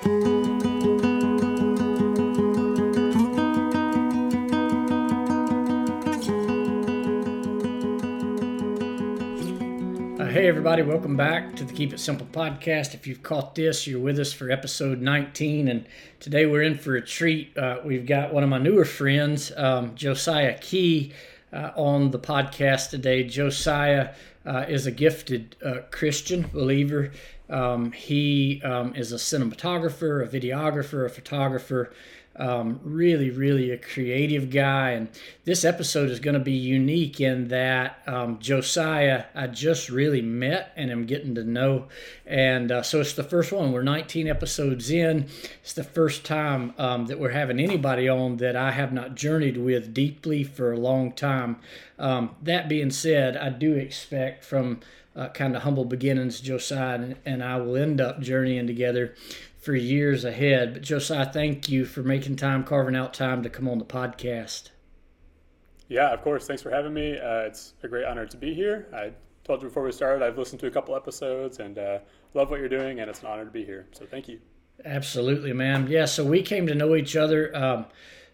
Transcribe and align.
Hey, 0.00 0.10
everybody, 10.46 10.82
welcome 10.82 11.16
back 11.16 11.56
to 11.56 11.64
the 11.64 11.72
Keep 11.72 11.94
It 11.94 11.98
Simple 11.98 12.28
podcast. 12.30 12.94
If 12.94 13.08
you've 13.08 13.24
caught 13.24 13.56
this, 13.56 13.88
you're 13.88 13.98
with 13.98 14.20
us 14.20 14.32
for 14.32 14.52
episode 14.52 15.00
19, 15.00 15.66
and 15.66 15.84
today 16.20 16.46
we're 16.46 16.62
in 16.62 16.78
for 16.78 16.94
a 16.94 17.02
treat. 17.04 17.58
Uh, 17.58 17.80
we've 17.84 18.06
got 18.06 18.32
one 18.32 18.44
of 18.44 18.48
my 18.48 18.58
newer 18.58 18.84
friends, 18.84 19.50
um, 19.56 19.96
Josiah 19.96 20.56
Kee, 20.60 21.12
uh, 21.52 21.72
on 21.74 22.12
the 22.12 22.20
podcast 22.20 22.90
today. 22.90 23.24
Josiah 23.24 24.14
uh, 24.46 24.64
is 24.68 24.86
a 24.86 24.92
gifted 24.92 25.56
uh, 25.64 25.78
Christian 25.90 26.42
believer. 26.52 27.10
Um, 27.50 27.92
he 27.92 28.60
um, 28.62 28.94
is 28.94 29.12
a 29.12 29.16
cinematographer, 29.16 30.22
a 30.22 30.28
videographer, 30.28 31.06
a 31.06 31.10
photographer. 31.10 31.92
Um, 32.36 32.78
really, 32.84 33.30
really 33.30 33.72
a 33.72 33.76
creative 33.76 34.48
guy. 34.48 34.90
And 34.90 35.08
this 35.44 35.64
episode 35.64 36.08
is 36.08 36.20
going 36.20 36.34
to 36.34 36.40
be 36.40 36.52
unique 36.52 37.20
in 37.20 37.48
that 37.48 38.00
um, 38.06 38.38
Josiah, 38.38 39.24
I 39.34 39.48
just 39.48 39.88
really 39.88 40.22
met 40.22 40.72
and 40.76 40.88
am 40.88 41.04
getting 41.04 41.34
to 41.34 41.42
know. 41.42 41.86
And 42.24 42.70
uh, 42.70 42.82
so 42.84 43.00
it's 43.00 43.14
the 43.14 43.24
first 43.24 43.50
one. 43.50 43.72
We're 43.72 43.82
19 43.82 44.28
episodes 44.28 44.88
in. 44.88 45.26
It's 45.62 45.72
the 45.72 45.82
first 45.82 46.24
time 46.24 46.74
um, 46.78 47.06
that 47.06 47.18
we're 47.18 47.30
having 47.30 47.58
anybody 47.58 48.08
on 48.08 48.36
that 48.36 48.54
I 48.54 48.70
have 48.70 48.92
not 48.92 49.16
journeyed 49.16 49.56
with 49.56 49.92
deeply 49.92 50.44
for 50.44 50.70
a 50.70 50.78
long 50.78 51.10
time. 51.10 51.56
Um, 51.98 52.36
that 52.40 52.68
being 52.68 52.92
said, 52.92 53.36
I 53.36 53.48
do 53.48 53.74
expect 53.74 54.44
from 54.44 54.78
uh, 55.18 55.28
kind 55.30 55.56
of 55.56 55.62
humble 55.62 55.84
beginnings, 55.84 56.40
Josiah 56.40 56.94
and, 56.94 57.16
and 57.26 57.42
I 57.42 57.56
will 57.56 57.76
end 57.76 58.00
up 58.00 58.20
journeying 58.20 58.68
together 58.68 59.14
for 59.58 59.74
years 59.74 60.24
ahead. 60.24 60.74
But 60.74 60.82
Josiah, 60.82 61.30
thank 61.30 61.68
you 61.68 61.84
for 61.84 62.02
making 62.02 62.36
time, 62.36 62.62
carving 62.62 62.94
out 62.94 63.12
time 63.12 63.42
to 63.42 63.50
come 63.50 63.68
on 63.68 63.78
the 63.78 63.84
podcast. 63.84 64.70
Yeah, 65.88 66.12
of 66.12 66.22
course. 66.22 66.46
Thanks 66.46 66.62
for 66.62 66.70
having 66.70 66.94
me. 66.94 67.18
Uh, 67.18 67.40
it's 67.40 67.74
a 67.82 67.88
great 67.88 68.04
honor 68.04 68.26
to 68.26 68.36
be 68.36 68.54
here. 68.54 68.86
I 68.94 69.10
told 69.42 69.60
you 69.60 69.68
before 69.68 69.82
we 69.82 69.90
started, 69.90 70.24
I've 70.24 70.38
listened 70.38 70.60
to 70.60 70.68
a 70.68 70.70
couple 70.70 70.94
episodes 70.94 71.58
and 71.58 71.78
uh, 71.78 71.98
love 72.34 72.50
what 72.50 72.60
you're 72.60 72.68
doing, 72.68 73.00
and 73.00 73.10
it's 73.10 73.20
an 73.20 73.26
honor 73.26 73.44
to 73.44 73.50
be 73.50 73.64
here. 73.64 73.88
So 73.92 74.06
thank 74.06 74.28
you. 74.28 74.38
Absolutely, 74.84 75.52
man. 75.52 75.88
Yeah, 75.88 76.04
so 76.04 76.24
we 76.24 76.42
came 76.42 76.68
to 76.68 76.74
know 76.74 76.94
each 76.94 77.16
other. 77.16 77.54
Um, 77.56 77.86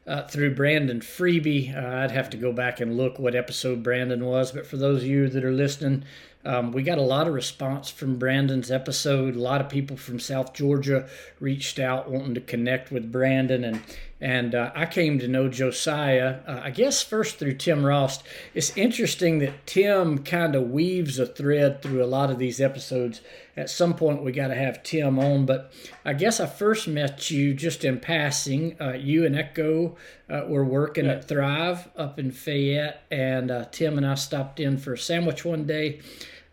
uh, 0.07 0.23
through 0.27 0.55
Brandon 0.55 1.01
Freebie. 1.01 1.75
Uh, 1.75 2.05
I'd 2.05 2.11
have 2.11 2.29
to 2.31 2.37
go 2.37 2.53
back 2.53 2.81
and 2.81 2.97
look 2.97 3.19
what 3.19 3.35
episode 3.35 3.83
Brandon 3.83 4.25
was, 4.27 4.53
but 4.53 4.67
for 4.67 4.77
those 4.77 5.03
of 5.03 5.09
you 5.09 5.29
that 5.29 5.43
are 5.43 5.51
listening, 5.51 6.05
um, 6.45 6.73
we 6.73 6.83
got 6.83 6.99
a 6.99 7.03
lot 7.03 7.27
of 7.27 7.35
response 7.35 7.91
from 7.91 8.19
Brandon's 8.19 8.71
episode. 8.71 9.35
A 9.35 9.41
lot 9.41 9.61
of 9.61 9.69
people 9.69 9.97
from 9.97 10.21
South 10.21 10.53
Georgia 10.53 11.09
reached 11.41 11.79
out 11.79 12.11
wanting 12.11 12.35
to 12.35 12.41
connect 12.41 12.91
with 12.91 13.11
Brandon, 13.11 13.65
and 13.65 13.81
and 14.21 14.55
uh, 14.55 14.71
I 14.75 14.87
came 14.87 15.19
to 15.19 15.29
know 15.29 15.49
Josiah, 15.49 16.41
uh, 16.47 16.61
I 16.63 16.71
guess 16.71 17.03
first 17.03 17.39
through 17.39 17.55
Tim 17.55 17.85
Ross. 17.85 18.23
It's 18.55 18.75
interesting 18.77 19.39
that 19.41 19.67
Tim 19.67 20.19
kind 20.19 20.55
of 20.55 20.71
weaves 20.71 21.19
a 21.19 21.27
thread 21.27 21.83
through 21.83 22.03
a 22.03 22.07
lot 22.07 22.31
of 22.31 22.39
these 22.39 22.61
episodes. 22.61 23.21
At 23.57 23.69
some 23.69 23.95
point, 23.95 24.23
we 24.23 24.33
got 24.33 24.49
to 24.49 24.55
have 24.55 24.83
Tim 24.83 25.19
on, 25.19 25.47
but 25.47 25.73
I 26.05 26.15
guess 26.15 26.41
I 26.41 26.47
first 26.47 26.89
met 26.89 27.31
you 27.31 27.55
just 27.55 27.85
in 27.85 28.01
passing. 28.01 28.77
Uh, 28.81 28.93
you 28.93 29.27
and 29.27 29.37
Echo 29.37 29.97
uh, 30.31 30.45
were 30.47 30.65
working 30.65 31.05
yeah. 31.05 31.13
at 31.13 31.29
Thrive 31.29 31.89
up 31.97 32.19
in 32.19 32.31
Fayette, 32.31 33.03
and 33.11 33.51
uh, 33.51 33.67
Tim 33.73 33.99
and 33.99 34.07
I 34.07 34.15
stopped 34.15 34.59
in 34.59 34.79
for 34.79 34.95
a 34.95 34.99
sandwich 34.99 35.45
one 35.45 35.67
day 35.67 36.01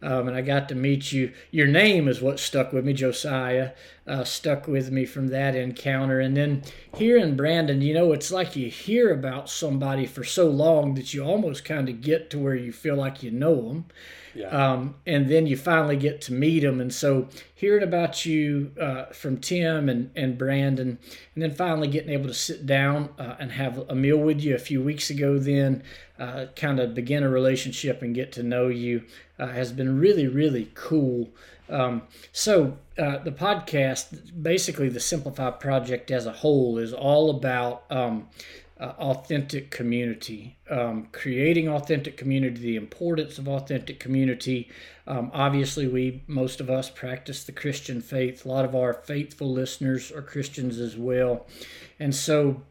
um, 0.01 0.27
and 0.27 0.35
I 0.35 0.41
got 0.41 0.67
to 0.69 0.75
meet 0.75 1.11
you. 1.11 1.31
Your 1.51 1.67
name 1.67 2.07
is 2.07 2.21
what 2.21 2.39
stuck 2.39 2.73
with 2.73 2.85
me, 2.85 2.93
Josiah, 2.93 3.71
uh, 4.07 4.23
stuck 4.23 4.67
with 4.67 4.91
me 4.91 5.05
from 5.05 5.27
that 5.27 5.55
encounter. 5.55 6.19
And 6.19 6.35
then 6.35 6.63
here 6.95 7.17
in 7.17 7.35
Brandon, 7.35 7.81
you 7.81 7.93
know, 7.93 8.11
it's 8.11 8.31
like 8.31 8.55
you 8.55 8.69
hear 8.69 9.13
about 9.13 9.49
somebody 9.49 10.05
for 10.05 10.23
so 10.23 10.47
long 10.47 10.95
that 10.95 11.13
you 11.13 11.23
almost 11.23 11.65
kind 11.65 11.87
of 11.87 12.01
get 12.01 12.29
to 12.31 12.39
where 12.39 12.55
you 12.55 12.71
feel 12.71 12.95
like 12.95 13.21
you 13.21 13.31
know 13.31 13.67
them. 13.67 13.85
Yeah. 14.33 14.47
Um, 14.47 14.95
and 15.05 15.29
then 15.29 15.47
you 15.47 15.57
finally 15.57 15.97
get 15.97 16.21
to 16.21 16.33
meet 16.33 16.61
them. 16.61 16.79
And 16.79 16.93
so 16.93 17.27
hearing 17.53 17.83
about 17.83 18.25
you 18.25 18.71
uh, 18.79 19.05
from 19.07 19.37
Tim 19.37 19.89
and, 19.89 20.11
and 20.15 20.37
Brandon, 20.37 20.99
and 21.35 21.43
then 21.43 21.53
finally 21.53 21.87
getting 21.87 22.11
able 22.11 22.27
to 22.27 22.33
sit 22.33 22.65
down 22.65 23.09
uh, 23.19 23.35
and 23.39 23.51
have 23.51 23.77
a 23.89 23.95
meal 23.95 24.17
with 24.17 24.41
you 24.41 24.55
a 24.55 24.59
few 24.59 24.81
weeks 24.81 25.09
ago, 25.09 25.37
then 25.37 25.83
uh, 26.19 26.45
kind 26.55 26.79
of 26.79 26.93
begin 26.93 27.23
a 27.23 27.29
relationship 27.29 28.01
and 28.01 28.15
get 28.15 28.31
to 28.33 28.43
know 28.43 28.67
you 28.67 29.03
uh, 29.39 29.47
has 29.47 29.71
been 29.71 29.99
really, 29.99 30.27
really 30.27 30.71
cool. 30.75 31.29
Um, 31.69 32.03
so 32.31 32.77
uh, 32.97 33.19
the 33.19 33.31
podcast, 33.31 34.41
basically 34.41 34.89
the 34.89 34.99
Simplify 34.99 35.51
project 35.51 36.11
as 36.11 36.25
a 36.25 36.31
whole, 36.31 36.77
is 36.77 36.93
all 36.93 37.29
about 37.29 37.83
um, 37.89 38.27
uh, 38.79 38.93
authentic 38.97 39.69
community, 39.69 40.57
um, 40.69 41.07
creating 41.11 41.69
authentic 41.69 42.17
community, 42.17 42.59
the 42.59 42.75
importance 42.75 43.37
of 43.37 43.47
authentic 43.47 43.99
community. 43.99 44.69
Um, 45.05 45.29
obviously, 45.33 45.87
we 45.87 46.23
most 46.27 46.59
of 46.59 46.69
us 46.69 46.89
practice 46.89 47.43
the 47.43 47.51
Christian 47.51 48.01
faith. 48.01 48.43
A 48.43 48.49
lot 48.49 48.65
of 48.65 48.75
our 48.75 48.93
faithful 48.93 49.51
listeners 49.51 50.11
are 50.11 50.23
Christians 50.23 50.79
as 50.79 50.97
well, 50.97 51.45
and 51.99 52.15
so 52.15 52.63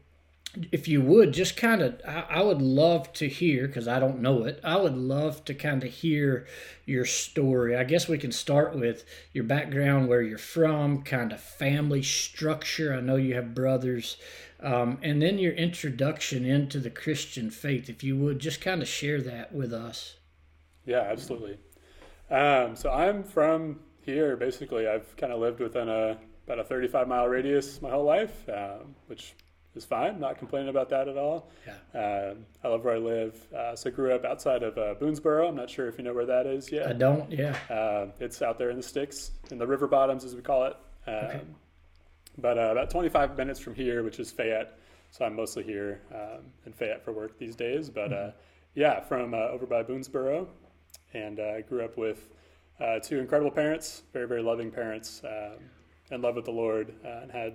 if 0.71 0.87
you 0.87 1.01
would 1.01 1.33
just 1.33 1.55
kind 1.55 1.81
of 1.81 2.01
I, 2.07 2.25
I, 2.29 2.41
would 2.41 2.61
love 2.61 3.13
to 3.13 3.29
hear 3.29 3.67
because 3.67 3.87
i 3.87 3.99
don't 3.99 4.19
know 4.19 4.43
it 4.43 4.59
i 4.65 4.75
would 4.75 4.97
love 4.97 5.45
to 5.45 5.53
kind 5.53 5.81
of 5.81 5.89
hear 5.89 6.45
your 6.91 7.05
story. 7.05 7.75
I 7.75 7.83
guess 7.83 8.07
we 8.07 8.17
can 8.17 8.31
start 8.31 8.75
with 8.75 9.05
your 9.33 9.45
background 9.45 10.07
where 10.07 10.21
you're 10.21 10.37
from 10.37 11.01
kind 11.03 11.31
of 11.31 11.39
family 11.39 12.03
structure. 12.03 12.93
I 12.93 12.99
know 12.99 13.15
you 13.15 13.33
have 13.35 13.55
brothers 13.55 14.17
um, 14.61 14.99
and 15.01 15.21
then 15.21 15.39
your 15.39 15.53
introduction 15.53 16.45
into 16.45 16.79
the 16.79 16.91
christian 16.91 17.49
faith. 17.49 17.89
If 17.89 18.03
you 18.03 18.17
would 18.17 18.39
just 18.39 18.61
kind 18.61 18.81
of 18.81 18.87
share 18.87 19.21
that 19.21 19.53
with 19.53 19.73
us. 19.73 20.17
Yeah 20.85 21.07
absolutely. 21.09 21.57
Um, 22.29 22.75
so 22.75 22.91
i'm 22.91 23.23
from 23.23 23.79
here 24.01 24.35
basically. 24.35 24.87
I've 24.87 25.15
kind 25.15 25.31
of 25.33 25.39
lived 25.39 25.59
within 25.59 25.89
a 25.89 26.17
about 26.45 26.59
a 26.59 26.63
35 26.63 27.07
mile 27.07 27.27
radius 27.27 27.81
my 27.81 27.91
whole 27.91 28.03
life 28.03 28.49
um, 28.49 28.95
which 29.07 29.35
is 29.75 29.85
fine. 29.85 30.19
Not 30.19 30.37
complaining 30.37 30.69
about 30.69 30.89
that 30.89 31.07
at 31.07 31.17
all. 31.17 31.49
Yeah. 31.65 31.99
Uh, 31.99 32.33
I 32.63 32.67
love 32.67 32.83
where 32.83 32.95
I 32.95 32.97
live. 32.97 33.53
Uh, 33.53 33.75
so 33.75 33.89
I 33.89 33.93
grew 33.93 34.13
up 34.13 34.25
outside 34.25 34.63
of 34.63 34.77
uh, 34.77 34.95
Boonsboro. 34.95 35.47
I'm 35.47 35.55
not 35.55 35.69
sure 35.69 35.87
if 35.87 35.97
you 35.97 36.03
know 36.03 36.13
where 36.13 36.25
that 36.25 36.45
is 36.45 36.71
yet. 36.71 36.87
I 36.87 36.93
don't. 36.93 37.31
Yeah. 37.31 37.55
Uh, 37.69 38.07
it's 38.19 38.41
out 38.41 38.57
there 38.57 38.69
in 38.69 38.77
the 38.77 38.83
sticks, 38.83 39.31
in 39.49 39.57
the 39.57 39.67
river 39.67 39.87
bottoms, 39.87 40.25
as 40.25 40.35
we 40.35 40.41
call 40.41 40.65
it. 40.65 40.75
Um, 41.07 41.13
okay. 41.13 41.41
But 42.37 42.57
uh, 42.57 42.71
about 42.71 42.89
25 42.89 43.37
minutes 43.37 43.59
from 43.59 43.75
here, 43.75 44.03
which 44.03 44.19
is 44.19 44.31
Fayette. 44.31 44.77
So 45.11 45.25
I'm 45.25 45.35
mostly 45.35 45.63
here 45.63 46.01
um, 46.13 46.45
in 46.65 46.73
Fayette 46.73 47.03
for 47.03 47.11
work 47.11 47.37
these 47.37 47.55
days. 47.55 47.89
But 47.89 48.13
uh, 48.13 48.15
mm-hmm. 48.15 48.29
yeah, 48.75 49.01
from 49.01 49.33
over 49.33 49.65
by 49.65 49.83
Boonsboro, 49.83 50.47
and 51.13 51.39
I 51.39 51.61
grew 51.61 51.83
up 51.83 51.97
with 51.97 52.29
two 53.03 53.19
incredible 53.19 53.51
parents, 53.51 54.03
very 54.13 54.27
very 54.27 54.41
loving 54.41 54.71
parents, 54.71 55.21
um, 55.25 55.59
in 56.09 56.21
love 56.21 56.35
with 56.35 56.45
the 56.45 56.51
Lord, 56.51 56.93
and 57.03 57.29
had 57.29 57.53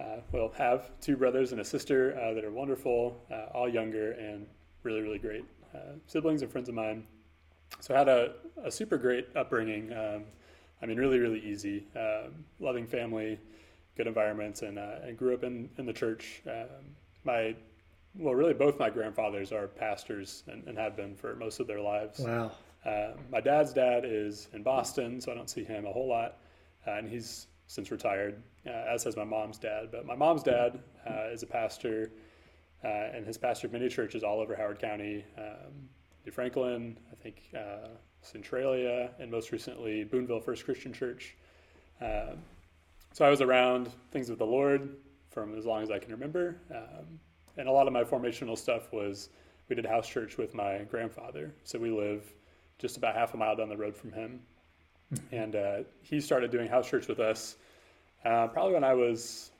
uh, 0.00 0.16
will 0.32 0.52
have 0.56 0.90
two 1.00 1.16
brothers 1.16 1.52
and 1.52 1.60
a 1.60 1.64
sister 1.64 2.18
uh, 2.20 2.34
that 2.34 2.44
are 2.44 2.50
wonderful, 2.50 3.16
uh, 3.30 3.46
all 3.54 3.68
younger 3.68 4.12
and 4.12 4.46
really, 4.82 5.00
really 5.00 5.18
great 5.18 5.44
uh, 5.74 5.94
siblings 6.06 6.42
and 6.42 6.50
friends 6.50 6.68
of 6.68 6.74
mine. 6.74 7.04
So 7.80 7.94
I 7.94 7.98
had 7.98 8.08
a, 8.08 8.34
a 8.64 8.70
super 8.70 8.98
great 8.98 9.28
upbringing. 9.34 9.92
Um, 9.92 10.24
I 10.82 10.86
mean, 10.86 10.98
really, 10.98 11.18
really 11.18 11.40
easy, 11.40 11.86
um, 11.96 12.44
loving 12.58 12.86
family, 12.86 13.38
good 13.96 14.06
environments, 14.06 14.62
and, 14.62 14.78
uh, 14.78 14.96
and 15.04 15.16
grew 15.16 15.34
up 15.34 15.44
in, 15.44 15.70
in 15.78 15.86
the 15.86 15.92
church. 15.92 16.42
Um, 16.46 16.84
my 17.24 17.54
well, 18.14 18.34
really, 18.34 18.52
both 18.52 18.78
my 18.78 18.90
grandfathers 18.90 19.52
are 19.52 19.68
pastors 19.68 20.44
and, 20.46 20.66
and 20.66 20.76
have 20.76 20.96
been 20.96 21.14
for 21.14 21.34
most 21.34 21.60
of 21.60 21.66
their 21.66 21.80
lives. 21.80 22.20
Wow. 22.20 22.52
Uh, 22.84 23.12
my 23.30 23.40
dad's 23.40 23.72
dad 23.72 24.04
is 24.04 24.48
in 24.52 24.62
Boston, 24.62 25.20
so 25.20 25.32
I 25.32 25.34
don't 25.34 25.48
see 25.48 25.64
him 25.64 25.86
a 25.86 25.92
whole 25.92 26.08
lot, 26.08 26.38
and 26.84 27.08
he's 27.08 27.46
since 27.68 27.90
retired, 27.90 28.42
uh, 28.66 28.70
as 28.70 29.04
has 29.04 29.16
my 29.16 29.24
mom's 29.24 29.58
dad. 29.58 29.88
But 29.90 30.06
my 30.06 30.14
mom's 30.14 30.42
dad 30.42 30.80
uh, 31.08 31.28
is 31.32 31.42
a 31.42 31.46
pastor 31.46 32.12
uh, 32.84 32.88
and 32.88 33.26
has 33.26 33.38
pastored 33.38 33.72
many 33.72 33.88
churches 33.88 34.22
all 34.22 34.40
over 34.40 34.56
Howard 34.56 34.80
County, 34.80 35.24
um, 35.38 35.88
New 36.24 36.32
Franklin, 36.32 36.98
I 37.10 37.14
think 37.16 37.42
uh, 37.56 37.88
Centralia, 38.22 39.10
and 39.18 39.30
most 39.30 39.52
recently 39.52 40.04
Boonville 40.04 40.40
First 40.40 40.64
Christian 40.64 40.92
Church. 40.92 41.36
Um, 42.00 42.38
so 43.12 43.24
I 43.24 43.30
was 43.30 43.40
around 43.40 43.90
things 44.10 44.30
with 44.30 44.38
the 44.38 44.46
Lord 44.46 44.96
from 45.30 45.56
as 45.56 45.66
long 45.66 45.82
as 45.82 45.90
I 45.90 45.98
can 45.98 46.12
remember. 46.12 46.56
Um, 46.74 47.20
and 47.56 47.68
a 47.68 47.72
lot 47.72 47.86
of 47.86 47.92
my 47.92 48.04
formational 48.04 48.56
stuff 48.56 48.92
was 48.92 49.28
we 49.68 49.76
did 49.76 49.86
house 49.86 50.08
church 50.08 50.38
with 50.38 50.54
my 50.54 50.78
grandfather. 50.78 51.54
So 51.64 51.78
we 51.78 51.90
live 51.90 52.32
just 52.78 52.96
about 52.96 53.14
half 53.14 53.34
a 53.34 53.36
mile 53.36 53.56
down 53.56 53.68
the 53.68 53.76
road 53.76 53.96
from 53.96 54.12
him. 54.12 54.40
Mm-hmm. 55.14 55.34
And 55.34 55.56
uh, 55.56 55.76
he 56.02 56.20
started 56.20 56.50
doing 56.50 56.68
house 56.68 56.88
church 56.88 57.08
with 57.08 57.20
us 57.20 57.56
uh, 58.24 58.46
probably 58.48 58.74
when 58.74 58.84
I 58.84 58.94
was 58.94 59.50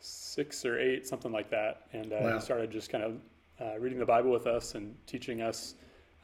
six 0.00 0.64
or 0.64 0.78
eight, 0.78 1.06
something 1.06 1.32
like 1.32 1.50
that. 1.50 1.82
And 1.92 2.12
uh, 2.12 2.16
wow. 2.20 2.34
he 2.34 2.40
started 2.40 2.70
just 2.70 2.90
kind 2.90 3.04
of 3.04 3.16
uh, 3.60 3.78
reading 3.78 3.98
the 3.98 4.06
Bible 4.06 4.30
with 4.30 4.46
us 4.46 4.74
and 4.74 4.94
teaching 5.06 5.40
us 5.40 5.74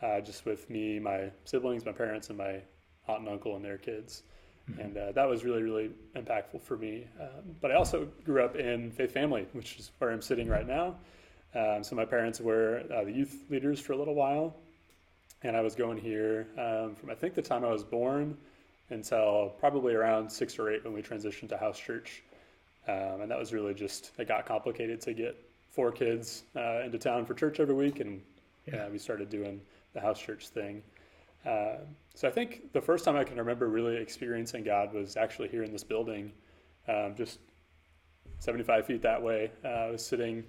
uh, 0.02 0.20
just 0.20 0.44
with 0.46 0.68
me, 0.68 0.98
my 0.98 1.30
siblings, 1.44 1.84
my 1.84 1.92
parents, 1.92 2.28
and 2.28 2.38
my 2.38 2.60
aunt 3.08 3.20
and 3.20 3.28
uncle 3.28 3.56
and 3.56 3.64
their 3.64 3.78
kids. 3.78 4.22
Mm-hmm. 4.70 4.80
And 4.80 4.96
uh, 4.96 5.12
that 5.12 5.28
was 5.28 5.44
really, 5.44 5.62
really 5.62 5.90
impactful 6.16 6.62
for 6.62 6.76
me. 6.76 7.06
Um, 7.20 7.56
but 7.60 7.70
I 7.70 7.74
also 7.74 8.08
grew 8.24 8.44
up 8.44 8.56
in 8.56 8.90
faith 8.90 9.12
family, 9.12 9.46
which 9.52 9.78
is 9.78 9.90
where 9.98 10.10
I'm 10.10 10.22
sitting 10.22 10.48
right 10.48 10.66
now. 10.66 10.96
Um, 11.54 11.82
so 11.82 11.96
my 11.96 12.04
parents 12.04 12.40
were 12.40 12.84
uh, 12.94 13.04
the 13.04 13.12
youth 13.12 13.44
leaders 13.50 13.80
for 13.80 13.92
a 13.92 13.96
little 13.96 14.14
while. 14.14 14.56
And 15.42 15.56
I 15.56 15.62
was 15.62 15.74
going 15.74 15.96
here 15.96 16.48
um, 16.58 16.94
from, 16.94 17.10
I 17.10 17.14
think, 17.14 17.34
the 17.34 17.42
time 17.42 17.64
I 17.64 17.70
was 17.70 17.82
born 17.82 18.36
until 18.90 19.54
probably 19.58 19.94
around 19.94 20.30
six 20.30 20.58
or 20.58 20.70
eight 20.70 20.84
when 20.84 20.92
we 20.92 21.02
transitioned 21.02 21.48
to 21.48 21.56
house 21.56 21.78
church. 21.78 22.22
Um, 22.88 23.22
and 23.22 23.30
that 23.30 23.38
was 23.38 23.52
really 23.52 23.74
just, 23.74 24.12
it 24.18 24.28
got 24.28 24.46
complicated 24.46 25.00
to 25.02 25.12
get 25.12 25.36
four 25.70 25.92
kids 25.92 26.44
uh, 26.56 26.80
into 26.84 26.98
town 26.98 27.24
for 27.24 27.34
church 27.34 27.60
every 27.60 27.74
week. 27.74 28.00
And 28.00 28.20
yeah. 28.66 28.88
we 28.88 28.98
started 28.98 29.30
doing 29.30 29.60
the 29.92 30.00
house 30.00 30.20
church 30.20 30.48
thing. 30.48 30.82
Uh, 31.46 31.76
so 32.14 32.28
I 32.28 32.30
think 32.30 32.72
the 32.72 32.80
first 32.80 33.04
time 33.04 33.16
I 33.16 33.24
can 33.24 33.36
remember 33.36 33.68
really 33.68 33.96
experiencing 33.96 34.64
God 34.64 34.92
was 34.92 35.16
actually 35.16 35.48
here 35.48 35.62
in 35.62 35.72
this 35.72 35.84
building, 35.84 36.32
um, 36.88 37.14
just 37.16 37.38
75 38.40 38.86
feet 38.86 39.02
that 39.02 39.22
way. 39.22 39.50
Uh, 39.64 39.68
I 39.68 39.90
was 39.90 40.04
sitting 40.04 40.44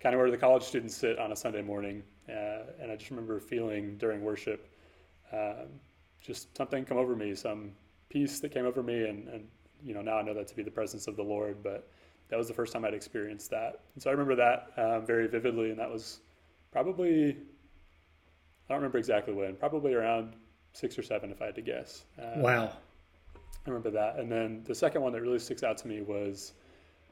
kind 0.00 0.14
of 0.14 0.20
where 0.20 0.30
the 0.30 0.36
college 0.36 0.62
students 0.62 0.94
sit 0.96 1.18
on 1.18 1.32
a 1.32 1.36
Sunday 1.36 1.62
morning, 1.62 2.02
uh, 2.28 2.70
and 2.80 2.92
I 2.92 2.96
just 2.96 3.10
remember 3.10 3.40
feeling 3.40 3.96
during 3.96 4.22
worship 4.22 4.68
um, 5.32 5.66
just 6.20 6.56
something 6.56 6.84
come 6.84 6.98
over 6.98 7.16
me, 7.16 7.34
some 7.34 7.72
peace 8.08 8.40
that 8.40 8.50
came 8.50 8.66
over 8.66 8.82
me, 8.82 9.08
and, 9.08 9.28
and 9.28 9.48
you 9.82 9.94
know 9.94 10.02
now 10.02 10.18
I 10.18 10.22
know 10.22 10.34
that 10.34 10.48
to 10.48 10.56
be 10.56 10.62
the 10.62 10.70
presence 10.70 11.06
of 11.06 11.16
the 11.16 11.22
Lord, 11.22 11.62
but 11.62 11.88
that 12.28 12.36
was 12.36 12.48
the 12.48 12.54
first 12.54 12.72
time 12.72 12.84
I'd 12.84 12.94
experienced 12.94 13.50
that. 13.50 13.80
And 13.94 14.02
so 14.02 14.10
I 14.10 14.12
remember 14.12 14.36
that 14.36 14.72
um, 14.76 15.06
very 15.06 15.28
vividly, 15.28 15.70
and 15.70 15.78
that 15.78 15.90
was 15.90 16.20
probably 16.72 17.36
I 18.68 18.72
don't 18.72 18.78
remember 18.78 18.98
exactly 18.98 19.32
when, 19.32 19.54
probably 19.56 19.94
around 19.94 20.34
six 20.72 20.98
or 20.98 21.02
seven, 21.02 21.30
if 21.30 21.40
I 21.40 21.46
had 21.46 21.54
to 21.54 21.62
guess. 21.62 22.04
Uh, 22.18 22.40
wow. 22.40 22.72
I 23.34 23.70
remember 23.70 23.90
that. 23.90 24.18
And 24.18 24.30
then 24.30 24.62
the 24.64 24.74
second 24.74 25.02
one 25.02 25.12
that 25.12 25.20
really 25.20 25.38
sticks 25.38 25.62
out 25.62 25.78
to 25.78 25.88
me 25.88 26.02
was 26.02 26.52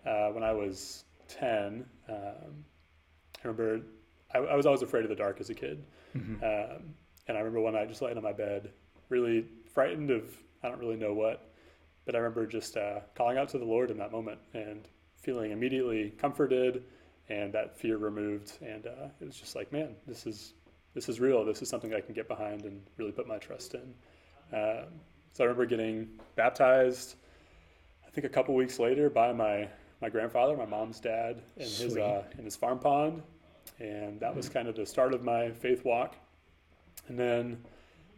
uh, 0.05 0.29
when 0.29 0.43
I 0.43 0.53
was 0.53 1.05
10. 1.29 1.85
Um, 2.09 2.17
I 2.17 3.49
remember 3.49 3.83
I, 4.35 4.39
I, 4.39 4.57
was 4.57 4.67
always 4.67 4.83
afraid 4.83 5.05
of 5.05 5.11
the 5.11 5.17
dark 5.17 5.41
as 5.41 5.51
a 5.51 5.55
kid. 5.55 5.85
Mm-hmm. 6.17 6.45
Um, 6.45 6.95
and 7.29 7.37
I 7.37 7.41
remember 7.41 7.61
one 7.61 7.75
night 7.75 7.89
just 7.89 8.03
laying 8.03 8.17
on 8.17 8.23
my 8.23 8.33
bed, 8.33 8.71
really 9.09 9.47
frightened 9.73 10.11
of, 10.11 10.25
I 10.65 10.69
don't 10.69 10.81
really 10.81 10.97
know 10.97 11.13
what, 11.13 11.53
but 12.07 12.15
I 12.15 12.19
remember 12.19 12.47
just 12.47 12.77
uh, 12.77 13.01
calling 13.15 13.37
out 13.37 13.51
to 13.51 13.59
the 13.59 13.65
Lord 13.65 13.91
in 13.91 13.99
that 13.99 14.11
moment 14.11 14.39
and 14.55 14.89
feeling 15.21 15.53
immediately 15.53 16.15
comforted 16.19 16.83
and 17.29 17.53
that 17.53 17.79
fear 17.79 17.99
removed. 17.99 18.53
And 18.63 18.87
uh, 18.87 19.09
it 19.21 19.25
was 19.27 19.37
just 19.37 19.55
like, 19.55 19.71
man, 19.73 19.95
this 20.07 20.27
is 20.27 20.55
this 20.95 21.09
is 21.09 21.21
real. 21.21 21.45
This 21.45 21.61
is 21.61 21.69
something 21.69 21.93
I 21.93 22.01
can 22.01 22.15
get 22.15 22.29
behind 22.29 22.65
and 22.65 22.81
really 22.97 23.13
put 23.13 23.27
my 23.27 23.39
trust 23.39 23.75
in. 23.75 23.95
Um, 24.53 24.87
so 25.33 25.43
I 25.43 25.47
remember 25.47 25.67
getting 25.67 26.09
baptized. 26.37 27.17
I 28.07 28.11
think 28.11 28.25
a 28.25 28.31
couple 28.31 28.55
weeks 28.55 28.79
later 28.79 29.11
by 29.11 29.33
my 29.33 29.69
my 30.01 30.09
grandfather, 30.09 30.57
my 30.57 30.67
mom's 30.67 31.01
dad, 31.01 31.43
in 31.57 31.67
Sweet. 31.67 31.85
his 31.85 31.97
uh, 31.97 32.23
in 32.39 32.45
his 32.45 32.57
farm 32.57 32.79
pond, 32.79 33.23
and 33.81 34.21
that 34.21 34.35
was 34.35 34.49
kind 34.49 34.69
of 34.69 34.77
the 34.77 34.87
start 34.87 35.13
of 35.13 35.25
my 35.25 35.51
faith 35.51 35.85
walk. 35.85 36.17
And 37.09 37.19
then, 37.19 37.63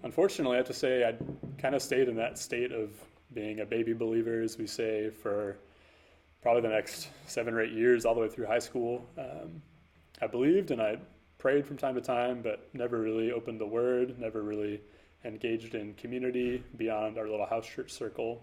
unfortunately, 0.03 0.57
I 0.57 0.59
have 0.59 0.67
to 0.67 0.75
say 0.75 1.05
I 1.05 1.15
kind 1.61 1.75
of 1.75 1.83
stayed 1.83 2.09
in 2.09 2.17
that 2.17 2.39
state 2.39 2.73
of 2.73 2.91
being 3.33 3.61
a 3.61 3.67
baby 3.67 3.93
believer, 3.93 4.43
as 4.43 4.59
we 4.59 4.67
say, 4.67 5.11
for 5.11 5.59
probably 6.43 6.63
the 6.63 6.69
next 6.69 7.09
seven 7.27 7.55
or 7.55 7.63
eight 7.63 7.73
years, 7.73 8.05
all 8.05 8.15
the 8.15 8.21
way 8.21 8.29
through 8.29 8.47
high 8.47 8.59
school. 8.59 9.07
Um, 9.19 9.63
I 10.23 10.27
believed 10.27 10.71
and 10.71 10.81
I 10.81 10.99
prayed 11.39 11.67
from 11.67 11.77
time 11.77 11.95
to 11.95 12.01
time, 12.01 12.41
but 12.43 12.69
never 12.73 13.01
really 13.01 13.33
opened 13.33 13.61
the 13.61 13.67
Word, 13.67 14.19
never 14.19 14.43
really 14.43 14.81
engaged 15.25 15.75
in 15.75 15.95
community 15.95 16.63
beyond 16.77 17.19
our 17.19 17.29
little 17.29 17.47
house 17.47 17.67
church 17.67 17.93
circle. 17.93 18.43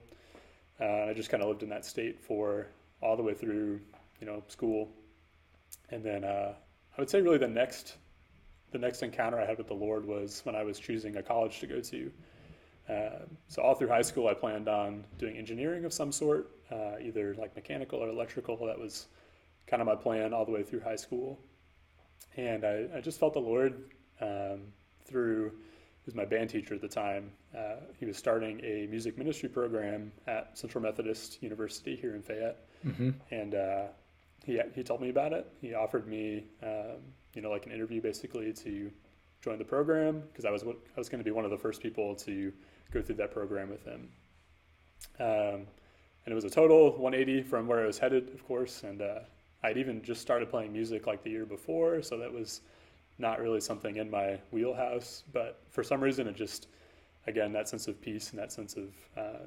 Uh, 0.80 1.06
I 1.06 1.14
just 1.14 1.30
kind 1.30 1.42
of 1.42 1.50
lived 1.50 1.64
in 1.64 1.70
that 1.70 1.86
state 1.86 2.20
for 2.20 2.68
all 3.02 3.16
the 3.16 3.24
way 3.24 3.34
through, 3.34 3.80
you 4.20 4.28
know, 4.28 4.44
school, 4.48 4.90
and 5.90 6.04
then 6.04 6.24
uh, 6.24 6.54
I 6.98 7.02
would 7.02 7.10
say 7.10 7.22
really 7.22 7.38
the 7.38 7.48
next, 7.48 7.98
the 8.74 8.80
next 8.80 9.04
encounter 9.04 9.40
I 9.40 9.46
had 9.46 9.58
with 9.58 9.68
the 9.68 9.74
Lord 9.74 10.06
was 10.06 10.42
when 10.44 10.56
I 10.56 10.64
was 10.64 10.80
choosing 10.80 11.16
a 11.16 11.24
college 11.24 11.60
to 11.62 11.68
go 11.68 11.80
to. 11.80 12.12
Uh, 12.90 13.20
so 13.48 13.62
all 13.62 13.75
through 13.75 13.88
high 13.88 14.02
school, 14.02 14.28
I 14.28 14.34
planned 14.34 14.68
on 14.68 15.06
doing 15.18 15.38
engineering 15.38 15.86
of 15.86 15.94
some 15.94 16.12
sort, 16.12 16.52
uh, 16.70 16.96
either 17.02 17.34
like 17.36 17.56
mechanical 17.56 18.00
or 18.00 18.10
electrical. 18.10 18.58
That 18.66 18.78
was 18.78 19.08
kind 19.68 19.81
of 19.81 19.88
my 19.88 19.96
plan 19.96 20.34
all 20.34 20.44
the 20.44 20.52
way 20.52 20.64
through 20.64 20.81
high 20.81 20.98
school. 20.98 21.40
And 22.36 22.66
I, 22.66 22.88
I 22.96 23.00
just 23.00 23.20
felt 23.20 23.34
the 23.34 23.40
Lord 23.40 23.92
um, 24.20 24.64
through, 25.06 25.52
he 25.52 26.06
was 26.06 26.16
my 26.16 26.26
band 26.26 26.50
teacher 26.50 26.74
at 26.74 26.81
the 26.81 26.90
time. 26.90 27.31
Uh, 27.56 27.76
he 27.98 28.06
was 28.06 28.18
starting 28.18 28.60
a 28.66 28.88
music 28.88 29.18
ministry 29.18 29.48
program 29.48 30.12
at 30.28 30.58
Central 30.58 30.84
Methodist 30.84 31.42
University 31.42 31.96
here 31.96 32.16
in 32.16 32.22
Fayette. 32.22 32.58
Mm-hmm. 32.86 33.12
And 33.31 33.56
uh, 33.56 33.84
he, 34.46 34.60
he 34.76 34.84
told 34.84 35.00
me 35.00 35.10
about 35.10 35.31
it. 35.31 35.48
He 35.62 35.74
offered 35.74 36.08
me, 36.08 36.46
um, 36.62 37.00
you 37.33 37.41
know, 37.41 37.50
like 37.50 37.65
an 37.65 37.71
interview 37.71 38.01
basically 38.01 38.53
to 38.53 38.91
join 39.41 39.57
the 39.57 39.65
program 39.65 40.24
because 40.31 40.45
I 40.45 40.51
was, 40.51 40.63
I 40.63 40.97
was 40.97 41.09
going 41.09 41.19
to 41.19 41.25
be 41.25 41.31
one 41.31 41.45
of 41.45 41.51
the 41.51 41.57
first 41.57 41.81
people 41.81 42.15
to 42.15 42.53
go 42.91 43.01
through 43.01 43.15
that 43.15 43.31
program 43.31 43.69
with 43.69 43.83
him. 43.83 44.09
Um, 45.19 45.68
and 46.25 46.31
it 46.31 46.35
was 46.35 46.45
a 46.45 46.50
total 46.50 46.91
180 46.91 47.44
from 47.44 47.68
where 47.68 47.81
I 47.81 47.85
was 47.85 47.97
headed, 47.97 48.30
of 48.33 48.45
course. 48.47 48.83
And 48.83 49.01
uh, 49.01 49.19
I'd 49.63 49.77
even 49.77 50.01
just 50.01 50.21
started 50.21 50.50
playing 50.50 50.71
music 50.71 51.06
like 51.07 51.24
the 51.24 51.30
year 51.30 51.45
before, 51.45 52.01
so 52.01 52.18
that 52.18 52.31
was 52.31 52.62
not 53.18 53.39
really 53.39 53.59
something 53.59 53.97
in 53.97 54.09
my 54.09 54.39
wheelhouse. 54.51 55.24
But 55.33 55.62
for 55.69 55.83
some 55.83 56.01
reason, 56.01 56.27
it 56.27 56.35
just, 56.35 56.68
again, 57.27 57.51
that 57.53 57.68
sense 57.68 57.88
of 57.88 58.00
peace 58.01 58.31
and 58.31 58.39
that 58.39 58.53
sense 58.53 58.75
of 58.77 58.89
uh, 59.18 59.45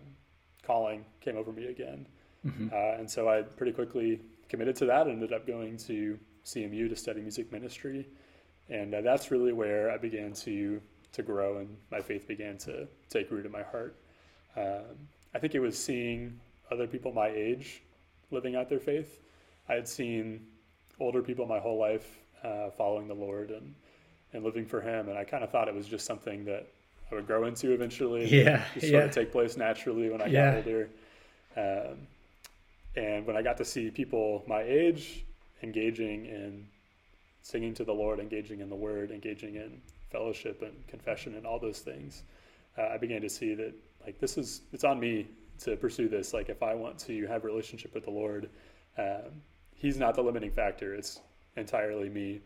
calling 0.63 1.05
came 1.21 1.37
over 1.37 1.53
me 1.53 1.67
again. 1.67 2.07
Mm-hmm. 2.47 2.69
Uh, 2.73 2.99
and 2.99 3.11
so 3.11 3.29
I 3.29 3.43
pretty 3.43 3.73
quickly 3.73 4.21
committed 4.49 4.77
to 4.77 4.87
that. 4.87 5.09
Ended 5.09 5.33
up 5.33 5.47
going 5.47 5.79
to 5.79 6.19
CMU 6.47 6.89
to 6.89 6.97
study 6.97 7.21
music 7.21 7.53
ministry, 7.53 8.09
and 8.71 8.95
uh, 8.95 9.03
that's 9.03 9.31
really 9.31 9.53
where 9.53 9.91
I 9.91 9.99
began 9.99 10.33
to 10.33 10.81
to 11.13 11.23
grow 11.23 11.59
and 11.59 11.77
my 11.91 12.01
faith 12.01 12.27
began 12.29 12.59
to 12.59 12.87
take 13.09 13.31
root 13.31 13.47
in 13.47 13.53
my 13.53 13.63
heart. 13.63 13.97
Um, 14.57 14.97
I 15.35 15.39
think 15.39 15.55
it 15.55 15.61
was 15.61 15.79
seeing 15.79 16.41
other 16.71 16.87
people 16.87 17.13
my 17.13 17.29
age 17.29 17.83
living 18.31 18.57
out 18.57 18.69
their 18.69 18.81
faith 18.81 19.21
I 19.69 19.75
had 19.75 19.89
seen 19.89 20.47
older 21.01 21.23
people 21.23 21.47
my 21.47 21.59
whole 21.59 21.79
life 21.79 22.19
uh, 22.43 22.71
following 22.71 23.09
the 23.09 23.15
Lord 23.15 23.51
and 23.51 23.75
and 24.33 24.45
living 24.45 24.67
for 24.67 24.81
Him, 24.81 25.09
and 25.09 25.17
I 25.17 25.25
kind 25.25 25.45
of 25.45 25.51
thought 25.51 25.69
it 25.69 25.75
was 25.75 25.87
just 25.87 26.05
something 26.05 26.45
that 26.45 26.67
I 27.11 27.15
would 27.15 27.27
grow 27.27 27.47
into 27.47 27.73
eventually. 27.73 28.27
Yeah, 28.45 28.65
just 28.75 28.89
sort 28.89 29.03
yeah. 29.03 29.09
of 29.09 29.11
take 29.13 29.33
place 29.33 29.57
naturally 29.57 30.11
when 30.11 30.21
I 30.21 30.27
yeah. 30.27 30.51
got 30.51 30.57
older. 30.59 30.91
Um, 31.57 32.07
and 32.97 33.27
when 33.27 33.37
I 33.37 33.43
got 33.43 33.57
to 33.59 33.65
see 33.65 33.91
people 33.91 34.45
my 34.47 34.63
age 34.63 35.25
engaging 35.63 36.27
in 36.27 36.67
singing 37.43 37.75
to 37.75 37.85
the 37.85 37.93
Lord, 37.93 38.19
engaging 38.19 38.61
in 38.61 38.69
the 38.69 38.77
Word, 38.77 39.11
engaging 39.11 39.55
in 39.57 39.81
fellowship 40.11 40.63
and 40.63 40.87
confession 40.89 41.35
and 41.37 41.47
all 41.47 41.59
those 41.59 41.79
things, 41.81 42.25
uh, 42.79 42.89
I 42.89 42.99
began 42.99 43.23
to 43.23 43.31
see 43.31 43.55
that 43.55 43.73
like 44.05 44.19
this 44.19 44.37
is 44.37 44.63
it's 44.73 44.85
on 44.85 45.01
me 45.01 45.29
to 45.61 45.77
pursue 45.77 46.09
this. 46.09 46.35
Like 46.35 46.49
if 46.49 46.63
I 46.63 46.75
want 46.75 46.99
to 47.01 47.27
have 47.27 47.45
a 47.45 47.47
relationship 47.47 47.95
with 47.95 48.05
the 48.05 48.11
Lord. 48.11 48.51
Um, 48.99 49.43
he's 49.77 49.99
not 49.99 50.15
the 50.15 50.23
limiting 50.23 50.51
factor. 50.51 50.95
It's 50.95 51.21
entirely 51.57 52.09
me. 52.09 52.41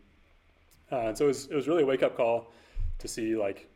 Uh, 0.91 1.07
and 1.07 1.17
so 1.17 1.25
it 1.25 1.27
was, 1.29 1.45
it 1.47 1.55
was 1.55 1.67
really 1.67 1.83
a 1.83 1.85
wake 1.85 2.03
up 2.03 2.15
call 2.15 2.51
to 2.99 3.07
see 3.07 3.35
like 3.35 3.69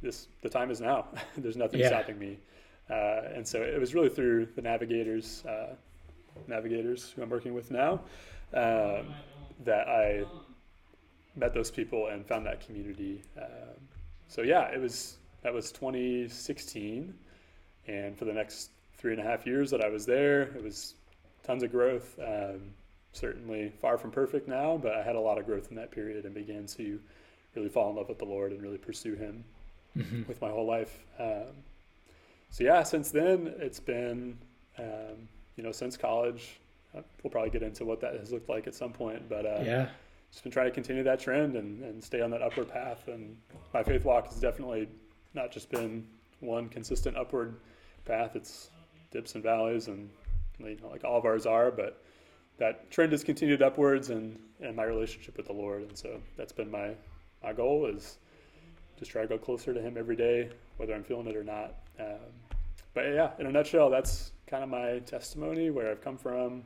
this, 0.00 0.28
the 0.42 0.48
time 0.48 0.70
is 0.70 0.80
now. 0.80 1.08
There's 1.36 1.56
nothing 1.56 1.80
yeah. 1.80 1.88
stopping 1.88 2.18
me. 2.18 2.38
Uh, 2.88 3.22
and 3.34 3.46
so 3.46 3.62
it 3.62 3.80
was 3.80 3.94
really 3.94 4.08
through 4.08 4.46
the 4.54 4.62
navigators, 4.62 5.44
uh, 5.46 5.74
navigators 6.46 7.10
who 7.10 7.22
I'm 7.22 7.30
working 7.30 7.54
with 7.54 7.70
now, 7.70 8.00
um, 8.54 9.14
that 9.64 9.88
I 9.88 10.24
met 11.36 11.54
those 11.54 11.70
people 11.70 12.08
and 12.08 12.26
found 12.26 12.46
that 12.46 12.64
community. 12.64 13.22
Um, 13.36 13.80
so 14.28 14.42
yeah, 14.42 14.68
it 14.72 14.80
was 14.80 15.16
that 15.42 15.52
was 15.52 15.70
2016, 15.72 17.14
and 17.86 18.18
for 18.18 18.24
the 18.24 18.32
next 18.32 18.70
three 18.96 19.12
and 19.12 19.20
a 19.20 19.24
half 19.24 19.46
years 19.46 19.70
that 19.70 19.82
I 19.82 19.88
was 19.88 20.06
there, 20.06 20.42
it 20.42 20.62
was 20.62 20.94
tons 21.42 21.62
of 21.62 21.70
growth. 21.70 22.18
Um, 22.18 22.72
certainly 23.12 23.70
far 23.80 23.96
from 23.96 24.10
perfect 24.10 24.48
now, 24.48 24.76
but 24.76 24.92
I 24.92 25.02
had 25.02 25.14
a 25.14 25.20
lot 25.20 25.38
of 25.38 25.46
growth 25.46 25.68
in 25.70 25.76
that 25.76 25.90
period 25.90 26.24
and 26.24 26.34
began 26.34 26.66
to 26.66 27.00
really 27.54 27.68
fall 27.68 27.90
in 27.90 27.96
love 27.96 28.08
with 28.08 28.18
the 28.18 28.24
Lord 28.24 28.52
and 28.52 28.60
really 28.60 28.78
pursue 28.78 29.14
Him 29.14 29.44
mm-hmm. 29.96 30.22
with 30.26 30.40
my 30.40 30.48
whole 30.48 30.66
life. 30.66 31.04
Um, 31.18 31.54
so 32.50 32.64
yeah, 32.64 32.82
since 32.82 33.10
then 33.10 33.54
it's 33.58 33.80
been, 33.80 34.38
um, 34.78 35.28
you 35.56 35.62
know, 35.62 35.72
since 35.72 35.96
college. 35.96 36.60
We'll 37.22 37.30
probably 37.30 37.50
get 37.50 37.62
into 37.62 37.84
what 37.84 38.00
that 38.00 38.14
has 38.14 38.32
looked 38.32 38.48
like 38.48 38.66
at 38.66 38.74
some 38.74 38.92
point, 38.92 39.28
but 39.28 39.44
uh, 39.44 39.62
yeah, 39.64 39.88
just 40.30 40.44
been 40.44 40.52
trying 40.52 40.66
to 40.66 40.72
continue 40.72 41.02
that 41.02 41.20
trend 41.20 41.56
and, 41.56 41.82
and 41.82 42.02
stay 42.02 42.20
on 42.20 42.30
that 42.30 42.42
upward 42.42 42.68
path. 42.68 43.08
And 43.08 43.36
my 43.72 43.82
faith 43.82 44.04
walk 44.04 44.26
has 44.26 44.40
definitely 44.40 44.88
not 45.34 45.50
just 45.50 45.70
been 45.70 46.06
one 46.40 46.68
consistent 46.68 47.16
upward 47.16 47.56
path. 48.04 48.36
It's 48.36 48.70
dips 49.10 49.34
and 49.34 49.42
valleys 49.42 49.88
and 49.88 50.10
you 50.58 50.76
know, 50.82 50.88
like 50.88 51.04
all 51.04 51.18
of 51.18 51.24
ours 51.24 51.46
are, 51.46 51.70
but 51.70 52.02
that 52.58 52.90
trend 52.90 53.12
has 53.12 53.24
continued 53.24 53.62
upwards 53.62 54.10
and, 54.10 54.38
and 54.60 54.76
my 54.76 54.84
relationship 54.84 55.36
with 55.36 55.46
the 55.46 55.52
Lord. 55.52 55.82
And 55.82 55.96
so 55.96 56.20
that's 56.36 56.52
been 56.52 56.70
my, 56.70 56.94
my 57.42 57.52
goal 57.52 57.86
is 57.86 58.18
just 58.98 59.10
try 59.10 59.22
to 59.22 59.28
go 59.28 59.38
closer 59.38 59.74
to 59.74 59.80
him 59.80 59.96
every 59.98 60.16
day, 60.16 60.50
whether 60.76 60.94
I'm 60.94 61.02
feeling 61.02 61.26
it 61.26 61.36
or 61.36 61.44
not. 61.44 61.74
Um, 61.98 62.30
but 62.92 63.06
yeah, 63.06 63.30
in 63.38 63.46
a 63.46 63.52
nutshell, 63.52 63.90
that's 63.90 64.32
kind 64.46 64.62
of 64.62 64.68
my 64.68 65.00
testimony, 65.00 65.70
where 65.70 65.90
I've 65.90 66.00
come 66.00 66.16
from, 66.16 66.62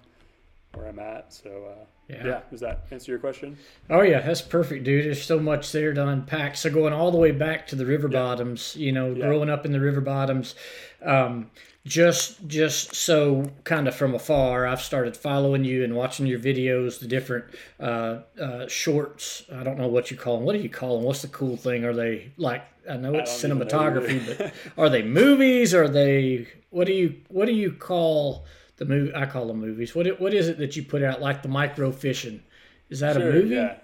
where 0.75 0.87
I'm 0.87 0.99
at. 0.99 1.33
So 1.33 1.51
uh, 1.51 1.85
yeah. 2.09 2.27
yeah. 2.27 2.41
does 2.51 2.61
that 2.61 2.87
answer 2.91 3.13
your 3.13 3.19
question? 3.19 3.57
Oh 3.91 4.03
yeah, 4.03 4.21
that's 4.21 4.43
perfect, 4.43 4.85
dude. 4.85 5.05
There's 5.05 5.23
so 5.23 5.39
much 5.39 5.73
there 5.73 5.93
to 5.93 6.09
unpack. 6.09 6.57
So 6.57 6.71
going 6.71 6.93
all 6.93 7.11
the 7.11 7.19
way 7.19 7.33
back 7.33 7.67
to 7.69 7.77
the 7.77 7.87
river 7.87 8.09
yeah. 8.11 8.21
bottoms, 8.21 8.77
you 8.77 8.93
know, 8.93 9.13
yeah. 9.13 9.27
growing 9.27 9.51
up 9.51 9.67
in 9.67 9.73
the 9.73 9.81
river 9.81 10.01
bottoms, 10.01 10.55
um, 11.03 11.51
just 11.85 12.47
just 12.47 12.95
so 12.95 13.51
kind 13.65 13.89
of 13.89 13.95
from 13.95 14.15
afar, 14.15 14.67
I've 14.67 14.83
started 14.83 15.17
following 15.17 15.65
you 15.65 15.85
and 15.85 15.95
watching 15.95 16.27
your 16.27 16.39
videos, 16.39 17.01
the 17.01 17.07
different 17.07 17.47
uh, 17.81 18.21
uh, 18.41 18.69
shorts. 18.69 19.45
I 19.53 19.63
don't 19.63 19.79
know 19.79 19.89
what 19.89 20.11
you 20.11 20.17
call 20.17 20.37
them. 20.37 20.45
What 20.45 20.55
do 20.55 20.61
you 20.61 20.69
call 20.69 20.97
them? 20.97 21.05
What's 21.05 21.23
the 21.23 21.29
cool 21.29 21.57
thing? 21.57 21.85
Are 21.85 21.95
they 21.95 22.33
like? 22.37 22.63
I 22.89 22.97
know 22.97 23.15
it's 23.15 23.45
I 23.45 23.49
cinematography, 23.49 24.39
but 24.39 24.53
are 24.79 24.89
they 24.89 25.03
movies? 25.03 25.75
Are 25.75 25.89
they? 25.89 26.47
What 26.71 26.87
do 26.87 26.93
you 26.93 27.17
What 27.29 27.47
do 27.47 27.53
you 27.53 27.73
call? 27.73 28.45
The 28.79 28.85
movie. 28.85 29.15
I 29.15 29.27
call 29.27 29.47
them 29.47 29.61
movies. 29.61 29.95
What 29.95 30.21
what 30.21 30.33
is 30.33 30.49
it 30.49 30.59
that 30.59 30.77
you 30.77 30.83
put 30.83 31.03
out 31.03 31.21
like 31.21 31.43
the 31.43 31.49
micro 31.49 31.93
fishing? 31.93 32.43
Is 32.89 33.01
that 33.01 33.17
sure, 33.17 33.29
a 33.29 33.33
movie? 33.33 33.55
Yeah, 33.55 33.77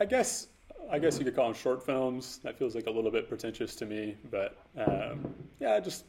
I 0.00 0.04
guess 0.06 0.48
I 0.90 0.98
guess 0.98 1.18
you 1.18 1.24
could 1.24 1.34
call 1.34 1.46
them 1.46 1.54
short 1.54 1.84
films. 1.84 2.38
That 2.42 2.58
feels 2.58 2.74
like 2.74 2.86
a 2.86 2.90
little 2.90 3.10
bit 3.10 3.28
pretentious 3.28 3.74
to 3.76 3.86
me, 3.86 4.16
but 4.30 4.56
um, 4.76 5.34
yeah, 5.60 5.78
just 5.80 6.04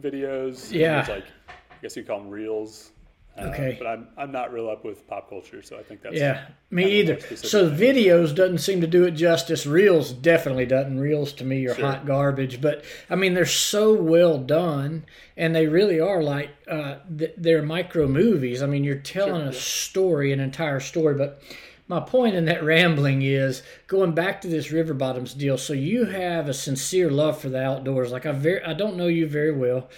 videos. 0.00 0.70
Yeah, 0.70 1.04
like 1.08 1.24
I 1.48 1.74
guess 1.82 1.96
you 1.96 2.04
call 2.04 2.20
them 2.20 2.30
reels. 2.30 2.92
Uh, 3.38 3.46
okay. 3.46 3.76
But 3.78 3.86
I'm 3.86 4.08
I'm 4.16 4.32
not 4.32 4.52
real 4.52 4.68
up 4.68 4.84
with 4.84 5.06
pop 5.06 5.28
culture, 5.28 5.62
so 5.62 5.78
I 5.78 5.82
think 5.82 6.02
that's 6.02 6.16
yeah 6.16 6.46
me 6.70 7.00
either. 7.00 7.20
So 7.36 7.68
thing. 7.68 7.78
videos 7.78 8.34
doesn't 8.34 8.58
seem 8.58 8.80
to 8.80 8.86
do 8.86 9.04
it 9.04 9.12
justice. 9.12 9.66
Reels 9.66 10.12
definitely 10.12 10.66
doesn't. 10.66 10.98
Reels 10.98 11.32
to 11.34 11.44
me 11.44 11.66
are 11.66 11.74
sure. 11.74 11.86
hot 11.86 12.06
garbage, 12.06 12.60
but 12.60 12.84
I 13.08 13.14
mean 13.16 13.34
they're 13.34 13.46
so 13.46 13.94
well 13.94 14.38
done, 14.38 15.04
and 15.36 15.54
they 15.54 15.66
really 15.66 16.00
are 16.00 16.22
like 16.22 16.50
uh, 16.68 16.96
they're 17.08 17.62
micro 17.62 18.08
movies. 18.08 18.62
I 18.62 18.66
mean 18.66 18.84
you're 18.84 18.96
telling 18.96 19.42
sure, 19.42 19.50
a 19.50 19.54
yeah. 19.54 19.60
story, 19.60 20.32
an 20.32 20.40
entire 20.40 20.80
story, 20.80 21.14
but. 21.14 21.42
My 21.90 22.00
point 22.00 22.34
in 22.34 22.44
that 22.44 22.62
rambling 22.62 23.22
is 23.22 23.62
going 23.86 24.12
back 24.12 24.42
to 24.42 24.48
this 24.48 24.70
river 24.70 24.92
bottoms 24.92 25.32
deal. 25.32 25.56
So 25.56 25.72
you 25.72 26.04
have 26.04 26.46
a 26.46 26.52
sincere 26.52 27.10
love 27.10 27.40
for 27.40 27.48
the 27.48 27.64
outdoors. 27.64 28.12
Like 28.12 28.26
I 28.26 28.32
very, 28.32 28.62
I 28.62 28.74
don't 28.74 28.98
know 28.98 29.06
you 29.06 29.26
very 29.26 29.52
well. 29.52 29.88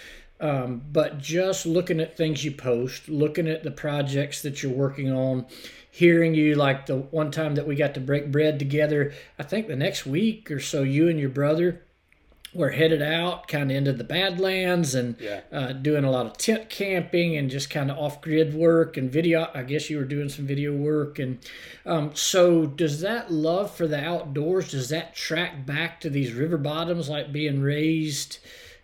Um, 0.41 0.81
but 0.91 1.19
just 1.19 1.67
looking 1.67 1.99
at 1.99 2.17
things 2.17 2.43
you 2.43 2.51
post, 2.51 3.07
looking 3.07 3.47
at 3.47 3.63
the 3.63 3.69
projects 3.69 4.41
that 4.41 4.63
you're 4.63 4.71
working 4.71 5.11
on, 5.11 5.45
hearing 5.91 6.33
you 6.33 6.55
like 6.55 6.87
the 6.87 6.97
one 6.97 7.29
time 7.29 7.55
that 7.55 7.67
we 7.67 7.75
got 7.75 7.93
to 7.93 7.99
break 7.99 8.31
bread 8.31 8.57
together, 8.57 9.13
I 9.37 9.43
think 9.43 9.67
the 9.67 9.75
next 9.75 10.05
week 10.05 10.49
or 10.49 10.59
so, 10.59 10.81
you 10.81 11.07
and 11.07 11.19
your 11.19 11.29
brother 11.29 11.83
were 12.53 12.71
headed 12.71 13.01
out 13.01 13.47
kind 13.47 13.71
of 13.71 13.77
into 13.77 13.93
the 13.93 14.03
Badlands 14.03 14.93
and 14.93 15.15
yeah. 15.21 15.41
uh, 15.51 15.71
doing 15.73 16.03
a 16.03 16.11
lot 16.11 16.25
of 16.25 16.37
tent 16.37 16.69
camping 16.69 17.37
and 17.37 17.49
just 17.49 17.69
kind 17.69 17.89
of 17.89 17.97
off 17.97 18.19
grid 18.19 18.53
work 18.53 18.97
and 18.97 19.11
video. 19.11 19.49
I 19.53 19.63
guess 19.63 19.89
you 19.89 19.97
were 19.97 20.05
doing 20.05 20.27
some 20.27 20.47
video 20.47 20.75
work. 20.75 21.19
And 21.19 21.39
um, 21.85 22.11
so, 22.13 22.65
does 22.65 22.99
that 23.01 23.31
love 23.31 23.73
for 23.73 23.87
the 23.87 24.03
outdoors, 24.03 24.71
does 24.71 24.89
that 24.89 25.15
track 25.15 25.65
back 25.65 26.01
to 26.01 26.09
these 26.09 26.33
river 26.33 26.57
bottoms 26.57 27.07
like 27.09 27.31
being 27.31 27.61
raised? 27.61 28.39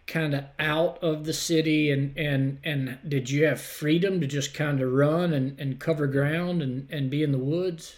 Kind 0.07 0.33
of 0.33 0.45
out 0.57 0.97
of 1.03 1.25
the 1.25 1.33
city 1.33 1.91
and 1.91 2.17
and 2.17 2.59
and 2.63 2.97
did 3.07 3.29
you 3.29 3.45
have 3.45 3.59
freedom 3.59 4.21
to 4.21 4.27
just 4.27 4.53
kind 4.53 4.81
of 4.81 4.91
run 4.91 5.33
and, 5.33 5.59
and 5.59 5.79
cover 5.79 6.07
ground 6.07 6.61
and, 6.61 6.89
and 6.89 7.09
be 7.09 7.21
in 7.23 7.31
the 7.31 7.37
woods? 7.37 7.95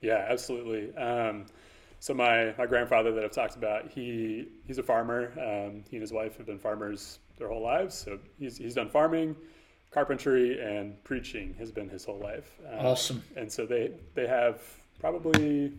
Yeah 0.00 0.26
absolutely. 0.28 0.94
Um, 0.96 1.46
so 2.00 2.12
my 2.12 2.52
my 2.58 2.66
grandfather 2.66 3.12
that 3.12 3.24
i've 3.24 3.30
talked 3.30 3.54
about 3.54 3.88
he 3.88 4.48
he's 4.66 4.78
a 4.78 4.82
farmer. 4.82 5.32
Um, 5.38 5.84
he 5.88 5.96
and 5.96 6.00
his 6.00 6.12
wife 6.12 6.36
have 6.36 6.46
been 6.46 6.58
farmers 6.58 7.20
their 7.38 7.48
whole 7.48 7.62
lives. 7.62 7.94
So 7.94 8.18
he's, 8.38 8.58
he's 8.58 8.74
done 8.74 8.90
farming 8.90 9.36
carpentry 9.92 10.60
and 10.60 11.02
preaching 11.04 11.54
has 11.58 11.70
been 11.70 11.88
his 11.88 12.04
whole 12.04 12.18
life. 12.18 12.58
Um, 12.72 12.86
awesome. 12.86 13.22
and 13.36 13.50
so 13.50 13.66
they 13.66 13.92
they 14.14 14.26
have 14.26 14.62
probably 14.98 15.72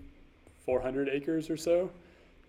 400 0.65 1.09
acres 1.09 1.49
or 1.49 1.57
so 1.57 1.89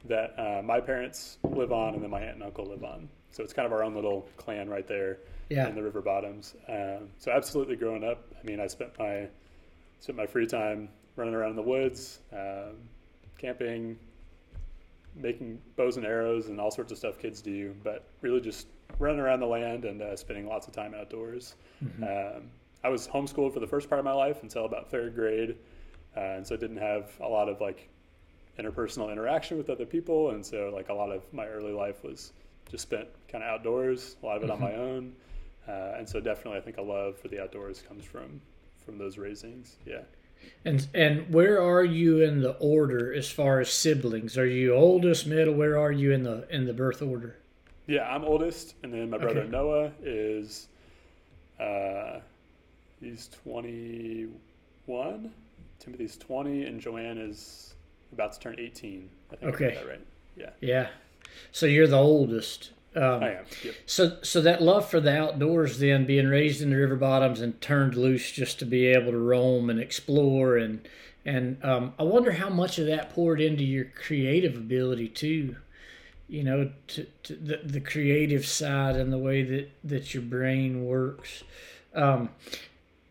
that 0.04 0.38
uh, 0.38 0.62
my 0.62 0.80
parents 0.80 1.38
live 1.42 1.72
on 1.72 1.94
and 1.94 2.02
then 2.02 2.10
my 2.10 2.20
aunt 2.20 2.34
and 2.34 2.42
uncle 2.42 2.66
live 2.66 2.84
on 2.84 3.08
so 3.34 3.42
it's 3.42 3.52
kind 3.52 3.66
of 3.66 3.72
our 3.72 3.82
own 3.82 3.96
little 3.96 4.28
clan 4.36 4.68
right 4.68 4.86
there 4.86 5.18
yeah. 5.50 5.68
in 5.68 5.74
the 5.74 5.82
river 5.82 6.00
bottoms. 6.00 6.54
Um, 6.68 7.08
so 7.18 7.32
absolutely 7.32 7.74
growing 7.74 8.04
up, 8.04 8.24
I 8.40 8.46
mean, 8.46 8.60
I 8.60 8.68
spent 8.68 8.96
my 8.96 9.26
spent 9.98 10.16
my 10.16 10.26
free 10.26 10.46
time 10.46 10.88
running 11.16 11.34
around 11.34 11.50
in 11.50 11.56
the 11.56 11.62
woods, 11.62 12.20
um, 12.32 12.76
camping, 13.36 13.98
making 15.16 15.60
bows 15.74 15.96
and 15.96 16.06
arrows, 16.06 16.46
and 16.46 16.60
all 16.60 16.70
sorts 16.70 16.92
of 16.92 16.98
stuff 16.98 17.18
kids 17.18 17.42
do. 17.42 17.74
But 17.82 18.04
really, 18.20 18.40
just 18.40 18.68
running 19.00 19.18
around 19.18 19.40
the 19.40 19.46
land 19.46 19.84
and 19.84 20.00
uh, 20.00 20.14
spending 20.14 20.46
lots 20.46 20.68
of 20.68 20.72
time 20.72 20.94
outdoors. 20.94 21.56
Mm-hmm. 21.84 22.04
Um, 22.04 22.42
I 22.84 22.88
was 22.88 23.08
homeschooled 23.08 23.52
for 23.52 23.58
the 23.58 23.66
first 23.66 23.88
part 23.88 23.98
of 23.98 24.04
my 24.04 24.12
life 24.12 24.44
until 24.44 24.64
about 24.64 24.92
third 24.92 25.16
grade, 25.16 25.56
uh, 26.16 26.20
and 26.20 26.46
so 26.46 26.54
I 26.54 26.58
didn't 26.58 26.76
have 26.76 27.10
a 27.20 27.28
lot 27.28 27.48
of 27.48 27.60
like 27.60 27.88
interpersonal 28.60 29.10
interaction 29.10 29.58
with 29.58 29.70
other 29.70 29.86
people, 29.86 30.30
and 30.30 30.46
so 30.46 30.70
like 30.72 30.88
a 30.88 30.94
lot 30.94 31.10
of 31.10 31.24
my 31.32 31.48
early 31.48 31.72
life 31.72 32.04
was 32.04 32.32
just 32.70 32.82
spent 32.82 33.08
kind 33.28 33.44
of 33.44 33.50
outdoors, 33.50 34.16
a 34.22 34.26
lot 34.26 34.36
of 34.36 34.44
it 34.44 34.50
mm-hmm. 34.50 34.62
on 34.62 34.70
my 34.70 34.76
own. 34.76 35.12
Uh, 35.66 35.96
and 35.98 36.08
so 36.08 36.20
definitely, 36.20 36.58
I 36.58 36.62
think 36.62 36.76
a 36.76 36.82
love 36.82 37.18
for 37.18 37.28
the 37.28 37.42
outdoors 37.42 37.82
comes 37.82 38.04
from 38.04 38.40
from 38.84 38.98
those 38.98 39.16
raisings. 39.16 39.76
Yeah. 39.86 40.02
And 40.64 40.86
and 40.94 41.32
where 41.32 41.62
are 41.62 41.84
you 41.84 42.20
in 42.20 42.40
the 42.40 42.52
order 42.58 43.12
as 43.12 43.30
far 43.30 43.60
as 43.60 43.70
siblings? 43.70 44.36
Are 44.36 44.46
you 44.46 44.74
oldest, 44.74 45.26
middle? 45.26 45.54
Where 45.54 45.78
are 45.78 45.92
you 45.92 46.12
in 46.12 46.22
the 46.22 46.46
in 46.50 46.66
the 46.66 46.74
birth 46.74 47.00
order? 47.00 47.36
Yeah, 47.86 48.08
I'm 48.08 48.24
oldest, 48.24 48.74
and 48.82 48.92
then 48.92 49.10
my 49.10 49.18
brother 49.18 49.40
okay. 49.40 49.50
Noah 49.50 49.92
is, 50.02 50.68
uh, 51.60 52.20
he's 52.98 53.28
21. 53.44 55.30
Timothy's 55.80 56.16
20, 56.16 56.64
and 56.64 56.80
Joanne 56.80 57.18
is 57.18 57.74
about 58.12 58.32
to 58.32 58.40
turn 58.40 58.56
18. 58.58 59.10
I 59.30 59.36
think 59.36 59.54
okay. 59.54 59.78
I 59.78 59.84
right. 59.84 60.00
Yeah. 60.34 60.50
Yeah. 60.60 60.88
So 61.52 61.66
you're 61.66 61.86
the 61.86 61.98
oldest. 61.98 62.70
Um, 62.96 63.24
I 63.24 63.30
am. 63.32 63.44
Yep. 63.64 63.74
So, 63.86 64.18
so 64.22 64.40
that 64.42 64.62
love 64.62 64.88
for 64.88 65.00
the 65.00 65.16
outdoors, 65.16 65.78
then 65.78 66.06
being 66.06 66.28
raised 66.28 66.62
in 66.62 66.70
the 66.70 66.76
river 66.76 66.96
bottoms 66.96 67.40
and 67.40 67.60
turned 67.60 67.96
loose 67.96 68.30
just 68.30 68.58
to 68.60 68.64
be 68.64 68.86
able 68.86 69.10
to 69.10 69.18
roam 69.18 69.68
and 69.68 69.80
explore, 69.80 70.56
and 70.56 70.86
and 71.24 71.58
um, 71.64 71.94
I 71.98 72.04
wonder 72.04 72.32
how 72.32 72.50
much 72.50 72.78
of 72.78 72.86
that 72.86 73.10
poured 73.10 73.40
into 73.40 73.64
your 73.64 73.86
creative 73.86 74.56
ability 74.56 75.08
too. 75.08 75.56
You 76.28 76.44
know, 76.44 76.70
to, 76.88 77.06
to 77.24 77.34
the 77.34 77.60
the 77.64 77.80
creative 77.80 78.46
side 78.46 78.96
and 78.96 79.12
the 79.12 79.18
way 79.18 79.42
that 79.42 79.70
that 79.82 80.14
your 80.14 80.22
brain 80.22 80.84
works. 80.84 81.42
Um, 81.94 82.30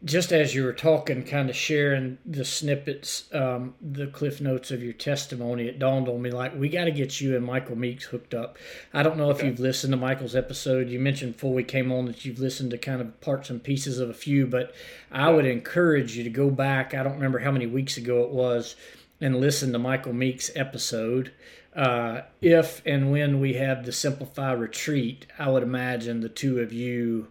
just 0.05 0.33
as 0.33 0.53
you 0.53 0.65
were 0.65 0.74
talking, 0.74 1.24
kind 1.24 1.50
of 1.50 1.55
sharing 1.55 2.17
the 2.25 2.43
snippets, 2.43 3.33
um, 3.33 3.74
the 3.81 4.07
cliff 4.07 4.41
notes 4.41 4.69
of 4.69 4.83
your 4.83 4.93
testimony, 4.93 5.67
it 5.67 5.79
dawned 5.79 6.10
on 6.10 6.22
me 6.22 6.29
like 6.29 6.53
we 6.55 6.67
got 6.67 6.86
to 6.86 6.91
get 6.91 7.22
you 7.22 7.38
and 7.38 7.45
Michael 7.45 7.77
Meeks 7.77 8.05
hooked 8.05 8.33
up. 8.33 8.57
I 8.93 9.01
don't 9.01 9.17
know 9.17 9.29
if 9.29 9.38
okay. 9.38 9.48
you've 9.48 9.62
listened 9.62 9.91
to 9.91 9.98
Michael's 9.98 10.36
episode. 10.36 10.89
You 10.89 11.00
mentioned 11.00 11.33
before 11.33 11.53
we 11.53 11.63
came 11.63 11.91
on 11.91 12.05
that 12.05 12.25
you've 12.25 12.39
listened 12.39 12.72
to 12.72 12.77
kind 12.77 13.00
of 13.00 13.19
parts 13.22 13.50
and 13.50 13.63
pieces 13.63 14.00
of 14.00 14.10
a 14.10 14.13
few, 14.13 14.45
but 14.45 14.74
I 15.10 15.29
would 15.29 15.45
encourage 15.45 16.17
you 16.17 16.24
to 16.25 16.29
go 16.29 16.50
back. 16.50 16.93
I 16.93 17.03
don't 17.03 17.13
remember 17.13 17.39
how 17.39 17.51
many 17.51 17.67
weeks 17.67 17.95
ago 17.95 18.24
it 18.24 18.31
was, 18.31 18.75
and 19.22 19.39
listen 19.39 19.72
to 19.72 19.79
Michael 19.79 20.13
Meeks' 20.13 20.51
episode. 20.53 21.31
Uh, 21.74 22.22
if 22.41 22.81
and 22.86 23.10
when 23.10 23.39
we 23.39 23.53
have 23.53 23.86
the 23.86 23.91
Simplify 23.91 24.51
retreat, 24.51 25.25
I 25.39 25.50
would 25.50 25.63
imagine 25.63 26.19
the 26.19 26.29
two 26.29 26.60
of 26.60 26.74
you 26.74 27.29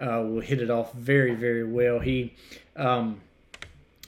uh, 0.00 0.22
will 0.22 0.40
hit 0.40 0.60
it 0.60 0.70
off 0.70 0.92
very, 0.94 1.34
very 1.34 1.64
well. 1.64 2.00
He, 2.00 2.34
um, 2.76 3.20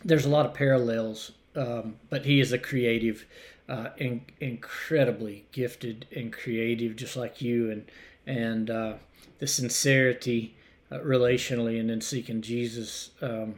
there's 0.05 0.25
a 0.25 0.29
lot 0.29 0.47
of 0.47 0.55
parallels, 0.55 1.33
um, 1.55 1.97
but 2.09 2.25
he 2.25 2.41
is 2.41 2.53
a 2.53 2.59
creative, 2.59 3.27
uh, 3.69 3.91
in, 3.99 4.23
incredibly 4.41 5.45
gifted 5.53 6.07
and 6.15 6.33
creative, 6.33 6.97
just 6.97 7.17
like 7.17 7.41
you, 7.41 7.71
and 7.71 7.91
and 8.27 8.71
uh, 8.71 8.95
the 9.39 9.47
sincerity 9.47 10.55
uh, 10.91 10.99
relationally, 10.99 11.79
and 11.79 11.91
then 11.91 12.01
seeking 12.01 12.41
Jesus. 12.41 13.11
Um, 13.21 13.57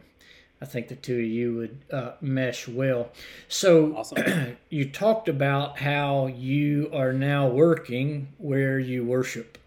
I 0.61 0.67
think 0.67 0.89
the 0.89 0.95
two 0.95 1.17
of 1.19 1.25
you 1.25 1.55
would 1.57 1.79
uh, 1.93 2.13
mesh 2.23 2.67
well. 2.67 3.11
So, 3.49 3.97
awesome. 3.97 4.57
you 4.71 4.89
talked 4.89 5.29
about 5.29 5.79
how 5.79 6.29
you 6.29 6.91
are 6.93 7.13
now 7.13 7.49
working 7.49 8.29
where 8.39 8.79
you 8.79 9.05
worship, 9.05 9.59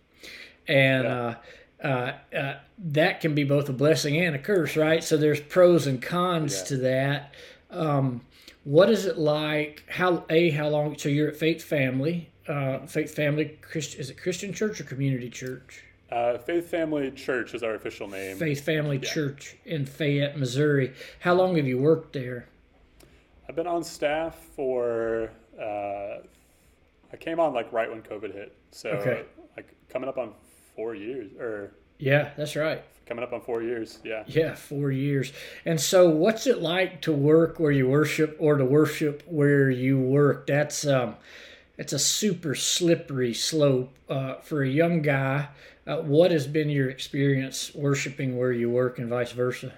and 0.67 1.05
uh, 1.05 1.35
uh, 1.83 2.13
uh, 2.35 2.55
that 2.77 3.21
can 3.21 3.35
be 3.35 3.43
both 3.43 3.69
a 3.69 3.73
blessing 3.73 4.17
and 4.17 4.35
a 4.35 4.39
curse, 4.39 4.75
right? 4.75 5.03
So 5.03 5.17
there's 5.17 5.39
pros 5.39 5.87
and 5.87 6.01
cons 6.01 6.57
yeah. 6.57 6.63
to 6.65 6.77
that. 6.77 7.33
Um, 7.69 8.21
what 8.63 8.89
is 8.89 9.05
it 9.05 9.17
like? 9.17 9.83
How 9.87 10.25
a 10.29 10.49
how 10.49 10.69
long? 10.69 10.97
So 10.97 11.09
you're 11.09 11.29
at 11.29 11.37
Faith 11.37 11.63
Family, 11.63 12.29
uh, 12.47 12.79
Faith 12.79 13.15
Family 13.15 13.57
Christian. 13.61 14.01
Is 14.01 14.09
it 14.09 14.15
Christian 14.21 14.53
Church 14.53 14.81
or 14.81 14.83
Community 14.83 15.29
Church? 15.29 15.83
Uh, 16.11 16.37
Faith 16.37 16.69
Family 16.69 17.11
Church 17.11 17.53
is 17.53 17.63
our 17.63 17.75
official 17.75 18.07
name. 18.07 18.37
Faith 18.37 18.61
Family 18.61 18.97
yeah. 18.97 19.09
Church 19.09 19.55
in 19.65 19.85
Fayette, 19.85 20.37
Missouri. 20.37 20.93
How 21.19 21.33
long 21.33 21.57
have 21.57 21.67
you 21.67 21.77
worked 21.77 22.13
there? 22.13 22.47
I've 23.47 23.55
been 23.55 23.67
on 23.67 23.83
staff 23.83 24.35
for. 24.55 25.31
Uh, 25.59 26.19
I 27.11 27.15
came 27.19 27.39
on 27.39 27.53
like 27.53 27.71
right 27.71 27.89
when 27.89 28.01
COVID 28.01 28.33
hit, 28.33 28.55
so 28.71 28.89
okay. 28.89 29.23
like 29.55 29.73
coming 29.89 30.09
up 30.09 30.17
on 30.17 30.33
four 30.77 30.95
years 30.95 31.29
or 31.37 31.71
Yeah, 31.99 32.29
that's 32.37 32.55
right. 32.55 32.85
coming 33.05 33.23
up 33.23 33.33
on 33.33 33.41
four 33.41 33.61
years. 33.63 33.99
Yeah. 34.05 34.23
Yeah, 34.27 34.55
four 34.55 34.91
years. 34.91 35.33
And 35.65 35.81
so, 35.81 36.09
what's 36.09 36.47
it 36.47 36.61
like 36.61 37.01
to 37.01 37.11
work 37.11 37.59
where 37.59 37.71
you 37.71 37.87
worship, 37.89 38.37
or 38.39 38.55
to 38.57 38.63
worship 38.65 39.23
where 39.27 39.69
you 39.69 39.99
work? 39.99 40.47
That's 40.47 40.85
um, 40.87 41.15
it's 41.77 41.93
a 41.93 41.99
super 41.99 42.53
slippery 42.55 43.33
slope 43.33 43.93
uh, 44.09 44.35
for 44.35 44.61
a 44.63 44.69
young 44.69 45.01
guy. 45.01 45.49
Uh, 45.87 45.97
what 45.97 46.31
has 46.31 46.45
been 46.47 46.69
your 46.69 46.89
experience 46.89 47.73
worshiping 47.73 48.37
where 48.37 48.51
you 48.51 48.69
work, 48.69 48.99
and 48.99 49.09
vice 49.09 49.31
versa? 49.31 49.73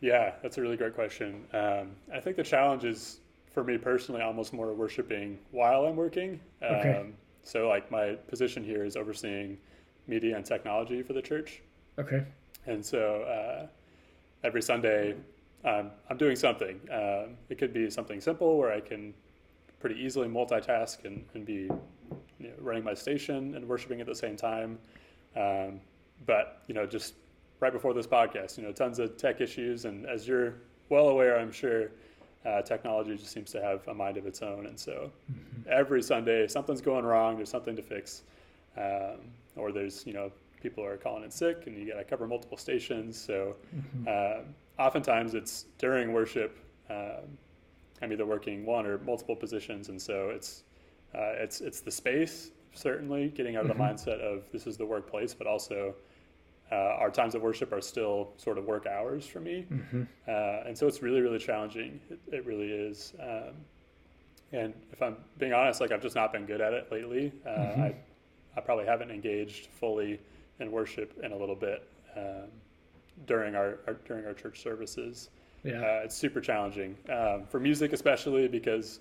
Yeah, 0.00 0.32
that's 0.42 0.56
a 0.58 0.62
really 0.62 0.76
great 0.78 0.94
question. 0.94 1.44
Um, 1.52 1.90
I 2.12 2.18
think 2.20 2.36
the 2.36 2.42
challenge 2.42 2.84
is 2.84 3.18
for 3.52 3.62
me 3.62 3.76
personally 3.76 4.22
almost 4.22 4.52
more 4.54 4.72
worshiping 4.72 5.38
while 5.50 5.84
I'm 5.84 5.96
working. 5.96 6.40
Um, 6.62 6.74
Okay. 6.76 7.06
So, 7.42 7.68
like, 7.68 7.90
my 7.90 8.14
position 8.28 8.62
here 8.64 8.84
is 8.84 8.96
overseeing 8.96 9.58
media 10.10 10.36
and 10.36 10.44
technology 10.44 11.02
for 11.02 11.14
the 11.14 11.22
church. 11.22 11.62
Okay. 11.98 12.22
And 12.66 12.84
so 12.84 13.22
uh, 13.22 13.66
every 14.44 14.62
Sunday, 14.62 15.14
um, 15.64 15.90
I'm 16.08 16.18
doing 16.18 16.36
something. 16.36 16.80
Um, 16.92 17.36
it 17.48 17.56
could 17.58 17.72
be 17.72 17.88
something 17.90 18.20
simple 18.20 18.58
where 18.58 18.72
I 18.72 18.80
can 18.80 19.14
pretty 19.78 19.98
easily 20.04 20.28
multitask 20.28 21.04
and, 21.04 21.24
and 21.34 21.46
be 21.46 21.70
you 22.38 22.48
know, 22.48 22.52
running 22.60 22.84
my 22.84 22.94
station 22.94 23.54
and 23.54 23.66
worshiping 23.66 24.00
at 24.00 24.06
the 24.06 24.14
same 24.14 24.36
time. 24.36 24.78
Um, 25.36 25.80
but, 26.26 26.62
you 26.66 26.74
know, 26.74 26.86
just 26.86 27.14
right 27.60 27.72
before 27.72 27.94
this 27.94 28.06
podcast, 28.06 28.58
you 28.58 28.64
know, 28.64 28.72
tons 28.72 28.98
of 28.98 29.16
tech 29.16 29.40
issues. 29.40 29.84
And 29.84 30.06
as 30.06 30.26
you're 30.28 30.54
well 30.88 31.08
aware, 31.08 31.38
I'm 31.38 31.52
sure, 31.52 31.90
uh, 32.44 32.62
technology 32.62 33.16
just 33.16 33.32
seems 33.32 33.50
to 33.52 33.62
have 33.62 33.86
a 33.88 33.94
mind 33.94 34.16
of 34.16 34.26
its 34.26 34.42
own. 34.42 34.66
And 34.66 34.78
so 34.78 35.10
every 35.68 36.02
Sunday, 36.02 36.48
something's 36.48 36.80
going 36.80 37.04
wrong, 37.04 37.36
there's 37.36 37.50
something 37.50 37.76
to 37.76 37.82
fix. 37.82 38.22
Um, 38.76 39.18
or 39.56 39.72
there's, 39.72 40.06
you 40.06 40.12
know, 40.12 40.30
people 40.62 40.84
are 40.84 40.96
calling 40.96 41.24
in 41.24 41.30
sick 41.30 41.64
and 41.66 41.76
you 41.78 41.88
got 41.90 41.98
to 41.98 42.04
cover 42.04 42.26
multiple 42.26 42.56
stations. 42.56 43.20
So 43.20 43.56
uh, 44.08 44.40
oftentimes 44.78 45.34
it's 45.34 45.66
during 45.78 46.12
worship, 46.12 46.58
um, 46.90 47.38
I'm 48.02 48.12
either 48.12 48.26
working 48.26 48.66
one 48.66 48.86
or 48.86 48.98
multiple 48.98 49.36
positions. 49.36 49.88
And 49.88 50.00
so 50.00 50.30
it's, 50.30 50.64
uh, 51.14 51.32
it's, 51.36 51.60
it's 51.60 51.80
the 51.80 51.90
space, 51.90 52.50
certainly 52.72 53.28
getting 53.28 53.56
out 53.56 53.62
of 53.62 53.68
the 53.68 53.74
mindset 53.82 54.20
of 54.20 54.44
this 54.52 54.66
is 54.66 54.76
the 54.76 54.86
workplace, 54.86 55.34
but 55.34 55.46
also 55.46 55.94
uh, 56.70 56.74
our 56.74 57.10
times 57.10 57.34
of 57.34 57.42
worship 57.42 57.72
are 57.72 57.80
still 57.80 58.32
sort 58.36 58.56
of 58.56 58.64
work 58.64 58.86
hours 58.86 59.26
for 59.26 59.40
me. 59.40 59.66
Uh, 60.28 60.62
and 60.66 60.78
so 60.78 60.86
it's 60.86 61.02
really, 61.02 61.20
really 61.20 61.38
challenging. 61.38 62.00
It, 62.10 62.20
it 62.32 62.46
really 62.46 62.70
is. 62.70 63.12
Um, 63.20 63.54
and 64.52 64.74
if 64.92 65.00
I'm 65.02 65.16
being 65.38 65.52
honest, 65.52 65.80
like 65.80 65.90
I've 65.92 66.02
just 66.02 66.14
not 66.16 66.32
been 66.32 66.44
good 66.46 66.60
at 66.60 66.72
it 66.72 66.90
lately. 66.92 67.32
Uh, 67.46 67.50
I, 67.50 67.94
I 68.56 68.60
probably 68.60 68.86
haven't 68.86 69.10
engaged 69.10 69.66
fully 69.66 70.20
in 70.58 70.70
worship 70.70 71.18
in 71.22 71.32
a 71.32 71.36
little 71.36 71.54
bit 71.54 71.86
um, 72.16 72.48
during 73.26 73.54
our, 73.54 73.78
our 73.86 73.94
during 74.06 74.26
our 74.26 74.34
church 74.34 74.62
services. 74.62 75.30
Yeah. 75.62 75.80
Uh, 75.80 76.00
it's 76.04 76.16
super 76.16 76.40
challenging 76.40 76.96
um, 77.10 77.44
for 77.48 77.60
music, 77.60 77.92
especially 77.92 78.48
because 78.48 79.00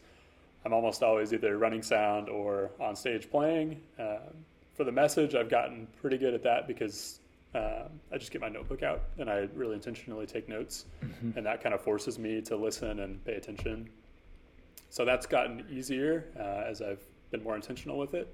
I'm 0.65 0.73
almost 0.73 1.03
always 1.03 1.33
either 1.33 1.57
running 1.57 1.81
sound 1.81 2.29
or 2.29 2.71
on 2.79 2.95
stage 2.95 3.29
playing. 3.29 3.81
Um, 3.97 4.45
for 4.75 4.83
the 4.83 4.91
message, 4.91 5.35
I've 5.35 5.49
gotten 5.49 5.87
pretty 6.01 6.17
good 6.17 6.33
at 6.33 6.43
that 6.43 6.67
because 6.67 7.19
um, 7.55 7.89
I 8.11 8.17
just 8.17 8.31
get 8.31 8.41
my 8.41 8.49
notebook 8.49 8.83
out 8.83 9.03
and 9.17 9.29
I 9.29 9.47
really 9.55 9.75
intentionally 9.75 10.25
take 10.25 10.47
notes, 10.47 10.85
and 11.35 11.45
that 11.45 11.63
kind 11.63 11.73
of 11.73 11.81
forces 11.81 12.19
me 12.19 12.41
to 12.41 12.55
listen 12.55 12.99
and 12.99 13.23
pay 13.25 13.33
attention. 13.33 13.89
So 14.89 15.05
that's 15.05 15.25
gotten 15.25 15.65
easier 15.69 16.25
uh, 16.37 16.69
as 16.69 16.81
I've 16.81 17.03
been 17.31 17.43
more 17.43 17.55
intentional 17.55 17.97
with 17.97 18.13
it. 18.13 18.33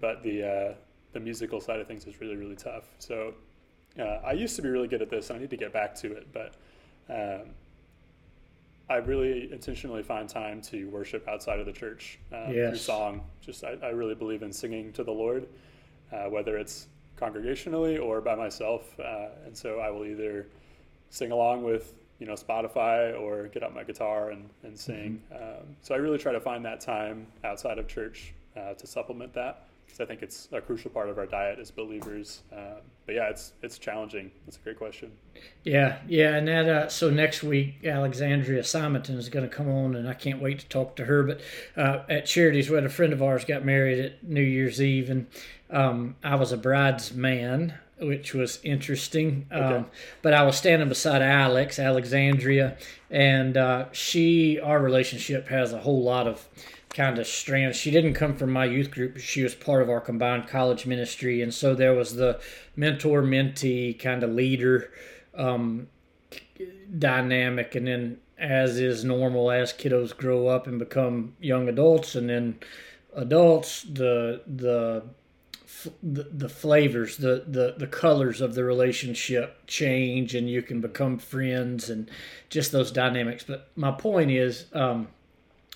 But 0.00 0.22
the 0.22 0.44
uh, 0.44 0.74
the 1.12 1.20
musical 1.20 1.60
side 1.60 1.80
of 1.80 1.86
things 1.86 2.06
is 2.06 2.20
really 2.20 2.36
really 2.36 2.56
tough. 2.56 2.84
So 2.98 3.34
uh, 3.98 4.20
I 4.24 4.32
used 4.32 4.56
to 4.56 4.62
be 4.62 4.68
really 4.68 4.88
good 4.88 5.02
at 5.02 5.10
this, 5.10 5.30
and 5.30 5.38
I 5.38 5.40
need 5.40 5.50
to 5.50 5.56
get 5.56 5.72
back 5.72 5.94
to 5.96 6.12
it. 6.12 6.28
But 6.32 6.54
um, 7.08 7.50
I 8.90 8.96
really 8.96 9.52
intentionally 9.52 10.02
find 10.02 10.28
time 10.28 10.62
to 10.62 10.88
worship 10.88 11.28
outside 11.28 11.60
of 11.60 11.66
the 11.66 11.72
church 11.72 12.18
uh, 12.32 12.46
through 12.70 12.76
song. 12.76 13.20
Just 13.40 13.64
I, 13.64 13.76
I 13.82 13.88
really 13.88 14.14
believe 14.14 14.42
in 14.42 14.52
singing 14.52 14.92
to 14.94 15.04
the 15.04 15.12
Lord, 15.12 15.46
uh, 16.12 16.24
whether 16.24 16.56
it's 16.56 16.86
congregationally 17.18 18.02
or 18.02 18.20
by 18.20 18.34
myself. 18.34 18.98
Uh, 18.98 19.28
and 19.44 19.56
so 19.56 19.80
I 19.80 19.90
will 19.90 20.06
either 20.06 20.46
sing 21.10 21.32
along 21.32 21.64
with 21.64 21.94
you 22.18 22.26
know 22.26 22.34
Spotify 22.34 23.18
or 23.18 23.48
get 23.48 23.62
out 23.62 23.74
my 23.74 23.84
guitar 23.84 24.30
and, 24.30 24.48
and 24.62 24.78
sing. 24.78 25.22
Um, 25.34 25.76
so 25.82 25.94
I 25.94 25.98
really 25.98 26.18
try 26.18 26.32
to 26.32 26.40
find 26.40 26.64
that 26.64 26.80
time 26.80 27.26
outside 27.44 27.78
of 27.78 27.88
church 27.88 28.32
uh, 28.58 28.74
to 28.74 28.86
supplement 28.86 29.32
that 29.34 29.64
because 29.86 30.00
I 30.00 30.04
think 30.04 30.22
it's 30.22 30.48
a 30.52 30.60
crucial 30.60 30.90
part 30.90 31.08
of 31.08 31.16
our 31.18 31.24
diet 31.26 31.58
as 31.58 31.70
believers. 31.70 32.42
Um, 32.52 32.82
but 33.06 33.14
yeah, 33.14 33.30
it's 33.30 33.52
it's 33.62 33.78
challenging. 33.78 34.30
That's 34.44 34.56
a 34.58 34.60
great 34.60 34.76
question. 34.78 35.12
Yeah, 35.64 35.98
yeah, 36.06 36.34
and 36.34 36.46
that 36.48 36.68
uh, 36.68 36.88
so 36.88 37.08
next 37.10 37.42
week 37.42 37.76
Alexandria 37.86 38.64
Simonton 38.64 39.16
is 39.16 39.28
going 39.30 39.48
to 39.48 39.54
come 39.54 39.68
on, 39.68 39.94
and 39.94 40.06
I 40.08 40.14
can't 40.14 40.42
wait 40.42 40.58
to 40.58 40.66
talk 40.68 40.96
to 40.96 41.06
her. 41.06 41.22
But 41.22 41.40
uh, 41.76 42.02
at 42.08 42.26
Charities, 42.26 42.68
we 42.68 42.74
had 42.74 42.84
a 42.84 42.90
friend 42.90 43.12
of 43.14 43.22
ours 43.22 43.44
got 43.46 43.64
married 43.64 43.98
at 43.98 44.22
New 44.24 44.42
Year's 44.42 44.82
Eve, 44.82 45.08
and 45.08 45.26
um, 45.70 46.16
I 46.22 46.34
was 46.34 46.52
a 46.52 46.58
bridesman, 46.58 47.72
which 47.98 48.34
was 48.34 48.60
interesting. 48.62 49.46
Um, 49.50 49.62
Okay. 49.62 49.84
but 50.20 50.34
I 50.34 50.42
was 50.42 50.56
standing 50.58 50.88
beside 50.88 51.22
Alex, 51.22 51.78
Alexandria, 51.78 52.76
and 53.10 53.56
uh, 53.56 53.86
she, 53.92 54.60
our 54.60 54.78
relationship 54.82 55.48
has 55.48 55.72
a 55.72 55.78
whole 55.78 56.02
lot 56.02 56.26
of 56.26 56.46
kind 56.90 57.18
of 57.18 57.26
strands. 57.26 57.76
She 57.76 57.90
didn't 57.90 58.14
come 58.14 58.34
from 58.36 58.50
my 58.52 58.64
youth 58.64 58.90
group, 58.90 59.18
she 59.18 59.42
was 59.42 59.54
part 59.54 59.82
of 59.82 59.90
our 59.90 60.00
combined 60.00 60.48
college 60.48 60.86
ministry, 60.86 61.42
and 61.42 61.52
so 61.52 61.74
there 61.74 61.94
was 61.94 62.14
the 62.16 62.40
mentor 62.76 63.22
mentee 63.22 63.98
kind 63.98 64.22
of 64.22 64.30
leader 64.30 64.90
um, 65.34 65.88
dynamic, 66.98 67.74
and 67.74 67.86
then 67.86 68.18
as 68.38 68.78
is 68.78 69.04
normal 69.04 69.50
as 69.50 69.72
kiddos 69.72 70.16
grow 70.16 70.46
up 70.46 70.66
and 70.66 70.78
become 70.78 71.34
young 71.40 71.68
adults, 71.68 72.14
and 72.14 72.30
then 72.30 72.58
adults, 73.14 73.82
the 73.82 74.42
the 74.46 75.02
the, 76.02 76.24
the 76.24 76.48
flavors, 76.48 77.18
the, 77.18 77.44
the 77.46 77.74
the 77.76 77.86
colors 77.86 78.40
of 78.40 78.54
the 78.54 78.64
relationship 78.64 79.66
change, 79.66 80.34
and 80.34 80.50
you 80.50 80.62
can 80.62 80.80
become 80.80 81.18
friends, 81.18 81.90
and 81.90 82.10
just 82.48 82.72
those 82.72 82.90
dynamics. 82.90 83.44
But 83.46 83.68
my 83.76 83.92
point 83.92 84.30
is, 84.30 84.66
um, 84.72 85.08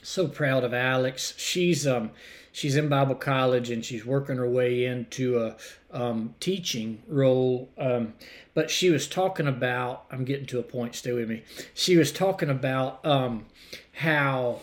so 0.02 0.28
proud 0.28 0.64
of 0.64 0.74
Alex. 0.74 1.34
She's 1.36 1.86
um 1.86 2.10
she's 2.52 2.76
in 2.76 2.88
Bible 2.88 3.14
college 3.14 3.70
and 3.70 3.84
she's 3.84 4.04
working 4.04 4.36
her 4.36 4.48
way 4.48 4.84
into 4.84 5.40
a 5.40 5.56
um, 5.90 6.34
teaching 6.40 7.02
role. 7.08 7.70
Um, 7.78 8.14
but 8.54 8.70
she 8.70 8.90
was 8.90 9.08
talking 9.08 9.46
about 9.46 10.04
I'm 10.10 10.24
getting 10.24 10.46
to 10.46 10.58
a 10.58 10.62
point. 10.62 10.94
Stay 10.94 11.12
with 11.12 11.28
me. 11.28 11.42
She 11.74 11.96
was 11.96 12.12
talking 12.12 12.50
about 12.50 13.04
um, 13.04 13.46
how 13.94 14.60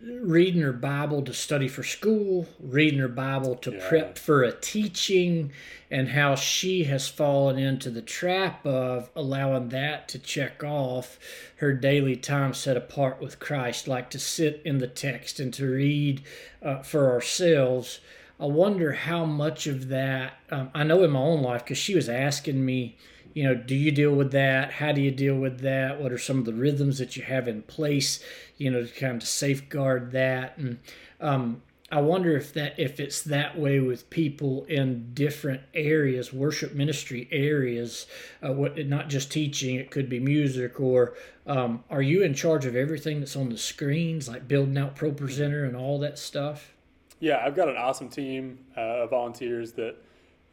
reading 0.00 0.62
her 0.62 0.72
Bible 0.72 1.22
to 1.22 1.34
study 1.34 1.66
for 1.66 1.82
school, 1.82 2.46
reading 2.60 3.00
her 3.00 3.08
Bible 3.08 3.56
to 3.56 3.72
Yeah. 3.72 3.88
prep 3.88 4.18
for 4.18 4.44
a 4.44 4.52
teaching, 4.52 5.50
and 5.90 6.10
how 6.10 6.34
she 6.36 6.84
has 6.84 7.08
fallen 7.08 7.58
into 7.58 7.90
the 7.90 8.02
trap 8.02 8.64
of 8.64 9.10
allowing 9.16 9.70
that 9.70 10.06
to 10.08 10.18
check 10.18 10.62
off 10.62 11.18
her 11.56 11.72
daily 11.72 12.14
time 12.14 12.54
set 12.54 12.76
apart 12.76 13.20
with 13.20 13.40
Christ, 13.40 13.88
like 13.88 14.08
to 14.10 14.18
sit 14.18 14.60
in 14.64 14.78
the 14.78 14.86
text 14.86 15.40
and 15.40 15.52
to 15.54 15.66
read 15.68 16.22
uh, 16.62 16.82
for 16.82 17.10
ourselves. 17.10 18.00
I 18.38 18.46
wonder 18.46 18.92
how 18.92 19.24
much 19.24 19.66
of 19.66 19.88
that, 19.88 20.34
um, 20.50 20.70
I 20.74 20.84
know 20.84 21.02
in 21.02 21.10
my 21.10 21.20
own 21.20 21.42
life, 21.42 21.64
because 21.64 21.78
she 21.78 21.96
was 21.96 22.08
asking 22.08 22.64
me, 22.64 22.96
you 23.38 23.44
know, 23.44 23.54
do 23.54 23.76
you 23.76 23.92
deal 23.92 24.16
with 24.16 24.32
that? 24.32 24.72
How 24.72 24.90
do 24.90 25.00
you 25.00 25.12
deal 25.12 25.36
with 25.36 25.60
that? 25.60 26.00
What 26.00 26.10
are 26.10 26.18
some 26.18 26.40
of 26.40 26.44
the 26.44 26.52
rhythms 26.52 26.98
that 26.98 27.16
you 27.16 27.22
have 27.22 27.46
in 27.46 27.62
place, 27.62 28.18
you 28.56 28.68
know, 28.68 28.84
to 28.84 28.92
kind 28.92 29.22
of 29.22 29.28
safeguard 29.28 30.10
that? 30.10 30.58
And 30.58 30.80
um, 31.20 31.62
I 31.88 32.00
wonder 32.00 32.36
if 32.36 32.52
that 32.54 32.74
if 32.80 32.98
it's 32.98 33.22
that 33.22 33.56
way 33.56 33.78
with 33.78 34.10
people 34.10 34.64
in 34.64 35.14
different 35.14 35.60
areas, 35.72 36.32
worship 36.32 36.74
ministry 36.74 37.28
areas, 37.30 38.06
uh, 38.44 38.52
what 38.52 38.76
not 38.88 39.08
just 39.08 39.30
teaching. 39.30 39.76
It 39.76 39.92
could 39.92 40.08
be 40.08 40.18
music, 40.18 40.80
or 40.80 41.14
um, 41.46 41.84
are 41.88 42.02
you 42.02 42.24
in 42.24 42.34
charge 42.34 42.66
of 42.66 42.74
everything 42.74 43.20
that's 43.20 43.36
on 43.36 43.50
the 43.50 43.56
screens, 43.56 44.28
like 44.28 44.48
building 44.48 44.76
out 44.76 44.96
ProPresenter 44.96 45.64
and 45.64 45.76
all 45.76 46.00
that 46.00 46.18
stuff? 46.18 46.72
Yeah, 47.20 47.40
I've 47.46 47.54
got 47.54 47.68
an 47.68 47.76
awesome 47.76 48.08
team 48.08 48.58
uh, 48.76 49.04
of 49.04 49.10
volunteers 49.10 49.74
that 49.74 49.94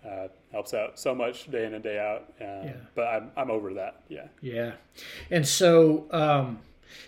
uh, 0.07 0.27
helps 0.55 0.73
out 0.73 0.97
so 0.97 1.13
much 1.13 1.51
day 1.51 1.65
in 1.65 1.73
and 1.73 1.83
day 1.83 1.99
out. 1.99 2.33
Uh, 2.41 2.69
But 2.95 3.07
I'm, 3.07 3.31
I'm 3.35 3.51
over 3.51 3.73
that. 3.73 4.03
Yeah. 4.07 4.27
Yeah. 4.41 4.71
And 5.29 5.45
so, 5.45 6.05
um, 6.11 6.61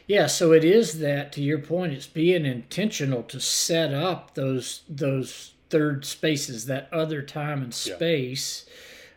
yeah, 0.05 0.27
so 0.27 0.51
it 0.51 0.65
is 0.65 0.99
that 0.99 1.31
to 1.33 1.41
your 1.41 1.59
point, 1.59 1.93
it's 1.93 2.07
being 2.07 2.45
intentional 2.45 3.23
to 3.23 3.39
set 3.39 3.93
up 3.93 4.35
those 4.35 4.81
those 4.89 5.53
third 5.69 6.03
spaces, 6.03 6.65
that 6.65 6.89
other 6.91 7.21
time 7.21 7.63
and 7.63 7.73
Yeah. 7.85 7.95
space. 7.95 8.65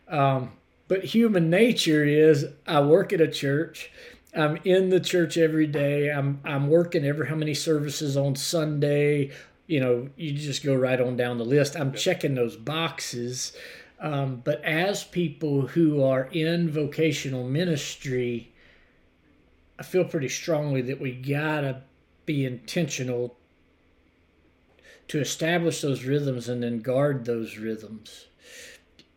Um, 0.07 0.53
but 0.87 1.03
human 1.03 1.49
nature 1.49 2.05
is 2.05 2.45
I 2.65 2.79
work 2.81 3.11
at 3.11 3.19
a 3.19 3.27
church. 3.27 3.91
I'm 4.33 4.57
in 4.63 4.89
the 4.89 5.01
church 5.01 5.37
every 5.37 5.67
day. 5.67 6.09
I'm 6.09 6.39
I'm 6.45 6.69
working 6.69 7.03
every 7.05 7.27
how 7.27 7.35
many 7.35 7.53
services 7.53 8.15
on 8.15 8.37
Sunday. 8.37 9.31
You 9.67 9.79
know, 9.81 10.09
you 10.15 10.31
just 10.33 10.63
go 10.63 10.73
right 10.75 10.99
on 11.01 11.17
down 11.17 11.37
the 11.37 11.45
list. 11.45 11.75
I'm 11.75 11.91
checking 11.93 12.35
those 12.35 12.55
boxes. 12.55 13.51
Um, 14.01 14.41
but 14.43 14.63
as 14.65 15.03
people 15.03 15.67
who 15.67 16.03
are 16.03 16.27
in 16.31 16.71
vocational 16.71 17.47
ministry, 17.47 18.51
I 19.77 19.83
feel 19.83 20.03
pretty 20.03 20.29
strongly 20.29 20.81
that 20.81 20.99
we 20.99 21.11
gotta 21.11 21.83
be 22.25 22.45
intentional 22.45 23.37
to 25.07 25.19
establish 25.19 25.81
those 25.81 26.03
rhythms 26.03 26.49
and 26.49 26.63
then 26.63 26.79
guard 26.79 27.25
those 27.25 27.57
rhythms. 27.57 28.25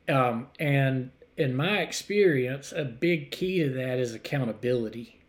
Um, 0.09 0.49
and 0.59 1.13
in 1.37 1.57
my 1.57 1.79
experience, 1.79 2.73
a 2.73 2.85
big 2.85 3.31
key 3.31 3.63
to 3.63 3.71
that 3.71 3.99
is 3.99 4.13
accountability. 4.15 5.21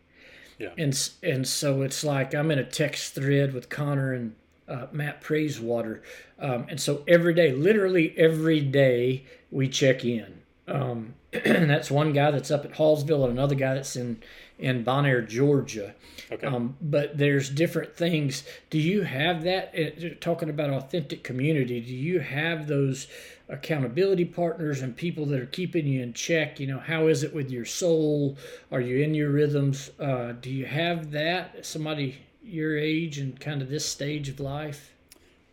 Yeah. 0.58 0.70
And 0.76 1.10
and 1.22 1.46
so 1.46 1.82
it's 1.82 2.02
like 2.04 2.34
I'm 2.34 2.50
in 2.50 2.58
a 2.58 2.64
text 2.64 3.14
thread 3.14 3.54
with 3.54 3.68
Connor 3.68 4.12
and 4.12 4.34
uh, 4.68 4.86
Matt 4.92 5.22
Praisewater, 5.22 6.02
um, 6.38 6.66
and 6.68 6.80
so 6.80 7.02
every 7.06 7.34
day, 7.34 7.52
literally 7.52 8.14
every 8.16 8.60
day, 8.60 9.24
we 9.50 9.68
check 9.68 10.04
in. 10.04 10.42
Um, 10.68 11.14
that's 11.32 11.90
one 11.90 12.12
guy 12.12 12.30
that's 12.30 12.50
up 12.50 12.64
at 12.64 12.72
Hallsville 12.72 13.24
and 13.24 13.32
another 13.32 13.54
guy 13.54 13.74
that's 13.74 13.96
in 13.96 14.22
in 14.58 14.84
Bonaire, 14.84 15.26
Georgia. 15.26 15.94
Okay. 16.32 16.46
Um, 16.46 16.76
but 16.80 17.18
there's 17.18 17.50
different 17.50 17.94
things. 17.94 18.42
Do 18.70 18.78
you 18.78 19.02
have 19.02 19.42
that? 19.44 19.74
uh, 19.78 20.14
Talking 20.20 20.48
about 20.48 20.70
authentic 20.70 21.22
community, 21.22 21.80
do 21.80 21.94
you 21.94 22.20
have 22.20 22.66
those 22.66 23.06
accountability 23.48 24.24
partners 24.24 24.82
and 24.82 24.96
people 24.96 25.26
that 25.26 25.40
are 25.40 25.46
keeping 25.46 25.86
you 25.86 26.02
in 26.02 26.12
check? 26.14 26.58
You 26.58 26.66
know, 26.68 26.78
how 26.78 27.06
is 27.06 27.22
it 27.22 27.34
with 27.34 27.50
your 27.50 27.64
soul? 27.64 28.36
Are 28.72 28.80
you 28.80 29.04
in 29.04 29.14
your 29.14 29.30
rhythms? 29.30 29.90
Uh, 30.00 30.32
do 30.32 30.50
you 30.50 30.66
have 30.66 31.10
that? 31.12 31.64
Somebody 31.64 32.18
your 32.46 32.76
age 32.78 33.18
and 33.18 33.38
kind 33.40 33.62
of 33.62 33.68
this 33.68 33.84
stage 33.86 34.28
of 34.28 34.40
life? 34.40 34.94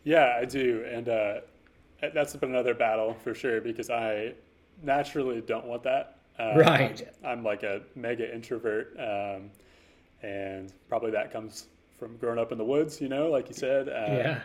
Yeah, 0.04 0.38
I 0.40 0.46
do, 0.46 0.86
and 0.92 1.08
uh, 1.08 1.42
that's 2.14 2.36
been 2.36 2.50
another 2.50 2.74
battle 2.74 3.14
for 3.24 3.34
sure 3.34 3.62
because 3.62 3.90
I 3.90 4.34
naturally 4.82 5.42
don't 5.42 5.66
want 5.66 5.84
that. 5.84 6.18
Uh, 6.38 6.54
Right. 6.56 7.02
I'm, 7.24 7.40
I'm 7.40 7.44
like 7.44 7.64
a 7.64 7.82
mega 7.96 8.34
introvert, 8.34 8.96
um, 9.00 9.52
and 10.22 10.74
probably 10.90 11.12
that 11.12 11.32
comes 11.32 11.68
from 11.98 12.18
growing 12.18 12.40
up 12.40 12.52
in 12.52 12.58
the 12.58 12.66
woods, 12.66 13.00
you 13.02 13.10
know, 13.10 13.30
like 13.30 13.48
you 13.50 13.56
said. 13.56 13.88
Uh, 13.90 13.92
yeah. 14.18 14.42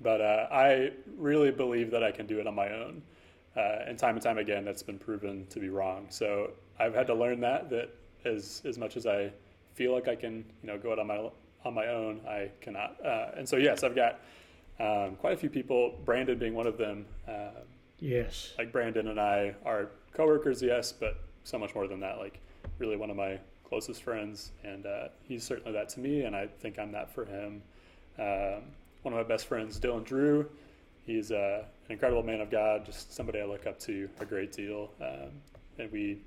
But 0.00 0.20
uh, 0.20 0.48
I 0.50 0.92
really 1.16 1.50
believe 1.50 1.90
that 1.92 2.02
I 2.02 2.10
can 2.10 2.26
do 2.26 2.40
it 2.40 2.46
on 2.46 2.54
my 2.54 2.70
own, 2.72 3.02
uh, 3.56 3.78
and 3.86 3.98
time 3.98 4.16
and 4.16 4.22
time 4.22 4.38
again, 4.38 4.64
that's 4.64 4.82
been 4.82 4.98
proven 4.98 5.46
to 5.48 5.60
be 5.60 5.68
wrong. 5.68 6.06
So 6.10 6.50
I've 6.78 6.94
had 6.94 7.06
to 7.08 7.14
learn 7.14 7.40
that 7.40 7.70
that 7.70 7.90
as 8.24 8.62
as 8.64 8.78
much 8.78 8.96
as 8.96 9.06
I 9.06 9.32
feel 9.74 9.92
like 9.92 10.08
I 10.08 10.16
can, 10.16 10.44
you 10.62 10.68
know, 10.68 10.78
go 10.78 10.92
out 10.92 10.98
on 10.98 11.06
my 11.06 11.28
on 11.64 11.74
my 11.74 11.86
own, 11.88 12.20
I 12.28 12.50
cannot. 12.60 12.96
Uh, 13.04 13.30
and 13.36 13.48
so 13.48 13.56
yes, 13.56 13.82
I've 13.82 13.94
got 13.94 14.20
um, 14.80 15.16
quite 15.16 15.32
a 15.32 15.36
few 15.36 15.50
people, 15.50 15.94
Brandon 16.04 16.38
being 16.38 16.54
one 16.54 16.66
of 16.66 16.78
them. 16.78 17.06
Uh, 17.28 17.50
Yes. 18.00 18.52
like 18.58 18.70
Brandon 18.72 19.08
and 19.08 19.18
I 19.20 19.54
are 19.64 19.88
coworkers, 20.12 20.60
yes, 20.60 20.92
but 20.92 21.16
so 21.44 21.58
much 21.58 21.74
more 21.74 21.86
than 21.86 22.00
that. 22.00 22.18
Like 22.18 22.38
really 22.78 22.96
one 22.96 23.08
of 23.08 23.16
my 23.16 23.38
closest 23.66 24.02
friends, 24.02 24.50
and 24.62 24.84
uh, 24.84 25.08
he's 25.26 25.42
certainly 25.44 25.72
that 25.72 25.88
to 25.90 26.00
me, 26.00 26.22
and 26.24 26.36
I 26.36 26.48
think 26.60 26.78
I'm 26.78 26.92
that 26.92 27.14
for 27.14 27.24
him. 27.24 27.62
Um, 28.18 28.62
one 29.02 29.14
of 29.14 29.14
my 29.14 29.22
best 29.22 29.46
friends, 29.46 29.78
Dylan 29.80 30.04
Drew, 30.04 30.50
he's 31.06 31.30
uh, 31.32 31.64
an 31.86 31.92
incredible 31.92 32.22
man 32.22 32.40
of 32.40 32.50
God, 32.50 32.84
just 32.84 33.12
somebody 33.14 33.40
I 33.40 33.44
look 33.44 33.66
up 33.66 33.78
to 33.80 34.08
a 34.20 34.24
great 34.24 34.52
deal, 34.52 34.90
um, 35.00 35.30
and 35.78 35.90
we. 35.90 36.18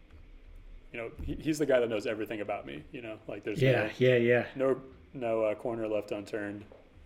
You 0.94 1.00
know, 1.02 1.12
he, 1.22 1.36
he's 1.36 1.60
the 1.60 1.66
guy 1.66 1.82
that 1.82 1.90
knows 1.90 2.08
everything 2.08 2.40
about 2.40 2.66
me. 2.66 2.82
You 2.94 3.02
know, 3.02 3.18
like 3.28 3.44
there's 3.44 3.62
no, 3.62 3.70
Yeah. 3.70 3.90
Yeah. 3.98 4.16
Yeah. 4.16 4.46
no 4.56 4.80
no 5.20 5.44
uh, 5.44 5.56
corner 5.56 5.88
left 5.88 6.12
unturned 6.12 6.64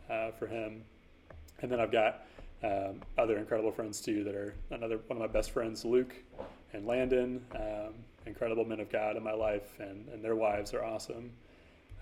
uh, 0.10 0.32
for 0.32 0.48
him. 0.48 0.84
And 1.62 1.72
then 1.72 1.80
I've 1.80 1.92
got 1.92 2.26
um, 2.64 3.02
other 3.18 3.38
incredible 3.38 3.72
friends 3.72 4.02
too 4.02 4.24
that 4.24 4.36
are 4.36 4.54
another 4.72 5.00
one 5.08 5.18
of 5.18 5.20
my 5.20 5.28
best 5.28 5.52
friends, 5.52 5.86
Luke 5.86 6.14
and 6.74 6.86
Landon, 6.86 7.44
um, 7.56 7.94
incredible 8.26 8.66
men 8.66 8.80
of 8.80 8.90
God 8.92 9.18
in 9.18 9.24
my 9.24 9.34
life, 9.34 9.80
and, 9.80 10.08
and 10.14 10.24
their 10.24 10.36
wives 10.36 10.74
are 10.74 10.84
awesome. 10.84 11.32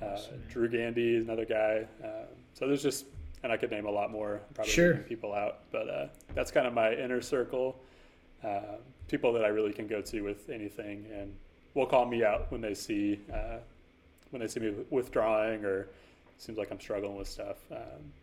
Uh, 0.01 0.05
Awesome. 0.13 0.41
Drew 0.49 0.69
Gandy 0.69 1.15
is 1.15 1.25
another 1.25 1.45
guy. 1.45 1.85
Um, 2.03 2.27
so 2.53 2.67
there's 2.67 2.83
just, 2.83 3.05
and 3.43 3.51
I 3.51 3.57
could 3.57 3.69
name 3.71 3.85
a 3.85 3.91
lot 3.91 4.11
more, 4.11 4.39
probably 4.53 4.71
Sure. 4.71 4.95
people 4.97 5.33
out, 5.33 5.59
but 5.71 5.89
uh, 5.89 6.07
that's 6.35 6.51
kind 6.51 6.65
of 6.67 6.73
my 6.73 6.93
inner 6.93 7.21
circle. 7.21 7.77
Uh, 8.43 8.77
people 9.09 9.33
that 9.33 9.43
I 9.43 9.49
really 9.49 9.73
can 9.73 9.87
go 9.87 10.01
to 10.01 10.21
with 10.21 10.49
anything, 10.49 11.05
and 11.13 11.35
will 11.73 11.85
call 11.85 12.05
me 12.05 12.23
out 12.23 12.49
when 12.51 12.61
they 12.61 12.73
see 12.73 13.19
uh, 13.33 13.57
when 14.31 14.39
they 14.41 14.47
see 14.47 14.59
me 14.61 14.73
withdrawing 14.89 15.65
or 15.65 15.87
seems 16.41 16.57
like 16.57 16.71
I'm 16.71 16.79
struggling 16.79 17.15
with 17.17 17.27
stuff. 17.27 17.57
Um, 17.71 18.13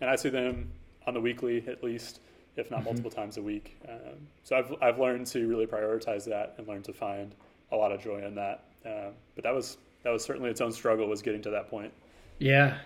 and 0.00 0.10
I 0.10 0.16
see 0.16 0.28
them 0.30 0.70
on 1.06 1.14
the 1.14 1.20
weekly 1.20 1.64
at 1.68 1.82
least, 1.82 2.20
if 2.56 2.70
not 2.70 2.84
Mhm. 2.84 2.84
multiple 2.84 3.10
times 3.10 3.36
a 3.38 3.42
week. 3.42 3.78
Um, 3.88 4.28
so 4.42 4.56
I've, 4.56 4.74
I've 4.82 4.98
learned 4.98 5.26
to 5.28 5.46
really 5.48 5.66
prioritize 5.66 6.24
that 6.26 6.54
and 6.58 6.68
learn 6.68 6.82
to 6.84 6.92
find 6.92 7.34
a 7.72 7.76
lot 7.76 7.92
of 7.92 8.02
joy 8.02 8.24
in 8.24 8.34
that. 8.36 8.64
Um, 8.84 9.14
but 9.34 9.44
that 9.44 9.54
was 9.54 9.78
that 10.02 10.10
was 10.10 10.24
certainly 10.24 10.50
its 10.50 10.60
own 10.60 10.72
struggle 10.72 11.06
was 11.08 11.22
getting 11.22 11.42
to 11.42 11.50
that 11.50 11.68
point. 11.68 11.92
Yeah. 12.38 12.78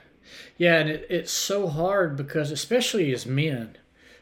Yeah, 0.56 0.78
and 0.80 0.88
it, 0.90 1.06
it's 1.08 1.32
so 1.32 1.68
hard 1.68 2.16
because 2.16 2.50
especially 2.50 3.12
as 3.12 3.26
men, 3.26 3.78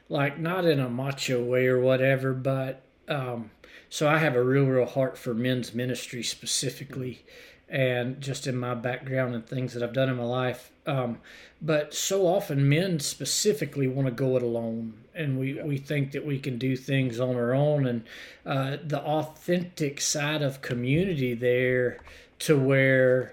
like 0.09 0.39
not 0.39 0.65
in 0.65 0.81
a 0.81 0.89
macho 0.91 1.43
way 1.43 1.67
or 1.67 1.81
whatever, 1.81 2.33
but 2.35 2.83
um 3.09 3.51
so 3.89 4.09
I 4.09 4.19
have 4.19 4.35
a 4.37 4.43
real 4.43 4.67
real 4.67 4.87
heart 4.87 5.17
for 5.19 5.35
men's 5.35 5.75
ministry 5.75 6.23
specifically 6.23 7.25
and 7.69 8.21
just 8.21 8.47
in 8.47 8.57
my 8.57 8.75
background 8.75 9.35
and 9.35 9.47
things 9.47 9.75
that 9.75 9.83
I've 9.83 9.93
done 9.93 10.09
in 10.09 10.17
my 10.17 10.25
life. 10.25 10.71
Um 10.87 11.19
but 11.63 11.95
so 11.95 12.27
often 12.27 12.69
men 12.69 13.01
specifically 13.01 13.87
want 13.89 14.07
to 14.07 14.13
go 14.13 14.37
it 14.37 14.43
alone 14.43 14.95
and 15.15 15.39
we, 15.39 15.55
Yeah. 15.55 15.65
we 15.65 15.79
think 15.79 16.13
that 16.13 16.27
we 16.27 16.39
can 16.39 16.59
do 16.59 16.77
things 16.77 17.19
on 17.21 17.37
our 17.37 17.55
own 17.55 17.87
and 17.87 18.05
uh, 18.45 18.77
the 18.85 19.01
authentic 19.01 20.01
side 20.01 20.43
of 20.43 20.61
community 20.61 21.33
there 21.35 21.99
to 22.41 22.59
where 22.59 23.33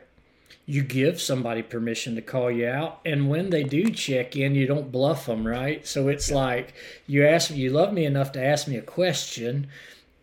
you 0.65 0.83
give 0.83 1.19
somebody 1.19 1.61
permission 1.61 2.15
to 2.15 2.21
call 2.21 2.49
you 2.49 2.67
out 2.67 2.99
and 3.03 3.29
when 3.29 3.49
they 3.49 3.63
do 3.63 3.89
check 3.89 4.35
in 4.37 4.55
you 4.55 4.65
don't 4.67 4.91
bluff 4.91 5.25
them 5.25 5.45
right 5.45 5.85
so 5.85 6.07
it's 6.07 6.31
like 6.31 6.73
you 7.07 7.25
ask 7.25 7.51
you 7.51 7.69
love 7.71 7.91
me 7.91 8.05
enough 8.05 8.31
to 8.31 8.41
ask 8.41 8.67
me 8.67 8.77
a 8.77 8.81
question 8.81 9.67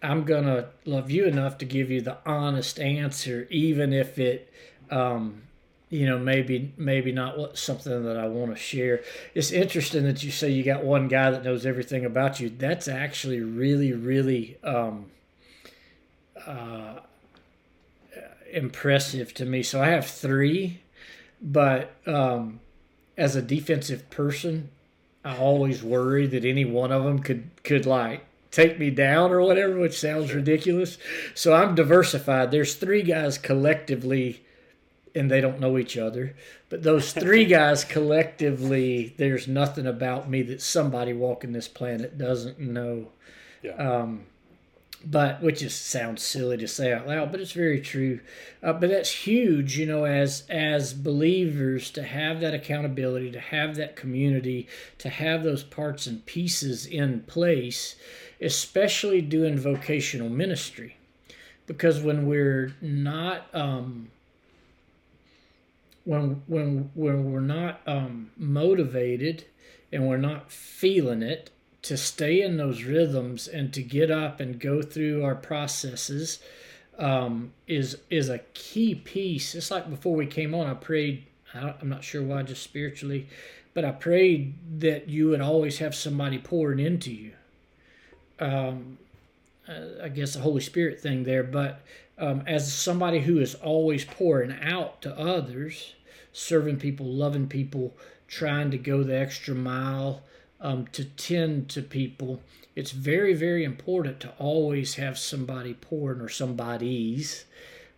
i'm 0.02 0.24
gonna 0.24 0.68
love 0.84 1.11
you 1.11 1.24
enough 1.24 1.58
to 1.58 1.64
give 1.64 1.90
you 1.90 2.00
the 2.00 2.16
honest 2.26 2.78
answer 2.78 3.46
even 3.50 3.92
if 3.92 4.18
it 4.18 4.52
um 4.90 5.42
you 5.90 6.06
know 6.06 6.18
maybe 6.18 6.72
maybe 6.76 7.12
not 7.12 7.38
what 7.38 7.56
something 7.56 8.04
that 8.04 8.16
i 8.16 8.26
want 8.26 8.50
to 8.50 8.56
share 8.56 9.02
it's 9.34 9.50
interesting 9.50 10.04
that 10.04 10.22
you 10.22 10.30
say 10.30 10.50
you 10.50 10.62
got 10.62 10.84
one 10.84 11.08
guy 11.08 11.30
that 11.30 11.44
knows 11.44 11.64
everything 11.64 12.04
about 12.04 12.40
you 12.40 12.48
that's 12.48 12.88
actually 12.88 13.40
really 13.40 13.92
really 13.92 14.58
um 14.62 15.06
uh 16.46 16.98
impressive 18.50 19.34
to 19.34 19.44
me. 19.44 19.62
So 19.62 19.82
I 19.82 19.88
have 19.88 20.06
three, 20.06 20.80
but 21.40 21.92
um, 22.06 22.61
as 23.16 23.37
a 23.37 23.42
defensive 23.42 24.08
person, 24.11 24.70
I 25.24 25.37
always 25.37 25.82
worry 25.82 26.26
that 26.26 26.44
any 26.44 26.64
one 26.64 26.92
of 26.92 27.04
them 27.04 27.18
could 27.20 27.50
could 27.64 27.87
like 27.87 28.24
take 28.50 28.78
me 28.78 28.90
down 28.90 29.30
or 29.30 29.40
whatever, 29.40 29.78
which 29.78 29.98
sounds 29.98 30.32
ridiculous. 30.32 30.98
So 31.34 31.54
I'm 31.54 31.74
diversified. 31.74 32.50
There's 32.50 32.74
three 32.74 33.02
guys 33.02 33.38
collectively, 33.38 34.42
and 35.14 35.30
they 35.30 35.40
don't 35.40 35.61
know 35.61 35.78
each 35.78 35.96
other. 35.96 36.34
But 36.70 36.82
those 36.82 37.12
three 37.12 37.44
guys 37.58 37.84
collectively, 37.84 39.14
there's 39.16 39.48
nothing 39.48 39.87
about 39.87 40.28
me 40.30 40.42
that 40.42 40.61
somebody 40.62 41.12
walking 41.12 41.52
this 41.52 41.68
planet 41.68 42.18
doesn't 42.18 42.58
know 42.58 43.08
Yeah. 43.62 43.72
um, 43.76 44.26
but 45.04 45.40
which 45.42 45.61
just 45.61 45.87
sounds 45.87 46.22
silly 46.24 46.56
to 46.56 46.66
say 46.66 46.92
out 46.92 47.06
loud, 47.06 47.30
but 47.30 47.40
it's 47.40 47.52
very 47.52 47.80
true. 47.80 48.18
Uh, 48.62 48.72
but 48.72 48.90
that's 48.90 49.11
huge, 49.26 49.78
you 49.78 49.87
know, 49.87 50.04
as 50.04 50.42
as 50.50 50.92
believers 50.92 51.90
to 51.92 52.02
have 52.02 52.40
that 52.40 52.52
accountability, 52.52 53.30
to 53.30 53.38
have 53.40 53.76
that 53.76 53.94
community, 53.94 54.66
to 54.98 55.08
have 55.08 55.44
those 55.44 55.62
parts 55.62 56.08
and 56.08 56.26
pieces 56.26 56.84
in 56.84 57.20
place, 57.20 57.94
especially 58.40 59.20
doing 59.20 59.59
vocational 59.59 60.29
ministry, 60.29 60.96
because 61.66 62.01
when 62.01 62.27
we're 62.27 62.74
not 62.81 63.46
um, 63.55 64.11
when 66.05 66.42
when 66.46 66.90
when 66.94 67.33
we're 67.33 67.40
not 67.40 67.81
um, 67.87 68.31
motivated 68.37 69.44
and 69.92 70.07
we're 70.09 70.16
not 70.16 70.51
feeling 70.51 71.22
it 71.22 71.51
to 71.83 71.96
stay 71.96 72.42
in 72.42 72.57
those 72.57 72.83
rhythms 72.83 73.46
and 73.46 73.72
to 73.72 73.83
get 73.83 74.11
up 74.11 74.40
and 74.40 74.61
go 74.61 74.83
through 74.83 75.24
our 75.24 75.35
processes 75.35 76.40
um, 76.98 77.53
is 77.66 77.98
is 78.11 78.29
a 78.29 78.38
key 78.55 78.94
piece. 78.94 79.55
It's 79.55 79.70
like 79.70 79.88
before 79.88 80.16
we 80.16 80.27
came 80.27 80.55
on, 80.55 80.66
I 80.66 80.74
prayed. 80.74 81.27
I 81.55 81.74
I'm 81.81 81.88
not 81.88 82.05
sure 82.05 82.22
why, 82.22 82.42
just 82.42 82.62
spiritually, 82.62 83.29
but 83.74 83.85
I 83.85 83.92
prayed 83.92 84.55
that 84.81 85.09
you 85.09 85.29
would 85.29 85.40
always 85.40 85.79
have 85.79 85.94
somebody 85.94 86.38
pouring 86.38 86.81
into 86.81 87.12
you. 87.12 87.33
Um, 88.40 88.98
uh, 89.68 90.03
I 90.05 90.09
guess 90.09 90.35
the 90.35 90.40
Holy 90.40 90.61
Spirit 90.61 91.01
thing 91.01 91.24
there, 91.24 91.42
but 91.42 91.83
um, 92.18 92.42
as 92.46 92.72
somebody 92.72 93.20
who 93.20 93.38
is 93.38 93.55
always 93.55 94.05
pouring 94.05 94.57
out 94.62 95.03
to 95.03 95.18
others, 95.18 95.94
serving 96.33 96.79
people, 96.79 97.07
loving 97.07 97.48
people, 97.48 97.94
trying 98.27 98.70
to 98.70 98.79
go 98.79 99.03
the 99.03 99.16
extra 99.16 99.55
mile, 99.55 100.22
um, 100.61 100.87
to 100.92 101.05
tend 101.05 101.68
to 101.70 101.83
people, 101.83 102.40
it's 102.74 102.90
very, 102.90 103.35
very 103.35 103.64
important 103.64 104.20
to 104.20 104.33
always 104.38 104.94
have 104.94 105.18
somebody 105.18 105.74
pouring 105.74 106.20
or 106.20 106.29
somebody's 106.29 107.44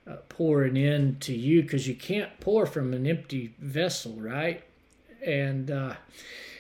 uh, 0.07 0.16
pouring 0.29 0.76
into 0.76 1.33
you 1.33 1.62
because 1.62 1.87
you 1.87 1.94
can't 1.94 2.40
pour 2.40 2.66
from 2.66 2.92
an 2.92 3.07
empty 3.07 3.55
vessel, 3.59 4.12
right? 4.16 4.62
And 5.24 5.70
uh, 5.70 5.94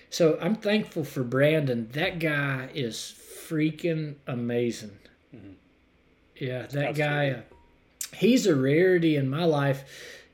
so 0.08 0.38
I'm 0.40 0.54
thankful 0.54 1.04
for 1.04 1.22
Brandon. 1.22 1.88
That 1.92 2.18
guy 2.18 2.68
is 2.74 3.14
freaking 3.50 4.14
amazing. 4.26 4.98
Mm-hmm. 5.34 5.52
Yeah, 6.36 6.62
that 6.62 6.66
Absolutely. 6.66 6.94
guy, 6.94 7.30
uh, 7.30 7.40
he's 8.14 8.46
a 8.46 8.54
rarity 8.54 9.16
in 9.16 9.28
my 9.28 9.44
life 9.44 9.84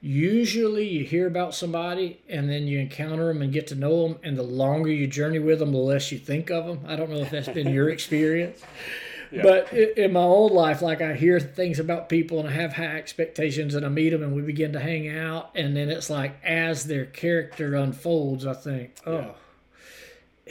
usually 0.07 0.87
you 0.87 1.05
hear 1.05 1.27
about 1.27 1.55
somebody 1.55 2.21
and 2.29 2.49
then 2.49 2.67
you 2.67 2.79
encounter 2.79 3.27
them 3.27 3.43
and 3.43 3.53
get 3.53 3.67
to 3.67 3.75
know 3.75 4.07
them 4.07 4.19
and 4.23 4.37
the 4.37 4.43
longer 4.43 4.91
you 4.91 5.07
journey 5.07 5.39
with 5.39 5.59
them 5.59 5.73
the 5.73 5.79
less 5.79 6.13
you 6.13 6.19
think 6.19 6.51
of 6.51 6.67
them 6.67 6.79
i 6.87 6.95
don't 6.95 7.11
know 7.11 7.17
if 7.17 7.31
that's 7.31 7.49
been 7.49 7.73
your 7.73 7.89
experience 7.97 8.63
yeah. 9.33 9.43
but 9.43 9.73
in 9.73 10.13
my 10.13 10.21
old 10.21 10.53
life 10.53 10.83
like 10.83 11.01
i 11.01 11.15
hear 11.15 11.41
things 11.41 11.79
about 11.79 12.09
people 12.09 12.39
and 12.39 12.49
i 12.49 12.53
have 12.53 12.75
high 12.75 12.97
expectations 12.97 13.75
and 13.75 13.87
i 13.87 13.89
meet 13.89 14.11
them 14.11 14.23
and 14.23 14.35
we 14.35 14.43
begin 14.43 14.73
to 14.73 14.81
hang 14.81 15.09
out 15.09 15.51
and 15.55 15.77
then 15.77 15.89
it's 15.89 16.11
like 16.11 16.37
as 16.45 16.85
their 16.85 17.07
character 17.07 17.75
unfolds 17.75 18.47
i 18.47 18.55
think 18.55 18.95
oh 19.07 19.19
yeah. 19.19 19.33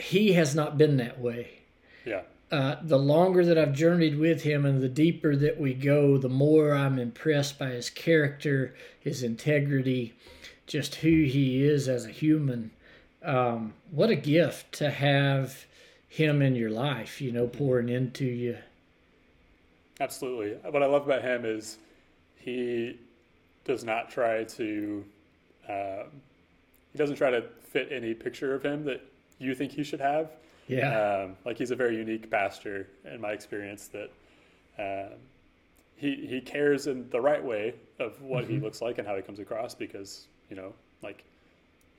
he 0.02 0.32
has 0.32 0.54
not 0.54 0.76
been 0.76 0.96
that 0.96 1.20
way 1.20 1.60
yeah 2.04 2.22
uh, 2.50 2.76
the 2.82 2.98
longer 2.98 3.44
that 3.44 3.58
I've 3.58 3.72
journeyed 3.72 4.18
with 4.18 4.42
him 4.42 4.64
and 4.64 4.80
the 4.80 4.88
deeper 4.88 5.34
that 5.34 5.58
we 5.58 5.74
go, 5.74 6.16
the 6.16 6.28
more 6.28 6.72
I'm 6.72 6.98
impressed 6.98 7.58
by 7.58 7.70
his 7.70 7.90
character, 7.90 8.74
his 9.00 9.22
integrity, 9.22 10.14
just 10.66 10.96
who 10.96 11.24
he 11.24 11.64
is 11.64 11.88
as 11.88 12.04
a 12.04 12.10
human. 12.10 12.70
Um, 13.24 13.74
what 13.90 14.10
a 14.10 14.14
gift 14.14 14.72
to 14.74 14.90
have 14.90 15.66
him 16.08 16.40
in 16.40 16.54
your 16.54 16.70
life, 16.70 17.20
you 17.20 17.32
know, 17.32 17.48
pouring 17.48 17.88
into 17.88 18.24
you. 18.24 18.58
Absolutely. 19.98 20.50
What 20.70 20.82
I 20.82 20.86
love 20.86 21.04
about 21.04 21.22
him 21.22 21.44
is 21.44 21.78
he 22.36 22.96
does 23.64 23.82
not 23.82 24.08
try 24.08 24.44
to, 24.44 25.04
uh, 25.68 26.04
he 26.92 26.98
doesn't 26.98 27.16
try 27.16 27.30
to 27.30 27.42
fit 27.70 27.88
any 27.90 28.14
picture 28.14 28.54
of 28.54 28.62
him 28.62 28.84
that 28.84 29.00
you 29.38 29.54
think 29.54 29.72
he 29.72 29.82
should 29.82 30.00
have 30.00 30.30
yeah. 30.68 31.24
Um, 31.24 31.36
like 31.44 31.58
he's 31.58 31.70
a 31.70 31.76
very 31.76 31.96
unique 31.96 32.30
pastor 32.30 32.88
in 33.04 33.20
my 33.20 33.32
experience 33.32 33.88
that 33.88 34.10
um, 34.78 35.18
he 35.96 36.26
he 36.26 36.40
cares 36.40 36.86
in 36.86 37.08
the 37.10 37.20
right 37.20 37.42
way 37.42 37.74
of 37.98 38.20
what 38.20 38.44
mm-hmm. 38.44 38.54
he 38.54 38.60
looks 38.60 38.82
like 38.82 38.98
and 38.98 39.06
how 39.06 39.16
he 39.16 39.22
comes 39.22 39.38
across 39.38 39.74
because 39.74 40.26
you 40.50 40.56
know 40.56 40.72
like 41.02 41.24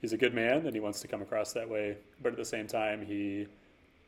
he's 0.00 0.12
a 0.12 0.16
good 0.16 0.34
man 0.34 0.66
and 0.66 0.74
he 0.74 0.80
wants 0.80 1.00
to 1.00 1.08
come 1.08 1.22
across 1.22 1.52
that 1.52 1.68
way, 1.68 1.96
but 2.22 2.32
at 2.32 2.38
the 2.38 2.44
same 2.44 2.66
time 2.66 3.04
he 3.04 3.46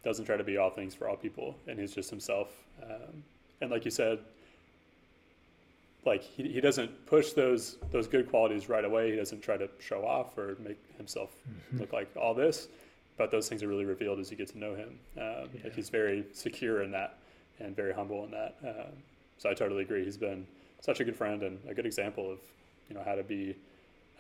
doesn't 0.04 0.24
try 0.24 0.36
to 0.36 0.44
be 0.44 0.56
all 0.56 0.70
things 0.70 0.94
for 0.94 1.08
all 1.08 1.16
people 1.16 1.54
and 1.66 1.78
he's 1.78 1.92
just 1.92 2.10
himself. 2.10 2.48
Um, 2.82 3.22
and 3.60 3.70
like 3.70 3.84
you 3.84 3.90
said, 3.90 4.18
like 6.06 6.22
he, 6.22 6.44
he 6.44 6.60
doesn't 6.60 7.06
push 7.06 7.32
those 7.32 7.76
those 7.90 8.06
good 8.06 8.28
qualities 8.28 8.68
right 8.68 8.84
away. 8.84 9.10
He 9.10 9.16
doesn't 9.16 9.42
try 9.42 9.56
to 9.56 9.68
show 9.78 10.04
off 10.04 10.36
or 10.36 10.56
make 10.60 10.78
himself 10.96 11.30
mm-hmm. 11.48 11.80
look 11.80 11.92
like 11.92 12.08
all 12.16 12.34
this 12.34 12.68
but 13.20 13.30
those 13.30 13.50
things 13.50 13.62
are 13.62 13.68
really 13.68 13.84
revealed 13.84 14.18
as 14.18 14.30
you 14.30 14.36
get 14.38 14.48
to 14.48 14.58
know 14.58 14.74
him. 14.74 14.98
Um, 15.18 15.50
yeah. 15.52 15.64
Like 15.64 15.74
he's 15.74 15.90
very 15.90 16.24
secure 16.32 16.82
in 16.82 16.90
that 16.92 17.18
and 17.58 17.76
very 17.76 17.92
humble 17.92 18.24
in 18.24 18.30
that. 18.30 18.56
Um, 18.66 18.94
so 19.36 19.50
I 19.50 19.52
totally 19.52 19.82
agree. 19.82 20.06
He's 20.06 20.16
been 20.16 20.46
such 20.80 21.00
a 21.00 21.04
good 21.04 21.14
friend 21.14 21.42
and 21.42 21.58
a 21.68 21.74
good 21.74 21.84
example 21.84 22.32
of 22.32 22.38
you 22.88 22.94
know 22.94 23.02
how 23.04 23.14
to 23.14 23.22
be 23.22 23.54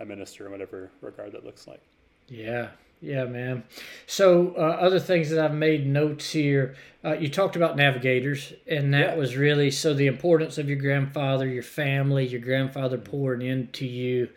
a 0.00 0.04
minister 0.04 0.44
in 0.44 0.52
whatever 0.52 0.90
regard 1.00 1.32
that 1.32 1.46
looks 1.46 1.66
like. 1.66 1.80
Yeah, 2.28 2.68
yeah, 3.00 3.24
man. 3.24 3.64
So 4.06 4.54
uh, 4.58 4.76
other 4.78 5.00
things 5.00 5.30
that 5.30 5.42
I've 5.42 5.54
made 5.54 5.86
notes 5.86 6.30
here. 6.30 6.76
Uh, 7.02 7.14
you 7.14 7.30
talked 7.30 7.56
about 7.56 7.76
navigators, 7.76 8.52
and 8.66 8.92
that 8.92 9.12
yeah. 9.12 9.16
was 9.16 9.34
really 9.34 9.70
so 9.70 9.94
the 9.94 10.08
importance 10.08 10.58
of 10.58 10.68
your 10.68 10.78
grandfather, 10.78 11.48
your 11.48 11.62
family, 11.62 12.26
your 12.26 12.42
grandfather 12.42 12.98
pouring 12.98 13.40
into 13.40 13.86
you 13.86 14.28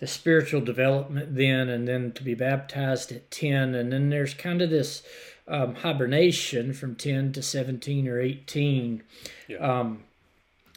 the 0.00 0.06
spiritual 0.06 0.62
development 0.62 1.36
then, 1.36 1.68
and 1.68 1.86
then 1.86 2.12
to 2.12 2.24
be 2.24 2.34
baptized 2.34 3.12
at 3.12 3.30
10. 3.30 3.74
And 3.74 3.92
then 3.92 4.10
there's 4.10 4.34
kind 4.34 4.62
of 4.62 4.70
this 4.70 5.02
um, 5.46 5.76
hibernation 5.76 6.72
from 6.72 6.94
10 6.94 7.32
to 7.34 7.42
17 7.42 8.08
or 8.08 8.18
18. 8.18 9.02
Yeah. 9.48 9.58
Um, 9.58 10.04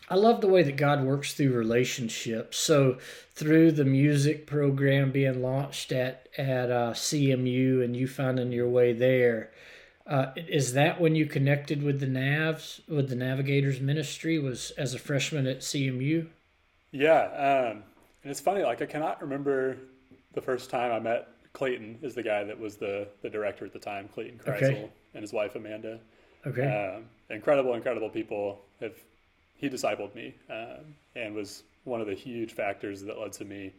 I 0.09 0.15
love 0.15 0.41
the 0.41 0.47
way 0.47 0.62
that 0.63 0.75
God 0.75 1.03
works 1.03 1.33
through 1.33 1.53
relationships. 1.53 2.57
So 2.57 2.97
through 3.33 3.71
the 3.71 3.86
music 3.86 4.45
program 4.45 5.12
being 5.12 5.41
launched 5.41 5.91
at 5.91 6.27
at 6.38 6.69
uh, 6.69 6.91
CMU 6.91 7.83
and 7.83 7.95
you 7.95 8.07
finding 8.07 8.51
your 8.51 8.67
way 8.67 8.91
there, 8.91 9.51
uh, 10.05 10.27
is 10.36 10.73
that 10.73 10.99
when 10.99 11.15
you 11.15 11.25
connected 11.25 11.81
with 11.81 11.99
the 11.99 12.07
Navs 12.07 12.81
with 12.89 13.09
the 13.09 13.15
Navigators 13.15 13.79
Ministry? 13.79 14.38
Was 14.38 14.71
as 14.71 14.93
a 14.93 14.99
freshman 14.99 15.47
at 15.47 15.59
CMU? 15.59 16.27
Yeah, 16.91 17.71
um, 17.71 17.83
and 18.23 18.31
it's 18.31 18.39
funny, 18.39 18.63
like 18.63 18.81
I 18.81 18.86
cannot 18.86 19.21
remember 19.21 19.77
the 20.33 20.41
first 20.41 20.69
time 20.69 20.91
I 20.91 20.99
met 20.99 21.27
Clayton 21.53 21.99
is 22.01 22.15
the 22.15 22.23
guy 22.23 22.43
that 22.43 22.59
was 22.59 22.77
the 22.77 23.07
the 23.21 23.29
director 23.29 23.65
at 23.65 23.73
the 23.73 23.79
time, 23.79 24.07
Clayton 24.07 24.39
Kreisel, 24.39 24.63
okay. 24.63 24.89
and 25.13 25.21
his 25.21 25.33
wife 25.33 25.55
Amanda. 25.55 25.99
Okay. 26.45 26.95
Um, 26.95 27.05
incredible, 27.29 27.73
incredible 27.75 28.09
people. 28.09 28.62
Have 28.81 28.95
he 29.55 29.69
discipled 29.69 30.13
me 30.13 30.36
um, 30.49 30.95
and 31.15 31.33
was 31.33 31.63
one 31.86 32.01
of 32.01 32.07
the 32.07 32.13
huge 32.13 32.51
factors 32.51 33.01
that 33.03 33.17
led 33.17 33.31
to 33.33 33.45
me 33.45 33.71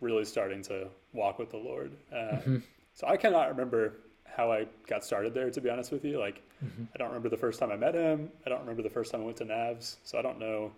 really 0.00 0.24
starting 0.24 0.62
to 0.62 0.88
walk 1.12 1.38
with 1.38 1.50
the 1.50 1.58
Lord. 1.58 1.92
Um, 2.12 2.18
mm-hmm. 2.18 2.56
So 2.94 3.06
I 3.06 3.16
cannot 3.16 3.48
remember 3.48 3.94
how 4.24 4.50
I 4.50 4.66
got 4.86 5.04
started 5.04 5.34
there. 5.34 5.50
To 5.50 5.60
be 5.60 5.68
honest 5.68 5.92
with 5.92 6.04
you, 6.04 6.18
like 6.18 6.42
mm-hmm. 6.64 6.84
I 6.94 6.98
don't 6.98 7.08
remember 7.08 7.28
the 7.28 7.36
first 7.36 7.58
time 7.58 7.70
I 7.70 7.76
met 7.76 7.94
him. 7.94 8.30
I 8.46 8.48
don't 8.48 8.60
remember 8.60 8.82
the 8.82 8.90
first 8.90 9.10
time 9.10 9.22
I 9.22 9.24
went 9.24 9.36
to 9.38 9.44
Navs. 9.44 9.96
So 10.04 10.18
I 10.18 10.22
don't 10.22 10.38
know 10.38 10.72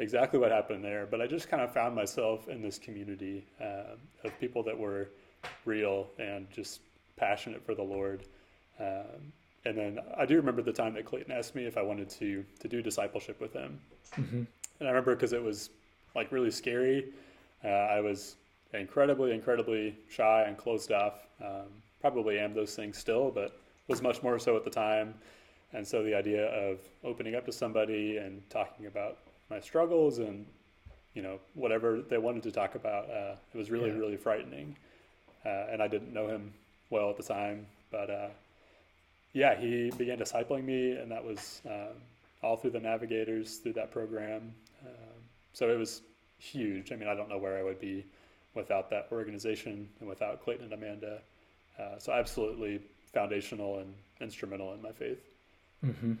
exactly 0.00 0.38
what 0.38 0.50
happened 0.50 0.82
there, 0.82 1.06
but 1.06 1.20
I 1.20 1.26
just 1.26 1.48
kind 1.48 1.62
of 1.62 1.72
found 1.72 1.94
myself 1.94 2.48
in 2.48 2.62
this 2.62 2.78
community 2.78 3.46
uh, 3.60 3.94
of 4.24 4.40
people 4.40 4.62
that 4.64 4.76
were 4.76 5.10
real 5.64 6.08
and 6.18 6.50
just 6.50 6.80
passionate 7.16 7.64
for 7.64 7.74
the 7.74 7.82
Lord. 7.82 8.24
Um, 8.80 9.32
and 9.66 9.76
then 9.76 9.98
I 10.16 10.24
do 10.24 10.36
remember 10.36 10.62
the 10.62 10.72
time 10.72 10.94
that 10.94 11.04
Clayton 11.04 11.30
asked 11.30 11.54
me 11.54 11.66
if 11.66 11.76
I 11.76 11.82
wanted 11.82 12.08
to 12.10 12.44
to 12.60 12.68
do 12.68 12.80
discipleship 12.80 13.40
with 13.40 13.52
him, 13.52 13.78
mm-hmm. 14.12 14.42
and 14.80 14.88
I 14.88 14.90
remember 14.90 15.14
because 15.14 15.34
it 15.34 15.42
was 15.42 15.70
like 16.16 16.32
really 16.32 16.50
scary. 16.50 17.12
Uh, 17.62 17.68
I 17.68 18.00
was 18.00 18.36
incredibly, 18.72 19.32
incredibly 19.32 19.96
shy 20.08 20.44
and 20.46 20.56
closed 20.56 20.92
off. 20.92 21.26
Um, 21.44 21.68
probably 22.00 22.38
am 22.38 22.54
those 22.54 22.74
things 22.74 22.96
still, 22.96 23.30
but 23.30 23.60
was 23.86 24.00
much 24.00 24.22
more 24.22 24.38
so 24.38 24.56
at 24.56 24.64
the 24.64 24.70
time. 24.70 25.14
And 25.74 25.86
so 25.86 26.02
the 26.02 26.14
idea 26.14 26.46
of 26.46 26.78
opening 27.04 27.34
up 27.34 27.44
to 27.46 27.52
somebody 27.52 28.16
and 28.16 28.42
talking 28.48 28.86
about 28.86 29.18
my 29.50 29.60
struggles 29.60 30.18
and 30.18 30.46
you 31.14 31.22
know 31.22 31.38
whatever 31.54 32.00
they 32.08 32.18
wanted 32.18 32.42
to 32.44 32.52
talk 32.52 32.74
about. 32.74 33.10
Uh, 33.10 33.34
it 33.52 33.58
was 33.58 33.70
really 33.70 33.90
yeah. 33.90 33.96
really 33.96 34.16
frightening, 34.16 34.76
uh, 35.44 35.66
and 35.70 35.82
I 35.82 35.88
didn't 35.88 36.12
know 36.12 36.28
him 36.28 36.52
well 36.90 37.10
at 37.10 37.16
the 37.16 37.22
time, 37.22 37.66
but 37.90 38.10
uh, 38.10 38.28
yeah, 39.32 39.58
he 39.58 39.90
began 39.96 40.18
discipling 40.18 40.64
me, 40.64 40.92
and 40.92 41.10
that 41.10 41.24
was 41.24 41.60
um, 41.66 41.96
all 42.42 42.56
through 42.56 42.70
the 42.70 42.80
Navigators 42.80 43.58
through 43.58 43.74
that 43.74 43.90
program. 43.90 44.54
Um, 44.84 45.20
so 45.52 45.68
it 45.70 45.78
was 45.78 46.02
huge. 46.38 46.92
I 46.92 46.96
mean, 46.96 47.08
I 47.08 47.14
don't 47.14 47.28
know 47.28 47.38
where 47.38 47.58
I 47.58 47.62
would 47.62 47.80
be 47.80 48.04
without 48.54 48.90
that 48.90 49.08
organization 49.12 49.88
and 50.00 50.08
without 50.08 50.42
Clayton 50.42 50.64
and 50.64 50.72
Amanda. 50.72 51.20
Uh, 51.78 51.98
so 51.98 52.12
absolutely 52.12 52.80
foundational 53.12 53.78
and 53.78 53.94
instrumental 54.20 54.74
in 54.74 54.82
my 54.82 54.92
faith. 54.92 55.20
Mm-hmm. 55.84 56.14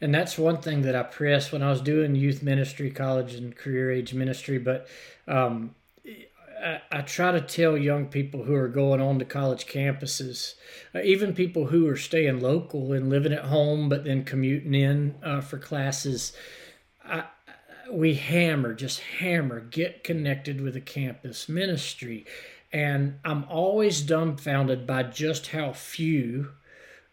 And 0.00 0.14
that's 0.14 0.36
one 0.36 0.58
thing 0.58 0.82
that 0.82 0.94
I 0.94 1.02
press 1.02 1.52
when 1.52 1.62
I 1.62 1.70
was 1.70 1.80
doing 1.80 2.14
youth 2.14 2.42
ministry, 2.42 2.90
college 2.90 3.34
and 3.34 3.56
career 3.56 3.90
age 3.90 4.12
ministry. 4.14 4.58
But 4.58 4.86
um, 5.26 5.74
I, 6.62 6.80
I, 6.90 7.00
try 7.02 7.32
to 7.32 7.40
tell 7.40 7.76
young 7.76 8.06
people 8.06 8.44
who 8.44 8.54
are 8.54 8.68
going 8.68 9.00
on 9.00 9.18
to 9.18 9.24
college 9.24 9.66
campuses, 9.66 10.54
uh, 10.94 11.00
even 11.02 11.34
people 11.34 11.66
who 11.66 11.88
are 11.88 11.96
staying 11.96 12.40
local 12.40 12.92
and 12.92 13.08
living 13.08 13.32
at 13.32 13.46
home, 13.46 13.88
but 13.88 14.04
then 14.04 14.24
commuting 14.24 14.74
in 14.74 15.14
uh, 15.22 15.40
for 15.40 15.58
classes. 15.58 16.32
I, 17.04 17.24
we 17.90 18.14
hammer, 18.14 18.74
just 18.74 19.00
hammer, 19.00 19.60
get 19.60 20.04
connected 20.04 20.60
with 20.60 20.76
a 20.76 20.80
campus 20.80 21.48
ministry. 21.48 22.24
And 22.72 23.18
I'm 23.24 23.44
always 23.44 24.00
dumbfounded 24.00 24.86
by 24.86 25.02
just 25.04 25.48
how 25.48 25.72
few 25.72 26.52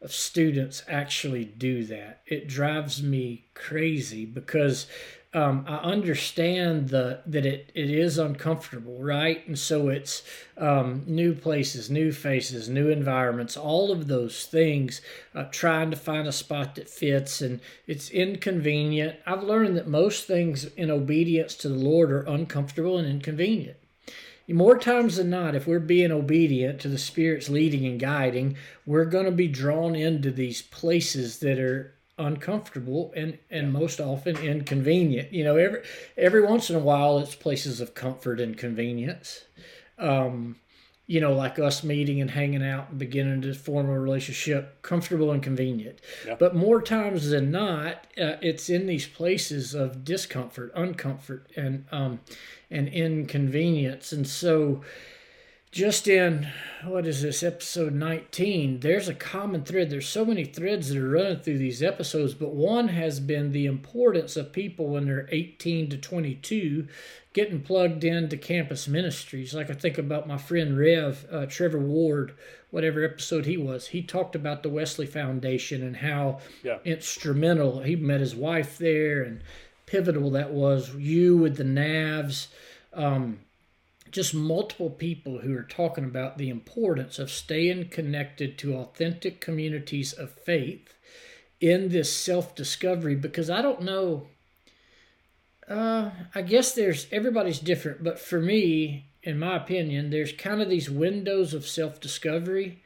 of 0.02 0.14
students 0.14 0.84
actually 0.88 1.46
do 1.46 1.84
that. 1.86 2.22
It 2.26 2.48
drives 2.48 3.04
me 3.04 3.46
crazy 3.54 4.26
because 4.26 4.88
um, 5.32 5.66
I 5.68 5.76
understand 5.78 6.90
the 6.90 7.22
that 7.28 7.46
it, 7.46 7.72
it 7.76 7.92
is 7.92 8.18
uncomfortable, 8.18 8.98
right? 9.00 9.46
And 9.46 9.60
so 9.60 9.90
it's 9.90 10.24
um, 10.58 11.04
new 11.06 11.36
places, 11.36 11.90
new 11.90 12.12
faces, 12.12 12.68
new 12.68 12.90
environments, 12.90 13.56
all 13.56 13.92
of 13.92 14.08
those 14.08 14.46
things. 14.46 15.02
Uh, 15.36 15.44
trying 15.52 15.92
to 15.92 15.98
find 15.98 16.28
a 16.28 16.32
spot 16.32 16.76
that 16.76 16.90
fits, 16.90 17.42
and 17.42 17.60
it's 17.86 18.10
inconvenient. 18.10 19.18
I've 19.28 19.44
learned 19.44 19.78
that 19.78 19.88
most 19.88 20.26
things 20.26 20.66
in 20.66 20.90
obedience 20.90 21.54
to 21.58 21.70
the 21.70 21.76
Lord 21.76 22.12
are 22.12 22.24
uncomfortable 22.24 22.98
and 22.98 23.08
inconvenient 23.08 23.78
more 24.54 24.78
times 24.78 25.18
than 25.18 25.30
not, 25.30 25.56
if 25.56 25.68
we're 25.68 25.80
being 25.80 26.12
obedient 26.12 26.80
to 26.82 26.88
the 26.88 26.98
Spirit's 26.98 27.50
leading 27.50 27.86
and 27.86 28.00
guiding, 28.00 28.58
we're 28.86 29.06
going 29.06 29.26
to 29.26 29.32
be 29.32 29.48
drawn 29.48 29.96
into 29.96 30.32
these 30.32 30.62
places 30.62 31.40
that 31.40 31.60
are 31.60 31.96
uncomfortable 32.18 33.14
and 33.16 33.38
and 33.50 33.72
most 33.72 34.02
often 34.02 34.38
inconvenient. 34.38 35.32
You 35.32 35.44
know, 35.46 35.56
every 35.56 35.82
every 36.18 36.42
once 36.42 36.70
in 36.70 36.76
a 36.76 36.80
while, 36.80 37.20
it's 37.20 37.36
places 37.36 37.80
of 37.80 37.96
comfort 37.96 38.40
and 38.40 38.58
convenience. 38.58 39.46
Um, 39.98 40.58
you 41.10 41.20
know, 41.20 41.34
like 41.34 41.58
us 41.58 41.84
meeting 41.84 42.22
and 42.22 42.30
hanging 42.30 42.64
out 42.64 42.92
and 42.92 43.00
beginning 43.00 43.42
to 43.42 43.52
form 43.56 43.90
a 43.90 44.00
relationship, 44.00 44.80
comfortable 44.84 45.32
and 45.32 45.42
convenient. 45.42 46.00
Yeah. 46.24 46.36
But 46.38 46.56
more 46.56 46.84
times 46.84 47.32
than 47.32 47.50
not, 47.50 48.06
uh, 48.16 48.38
it's 48.44 48.70
in 48.70 48.86
these 48.86 49.08
places 49.08 49.74
of 49.74 50.04
discomfort, 50.04 50.72
uncomfort, 50.76 51.46
and 51.58 51.86
um, 51.92 52.20
and 52.70 52.88
inconvenience. 52.90 54.12
And 54.12 54.28
so, 54.28 54.84
just 55.72 56.08
in 56.08 56.48
what 56.86 57.08
is 57.08 57.22
this 57.22 57.44
episode 57.44 57.94
19 57.94 58.80
there's 58.80 59.08
a 59.08 59.14
common 59.14 59.64
thread 59.64 59.92
there's 59.92 60.10
so 60.10 60.26
many 60.26 60.44
threads 60.44 60.90
that 60.90 60.98
are 60.98 61.10
running 61.10 61.38
through 61.38 61.60
these 61.60 61.84
episodes 61.84 62.34
but 62.34 62.56
one 62.56 62.88
has 62.88 63.20
been 63.20 63.52
the 63.52 63.68
importance 63.68 64.36
of 64.36 64.52
people 64.52 64.88
when 64.88 65.06
they're 65.06 65.30
18 65.32 65.92
to 65.92 65.98
22 65.98 66.88
getting 67.40 67.62
plugged 67.62 68.04
into 68.04 68.36
campus 68.36 68.86
ministries 68.86 69.54
like 69.54 69.70
i 69.70 69.74
think 69.74 69.98
about 69.98 70.28
my 70.28 70.38
friend 70.38 70.78
rev 70.78 71.26
uh, 71.32 71.46
trevor 71.46 71.80
ward 71.80 72.34
whatever 72.70 73.02
episode 73.06 73.46
he 73.46 73.56
was 73.56 73.88
he 73.88 74.02
talked 74.02 74.36
about 74.36 74.62
the 74.62 74.70
wesley 74.70 75.06
foundation 75.06 75.82
and 75.82 75.98
how 75.98 76.40
Yeah. 76.64 76.80
instrumental 76.84 77.82
he 77.82 77.96
met 77.96 78.20
his 78.20 78.36
wife 78.36 78.78
there 78.78 79.24
and 79.24 79.42
pivotal 79.86 80.30
that 80.32 80.52
was 80.52 80.94
you 80.96 81.38
with 81.38 81.56
the 81.56 81.64
navs 81.64 82.48
um, 82.94 83.40
just 84.12 84.34
multiple 84.34 84.90
people 84.90 85.40
who 85.40 85.56
are 85.56 85.64
talking 85.64 86.04
about 86.04 86.38
the 86.38 86.50
importance 86.50 87.20
of 87.20 87.30
staying 87.32 87.88
connected 87.90 88.58
to 88.58 88.76
authentic 88.76 89.40
communities 89.40 90.12
of 90.12 90.32
faith 90.32 90.94
in 91.62 91.90
this 91.90 92.12
self 92.16 92.56
discovery 92.56 93.16
because 93.16 93.50
I 93.50 93.62
don't 93.62 93.82
know. 93.82 94.28
Uh, 95.70 96.10
I 96.34 96.42
guess 96.42 96.74
there's 96.74 97.06
everybody's 97.12 97.60
different, 97.60 98.04
but 98.04 98.20
for 98.20 98.42
me, 98.42 99.06
in 99.22 99.38
my 99.38 99.56
opinion, 99.56 100.10
there's 100.10 100.32
kind 100.32 100.62
of 100.62 100.70
these 100.70 100.90
windows 100.90 101.54
of 101.54 101.68
self 101.68 102.00
discovery. 102.02 102.82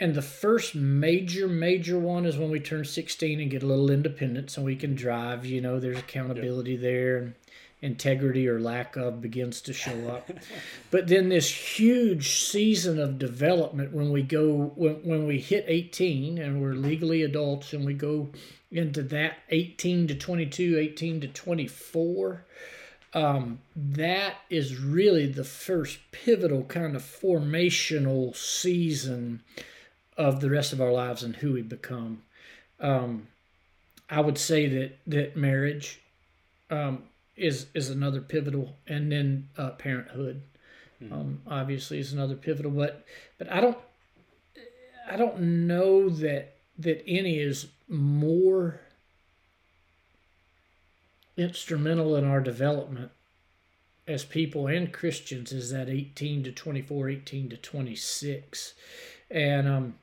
And 0.00 0.14
the 0.14 0.22
first 0.22 0.74
major, 0.74 1.46
major 1.46 1.98
one 1.98 2.24
is 2.24 2.38
when 2.38 2.50
we 2.50 2.58
turn 2.58 2.86
16 2.86 3.38
and 3.38 3.50
get 3.50 3.62
a 3.62 3.66
little 3.66 3.90
independence 3.90 4.56
and 4.56 4.64
we 4.64 4.74
can 4.74 4.94
drive. 4.94 5.44
You 5.44 5.60
know, 5.60 5.78
there's 5.78 5.98
accountability 5.98 6.76
there 6.76 7.18
and 7.18 7.34
integrity 7.82 8.46
or 8.48 8.60
lack 8.60 8.96
of 8.96 9.20
begins 9.20 9.60
to 9.62 9.72
show 9.72 10.08
up. 10.08 10.30
but 10.90 11.08
then 11.08 11.28
this 11.28 11.78
huge 11.78 12.30
season 12.42 12.98
of 12.98 13.18
development 13.18 13.92
when 13.92 14.10
we 14.10 14.22
go, 14.22 14.72
when, 14.74 14.96
when 14.96 15.26
we 15.26 15.38
hit 15.38 15.64
18 15.66 16.38
and 16.38 16.60
we're 16.60 16.74
legally 16.74 17.22
adults 17.22 17.72
and 17.72 17.84
we 17.84 17.94
go 17.94 18.28
into 18.70 19.02
that 19.02 19.38
18 19.48 20.08
to 20.08 20.14
22, 20.14 20.78
18 20.78 21.20
to 21.22 21.28
24. 21.28 22.44
Um, 23.12 23.58
that 23.74 24.36
is 24.50 24.78
really 24.78 25.26
the 25.26 25.44
first 25.44 25.98
pivotal 26.12 26.62
kind 26.64 26.94
of 26.94 27.02
formational 27.02 28.36
season 28.36 29.42
of 30.16 30.40
the 30.40 30.50
rest 30.50 30.72
of 30.72 30.80
our 30.80 30.92
lives 30.92 31.22
and 31.22 31.36
who 31.36 31.54
we 31.54 31.62
become. 31.62 32.22
Um, 32.78 33.26
I 34.08 34.20
would 34.20 34.38
say 34.38 34.68
that 34.68 34.98
that 35.06 35.36
marriage 35.36 36.00
um, 36.70 37.02
is 37.40 37.66
is 37.74 37.90
another 37.90 38.20
pivotal, 38.20 38.76
and 38.86 39.10
then 39.10 39.48
uh, 39.56 39.70
parenthood 39.70 40.42
um, 41.10 41.40
obviously 41.46 41.98
is 41.98 42.12
another 42.12 42.36
pivotal. 42.36 42.70
But 42.70 43.04
but 43.38 43.50
I 43.50 43.60
don't 43.60 43.78
I 45.10 45.16
don't 45.16 45.66
know 45.66 46.08
that 46.08 46.54
that 46.78 47.02
any 47.06 47.38
is 47.38 47.66
more 47.88 48.80
instrumental 51.36 52.16
in 52.16 52.24
our 52.24 52.40
development 52.40 53.10
as 54.06 54.24
people 54.24 54.66
and 54.66 54.92
Christians 54.92 55.52
is 55.52 55.70
that 55.70 55.88
18 55.88 56.44
to 56.44 56.52
24, 56.52 57.08
18 57.08 57.50
to 57.50 57.56
26. 57.56 58.74
And 59.30 59.68
um, 59.68 59.94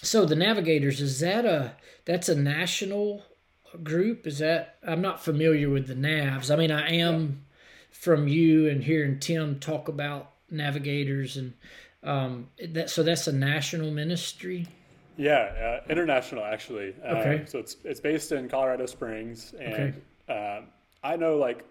so 0.00 0.24
the 0.24 0.36
Navigators, 0.36 1.00
is 1.00 1.20
that 1.20 1.44
a, 1.44 1.72
that's 2.04 2.28
a 2.28 2.36
national 2.36 3.24
group? 3.82 4.26
Is 4.26 4.38
that, 4.38 4.76
I'm 4.86 5.00
not 5.00 5.22
familiar 5.22 5.68
with 5.68 5.86
the 5.86 5.94
Navs. 5.94 6.50
I 6.52 6.56
mean, 6.56 6.70
I 6.70 6.90
am 6.90 7.44
from 7.90 8.28
you 8.28 8.68
and 8.68 8.84
hearing 8.84 9.18
Tim 9.20 9.58
talk 9.60 9.88
about 9.88 10.32
Navigators 10.50 11.36
and 11.36 11.54
um, 12.02 12.48
that, 12.64 12.90
so 12.90 13.02
that's 13.02 13.26
a 13.26 13.32
national 13.32 13.90
ministry. 13.90 14.66
Yeah, 15.16 15.80
uh, 15.84 15.90
international 15.90 16.44
actually. 16.44 16.94
Uh, 17.04 17.16
Okay. 17.16 17.42
So 17.46 17.58
it's 17.58 17.76
it's 17.84 17.98
based 18.00 18.30
in 18.30 18.48
Colorado 18.48 18.86
Springs, 18.86 19.52
and 19.60 19.94
Okay. 20.28 20.58
um, 20.58 20.68
I 21.02 21.16
know 21.16 21.36
like 21.36 21.64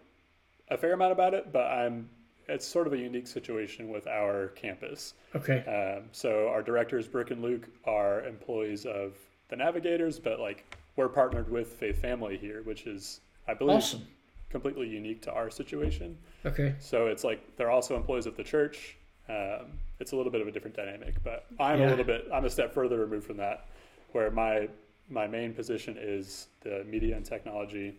a 0.69 0.77
fair 0.77 0.93
amount 0.93 1.13
about 1.13 1.33
it, 1.33 1.53
but 1.53 1.65
I'm 1.71 2.09
it's 2.49 2.65
sort 2.67 2.87
of 2.87 2.93
a 2.93 2.97
unique 2.97 3.27
situation 3.27 3.89
with 3.89 4.05
our 4.07 4.49
campus. 4.49 5.13
Okay. 5.33 5.63
Um, 5.65 6.09
so 6.11 6.49
our 6.49 6.61
directors, 6.61 7.07
Brooke 7.07 7.31
and 7.31 7.41
Luke, 7.41 7.67
are 7.85 8.25
employees 8.25 8.85
of 8.85 9.17
the 9.49 9.55
Navigators, 9.55 10.19
but 10.19 10.39
like 10.41 10.65
we're 10.97 11.07
partnered 11.07 11.49
with 11.49 11.67
Faith 11.73 12.01
Family 12.01 12.37
here, 12.37 12.61
which 12.63 12.85
is 12.85 13.21
I 13.47 13.53
believe 13.53 13.77
Awesome. 13.77 14.05
completely 14.49 14.87
unique 14.89 15.21
to 15.21 15.31
our 15.31 15.49
situation. 15.49 16.17
Okay. 16.45 16.75
So 16.79 17.05
it's 17.07 17.23
like 17.23 17.55
they're 17.55 17.71
also 17.71 17.95
employees 17.95 18.25
of 18.25 18.35
the 18.35 18.43
church. 18.43 18.97
Um, 19.29 19.79
it's 19.99 20.11
a 20.11 20.17
little 20.17 20.31
bit 20.31 20.41
of 20.41 20.47
a 20.47 20.51
different 20.51 20.75
dynamic, 20.75 21.15
but 21.23 21.45
I'm 21.59 21.79
Yeah. 21.79 21.87
a 21.87 21.89
little 21.91 22.03
bit 22.05 22.27
I'm 22.33 22.43
a 22.43 22.49
step 22.49 22.73
further 22.73 22.97
removed 22.99 23.25
from 23.25 23.37
that, 23.37 23.67
where 24.11 24.29
my 24.31 24.67
my 25.09 25.25
main 25.27 25.53
position 25.53 25.95
is 25.97 26.47
the 26.61 26.83
media 26.83 27.15
and 27.15 27.25
technology, 27.25 27.97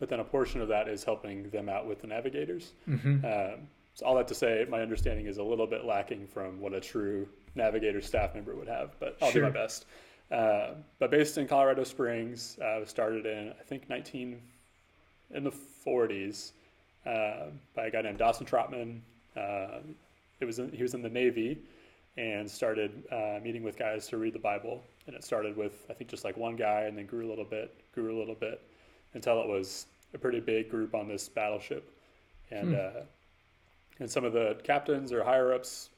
but 0.00 0.08
then 0.08 0.18
a 0.18 0.24
portion 0.24 0.60
of 0.60 0.66
that 0.68 0.88
is 0.88 1.04
helping 1.04 1.48
them 1.50 1.68
out 1.68 1.86
with 1.86 2.00
the 2.00 2.08
navigators. 2.08 2.72
Mm-hmm. 2.88 3.24
Um, 3.24 3.68
so 3.94 4.04
all 4.06 4.16
that 4.16 4.26
to 4.28 4.34
say, 4.34 4.66
my 4.68 4.80
understanding 4.80 5.26
is 5.26 5.38
a 5.38 5.42
little 5.42 5.66
bit 5.66 5.84
lacking 5.84 6.26
from 6.26 6.60
what 6.60 6.72
a 6.72 6.80
true 6.80 7.28
navigator 7.54 8.00
staff 8.00 8.34
member 8.34 8.54
would 8.56 8.66
have, 8.68 8.96
but 8.98 9.16
I'll 9.22 9.30
do 9.32 9.42
my 9.42 9.50
best. 9.50 9.86
Uh, 10.30 10.74
but 10.98 11.10
based 11.10 11.38
in 11.38 11.48
Colorado 11.48 11.84
Springs, 11.84 12.58
uh, 12.58 12.84
started 12.84 13.26
in 13.26 13.52
I 13.58 13.62
think 13.64 13.88
19 13.88 14.40
in 15.34 15.44
the 15.44 15.52
40s 15.86 16.52
uh, 17.06 17.46
by 17.74 17.86
a 17.86 17.90
guy 17.90 18.02
named 18.02 18.18
Dawson 18.18 18.46
Trotman. 18.46 19.00
Uh, 19.36 19.78
it 20.40 20.44
was 20.44 20.58
in, 20.58 20.70
he 20.72 20.82
was 20.82 20.94
in 20.94 21.02
the 21.02 21.08
Navy 21.08 21.58
and 22.16 22.50
started 22.50 23.04
uh, 23.12 23.38
meeting 23.42 23.62
with 23.62 23.78
guys 23.78 24.08
to 24.08 24.18
read 24.18 24.34
the 24.34 24.38
Bible. 24.38 24.82
And 25.06 25.16
it 25.16 25.24
started 25.24 25.56
with 25.56 25.86
I 25.88 25.94
think 25.94 26.10
just 26.10 26.24
like 26.24 26.36
one 26.36 26.56
guy, 26.56 26.82
and 26.82 26.96
then 26.96 27.06
grew 27.06 27.26
a 27.26 27.30
little 27.30 27.44
bit, 27.44 27.74
grew 27.94 28.16
a 28.16 28.18
little 28.18 28.34
bit, 28.34 28.60
until 29.14 29.40
it 29.40 29.48
was 29.48 29.86
a 30.14 30.18
pretty 30.18 30.40
big 30.40 30.70
group 30.70 30.94
on 30.94 31.08
this 31.08 31.28
battleship. 31.28 31.90
And 32.50 32.74
uh, 32.74 33.00
and 34.00 34.10
some 34.10 34.24
of 34.24 34.32
the 34.32 34.58
captains 34.62 35.12
or 35.12 35.24
higher 35.24 35.52
ups 35.52 35.90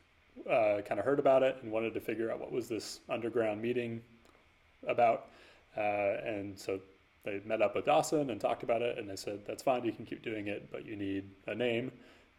uh, 0.48 0.80
kind 0.84 0.98
of 0.98 1.04
heard 1.04 1.18
about 1.18 1.42
it 1.42 1.58
and 1.62 1.70
wanted 1.70 1.94
to 1.94 2.00
figure 2.00 2.30
out 2.30 2.38
what 2.40 2.52
was 2.52 2.68
this 2.68 3.00
underground 3.08 3.60
meeting 3.60 4.00
about. 4.86 5.26
Uh, 5.76 5.80
and 6.24 6.58
so 6.58 6.80
they 7.24 7.40
met 7.44 7.62
up 7.62 7.74
with 7.74 7.84
Dawson 7.86 8.30
and 8.30 8.40
talked 8.40 8.62
about 8.62 8.82
it, 8.82 8.98
and 8.98 9.08
they 9.08 9.16
said, 9.16 9.40
"That's 9.46 9.62
fine, 9.62 9.84
you 9.84 9.92
can 9.92 10.04
keep 10.06 10.22
doing 10.22 10.48
it, 10.48 10.70
but 10.70 10.84
you 10.86 10.96
need 10.96 11.30
a 11.46 11.54
name." 11.54 11.92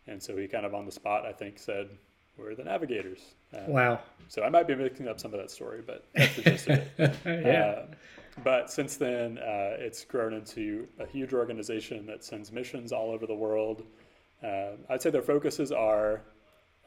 And 0.08 0.22
so 0.22 0.36
he 0.38 0.48
kind 0.48 0.66
of 0.66 0.74
on 0.74 0.86
the 0.86 0.92
spot, 0.92 1.26
I 1.26 1.32
think, 1.34 1.60
said, 1.60 1.90
"We're 2.38 2.56
the 2.56 2.64
Navigators." 2.64 3.36
Uh, 3.54 3.60
Wow. 3.68 4.00
So 4.28 4.44
I 4.44 4.50
might 4.50 4.66
be 4.68 4.76
mixing 4.76 5.08
up 5.08 5.20
some 5.20 5.34
of 5.34 5.40
that 5.40 5.52
story, 5.52 5.82
but 5.86 6.06
that's 6.16 6.36
the 6.36 6.42
gist 6.42 6.68
of 6.68 6.78
it. 6.78 6.88
yeah. 7.26 7.74
Uh, 7.82 7.86
but 8.44 8.72
since 8.72 8.96
then, 8.98 9.38
uh, 9.40 9.76
it's 9.78 10.06
grown 10.06 10.34
into 10.34 10.88
a 11.00 11.06
huge 11.06 11.34
organization 11.34 12.06
that 12.08 12.24
sends 12.24 12.52
missions 12.52 12.92
all 12.94 13.12
over 13.12 13.28
the 13.28 13.36
world. 13.36 13.84
Uh, 14.44 14.72
I'd 14.90 15.02
say 15.02 15.10
their 15.10 15.22
focuses 15.22 15.72
are 15.72 16.22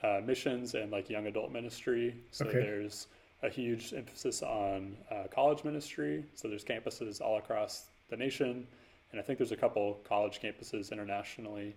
uh, 0.02 0.20
missions 0.24 0.74
and 0.74 0.90
like 0.90 1.10
young 1.10 1.26
adult 1.26 1.52
ministry. 1.52 2.16
So 2.30 2.48
Okay. 2.48 2.60
there's 2.60 3.08
a 3.44 3.50
huge 3.50 3.92
emphasis 3.92 4.42
on 4.42 4.96
uh, 5.11 5.24
college 5.30 5.64
ministry. 5.64 6.24
So 6.34 6.49
there's 6.49 6.64
campuses 6.64 7.20
all 7.20 7.36
across 7.38 7.84
the 8.09 8.16
nation, 8.16 8.66
and 9.12 9.20
I 9.20 9.22
think 9.22 9.38
there's 9.38 9.53
a 9.53 9.57
couple 9.57 10.01
college 10.05 10.40
campuses 10.40 10.90
internationally, 10.90 11.74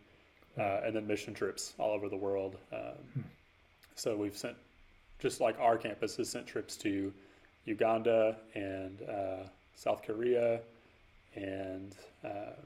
uh, 0.58 0.82
and 0.86 0.96
then 0.96 1.06
mission 1.06 1.34
trips 1.34 1.74
all 1.78 1.92
over 1.92 2.10
the 2.10 2.18
world. 2.18 2.56
Um, 2.72 3.26
so 3.96 4.16
we've 4.16 4.38
sent, 4.38 4.56
just 5.20 5.42
like 5.42 5.60
our 5.60 5.78
campus 5.78 6.16
has 6.18 6.30
sent 6.30 6.48
trips 6.48 6.78
to 6.78 7.14
Uganda 7.66 8.38
and 8.56 9.02
uh, 9.04 9.44
South 9.76 10.04
Korea, 10.04 10.62
and 11.36 11.94
um, 12.24 12.64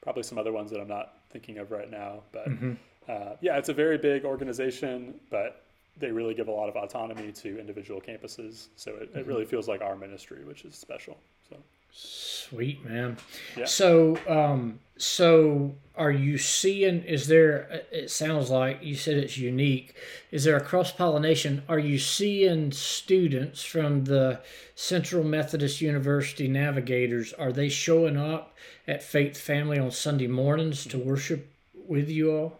probably 0.00 0.22
some 0.22 0.38
other 0.38 0.52
ones 0.52 0.70
that 0.70 0.80
I'm 0.80 0.88
not 0.88 1.14
thinking 1.30 1.58
of 1.58 1.70
right 1.72 1.90
now. 1.90 2.22
But 2.32 2.48
Mhm. 2.48 2.76
uh, 3.08 3.34
yeah, 3.40 3.58
it's 3.58 3.68
a 3.68 3.74
very 3.74 3.98
big 3.98 4.24
organization, 4.24 5.18
but 5.30 5.64
they 5.98 6.10
really 6.10 6.34
give 6.34 6.48
a 6.48 6.52
lot 6.52 6.68
of 6.68 6.76
autonomy 6.76 7.32
to 7.32 7.58
individual 7.58 8.00
campuses. 8.00 8.68
So 8.76 8.92
it, 8.96 9.10
it 9.14 9.26
really 9.26 9.44
feels 9.44 9.68
like 9.68 9.82
our 9.82 9.96
ministry, 9.96 10.44
which 10.44 10.64
is 10.64 10.74
special. 10.74 11.16
So 11.48 11.56
Sweet 11.94 12.84
man. 12.84 13.18
Yeah. 13.56 13.66
So, 13.66 14.16
um, 14.26 14.80
so 14.96 15.74
are 15.94 16.10
you 16.10 16.38
seeing? 16.38 17.02
Is 17.04 17.26
there? 17.26 17.82
It 17.92 18.10
sounds 18.10 18.48
like 18.48 18.82
you 18.82 18.96
said 18.96 19.18
it's 19.18 19.36
unique. 19.36 19.94
Is 20.30 20.44
there 20.44 20.56
a 20.56 20.64
cross 20.64 20.90
pollination? 20.90 21.62
Are 21.68 21.78
you 21.78 21.98
seeing 21.98 22.72
students 22.72 23.62
from 23.62 24.04
the 24.04 24.40
Central 24.74 25.22
Methodist 25.22 25.82
University 25.82 26.48
Navigators? 26.48 27.34
Are 27.34 27.52
they 27.52 27.68
showing 27.68 28.16
up 28.16 28.54
at 28.88 29.02
Faith 29.02 29.36
Family 29.36 29.78
on 29.78 29.90
Sunday 29.90 30.28
mornings 30.28 30.86
to 30.86 30.98
worship 30.98 31.50
with 31.86 32.08
you 32.08 32.32
all? 32.32 32.58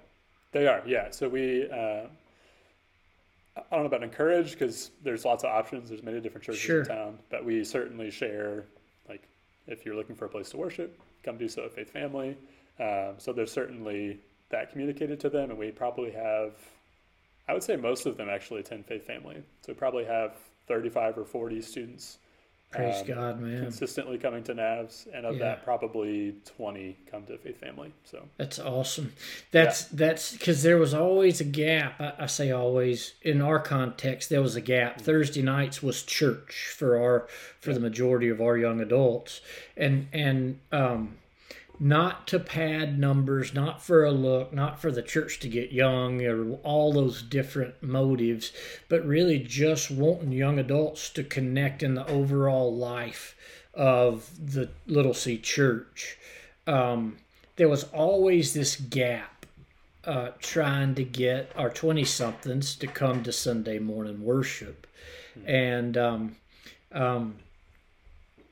They 0.52 0.66
are, 0.66 0.82
yeah. 0.86 1.10
So 1.10 1.30
we, 1.30 1.70
uh, 1.70 2.08
I 3.56 3.60
don't 3.70 3.80
know 3.80 3.86
about 3.86 4.02
encourage 4.02 4.52
because 4.52 4.90
there's 5.02 5.24
lots 5.24 5.44
of 5.44 5.50
options. 5.50 5.88
There's 5.90 6.02
many 6.02 6.20
different 6.20 6.44
churches 6.44 6.60
Sure. 6.60 6.80
in 6.80 6.86
town, 6.86 7.18
but 7.30 7.44
we 7.44 7.62
certainly 7.64 8.10
share. 8.10 8.64
Like, 9.08 9.28
if 9.66 9.84
you're 9.84 9.94
looking 9.94 10.16
for 10.16 10.24
a 10.24 10.28
place 10.28 10.50
to 10.50 10.56
worship, 10.56 10.98
come 11.22 11.36
do 11.36 11.48
so 11.48 11.64
at 11.64 11.72
Faith 11.74 11.90
Family. 11.90 12.36
Um, 12.80 13.14
so 13.18 13.32
there's 13.32 13.52
certainly 13.52 14.18
that 14.48 14.70
communicated 14.70 15.20
to 15.20 15.28
them, 15.30 15.50
and 15.50 15.58
we 15.58 15.70
probably 15.70 16.10
have, 16.12 16.52
I 17.48 17.52
would 17.52 17.62
say 17.62 17.76
most 17.76 18.06
of 18.06 18.16
them 18.16 18.28
actually 18.30 18.60
attend 18.60 18.86
Faith 18.86 19.06
Family. 19.06 19.36
So 19.60 19.72
we 19.72 19.74
probably 19.74 20.04
have 20.04 20.34
35 20.66 21.18
or 21.18 21.24
40 21.24 21.60
students 21.60 22.18
Praise 22.72 23.00
Um, 23.02 23.06
God, 23.06 23.40
man. 23.40 23.62
consistently 23.62 24.16
coming 24.18 24.42
to 24.44 24.54
Navs, 24.54 25.06
and 25.12 25.26
of 25.26 25.34
Yeah. 25.36 25.40
that, 25.44 25.64
probably 25.64 26.36
20 26.56 26.96
come 27.10 27.24
to 27.26 27.36
Faith 27.38 27.60
Family. 27.60 27.92
So 28.04 28.28
That's 28.38 28.58
awesome. 28.58 29.12
That's 29.50 29.84
that's 29.84 30.32
because 30.32 30.62
there 30.62 30.78
was 30.78 30.94
always 30.94 31.40
a 31.40 31.44
gap. 31.44 32.00
I, 32.00 32.14
I 32.20 32.26
say 32.26 32.50
always 32.50 33.14
in 33.22 33.42
our 33.42 33.58
context 33.60 34.30
there 34.30 34.42
was 34.42 34.56
a 34.56 34.60
gap. 34.62 35.00
Thursday 35.00 35.42
nights 35.42 35.82
was 35.82 36.02
church 36.02 36.72
for 36.76 36.96
our 36.96 37.28
for 37.60 37.74
the 37.74 37.80
majority 37.80 38.28
of 38.28 38.40
our 38.40 38.56
young 38.56 38.80
adults, 38.80 39.40
and 39.76 40.08
and 40.12 40.58
um, 40.72 41.18
not 41.82 42.28
to 42.28 42.38
pad 42.38 42.96
numbers, 42.96 43.52
not 43.52 43.82
for 43.82 44.04
a 44.04 44.12
look, 44.12 44.52
not 44.52 44.80
for 44.80 44.92
the 44.92 45.02
church 45.02 45.40
to 45.40 45.48
get 45.48 45.72
young 45.72 46.24
or 46.24 46.52
all 46.62 46.92
those 46.92 47.22
different 47.22 47.82
motives, 47.82 48.52
but 48.88 49.04
really 49.04 49.40
just 49.40 49.90
wanting 49.90 50.30
young 50.30 50.60
adults 50.60 51.10
to 51.10 51.24
connect 51.24 51.82
in 51.82 51.96
the 51.96 52.06
overall 52.06 52.72
life 52.72 53.34
of 53.74 54.30
the 54.40 54.68
Little 54.86 55.12
C 55.12 55.36
Church. 55.36 56.16
Um, 56.68 57.16
there 57.56 57.68
was 57.68 57.82
always 57.92 58.54
this 58.54 58.76
gap 58.76 59.44
uh, 60.04 60.28
trying 60.38 60.94
to 60.94 61.02
get 61.02 61.50
our 61.56 61.68
20 61.68 62.04
somethings 62.04 62.76
to 62.76 62.86
come 62.86 63.24
to 63.24 63.32
Sunday 63.32 63.80
morning 63.80 64.22
worship. 64.22 64.86
And, 65.44 65.96
um, 65.96 66.36
um, 66.92 67.38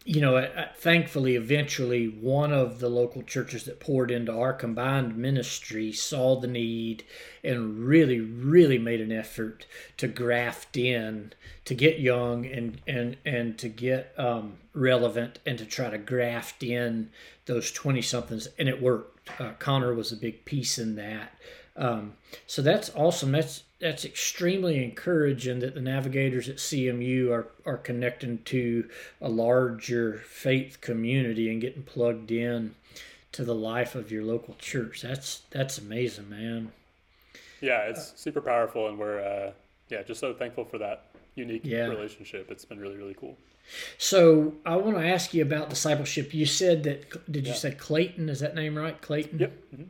you 0.04 0.20
know, 0.22 0.48
thankfully, 0.76 1.36
eventually, 1.36 2.06
one 2.06 2.52
of 2.52 2.80
the 2.80 2.88
local 2.88 3.22
churches 3.22 3.64
that 3.64 3.80
poured 3.80 4.10
into 4.10 4.32
our 4.32 4.54
combined 4.54 5.16
ministry 5.16 5.92
saw 5.92 6.40
the 6.40 6.46
need 6.46 7.04
and 7.44 7.78
really, 7.80 8.18
really 8.18 8.78
made 8.78 9.00
an 9.02 9.12
effort 9.12 9.66
to 9.98 10.08
graft 10.08 10.76
in, 10.76 11.32
to 11.66 11.74
get 11.74 12.00
young 12.00 12.46
and 12.46 12.80
and 12.86 13.18
and 13.26 13.58
to 13.58 13.68
get 13.68 14.14
um, 14.16 14.58
relevant, 14.72 15.38
and 15.44 15.58
to 15.58 15.66
try 15.66 15.90
to 15.90 15.98
graft 15.98 16.62
in 16.62 17.10
those 17.44 17.70
twenty 17.70 18.02
somethings, 18.02 18.48
and 18.58 18.68
it 18.68 18.80
worked. 18.80 19.28
Uh, 19.38 19.52
Connor 19.58 19.94
was 19.94 20.10
a 20.10 20.16
big 20.16 20.44
piece 20.46 20.78
in 20.78 20.96
that. 20.96 21.32
Um, 21.76 22.14
so 22.46 22.62
that's 22.62 22.90
awesome. 22.94 23.32
That's 23.32 23.64
that's 23.80 24.04
extremely 24.04 24.82
encouraging 24.84 25.60
that 25.60 25.74
the 25.74 25.80
navigators 25.80 26.48
at 26.48 26.56
CMU 26.56 27.30
are 27.30 27.48
are 27.64 27.78
connecting 27.78 28.38
to 28.44 28.88
a 29.20 29.28
larger 29.28 30.18
faith 30.18 30.80
community 30.80 31.50
and 31.50 31.60
getting 31.60 31.82
plugged 31.82 32.30
in 32.30 32.74
to 33.32 33.44
the 33.44 33.54
life 33.54 33.94
of 33.94 34.10
your 34.10 34.24
local 34.24 34.54
church. 34.54 35.02
That's 35.02 35.42
that's 35.50 35.78
amazing, 35.78 36.28
man. 36.28 36.72
Yeah, 37.60 37.82
it's 37.82 38.12
super 38.20 38.40
powerful, 38.40 38.88
and 38.88 38.98
we're 38.98 39.20
uh, 39.20 39.52
yeah 39.88 40.02
just 40.02 40.20
so 40.20 40.32
thankful 40.34 40.64
for 40.64 40.78
that 40.78 41.06
unique 41.34 41.62
Yeah. 41.64 41.86
relationship. 41.86 42.50
It's 42.50 42.64
been 42.64 42.78
really 42.80 42.96
really 42.96 43.14
cool. 43.14 43.36
So 43.98 44.54
I 44.66 44.76
want 44.76 44.96
to 44.96 45.06
ask 45.06 45.32
you 45.32 45.42
about 45.42 45.70
discipleship. 45.70 46.34
You 46.34 46.46
said 46.46 46.82
that 46.84 47.32
did 47.32 47.46
you 47.46 47.52
Yeah. 47.52 47.58
say 47.58 47.70
Clayton? 47.72 48.28
Is 48.28 48.40
that 48.40 48.54
name 48.54 48.76
right? 48.76 49.00
Clayton. 49.00 49.38
Yep. 49.38 49.52
hmm 49.74 49.82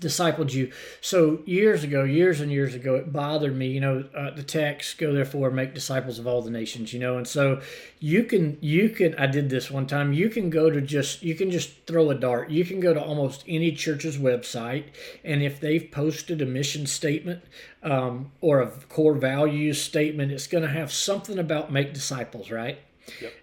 discipled 0.00 0.52
you. 0.52 0.72
So 1.00 1.40
years 1.44 1.84
ago, 1.84 2.04
years 2.04 2.40
and 2.40 2.50
years 2.50 2.74
ago, 2.74 2.94
it 2.96 3.12
bothered 3.12 3.56
me. 3.56 3.68
You 3.68 3.80
know, 3.80 4.04
uh, 4.16 4.30
the 4.30 4.42
text 4.42 4.98
"Go 4.98 5.12
therefore, 5.12 5.50
make 5.50 5.74
disciples 5.74 6.18
of 6.18 6.26
all 6.26 6.42
the 6.42 6.50
nations." 6.50 6.92
You 6.92 7.00
know, 7.00 7.16
and 7.16 7.26
so 7.26 7.60
you 8.00 8.24
can 8.24 8.58
you 8.60 8.88
can. 8.90 9.14
I 9.16 9.26
did 9.26 9.50
this 9.50 9.70
one 9.70 9.86
time. 9.86 10.12
You 10.12 10.28
can 10.28 10.50
go 10.50 10.70
to 10.70 10.80
just 10.80 11.22
you 11.22 11.34
can 11.34 11.50
just 11.50 11.86
throw 11.86 12.10
a 12.10 12.14
dart. 12.14 12.50
You 12.50 12.64
can 12.64 12.80
go 12.80 12.94
to 12.94 13.02
almost 13.02 13.44
any 13.46 13.72
church's 13.72 14.18
website, 14.18 14.84
and 15.24 15.42
if 15.42 15.60
they've 15.60 15.90
posted 15.90 16.40
a 16.40 16.46
mission 16.46 16.86
statement 16.86 17.42
um, 17.82 18.32
or 18.40 18.60
a 18.60 18.70
core 18.88 19.14
values 19.14 19.80
statement, 19.80 20.32
it's 20.32 20.46
going 20.46 20.64
to 20.64 20.70
have 20.70 20.92
something 20.92 21.38
about 21.38 21.72
make 21.72 21.92
disciples, 21.92 22.50
right? 22.50 22.78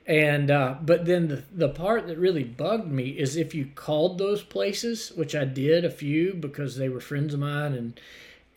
And 0.05 0.51
uh, 0.51 0.75
but 0.81 1.05
then 1.05 1.27
the 1.27 1.43
the 1.51 1.69
part 1.69 2.07
that 2.07 2.17
really 2.17 2.43
bugged 2.43 2.91
me 2.91 3.09
is 3.09 3.35
if 3.35 3.55
you 3.55 3.69
called 3.75 4.17
those 4.17 4.43
places, 4.43 5.11
which 5.15 5.35
I 5.35 5.45
did 5.45 5.85
a 5.85 5.89
few 5.89 6.33
because 6.33 6.75
they 6.77 6.89
were 6.89 6.99
friends 6.99 7.33
of 7.33 7.39
mine, 7.39 7.73
and 7.73 7.99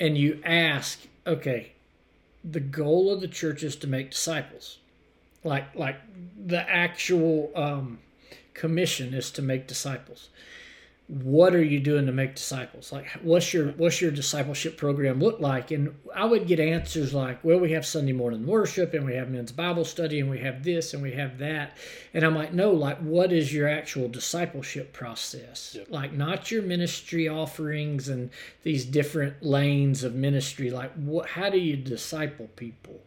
and 0.01 0.17
you 0.17 0.41
ask, 0.45 1.01
okay, 1.27 1.73
the 2.45 2.61
goal 2.61 3.13
of 3.13 3.21
the 3.21 3.29
church 3.29 3.63
is 3.63 3.77
to 3.77 3.87
make 3.87 4.11
disciples, 4.11 4.79
like 5.45 5.75
like 5.75 5.97
the 6.47 6.69
actual 6.69 7.51
um, 7.55 7.99
commission 8.55 9.15
is 9.15 9.31
to 9.33 9.43
make 9.43 9.67
disciples. 9.67 10.29
What 11.09 11.55
are 11.55 11.65
you 11.65 11.81
doing 11.81 12.05
to 12.05 12.13
make 12.13 12.35
disciples? 12.35 12.93
Like, 12.93 13.09
what's 13.23 13.55
your 13.55 13.69
what's 13.73 13.99
your 13.99 14.11
discipleship 14.11 14.77
program 14.77 15.21
look 15.21 15.41
like? 15.41 15.71
And 15.71 15.95
I 16.15 16.27
would 16.27 16.47
get 16.47 16.61
answers 16.61 17.15
like, 17.15 17.43
"Well, 17.43 17.59
we 17.59 17.73
have 17.73 17.87
Sunday 17.87 18.13
morning 18.13 18.47
worship, 18.47 18.93
and 18.93 19.07
we 19.07 19.15
have 19.15 19.31
men's 19.31 19.51
Bible 19.51 19.87
study, 19.87 20.21
and 20.21 20.29
we 20.29 20.41
have 20.41 20.65
this, 20.65 20.93
and 20.93 21.03
we 21.03 21.13
have 21.13 21.39
that." 21.39 21.79
And 22.13 22.25
I'm 22.25 22.35
like, 22.35 22.53
"No, 22.53 22.73
like, 22.73 22.99
what 22.99 23.33
is 23.33 23.55
your 23.55 23.67
actual 23.67 24.09
discipleship 24.09 24.93
process? 24.93 25.77
Yep. 25.79 25.87
Like, 25.89 26.13
not 26.13 26.51
your 26.51 26.63
ministry 26.63 27.27
offerings 27.27 28.11
and 28.11 28.29
these 28.63 28.85
different 28.85 29.43
lanes 29.43 30.05
of 30.05 30.15
ministry. 30.15 30.71
Like, 30.71 30.93
what? 30.93 31.31
How 31.31 31.49
do 31.49 31.59
you 31.59 31.77
disciple 31.77 32.51
people?" 32.55 33.01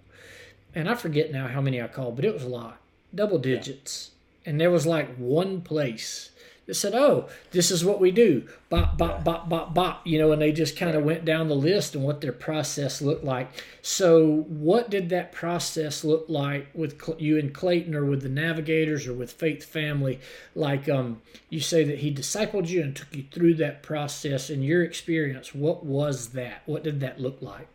And 0.74 0.89
I 0.89 0.95
forget 0.95 1.32
now 1.32 1.47
how 1.47 1.62
many 1.62 1.80
I 1.80 1.88
called, 1.88 2.16
but 2.16 2.26
it 2.26 2.34
was 2.34 2.43
a 2.43 2.49
lot, 2.49 2.82
double 3.14 3.38
digits. 3.38 4.12
And 4.43 4.60
there 4.60 4.72
was 4.72 4.88
like 4.88 5.16
one 5.18 5.62
place 5.62 6.32
that 6.72 6.76
said, 6.76 6.95
"Oh, 6.95 7.28
this 7.51 7.69
is 7.69 7.84
what 7.84 7.99
we 7.99 8.11
do." 8.11 8.47
Bop, 8.69 8.97
bop, 8.97 9.26
bop, 9.26 9.49
bop, 9.49 9.74
bop. 9.74 10.07
You 10.07 10.19
know, 10.19 10.32
and 10.32 10.41
they 10.41 10.53
just 10.53 10.78
kind 10.78 10.95
of 10.95 11.03
went 11.03 11.26
down 11.26 11.49
the 11.49 11.55
list 11.55 11.95
and 11.95 12.03
what 12.03 12.22
their 12.22 12.32
process 12.32 13.01
looked 13.01 13.26
like. 13.26 13.49
So, 13.82 14.43
what 14.47 14.89
did 14.89 15.09
that 15.09 15.34
process 15.34 16.05
look 16.05 16.26
like 16.30 16.69
with 16.74 16.97
you 17.19 17.38
and 17.38 17.53
Clayton, 17.53 17.93
or 17.93 18.05
with 18.05 18.22
the 18.22 18.30
Navigators, 18.30 19.05
or 19.05 19.13
with 19.13 19.34
Faith 19.34 19.65
Family? 19.65 20.22
Like, 20.55 20.88
um, 20.88 21.22
you 21.49 21.59
say 21.59 21.84
that 21.84 21.99
he 21.99 22.13
discipled 22.13 22.69
you 22.69 22.82
and 22.82 22.95
took 22.95 23.13
you 23.13 23.26
through 23.30 23.55
that 23.55 23.84
process. 23.84 24.49
In 24.49 24.63
your 24.63 24.84
experience, 24.84 25.53
what 25.53 25.86
was 25.86 26.30
that? 26.30 26.61
What 26.65 26.84
did 26.84 27.01
that 27.01 27.19
look 27.19 27.41
like? 27.41 27.67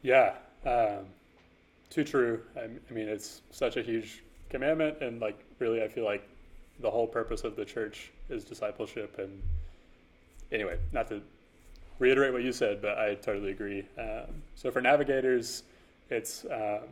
Yeah, 0.00 0.36
um, 0.64 1.04
too 1.90 2.04
true. 2.04 2.40
I, 2.56 2.60
I 2.60 2.92
mean, 2.94 3.08
it's 3.08 3.42
such 3.50 3.76
a 3.76 3.82
huge 3.82 4.22
commandment, 4.48 5.02
and 5.02 5.20
like 5.20 5.38
really, 5.58 5.82
I 5.82 5.88
feel 5.88 6.06
like 6.06 6.26
the 6.80 6.90
whole 6.90 7.06
purpose 7.06 7.44
of 7.44 7.56
the 7.56 7.64
church 7.64 8.10
is 8.28 8.44
discipleship. 8.44 9.18
And 9.18 9.42
anyway, 10.52 10.78
not 10.92 11.08
to 11.08 11.20
reiterate 11.98 12.32
what 12.32 12.42
you 12.42 12.52
said, 12.52 12.80
but 12.80 12.98
I 12.98 13.14
totally 13.16 13.50
agree. 13.50 13.84
Um, 13.98 14.42
so 14.54 14.70
for 14.70 14.80
navigators, 14.80 15.64
it's 16.10 16.44
um, 16.50 16.88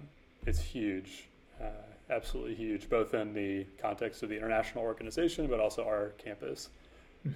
it's 0.47 0.61
huge, 0.61 1.24
uh, 1.61 1.66
absolutely 2.11 2.55
huge, 2.55 2.89
both 2.89 3.14
in 3.14 3.32
the 3.32 3.64
context 3.80 4.22
of 4.22 4.28
the 4.28 4.37
international 4.37 4.84
organization, 4.84 5.47
but 5.47 5.61
also 5.61 5.84
our 5.84 6.11
campus. 6.18 6.68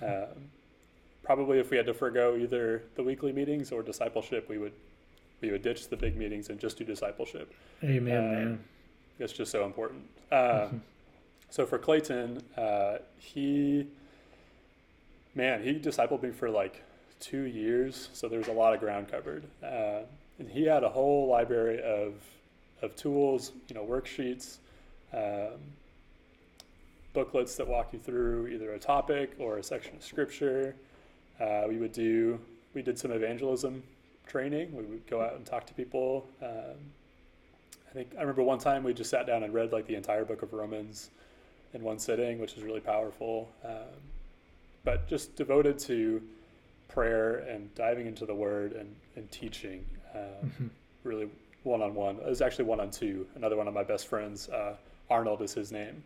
Um, 0.02 0.26
probably, 1.24 1.58
if 1.58 1.70
we 1.70 1.76
had 1.76 1.86
to 1.86 1.94
forego 1.94 2.36
either 2.36 2.84
the 2.94 3.02
weekly 3.02 3.32
meetings 3.32 3.72
or 3.72 3.82
discipleship, 3.82 4.48
we 4.48 4.58
would 4.58 4.72
we 5.40 5.50
would 5.50 5.62
ditch 5.62 5.88
the 5.88 5.96
big 5.96 6.16
meetings 6.16 6.50
and 6.50 6.60
just 6.60 6.76
do 6.78 6.84
discipleship. 6.84 7.52
Amen, 7.82 8.16
Uh, 8.18 8.22
man. 8.30 8.64
It's 9.18 9.32
just 9.32 9.50
so 9.50 9.64
important. 9.64 10.02
Um, 10.32 10.82
So 11.50 11.66
for 11.66 11.78
Clayton, 11.78 12.42
uh, 12.56 12.98
he, 13.18 13.86
man, 15.34 15.62
he 15.62 15.74
discipled 15.74 16.22
me 16.22 16.30
for 16.30 16.48
like 16.48 16.82
two 17.18 17.42
years. 17.42 18.08
So 18.12 18.28
there's 18.28 18.48
a 18.48 18.52
lot 18.52 18.72
of 18.72 18.80
ground 18.80 19.10
covered, 19.10 19.44
uh, 19.62 20.02
and 20.38 20.48
he 20.48 20.64
had 20.64 20.84
a 20.84 20.88
whole 20.88 21.28
library 21.28 21.82
of 21.82 22.14
of 22.82 22.96
tools, 22.96 23.52
you 23.68 23.74
know, 23.74 23.84
worksheets, 23.84 24.56
um, 25.12 25.60
booklets 27.12 27.56
that 27.56 27.68
walk 27.68 27.92
you 27.92 27.98
through 27.98 28.46
either 28.46 28.72
a 28.72 28.78
topic 28.78 29.34
or 29.38 29.58
a 29.58 29.62
section 29.62 29.94
of 29.96 30.02
scripture. 30.02 30.74
Uh, 31.38 31.64
we 31.68 31.76
would 31.76 31.92
do 31.92 32.40
we 32.74 32.82
did 32.82 32.98
some 32.98 33.10
evangelism 33.10 33.82
training. 34.26 34.74
We 34.74 34.84
would 34.84 35.06
go 35.08 35.20
out 35.20 35.34
and 35.34 35.44
talk 35.44 35.66
to 35.66 35.74
people. 35.74 36.26
Um, 36.40 36.78
I 37.90 37.92
think 37.92 38.12
I 38.16 38.20
remember 38.20 38.44
one 38.44 38.60
time 38.60 38.84
we 38.84 38.94
just 38.94 39.10
sat 39.10 39.26
down 39.26 39.42
and 39.42 39.52
read 39.52 39.72
like 39.72 39.86
the 39.86 39.96
entire 39.96 40.24
book 40.24 40.42
of 40.42 40.52
Romans. 40.52 41.10
In 41.74 41.82
one 41.82 41.98
sitting, 41.98 42.40
which 42.40 42.54
is 42.56 42.62
really 42.62 42.80
powerful. 42.80 43.48
Um, 43.64 44.00
but 44.84 45.08
just 45.08 45.36
devoted 45.36 45.78
to 45.80 46.22
prayer 46.88 47.36
and 47.48 47.72
diving 47.74 48.06
into 48.06 48.26
the 48.26 48.34
Word 48.34 48.72
and, 48.72 48.94
and 49.16 49.30
teaching, 49.30 49.84
um, 50.14 50.20
mm-hmm. 50.44 50.66
really 51.04 51.28
one 51.62 51.82
on 51.82 51.94
one. 51.94 52.16
It 52.16 52.26
was 52.26 52.42
actually 52.42 52.64
one 52.64 52.80
on 52.80 52.90
two. 52.90 53.26
Another 53.36 53.56
one 53.56 53.68
of 53.68 53.74
my 53.74 53.84
best 53.84 54.06
friends, 54.06 54.48
uh, 54.48 54.74
Arnold 55.10 55.42
is 55.42 55.52
his 55.52 55.72
name, 55.72 56.02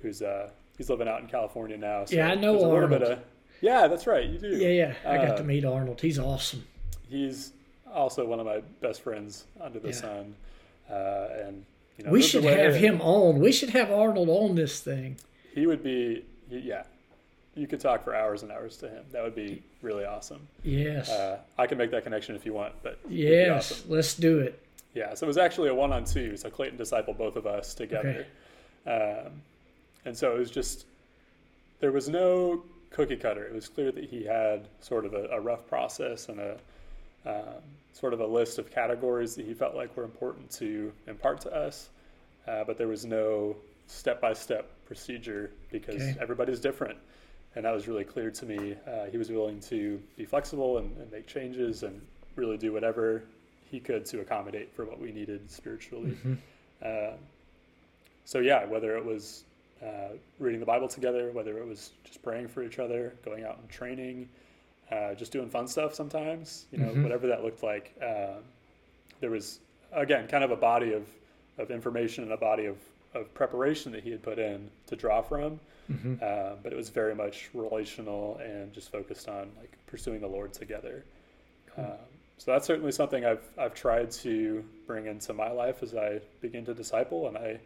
who's 0.00 0.22
uh, 0.22 0.50
he's 0.78 0.88
living 0.90 1.08
out 1.08 1.20
in 1.20 1.26
California 1.26 1.76
now. 1.76 2.04
So 2.04 2.16
yeah, 2.16 2.28
I 2.28 2.34
know 2.34 2.70
Arnold. 2.70 3.02
Of, 3.02 3.18
yeah, 3.60 3.88
that's 3.88 4.06
right. 4.06 4.28
You 4.28 4.38
do. 4.38 4.56
Yeah, 4.56 4.68
yeah. 4.68 4.94
I 5.06 5.16
got 5.16 5.30
uh, 5.30 5.36
to 5.36 5.44
meet 5.44 5.64
Arnold. 5.64 6.00
He's 6.00 6.18
awesome. 6.18 6.64
He's 7.08 7.52
also 7.92 8.24
one 8.24 8.40
of 8.40 8.46
my 8.46 8.60
best 8.80 9.02
friends 9.02 9.44
under 9.60 9.78
the 9.78 9.88
yeah. 9.88 9.94
sun, 9.94 10.34
uh, 10.90 11.28
and 11.46 11.64
you 12.02 12.06
know, 12.08 12.12
we 12.12 12.22
should 12.22 12.42
have 12.42 12.74
him 12.74 13.00
on. 13.00 13.38
We 13.38 13.52
should 13.52 13.70
have 13.70 13.90
Arnold 13.90 14.28
on 14.28 14.56
this 14.56 14.80
thing. 14.80 15.18
He 15.54 15.66
would 15.66 15.84
be, 15.84 16.24
yeah. 16.50 16.82
You 17.54 17.68
could 17.68 17.78
talk 17.78 18.02
for 18.02 18.12
hours 18.14 18.42
and 18.42 18.50
hours 18.50 18.76
to 18.78 18.88
him. 18.88 19.04
That 19.12 19.22
would 19.22 19.36
be 19.36 19.62
really 19.82 20.04
awesome. 20.04 20.48
Yes. 20.64 21.10
Uh, 21.10 21.38
I 21.58 21.66
can 21.66 21.78
make 21.78 21.92
that 21.92 22.02
connection 22.02 22.34
if 22.34 22.44
you 22.44 22.52
want, 22.54 22.72
but 22.82 22.98
yes, 23.08 23.70
awesome. 23.70 23.90
let's 23.90 24.14
do 24.14 24.40
it. 24.40 24.60
Yeah. 24.94 25.14
So 25.14 25.26
it 25.26 25.28
was 25.28 25.38
actually 25.38 25.68
a 25.68 25.74
one-on-two. 25.74 26.36
So 26.38 26.50
Clayton 26.50 26.76
discipled 26.76 27.18
both 27.18 27.36
of 27.36 27.46
us 27.46 27.74
together, 27.74 28.26
okay. 28.86 29.26
um, 29.26 29.32
and 30.04 30.16
so 30.16 30.34
it 30.34 30.38
was 30.38 30.50
just 30.50 30.86
there 31.80 31.92
was 31.92 32.08
no 32.08 32.64
cookie 32.90 33.16
cutter. 33.16 33.44
It 33.44 33.54
was 33.54 33.68
clear 33.68 33.92
that 33.92 34.04
he 34.04 34.24
had 34.24 34.66
sort 34.80 35.04
of 35.04 35.14
a, 35.14 35.26
a 35.26 35.40
rough 35.40 35.66
process 35.68 36.28
and 36.30 36.40
a 36.40 36.56
um, 37.26 37.62
sort 37.92 38.14
of 38.14 38.20
a 38.20 38.26
list 38.26 38.58
of 38.58 38.70
categories 38.70 39.34
that 39.36 39.46
he 39.46 39.54
felt 39.54 39.74
like 39.74 39.96
were 39.96 40.04
important 40.04 40.50
to 40.50 40.92
impart 41.06 41.40
to 41.42 41.54
us, 41.54 41.90
uh, 42.48 42.64
but 42.64 42.78
there 42.78 42.88
was 42.88 43.04
no 43.04 43.56
step 43.86 44.20
by 44.20 44.32
step 44.32 44.70
procedure 44.86 45.50
because 45.70 45.96
okay. 45.96 46.16
everybody's 46.20 46.60
different. 46.60 46.98
And 47.54 47.64
that 47.66 47.72
was 47.72 47.86
really 47.86 48.04
clear 48.04 48.30
to 48.30 48.46
me. 48.46 48.74
Uh, 48.86 49.06
he 49.10 49.18
was 49.18 49.30
willing 49.30 49.60
to 49.60 50.00
be 50.16 50.24
flexible 50.24 50.78
and, 50.78 50.96
and, 50.96 51.12
make 51.12 51.26
changes 51.26 51.82
and 51.82 52.00
really 52.34 52.56
do 52.56 52.72
whatever 52.72 53.24
he 53.70 53.78
could 53.78 54.06
to 54.06 54.20
accommodate 54.20 54.74
for 54.74 54.86
what 54.86 54.98
we 54.98 55.12
needed 55.12 55.50
spiritually. 55.50 56.12
Mm-hmm. 56.12 56.34
Uh, 56.82 57.16
so, 58.24 58.38
yeah, 58.38 58.64
whether 58.64 58.96
it 58.96 59.04
was 59.04 59.44
uh, 59.82 60.16
reading 60.38 60.60
the 60.60 60.66
Bible 60.66 60.88
together, 60.88 61.30
whether 61.32 61.58
it 61.58 61.66
was 61.66 61.90
just 62.04 62.22
praying 62.22 62.48
for 62.48 62.62
each 62.62 62.78
other, 62.78 63.14
going 63.24 63.44
out 63.44 63.58
and 63.58 63.68
training, 63.68 64.28
uh, 64.92 65.14
just 65.14 65.32
doing 65.32 65.48
fun 65.48 65.66
stuff 65.66 65.94
sometimes, 65.94 66.66
you 66.70 66.78
know, 66.78 66.88
mm-hmm. 66.88 67.02
whatever 67.02 67.26
that 67.26 67.42
looked 67.42 67.62
like. 67.62 67.94
Uh, 68.02 68.40
there 69.20 69.30
was, 69.30 69.60
again, 69.92 70.26
kind 70.28 70.44
of 70.44 70.50
a 70.50 70.56
body 70.56 70.92
of, 70.92 71.06
of 71.58 71.70
information 71.70 72.24
and 72.24 72.32
a 72.32 72.36
body 72.36 72.66
of, 72.66 72.76
of 73.14 73.32
preparation 73.34 73.92
that 73.92 74.02
he 74.02 74.10
had 74.10 74.22
put 74.22 74.38
in 74.38 74.68
to 74.86 74.96
draw 74.96 75.22
from. 75.22 75.58
Mm-hmm. 75.90 76.14
Uh, 76.22 76.56
but 76.62 76.72
it 76.72 76.76
was 76.76 76.90
very 76.90 77.14
much 77.14 77.50
relational 77.54 78.38
and 78.42 78.72
just 78.72 78.92
focused 78.92 79.28
on 79.28 79.50
like 79.58 79.72
pursuing 79.86 80.20
the 80.20 80.28
Lord 80.28 80.52
together. 80.52 81.04
Cool. 81.74 81.84
Um, 81.84 81.98
so 82.38 82.52
that's 82.52 82.66
certainly 82.66 82.92
something 82.92 83.24
I've 83.24 83.44
I've 83.56 83.74
tried 83.74 84.10
to 84.22 84.64
bring 84.86 85.06
into 85.06 85.32
my 85.32 85.52
life 85.52 85.82
as 85.82 85.94
I 85.94 86.20
begin 86.40 86.64
to 86.64 86.74
disciple, 86.74 87.28
and 87.28 87.36
I 87.36 87.60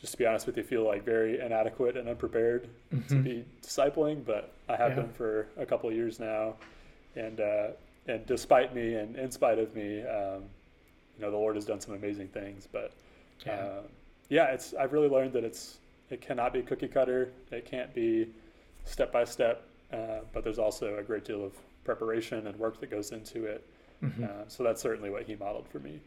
just 0.00 0.12
to 0.12 0.18
be 0.18 0.26
honest 0.26 0.46
with 0.46 0.56
you, 0.56 0.62
feel 0.62 0.84
like 0.84 1.04
very 1.04 1.40
inadequate 1.40 1.96
and 1.96 2.08
unprepared 2.08 2.68
mm-hmm. 2.92 3.08
to 3.08 3.22
be 3.22 3.44
discipling, 3.62 4.24
but 4.24 4.52
I 4.68 4.76
have 4.76 4.90
yeah. 4.90 4.96
been 4.96 5.12
for 5.12 5.48
a 5.56 5.64
couple 5.64 5.88
of 5.88 5.96
years 5.96 6.20
now, 6.20 6.54
and 7.14 7.40
uh, 7.40 7.68
and 8.06 8.24
despite 8.26 8.74
me 8.74 8.94
and 8.94 9.16
in 9.16 9.30
spite 9.30 9.58
of 9.58 9.74
me, 9.74 10.02
um, 10.02 10.42
you 11.16 11.22
know, 11.22 11.30
the 11.30 11.36
Lord 11.36 11.56
has 11.56 11.64
done 11.64 11.80
some 11.80 11.94
amazing 11.94 12.28
things. 12.28 12.68
But 12.70 12.92
yeah. 13.44 13.52
Uh, 13.52 13.82
yeah, 14.28 14.46
it's 14.46 14.74
I've 14.74 14.92
really 14.92 15.08
learned 15.08 15.32
that 15.34 15.44
it's 15.44 15.78
it 16.10 16.20
cannot 16.20 16.52
be 16.52 16.62
cookie 16.62 16.88
cutter. 16.88 17.32
It 17.50 17.64
can't 17.64 17.92
be 17.94 18.28
step 18.84 19.12
by 19.12 19.24
step, 19.24 19.64
uh, 19.92 20.20
but 20.32 20.44
there's 20.44 20.58
also 20.58 20.96
a 20.98 21.02
great 21.02 21.24
deal 21.24 21.44
of 21.44 21.52
preparation 21.84 22.46
and 22.46 22.58
work 22.58 22.80
that 22.80 22.90
goes 22.90 23.12
into 23.12 23.44
it. 23.44 23.64
Mm-hmm. 24.02 24.24
Uh, 24.24 24.28
so 24.48 24.62
that's 24.62 24.82
certainly 24.82 25.10
what 25.10 25.24
he 25.24 25.36
modeled 25.36 25.68
for 25.68 25.78
me. 25.78 26.00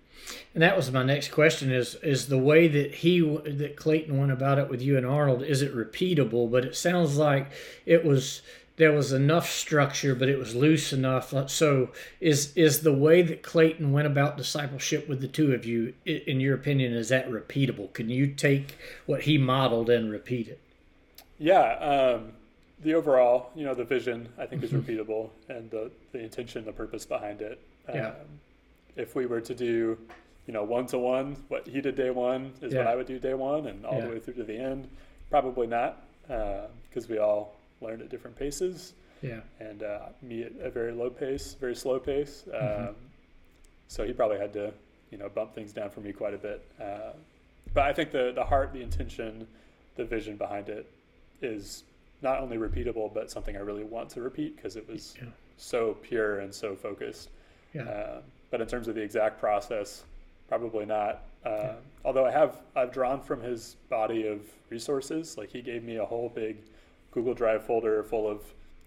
And 0.54 0.62
that 0.62 0.76
was 0.76 0.92
my 0.92 1.04
next 1.04 1.32
question: 1.32 1.72
is 1.72 1.96
is 1.96 2.28
the 2.28 2.38
way 2.38 2.68
that 2.68 2.96
he 2.96 3.20
that 3.20 3.76
Clayton 3.76 4.18
went 4.18 4.32
about 4.32 4.60
it 4.60 4.70
with 4.70 4.82
you 4.82 4.98
and 4.98 5.06
Arnold? 5.06 5.44
Is 5.44 5.62
it 5.62 5.76
repeatable? 5.76 6.52
But 6.52 6.66
it 6.66 6.76
sounds 6.76 7.18
like 7.18 7.52
it 7.86 8.06
was 8.06 8.42
there 8.80 8.94
was 8.94 9.12
enough 9.12 9.50
structure, 9.50 10.16
but 10.16 10.30
it 10.30 10.38
was 10.38 10.56
loose 10.56 10.94
enough. 10.94 11.34
So 11.50 11.90
is 12.22 12.56
is 12.56 12.82
the 12.82 12.94
way 12.94 13.22
that 13.24 13.44
Clayton 13.44 13.92
went 13.92 14.08
about 14.08 14.38
discipleship 14.38 15.10
with 15.10 15.20
the 15.20 15.28
two 15.28 15.54
of 15.54 15.66
you, 15.66 15.94
in 16.06 16.40
your 16.40 16.56
opinion, 16.56 16.94
is 16.94 17.10
that 17.10 17.30
repeatable? 17.30 17.92
Can 17.94 18.10
you 18.10 18.28
take 18.28 18.78
what 19.06 19.24
he 19.24 19.38
modeled 19.38 19.90
and 19.90 20.12
repeat 20.12 20.48
it? 20.48 20.62
Yeah. 21.38 21.74
Um, 21.80 22.34
the 22.82 22.94
overall, 22.94 23.50
you 23.54 23.66
know, 23.66 23.74
the 23.74 23.84
vision 23.84 24.30
I 24.38 24.46
think 24.46 24.64
is 24.64 24.72
mm-hmm. 24.72 24.90
repeatable, 24.90 25.32
and 25.50 25.70
the 25.72 25.92
the 26.12 26.20
intention, 26.20 26.66
the 26.66 26.72
purpose 26.72 27.06
behind 27.06 27.42
it 27.42 27.60
yeah. 27.94 28.08
Um, 28.08 28.14
if 28.96 29.16
we 29.16 29.26
were 29.26 29.42
to 29.42 29.56
do, 29.56 29.98
you 30.46 30.54
know, 30.54 30.64
one 30.64 30.86
to 30.88 30.98
one, 30.98 31.38
what 31.48 31.68
he 31.68 31.82
did 31.82 31.96
day 31.96 32.10
one 32.10 32.54
is 32.62 32.74
yeah. 32.74 32.80
what 32.80 32.88
I 32.88 32.96
would 32.96 33.08
do 33.08 33.20
day 33.20 33.34
one, 33.34 33.68
and 33.68 33.86
all 33.86 33.98
yeah. 33.98 34.06
the 34.06 34.10
way 34.10 34.20
through 34.20 34.36
to 34.36 34.44
the 34.44 34.58
end, 34.58 34.90
probably 35.30 35.68
not, 35.68 36.04
because 36.24 37.06
uh, 37.06 37.10
we 37.10 37.18
all 37.18 37.56
learned 37.82 38.02
at 38.02 38.10
different 38.10 38.38
paces. 38.38 38.94
Yeah. 39.22 39.42
And 39.60 39.84
uh, 39.84 40.10
me 40.22 40.44
at 40.44 40.54
a 40.62 40.70
very 40.70 40.92
low 40.92 41.10
pace, 41.10 41.56
very 41.60 41.76
slow 41.76 42.00
pace. 42.00 42.46
Mm-hmm. 42.48 42.90
Um, 42.90 42.96
so 43.88 44.06
he 44.06 44.14
probably 44.14 44.38
had 44.38 44.54
to, 44.54 44.72
you 45.12 45.18
know, 45.18 45.30
bump 45.30 45.54
things 45.54 45.74
down 45.74 45.90
for 45.90 46.02
me 46.02 46.14
quite 46.14 46.34
a 46.34 46.38
bit. 46.38 46.66
Uh, 46.80 47.12
but 47.74 47.84
I 47.84 47.94
think 47.94 48.12
the 48.12 48.32
the 48.34 48.44
heart, 48.44 48.74
the 48.74 48.82
intention, 48.82 49.48
the 49.96 50.06
vision 50.06 50.38
behind 50.38 50.70
it 50.70 50.90
is 51.42 51.84
not 52.22 52.40
only 52.40 52.58
repeatable, 52.58 53.14
but 53.14 53.32
something 53.32 53.56
I 53.56 53.60
really 53.60 53.84
want 53.84 54.10
to 54.12 54.22
repeat 54.22 54.56
because 54.56 54.76
it 54.76 54.88
was 54.90 55.16
yeah. 55.18 55.30
so 55.58 55.96
pure 56.02 56.40
and 56.40 56.54
so 56.54 56.76
focused. 56.76 57.30
Yeah. 57.74 57.84
Uh, 57.84 58.22
but 58.52 58.62
in 58.62 58.68
terms 58.68 58.88
of 58.88 58.96
the 58.96 59.02
exact 59.02 59.40
process, 59.40 60.04
probably 60.48 60.86
not. 60.86 61.24
Uh, 61.46 61.50
yeah. 61.50 61.74
Although 62.04 62.26
I 62.26 62.32
have, 62.32 62.58
I've 62.76 62.92
drawn 62.92 63.22
from 63.22 63.42
his 63.42 63.76
body 63.90 64.28
of 64.28 64.42
resources. 64.70 65.38
Like 65.38 65.50
he 65.50 65.62
gave 65.62 65.84
me 65.84 65.98
a 65.98 66.06
whole 66.06 66.30
big 66.30 66.58
Google 67.12 67.34
Drive 67.34 67.66
folder 67.66 68.04
full 68.04 68.28
of 68.28 68.42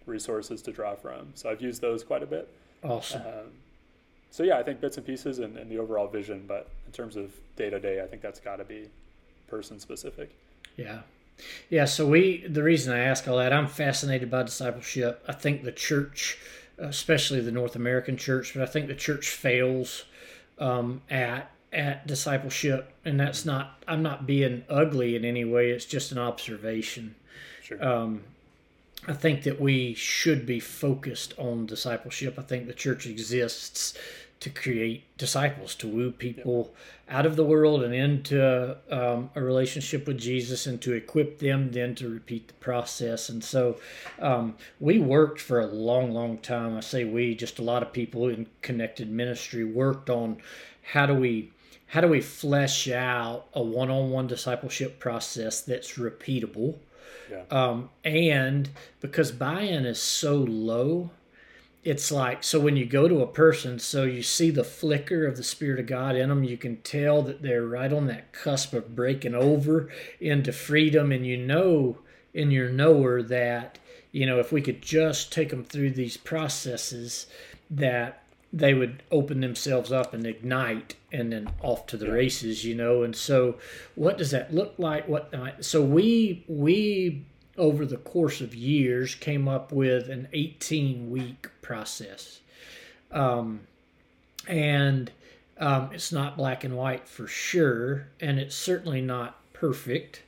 resources 0.07 0.63
to 0.63 0.73
draw 0.73 0.95
from. 0.95 1.29
So 1.35 1.51
I've 1.51 1.61
used 1.61 1.81
those 1.81 2.03
quite 2.03 2.23
a 2.23 2.27
bit. 2.27 2.49
Awesome. 2.83 3.23
Um, 3.23 3.51
so 4.31 4.43
yeah, 4.43 4.59
I 4.59 4.63
think 4.63 4.81
bits 4.81 4.97
and 4.97 5.07
pieces 5.07 5.39
and, 5.39 5.57
and 5.57 5.71
the 5.71 5.79
overall 5.79 6.09
vision, 6.09 6.45
but 6.49 6.69
in 6.87 6.93
terms 6.93 7.17
of 7.17 7.33
day 7.57 7.71
to 7.71 7.79
day, 7.79 8.03
I 8.03 8.07
think 8.07 8.23
that's 8.23 8.41
got 8.41 8.57
to 8.57 8.65
be 8.65 8.89
person 9.47 9.79
specific. 9.79 10.31
Yeah. 10.77 11.01
Yeah, 11.71 11.87
so 11.87 12.07
we 12.07 12.47
the 12.47 12.63
reason 12.63 12.93
I 12.95 13.01
ask 13.01 13.27
all 13.27 13.39
that, 13.39 13.53
I'm 13.53 13.67
fascinated 13.67 14.31
by 14.31 14.45
discipleship. 14.45 15.23
I 15.27 15.33
think 15.33 15.65
the 15.65 15.73
church 15.73 16.39
especially 16.83 17.41
the 17.41 17.53
North 17.53 17.77
American 17.77 18.17
church, 18.17 18.53
but 18.55 18.63
I 18.63 18.67
think 18.67 18.89
the 18.89 18.95
church 18.95 19.29
fails 19.29 20.05
um, 20.59 21.03
at 21.11 21.51
at 21.73 22.07
discipleship, 22.07 22.93
and 23.05 23.19
that's 23.19 23.45
not. 23.45 23.83
I'm 23.89 24.03
not 24.03 24.27
being 24.27 24.65
ugly 24.69 25.17
in 25.17 25.25
any 25.25 25.45
way. 25.45 25.71
It's 25.71 25.87
just 25.87 26.13
an 26.13 26.19
observation. 26.19 27.15
Sure. 27.63 27.83
Um, 27.83 28.23
I 29.07 29.15
think 29.15 29.43
that 29.45 29.61
we 29.61 29.95
should 29.95 30.47
be 30.47 30.61
focused 30.61 31.35
on 31.37 31.67
discipleship. 31.67 32.39
I 32.39 32.43
think 32.43 32.67
the 32.67 32.75
church 32.75 33.07
exists 33.07 33.99
to 34.43 34.51
create 34.51 35.17
disciples, 35.17 35.77
to 35.77 35.87
woo 35.87 36.11
people 36.11 36.73
yep. 37.07 37.17
out 37.17 37.27
of 37.27 37.37
the 37.37 37.45
world 37.45 37.85
and 37.85 37.95
into 37.95 38.77
um, 38.91 39.31
a 39.37 39.41
relationship 39.41 40.09
with 40.09 40.19
Jesus, 40.19 40.67
and 40.67 40.83
to 40.83 40.93
equip 40.93 41.39
them 41.39 41.71
then 41.71 41.95
to 41.95 42.09
repeat 42.09 42.49
the 42.49 42.55
process. 42.55 43.29
And 43.29 43.45
so 43.45 43.79
um, 44.19 44.57
we 44.81 44.99
worked 44.99 45.41
for 45.41 45.61
a 45.61 45.67
long, 45.67 46.11
long 46.11 46.39
time. 46.39 46.77
I 46.77 46.81
say 46.81 47.05
we, 47.05 47.37
just 47.37 47.61
a 47.61 47.63
lot 47.63 47.85
of 47.85 47.93
people 47.93 48.29
in 48.29 48.49
connected 48.63 49.09
ministry 49.09 49.65
worked 49.65 50.11
on 50.11 50.39
how 50.93 51.07
do 51.07 51.15
we 51.15 51.53
how 51.87 52.01
do 52.01 52.09
we 52.09 52.23
flesh 52.23 52.89
out 52.89 53.45
a 53.53 53.63
one-on-one 53.63 54.27
discipleship 54.27 54.99
process 54.99 55.61
that's 55.61 55.99
repeatable 55.99 56.79
yeah. 57.31 57.43
um, 57.51 57.91
and 58.03 58.71
because 59.01 59.31
buy-in 59.31 59.85
is 59.85 60.01
so 60.01 60.37
low 60.37 61.11
it's 61.85 62.13
like 62.13 62.45
so 62.45 62.61
when 62.61 62.77
you 62.77 62.87
go 62.87 63.09
to 63.09 63.21
a 63.21 63.27
person 63.27 63.79
so 63.79 64.05
you 64.05 64.23
see 64.23 64.51
the 64.51 64.65
flicker 64.65 65.27
of 65.27 65.37
the 65.37 65.43
spirit 65.43 65.81
of 65.81 65.87
god 65.87 66.15
in 66.15 66.29
them 66.29 66.45
you 66.45 66.57
can 66.57 66.77
tell 66.83 67.23
that 67.23 67.43
they're 67.43 67.67
right 67.67 67.93
on 67.93 68.07
that 68.07 68.33
cusp 68.33 68.73
of 68.73 68.95
breaking 68.95 69.35
over 69.35 69.91
into 70.21 70.53
freedom. 70.53 71.11
And 71.11 71.27
you 71.27 71.37
know 71.37 71.99
in 72.33 72.51
your 72.51 72.69
knower 72.69 73.23
that 73.23 73.79
you 74.13 74.27
know 74.27 74.39
if 74.39 74.53
we 74.53 74.63
could 74.63 74.81
just 74.81 75.33
take 75.33 75.51
them 75.51 75.65
through 75.65 75.91
these 75.91 76.17
processes 76.17 77.27
that 77.71 78.23
they 78.53 78.75
would 78.75 79.03
open 79.11 79.41
themselves 79.41 79.91
up 79.91 80.13
and 80.13 80.27
ignite 80.27 80.95
and 81.11 81.33
then 81.33 81.49
off 81.63 81.87
to 81.87 81.97
the 81.97 82.11
races 82.11 82.65
you 82.65 82.75
know? 82.75 83.03
And 83.03 83.17
so 83.17 83.57
what 83.97 84.19
does 84.19 84.31
that 84.31 84.55
look 84.55 84.75
like? 84.79 85.09
What 85.09 85.35
so 85.61 85.83
we 85.83 86.45
we 86.47 87.25
over 87.59 87.85
the 87.85 87.97
course 87.97 88.41
of 88.41 88.55
years 88.55 89.15
came 89.15 89.49
up 89.49 89.73
with 89.73 90.09
an 90.09 90.29
18 90.33 91.11
week 91.11 91.49
process. 91.61 92.41
Um, 93.11 93.61
and 94.49 95.11
um, 95.59 95.91
it's 95.93 96.13
not 96.13 96.37
black 96.37 96.65
and 96.65 96.77
white 96.77 97.07
for 97.07 97.27
sure, 97.27 98.09
and 98.21 98.39
it's 98.39 98.57
certainly 98.57 99.01
not 99.01 99.39
perfect. 99.53 100.23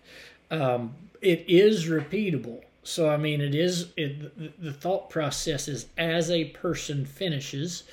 Um, 0.50 0.94
it 1.20 1.44
is 1.48 1.86
repeatable. 1.86 2.62
So 2.82 3.08
I 3.08 3.16
mean, 3.16 3.40
it 3.40 3.54
is 3.54 3.88
it, 3.96 4.60
the 4.62 4.72
thought 4.72 5.08
process 5.08 5.68
is 5.68 5.86
as 5.96 6.30
a 6.30 6.44
person 6.46 7.06
finishes, 7.06 7.84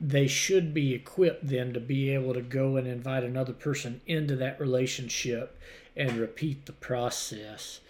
they 0.00 0.26
should 0.28 0.72
be 0.72 0.94
equipped 0.94 1.48
then 1.48 1.72
to 1.72 1.80
be 1.80 2.10
able 2.10 2.32
to 2.34 2.42
go 2.42 2.76
and 2.76 2.86
invite 2.86 3.24
another 3.24 3.52
person 3.52 4.00
into 4.06 4.36
that 4.36 4.60
relationship 4.60 5.58
and 5.96 6.16
repeat 6.16 6.66
the 6.66 6.72
process. 6.72 7.80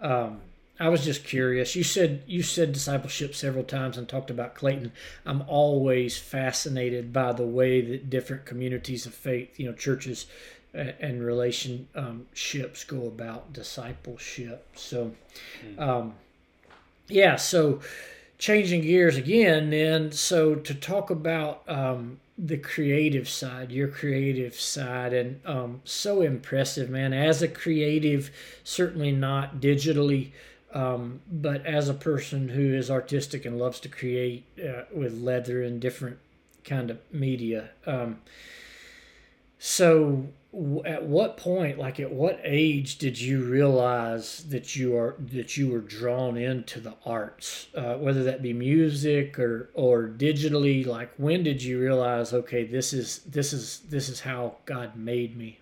Um, 0.00 0.40
I 0.78 0.88
was 0.88 1.04
just 1.04 1.24
curious. 1.24 1.76
You 1.76 1.84
said 1.84 2.22
you 2.26 2.42
said 2.42 2.72
discipleship 2.72 3.34
several 3.34 3.64
times 3.64 3.96
and 3.96 4.08
talked 4.08 4.30
about 4.30 4.54
Clayton. 4.54 4.92
I'm 5.24 5.42
always 5.46 6.18
fascinated 6.18 7.12
by 7.12 7.32
the 7.32 7.46
way 7.46 7.80
that 7.80 8.10
different 8.10 8.44
communities 8.44 9.06
of 9.06 9.14
faith, 9.14 9.58
you 9.58 9.66
know, 9.66 9.72
churches 9.72 10.26
and 10.72 11.24
relationships 11.24 12.84
go 12.84 13.06
about 13.06 13.52
discipleship. 13.52 14.66
So, 14.74 15.12
hmm. 15.60 15.80
um, 15.80 16.14
yeah. 17.06 17.36
So, 17.36 17.80
changing 18.38 18.82
gears 18.82 19.16
again, 19.16 19.70
then. 19.70 20.12
So 20.12 20.54
to 20.56 20.74
talk 20.74 21.10
about 21.10 21.62
um, 21.68 22.20
the 22.36 22.56
creative 22.56 23.28
side, 23.28 23.70
your 23.70 23.88
creative 23.88 24.54
side, 24.54 25.12
and 25.12 25.40
um, 25.46 25.80
so 25.84 26.20
impressive, 26.20 26.90
man. 26.90 27.12
As 27.12 27.42
a 27.42 27.48
creative, 27.48 28.30
certainly 28.64 29.12
not 29.12 29.60
digitally 29.60 30.32
um, 30.74 31.20
but 31.30 31.64
as 31.64 31.88
a 31.88 31.94
person 31.94 32.48
who 32.48 32.74
is 32.74 32.90
artistic 32.90 33.46
and 33.46 33.58
loves 33.58 33.78
to 33.80 33.88
create 33.88 34.44
uh, 34.58 34.82
with 34.92 35.20
leather 35.20 35.62
and 35.62 35.80
different 35.80 36.18
kind 36.64 36.90
of 36.90 36.98
media, 37.12 37.70
um, 37.86 38.18
so 39.56 40.26
at 40.84 41.04
what 41.04 41.36
point, 41.36 41.78
like 41.78 41.98
at 41.98 42.12
what 42.12 42.40
age, 42.44 42.98
did 42.98 43.20
you 43.20 43.44
realize 43.44 44.44
that 44.44 44.76
you 44.76 44.96
are 44.96 45.16
that 45.18 45.56
you 45.56 45.70
were 45.70 45.80
drawn 45.80 46.36
into 46.36 46.80
the 46.80 46.94
arts, 47.04 47.66
uh, 47.74 47.94
whether 47.94 48.22
that 48.24 48.42
be 48.42 48.52
music 48.52 49.38
or 49.38 49.70
or 49.74 50.08
digitally? 50.08 50.86
Like 50.86 51.10
when 51.16 51.42
did 51.42 51.62
you 51.62 51.80
realize, 51.80 52.32
okay, 52.32 52.64
this 52.64 52.92
is 52.92 53.18
this 53.20 53.52
is 53.52 53.80
this 53.88 54.08
is 54.08 54.20
how 54.20 54.56
God 54.64 54.96
made 54.96 55.36
me? 55.36 55.58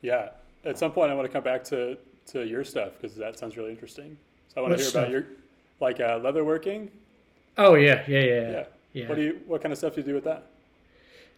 Yeah, 0.00 0.30
at 0.64 0.78
some 0.78 0.92
point, 0.92 1.10
I 1.10 1.14
want 1.14 1.26
to 1.26 1.32
come 1.32 1.44
back 1.44 1.64
to 1.64 1.98
to 2.28 2.46
your 2.46 2.64
stuff 2.64 2.92
because 3.00 3.16
that 3.16 3.38
sounds 3.38 3.56
really 3.56 3.70
interesting. 3.70 4.16
So 4.48 4.54
I 4.58 4.60
want 4.60 4.72
what 4.72 4.76
to 4.78 4.82
hear 4.82 4.90
stuff? 4.90 5.02
about 5.02 5.12
your 5.12 5.24
like 5.80 6.00
uh, 6.00 6.18
leatherworking. 6.18 6.88
Oh 7.58 7.74
yeah, 7.74 8.04
yeah, 8.08 8.20
yeah, 8.20 8.50
yeah, 8.50 8.64
yeah. 8.92 9.08
What 9.08 9.16
do 9.16 9.22
you? 9.22 9.40
What 9.46 9.62
kind 9.62 9.72
of 9.72 9.78
stuff 9.78 9.94
do 9.94 10.00
you 10.00 10.06
do 10.06 10.14
with 10.14 10.24
that? 10.24 10.46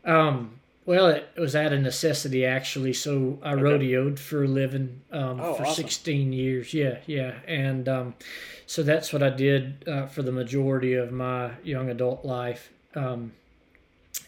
Um. 0.05 0.61
Well, 0.87 1.07
it 1.09 1.29
was 1.37 1.57
out 1.57 1.73
of 1.73 1.81
necessity 1.81 2.45
actually. 2.45 2.93
So 2.93 3.39
I 3.43 3.55
okay. 3.55 3.63
rodeoed 3.63 4.19
for 4.19 4.45
a 4.45 4.49
living 4.49 5.03
um, 5.11 5.41
oh, 5.41 5.55
for 5.55 5.67
awesome. 5.67 5.85
16 5.85 6.33
years. 6.33 6.75
Yeah, 6.75 6.99
yeah, 7.07 7.35
and 7.47 7.89
um, 7.89 8.15
so 8.67 8.83
that's 8.83 9.13
what 9.13 9.23
I 9.23 9.31
did 9.31 9.85
uh, 9.89 10.07
for 10.07 10.23
the 10.23 10.33
majority 10.33 10.95
of 10.95 11.11
my 11.13 11.53
young 11.63 11.89
adult 11.89 12.25
life. 12.25 12.71
Um, 12.95 13.33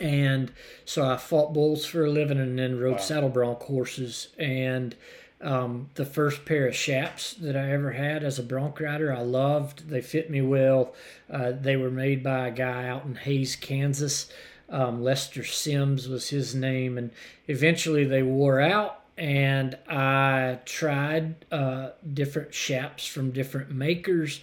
and 0.01 0.53
so 0.85 1.09
I 1.09 1.17
fought 1.17 1.55
bulls 1.55 1.87
for 1.87 2.05
a 2.05 2.11
living, 2.11 2.39
and 2.39 2.59
then 2.59 2.79
rode 2.79 2.93
wow. 2.93 2.99
saddle 2.99 3.29
bronc 3.29 3.63
horses, 3.63 4.29
and 4.39 4.95
um, 5.41 5.91
the 5.95 6.05
first 6.05 6.45
pair 6.45 6.67
of 6.67 6.75
chaps 6.75 7.35
that 7.35 7.57
I 7.57 7.71
ever 7.73 7.93
had 7.93 8.25
as 8.25 8.39
a 8.39 8.43
bronc 8.43 8.81
rider, 8.81 9.13
I 9.13 9.21
loved. 9.21 9.89
They 9.89 10.01
fit 10.01 10.31
me 10.31 10.41
well. 10.41 10.95
Uh, 11.31 11.53
they 11.53 11.77
were 11.77 11.91
made 11.91 12.23
by 12.23 12.49
a 12.49 12.51
guy 12.51 12.89
out 12.89 13.05
in 13.05 13.15
Hays, 13.15 13.57
Kansas. 13.57 14.31
Um, 14.69 15.03
Lester 15.03 15.45
Sims 15.45 16.09
was 16.09 16.31
his 16.31 16.55
name, 16.55 16.99
and 16.99 17.11
eventually 17.47 18.05
they 18.05 18.23
wore 18.23 18.61
out. 18.61 19.01
And 19.19 19.79
I 19.89 20.59
tried 20.67 21.47
uh, 21.51 21.91
different 22.13 22.53
chaps 22.53 23.07
from 23.07 23.31
different 23.31 23.71
makers, 23.71 24.41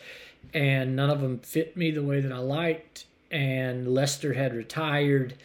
and 0.54 0.96
none 0.96 1.10
of 1.10 1.22
them 1.22 1.40
fit 1.40 1.78
me 1.78 1.92
the 1.92 2.04
way 2.04 2.22
that 2.22 2.32
I 2.32 2.40
liked. 2.40 3.06
And 3.30 3.94
Lester 3.94 4.34
had 4.34 4.54
retired, 4.56 5.36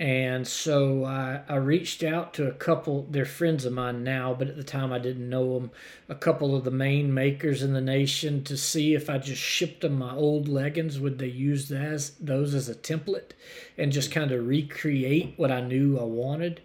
and 0.00 0.48
so 0.48 1.04
I, 1.04 1.42
I 1.46 1.56
reached 1.56 2.02
out 2.02 2.32
to 2.34 2.48
a 2.48 2.52
couple, 2.52 3.06
they're 3.10 3.26
friends 3.26 3.66
of 3.66 3.74
mine 3.74 4.02
now, 4.02 4.32
but 4.32 4.48
at 4.48 4.56
the 4.56 4.64
time 4.64 4.94
I 4.94 4.98
didn't 4.98 5.28
know 5.28 5.52
them, 5.58 5.70
a 6.08 6.14
couple 6.14 6.56
of 6.56 6.64
the 6.64 6.70
main 6.70 7.12
makers 7.12 7.62
in 7.62 7.74
the 7.74 7.82
nation 7.82 8.42
to 8.44 8.56
see 8.56 8.94
if 8.94 9.10
I 9.10 9.18
just 9.18 9.42
shipped 9.42 9.82
them 9.82 9.98
my 9.98 10.14
old 10.14 10.48
leggings, 10.48 10.98
would 10.98 11.18
they 11.18 11.26
use 11.26 11.70
as, 11.70 12.12
those 12.12 12.54
as 12.54 12.70
a 12.70 12.74
template 12.74 13.32
and 13.76 13.92
just 13.92 14.10
kind 14.10 14.32
of 14.32 14.46
recreate 14.46 15.34
what 15.36 15.52
I 15.52 15.60
knew 15.60 15.98
I 15.98 16.04
wanted. 16.04 16.62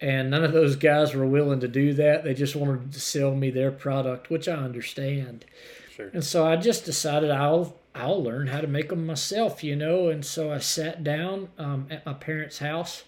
And 0.00 0.30
none 0.30 0.44
of 0.44 0.52
those 0.52 0.76
guys 0.76 1.12
were 1.12 1.26
willing 1.26 1.58
to 1.60 1.68
do 1.68 1.92
that. 1.94 2.22
They 2.22 2.34
just 2.34 2.54
wanted 2.54 2.92
to 2.92 3.00
sell 3.00 3.34
me 3.34 3.50
their 3.50 3.72
product, 3.72 4.30
which 4.30 4.46
I 4.46 4.54
understand. 4.54 5.44
Sure. 5.92 6.10
And 6.12 6.22
so 6.22 6.46
I 6.46 6.54
just 6.54 6.84
decided 6.84 7.32
I'll 7.32 7.74
I'll 7.96 8.22
learn 8.22 8.48
how 8.48 8.60
to 8.60 8.66
make 8.66 8.90
them 8.90 9.06
myself, 9.06 9.64
you 9.64 9.74
know. 9.74 10.08
And 10.08 10.24
so 10.24 10.52
I 10.52 10.58
sat 10.58 11.02
down 11.02 11.48
um, 11.58 11.86
at 11.90 12.04
my 12.04 12.12
parents' 12.12 12.58
house 12.58 13.04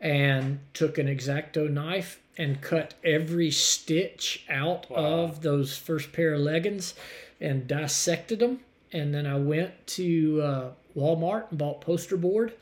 and 0.00 0.60
took 0.72 0.96
an 0.96 1.08
X-Acto 1.08 1.68
knife 1.68 2.20
and 2.36 2.60
cut 2.60 2.94
every 3.02 3.50
stitch 3.50 4.44
out 4.48 4.88
wow. 4.90 4.96
of 4.96 5.42
those 5.42 5.76
first 5.76 6.12
pair 6.12 6.34
of 6.34 6.40
leggings 6.40 6.94
and 7.40 7.66
dissected 7.66 8.38
them. 8.38 8.60
And 8.92 9.12
then 9.12 9.26
I 9.26 9.36
went 9.36 9.86
to 9.88 10.40
uh, 10.40 10.70
Walmart 10.96 11.50
and 11.50 11.58
bought 11.58 11.80
poster 11.80 12.16
board 12.16 12.54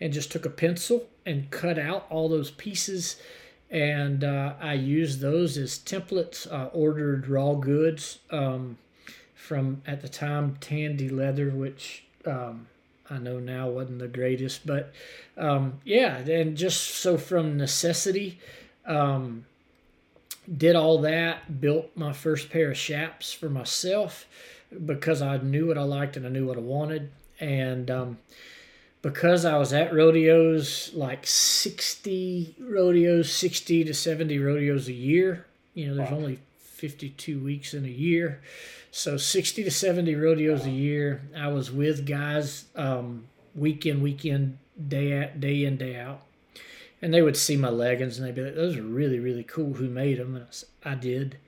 and 0.00 0.12
just 0.12 0.32
took 0.32 0.44
a 0.44 0.50
pencil 0.50 1.06
and 1.24 1.50
cut 1.50 1.78
out 1.78 2.06
all 2.10 2.28
those 2.28 2.50
pieces. 2.50 3.16
And 3.70 4.24
uh, 4.24 4.54
I 4.60 4.74
used 4.74 5.20
those 5.20 5.56
as 5.56 5.78
templates. 5.78 6.52
I 6.52 6.64
ordered 6.66 7.28
raw 7.28 7.54
goods. 7.54 8.18
Um, 8.30 8.76
from 9.52 9.82
at 9.86 10.00
the 10.00 10.08
time 10.08 10.56
Tandy 10.60 11.10
Leather, 11.10 11.50
which 11.50 12.04
um, 12.24 12.68
I 13.10 13.18
know 13.18 13.38
now 13.38 13.68
wasn't 13.68 13.98
the 13.98 14.08
greatest, 14.08 14.66
but 14.66 14.94
um, 15.36 15.74
yeah, 15.84 16.16
and 16.20 16.56
just 16.56 16.80
so 16.80 17.18
from 17.18 17.58
necessity, 17.58 18.38
um, 18.86 19.44
did 20.56 20.74
all 20.74 20.96
that, 21.02 21.60
built 21.60 21.94
my 21.94 22.14
first 22.14 22.48
pair 22.48 22.70
of 22.70 22.78
chaps 22.78 23.34
for 23.34 23.50
myself 23.50 24.24
because 24.86 25.20
I 25.20 25.36
knew 25.36 25.66
what 25.66 25.76
I 25.76 25.82
liked 25.82 26.16
and 26.16 26.24
I 26.24 26.30
knew 26.30 26.46
what 26.46 26.56
I 26.56 26.62
wanted, 26.62 27.10
and 27.38 27.90
um, 27.90 28.18
because 29.02 29.44
I 29.44 29.58
was 29.58 29.74
at 29.74 29.92
rodeos 29.92 30.92
like 30.94 31.26
60 31.26 32.56
rodeos, 32.58 33.30
60 33.30 33.84
to 33.84 33.92
70 33.92 34.38
rodeos 34.38 34.88
a 34.88 34.94
year. 34.94 35.44
You 35.74 35.88
know, 35.88 35.96
there's 35.96 36.10
wow. 36.10 36.16
only 36.16 36.38
52 36.58 37.38
weeks 37.38 37.74
in 37.74 37.84
a 37.84 37.88
year. 37.88 38.40
So 38.94 39.16
60 39.16 39.64
to 39.64 39.70
70 39.70 40.14
rodeos 40.16 40.66
a 40.66 40.70
year. 40.70 41.22
I 41.34 41.48
was 41.48 41.72
with 41.72 42.06
guys 42.06 42.66
um, 42.76 43.24
week 43.54 43.86
in, 43.86 44.02
week 44.02 44.26
in, 44.26 44.58
day 44.86 45.18
out, 45.18 45.40
day 45.40 45.64
in, 45.64 45.78
day 45.78 45.96
out. 45.96 46.20
And 47.00 47.12
they 47.12 47.22
would 47.22 47.38
see 47.38 47.56
my 47.56 47.70
leggings 47.70 48.18
and 48.18 48.28
they'd 48.28 48.34
be 48.34 48.42
like, 48.42 48.54
those 48.54 48.76
are 48.76 48.82
really, 48.82 49.18
really 49.18 49.44
cool. 49.44 49.72
Who 49.72 49.88
made 49.88 50.18
them? 50.18 50.36
And 50.36 50.44
I, 50.44 50.48
said, 50.50 50.68
I 50.84 50.94
did. 50.94 51.38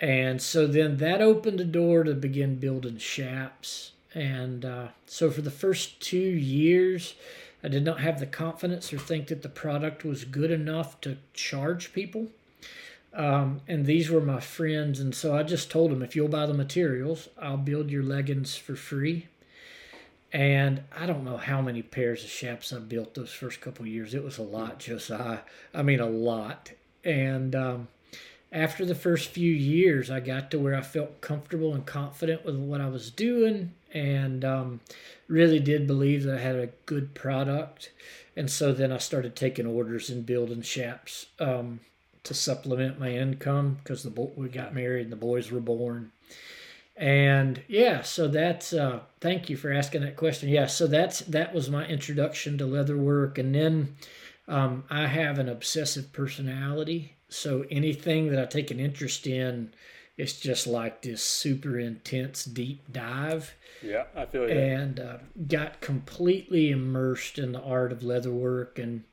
And 0.00 0.42
so 0.42 0.66
then 0.66 0.98
that 0.98 1.22
opened 1.22 1.58
the 1.58 1.64
door 1.64 2.04
to 2.04 2.12
begin 2.12 2.56
building 2.56 2.98
chaps. 2.98 3.92
And 4.12 4.62
uh, 4.66 4.88
so 5.06 5.30
for 5.30 5.40
the 5.40 5.50
first 5.50 5.98
two 5.98 6.18
years, 6.18 7.14
I 7.64 7.68
did 7.68 7.86
not 7.86 8.00
have 8.00 8.20
the 8.20 8.26
confidence 8.26 8.92
or 8.92 8.98
think 8.98 9.28
that 9.28 9.40
the 9.40 9.48
product 9.48 10.04
was 10.04 10.26
good 10.26 10.50
enough 10.50 11.00
to 11.00 11.16
charge 11.32 11.94
people. 11.94 12.26
Um, 13.14 13.60
and 13.68 13.84
these 13.84 14.10
were 14.10 14.20
my 14.20 14.40
friends. 14.40 15.00
And 15.00 15.14
so 15.14 15.36
I 15.36 15.42
just 15.42 15.70
told 15.70 15.90
them, 15.90 16.02
if 16.02 16.16
you'll 16.16 16.28
buy 16.28 16.46
the 16.46 16.54
materials, 16.54 17.28
I'll 17.38 17.56
build 17.56 17.90
your 17.90 18.02
leggings 18.02 18.56
for 18.56 18.74
free. 18.74 19.28
And 20.32 20.82
I 20.96 21.04
don't 21.04 21.24
know 21.24 21.36
how 21.36 21.60
many 21.60 21.82
pairs 21.82 22.24
of 22.24 22.30
chaps 22.30 22.72
I 22.72 22.78
built 22.78 23.14
those 23.14 23.32
first 23.32 23.60
couple 23.60 23.86
years. 23.86 24.14
It 24.14 24.24
was 24.24 24.38
a 24.38 24.42
lot, 24.42 24.78
Josiah. 24.78 25.40
I 25.74 25.82
mean, 25.82 26.00
a 26.00 26.06
lot. 26.06 26.72
And 27.04 27.54
um, 27.54 27.88
after 28.50 28.86
the 28.86 28.94
first 28.94 29.28
few 29.28 29.52
years, 29.52 30.10
I 30.10 30.20
got 30.20 30.50
to 30.50 30.58
where 30.58 30.74
I 30.74 30.80
felt 30.80 31.20
comfortable 31.20 31.74
and 31.74 31.84
confident 31.84 32.46
with 32.46 32.56
what 32.56 32.80
I 32.80 32.88
was 32.88 33.10
doing 33.10 33.72
and 33.92 34.42
um, 34.42 34.80
really 35.28 35.60
did 35.60 35.86
believe 35.86 36.22
that 36.24 36.38
I 36.38 36.40
had 36.40 36.56
a 36.56 36.70
good 36.86 37.14
product. 37.14 37.90
And 38.34 38.50
so 38.50 38.72
then 38.72 38.90
I 38.90 38.98
started 38.98 39.36
taking 39.36 39.66
orders 39.66 40.08
and 40.08 40.24
building 40.24 40.62
chaps. 40.62 41.26
Um, 41.38 41.80
to 42.24 42.34
supplement 42.34 43.00
my 43.00 43.10
income 43.10 43.78
because 43.82 44.02
the 44.02 44.10
bo- 44.10 44.32
we 44.36 44.48
got 44.48 44.74
married 44.74 45.04
and 45.04 45.12
the 45.12 45.16
boys 45.16 45.50
were 45.50 45.60
born. 45.60 46.12
And 46.96 47.62
yeah, 47.68 48.02
so 48.02 48.28
that's 48.28 48.72
uh, 48.72 49.00
thank 49.20 49.48
you 49.48 49.56
for 49.56 49.72
asking 49.72 50.02
that 50.02 50.16
question. 50.16 50.48
Yeah, 50.48 50.66
so 50.66 50.86
that's 50.86 51.20
that 51.20 51.54
was 51.54 51.70
my 51.70 51.86
introduction 51.86 52.58
to 52.58 52.66
leather 52.66 52.96
work, 52.96 53.38
and 53.38 53.54
then 53.54 53.96
um, 54.46 54.84
I 54.90 55.06
have 55.06 55.38
an 55.38 55.48
obsessive 55.48 56.12
personality. 56.12 57.14
So 57.28 57.64
anything 57.70 58.28
that 58.30 58.38
I 58.38 58.44
take 58.44 58.70
an 58.70 58.78
interest 58.78 59.26
in, 59.26 59.72
it's 60.18 60.38
just 60.38 60.66
like 60.66 61.00
this 61.00 61.22
super 61.22 61.78
intense 61.78 62.44
deep 62.44 62.92
dive. 62.92 63.54
Yeah, 63.82 64.04
I 64.14 64.26
feel 64.26 64.44
it. 64.44 64.50
And 64.50 65.00
uh, 65.00 65.16
got 65.48 65.80
completely 65.80 66.70
immersed 66.70 67.38
in 67.38 67.52
the 67.52 67.62
art 67.62 67.90
of 67.90 68.00
leatherwork 68.00 68.78
and 68.78 69.04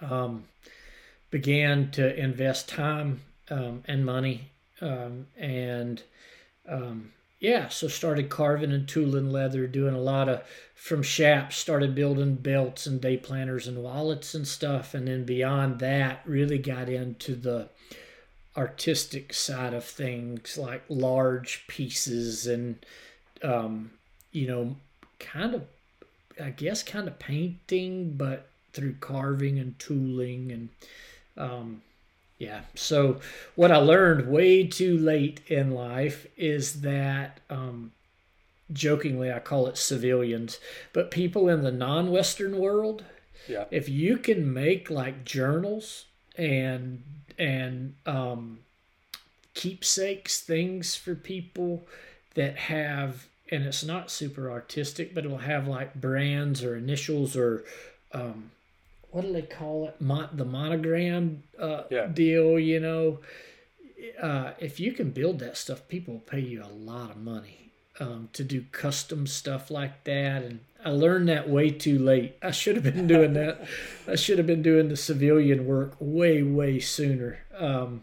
um, 0.00 0.44
began 1.30 1.90
to 1.92 2.16
invest 2.18 2.68
time 2.68 3.20
um, 3.50 3.82
and 3.86 4.04
money 4.04 4.50
um, 4.80 5.26
and 5.36 6.02
um, 6.68 7.12
yeah, 7.40 7.68
so 7.68 7.88
started 7.88 8.28
carving 8.28 8.70
and 8.70 8.86
tooling 8.86 9.30
leather, 9.30 9.66
doing 9.66 9.94
a 9.94 10.00
lot 10.00 10.28
of 10.28 10.42
from 10.74 11.02
chaps, 11.02 11.56
started 11.56 11.94
building 11.94 12.34
belts 12.36 12.86
and 12.86 13.00
day 13.00 13.16
planners 13.16 13.66
and 13.66 13.82
wallets 13.82 14.34
and 14.34 14.46
stuff, 14.46 14.92
and 14.92 15.08
then 15.08 15.24
beyond 15.24 15.78
that, 15.78 16.20
really 16.26 16.58
got 16.58 16.88
into 16.90 17.34
the 17.34 17.68
artistic 18.56 19.32
side 19.32 19.72
of 19.72 19.84
things, 19.84 20.58
like 20.58 20.82
large 20.88 21.66
pieces 21.66 22.46
and 22.46 22.84
um, 23.42 23.90
you 24.32 24.46
know, 24.46 24.76
kind 25.18 25.54
of, 25.54 25.64
I 26.42 26.50
guess, 26.50 26.82
kind 26.82 27.08
of 27.08 27.18
painting, 27.18 28.16
but 28.18 28.48
through 28.74 28.96
carving 29.00 29.58
and 29.58 29.78
tooling 29.78 30.52
and 30.52 30.68
um, 31.36 31.82
yeah. 32.38 32.62
So 32.74 33.20
what 33.54 33.70
I 33.70 33.76
learned 33.76 34.28
way 34.28 34.66
too 34.66 34.96
late 34.96 35.40
in 35.48 35.72
life 35.72 36.26
is 36.36 36.80
that 36.80 37.38
um, 37.50 37.92
jokingly 38.72 39.30
I 39.32 39.40
call 39.40 39.66
it 39.66 39.76
civilians, 39.76 40.58
but 40.92 41.10
people 41.10 41.48
in 41.48 41.62
the 41.62 41.72
non-Western 41.72 42.58
world, 42.58 43.04
Yeah. 43.48 43.64
if 43.70 43.88
you 43.88 44.16
can 44.16 44.52
make 44.52 44.90
like 44.90 45.24
journals 45.24 46.06
and 46.36 47.02
and 47.38 47.94
um, 48.06 48.60
keepsakes, 49.54 50.40
things 50.40 50.94
for 50.94 51.14
people 51.14 51.86
that 52.34 52.56
have, 52.56 53.26
and 53.50 53.64
it's 53.64 53.84
not 53.84 54.10
super 54.10 54.50
artistic, 54.50 55.14
but 55.14 55.24
it'll 55.24 55.38
have 55.38 55.66
like 55.66 55.94
brands 55.94 56.62
or 56.62 56.76
initials 56.76 57.36
or 57.36 57.64
um, 58.12 58.50
what 59.12 59.22
do 59.22 59.32
they 59.32 59.42
call 59.42 59.88
it? 59.88 59.96
The 60.36 60.44
monogram 60.44 61.42
uh, 61.58 61.82
Yeah. 61.90 62.06
deal, 62.06 62.58
you 62.58 62.80
know. 62.80 63.18
Uh, 64.20 64.52
if 64.58 64.80
you 64.80 64.92
can 64.92 65.10
build 65.10 65.38
that 65.40 65.56
stuff, 65.56 65.86
people 65.88 66.14
will 66.14 66.20
pay 66.20 66.40
you 66.40 66.62
a 66.62 66.72
lot 66.72 67.10
of 67.10 67.16
money 67.18 67.70
um, 67.98 68.28
to 68.32 68.42
do 68.44 68.64
custom 68.72 69.26
stuff 69.26 69.70
like 69.70 70.04
that. 70.04 70.42
And 70.42 70.60
I 70.84 70.90
learned 70.90 71.28
that 71.28 71.48
way 71.50 71.70
too 71.70 71.98
late. 71.98 72.36
I 72.42 72.50
should 72.50 72.76
have 72.76 72.84
been 72.84 73.06
doing 73.06 73.34
that. 73.34 73.66
I 74.08 74.14
should 74.16 74.38
have 74.38 74.46
been 74.46 74.62
doing 74.62 74.88
the 74.88 74.96
civilian 74.96 75.66
work 75.66 75.94
way, 76.00 76.42
way 76.42 76.80
sooner. 76.80 77.40
Um, 77.58 78.02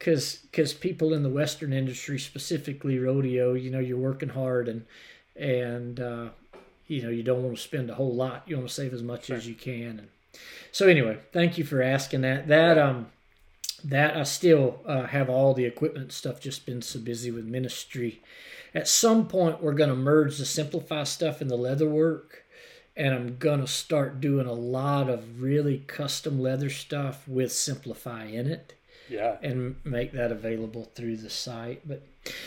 cause, 0.00 0.40
cause 0.52 0.72
people 0.72 1.12
in 1.12 1.22
the 1.22 1.28
Western 1.28 1.72
industry, 1.72 2.18
specifically 2.18 2.98
rodeo, 2.98 3.52
you 3.52 3.70
know, 3.70 3.80
you're 3.80 3.98
working 3.98 4.30
hard 4.30 4.68
and, 4.68 4.86
and, 5.34 6.00
uh, 6.00 6.28
you 6.86 7.02
know, 7.02 7.10
you 7.10 7.22
don't 7.22 7.42
want 7.42 7.56
to 7.56 7.62
spend 7.62 7.90
a 7.90 7.94
whole 7.94 8.14
lot. 8.14 8.44
You 8.46 8.56
want 8.56 8.68
to 8.68 8.74
save 8.74 8.94
as 8.94 9.02
much 9.02 9.28
as 9.28 9.46
you 9.46 9.54
can. 9.54 9.98
And 9.98 10.08
so 10.72 10.88
anyway, 10.88 11.18
thank 11.32 11.58
you 11.58 11.64
for 11.64 11.82
asking 11.82 12.20
that. 12.22 12.48
That, 12.48 12.78
um, 12.78 13.06
that 13.84 14.16
I 14.16 14.22
still 14.24 14.80
uh, 14.86 15.06
have 15.06 15.28
all 15.30 15.54
the 15.54 15.64
equipment 15.64 16.12
stuff. 16.12 16.40
Just 16.40 16.66
been 16.66 16.82
so 16.82 16.98
busy 16.98 17.30
with 17.30 17.44
ministry. 17.44 18.20
At 18.74 18.88
some 18.88 19.26
point, 19.28 19.62
we're 19.62 19.72
going 19.74 19.90
to 19.90 19.96
merge 19.96 20.38
the 20.38 20.44
simplify 20.44 21.04
stuff 21.04 21.40
and 21.40 21.50
the 21.50 21.56
leather 21.56 21.88
work, 21.88 22.44
and 22.96 23.14
I'm 23.14 23.36
going 23.38 23.60
to 23.60 23.66
start 23.66 24.20
doing 24.20 24.46
a 24.46 24.52
lot 24.52 25.08
of 25.08 25.40
really 25.40 25.78
custom 25.86 26.40
leather 26.40 26.68
stuff 26.70 27.26
with 27.28 27.52
simplify 27.52 28.24
in 28.24 28.46
it, 28.46 28.74
Yeah. 29.08 29.36
and 29.42 29.76
make 29.84 30.12
that 30.12 30.30
available 30.32 30.90
through 30.94 31.18
the 31.18 31.30
site. 31.30 31.86
But 31.88 32.02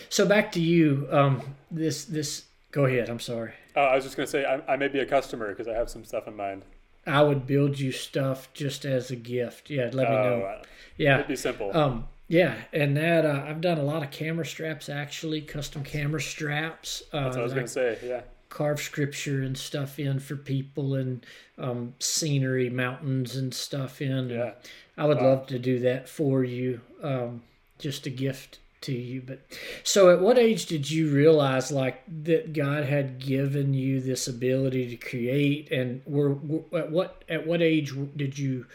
so 0.09 0.25
back 0.27 0.51
to 0.53 0.59
you. 0.61 1.07
Um, 1.11 1.55
this 1.71 2.05
this 2.05 2.45
go 2.71 2.85
ahead. 2.85 3.09
I'm 3.09 3.19
sorry. 3.19 3.53
Oh, 3.75 3.81
I 3.83 3.95
was 3.95 4.03
just 4.03 4.17
gonna 4.17 4.27
say 4.27 4.45
I, 4.45 4.73
I 4.73 4.75
may 4.75 4.87
be 4.89 4.99
a 4.99 5.05
customer 5.05 5.49
because 5.49 5.67
I 5.67 5.73
have 5.73 5.89
some 5.89 6.03
stuff 6.03 6.27
in 6.27 6.35
mind. 6.35 6.63
I 7.09 7.21
would 7.23 7.47
build 7.47 7.79
you 7.79 7.91
stuff 7.91 8.51
just 8.53 8.85
as 8.85 9.11
a 9.11 9.15
gift. 9.15 9.69
Yeah, 9.69 9.89
let 9.91 10.09
me 10.09 10.15
know. 10.15 10.43
Oh, 10.47 10.61
Yeah. 10.97 11.15
it'd 11.15 11.27
be 11.27 11.35
simple. 11.35 11.75
Um, 11.75 12.07
yeah, 12.27 12.55
and 12.71 12.95
that 12.97 13.25
uh, 13.25 13.43
I've 13.47 13.61
done 13.61 13.77
a 13.79 13.83
lot 13.83 14.03
of 14.03 14.11
camera 14.11 14.45
straps 14.45 14.87
actually, 14.89 15.41
custom 15.41 15.83
camera 15.83 16.21
straps. 16.21 17.01
Uh, 17.11 17.23
That's 17.23 17.35
what 17.37 17.41
I 17.41 17.43
was 17.43 17.53
gonna 17.53 17.67
say. 17.67 17.97
Yeah. 18.03 18.21
carve 18.49 18.79
scripture 18.79 19.41
and 19.43 19.57
stuff 19.57 19.99
in 19.99 20.19
for 20.19 20.35
people 20.35 20.95
and 20.95 21.25
um, 21.57 21.93
scenery, 21.99 22.69
mountains 22.69 23.35
and 23.35 23.53
stuff 23.53 24.01
in. 24.01 24.29
Yeah. 24.29 24.51
I 24.97 25.05
would 25.05 25.17
Wow. 25.17 25.29
love 25.29 25.47
to 25.47 25.59
do 25.59 25.79
that 25.79 26.07
for 26.09 26.43
you, 26.43 26.81
um, 27.03 27.41
just 27.79 28.05
a 28.05 28.09
gift 28.09 28.59
to 28.81 28.93
you. 28.93 29.21
But 29.21 29.41
so, 29.83 30.09
at 30.09 30.21
what 30.21 30.37
age 30.37 30.65
did 30.65 30.89
you 30.89 31.11
realize 31.11 31.71
like 31.71 32.03
that 32.23 32.53
God 32.53 32.85
had 32.85 33.19
given 33.19 33.73
you 33.73 34.01
this 34.01 34.27
ability 34.27 34.89
to 34.89 34.97
create, 34.97 35.71
and 35.71 36.01
were, 36.05 36.33
were 36.33 36.79
at 36.79 36.91
what 36.91 37.23
at 37.29 37.45
what 37.45 37.61
age 37.61 37.93
did 38.15 38.37
you 38.37 38.65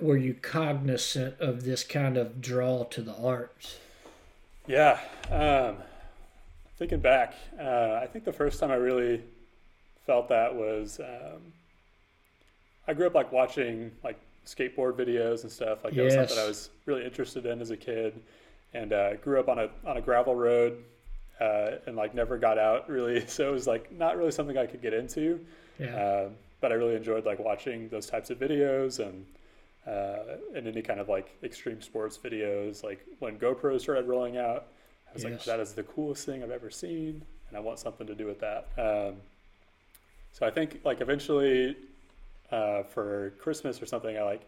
were 0.00 0.16
you 0.16 0.34
cognizant 0.34 1.38
of 1.40 1.64
this 1.64 1.84
kind 1.84 2.16
of 2.16 2.40
draw 2.40 2.84
to 2.84 3.02
the 3.02 3.14
arts? 3.14 3.78
Yeah. 4.66 5.00
Um, 5.30 5.76
thinking 6.78 7.00
back, 7.00 7.34
uh, 7.60 8.00
I 8.02 8.08
think 8.10 8.24
the 8.24 8.32
first 8.32 8.60
time 8.60 8.70
I 8.70 8.76
really 8.76 9.22
felt 10.06 10.28
that 10.28 10.54
was 10.54 11.00
um, 11.00 11.52
I 12.86 12.94
grew 12.94 13.06
up 13.06 13.14
like 13.14 13.32
watching 13.32 13.90
like 14.02 14.18
skateboard 14.46 14.94
videos 14.94 15.42
and 15.42 15.50
stuff. 15.50 15.84
Like 15.84 15.94
that 15.94 16.04
was 16.04 16.14
something 16.14 16.38
I 16.38 16.46
was 16.46 16.70
really 16.86 17.04
interested 17.04 17.46
in 17.46 17.60
as 17.60 17.70
a 17.70 17.76
kid, 17.76 18.20
and 18.74 18.92
uh, 18.92 19.14
grew 19.16 19.40
up 19.40 19.48
on 19.48 19.58
a 19.58 19.70
on 19.84 19.96
a 19.96 20.00
gravel 20.02 20.34
road. 20.34 20.84
Uh, 21.40 21.78
and 21.86 21.96
like 21.96 22.14
never 22.14 22.38
got 22.38 22.58
out 22.58 22.88
really, 22.88 23.26
so 23.26 23.48
it 23.48 23.52
was 23.52 23.66
like 23.66 23.90
not 23.92 24.16
really 24.16 24.30
something 24.30 24.56
I 24.56 24.66
could 24.66 24.80
get 24.80 24.94
into. 24.94 25.40
Yeah, 25.80 26.24
Um, 26.26 26.36
but 26.60 26.70
I 26.70 26.76
really 26.76 26.94
enjoyed 26.94 27.26
like 27.26 27.40
watching 27.40 27.88
those 27.88 28.06
types 28.06 28.30
of 28.30 28.38
videos 28.38 29.00
and 29.00 29.26
uh, 29.86 30.36
and 30.54 30.66
any 30.68 30.80
kind 30.82 31.00
of 31.00 31.08
like 31.08 31.34
extreme 31.42 31.82
sports 31.82 32.16
videos. 32.18 32.84
Like 32.84 33.04
when 33.18 33.38
GoPro 33.38 33.80
started 33.80 34.06
rolling 34.06 34.36
out, 34.38 34.68
I 35.08 35.12
was 35.12 35.24
like, 35.24 35.42
that 35.44 35.60
is 35.60 35.72
the 35.74 35.82
coolest 35.82 36.24
thing 36.24 36.42
I've 36.42 36.50
ever 36.52 36.70
seen, 36.70 37.22
and 37.48 37.56
I 37.56 37.60
want 37.60 37.80
something 37.80 38.06
to 38.06 38.14
do 38.14 38.26
with 38.26 38.40
that. 38.40 38.68
Um, 38.78 39.16
so 40.32 40.46
I 40.46 40.50
think 40.50 40.80
like 40.84 41.00
eventually 41.00 41.76
uh, 42.50 42.82
for 42.84 43.30
Christmas 43.40 43.82
or 43.82 43.86
something, 43.86 44.16
I 44.16 44.22
like 44.22 44.42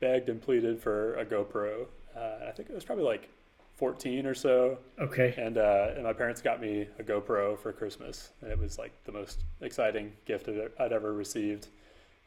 begged 0.00 0.28
and 0.28 0.40
pleaded 0.40 0.80
for 0.80 1.14
a 1.14 1.24
GoPro. 1.24 1.86
Uh, 2.16 2.46
I 2.48 2.50
think 2.52 2.68
it 2.68 2.74
was 2.74 2.84
probably 2.84 3.04
like 3.04 3.28
14 3.76 4.26
or 4.26 4.34
so. 4.34 4.78
Okay, 5.00 5.34
and 5.36 5.58
uh, 5.58 5.88
and 5.94 6.04
my 6.04 6.12
parents 6.12 6.40
got 6.40 6.60
me 6.60 6.86
a 6.98 7.02
GoPro 7.02 7.58
for 7.58 7.72
Christmas, 7.72 8.30
and 8.40 8.50
it 8.50 8.58
was 8.58 8.78
like 8.78 8.92
the 9.04 9.12
most 9.12 9.40
exciting 9.60 10.12
gift 10.26 10.48
I'd- 10.48 10.68
I'd 10.78 10.92
ever 10.92 11.12
received, 11.12 11.68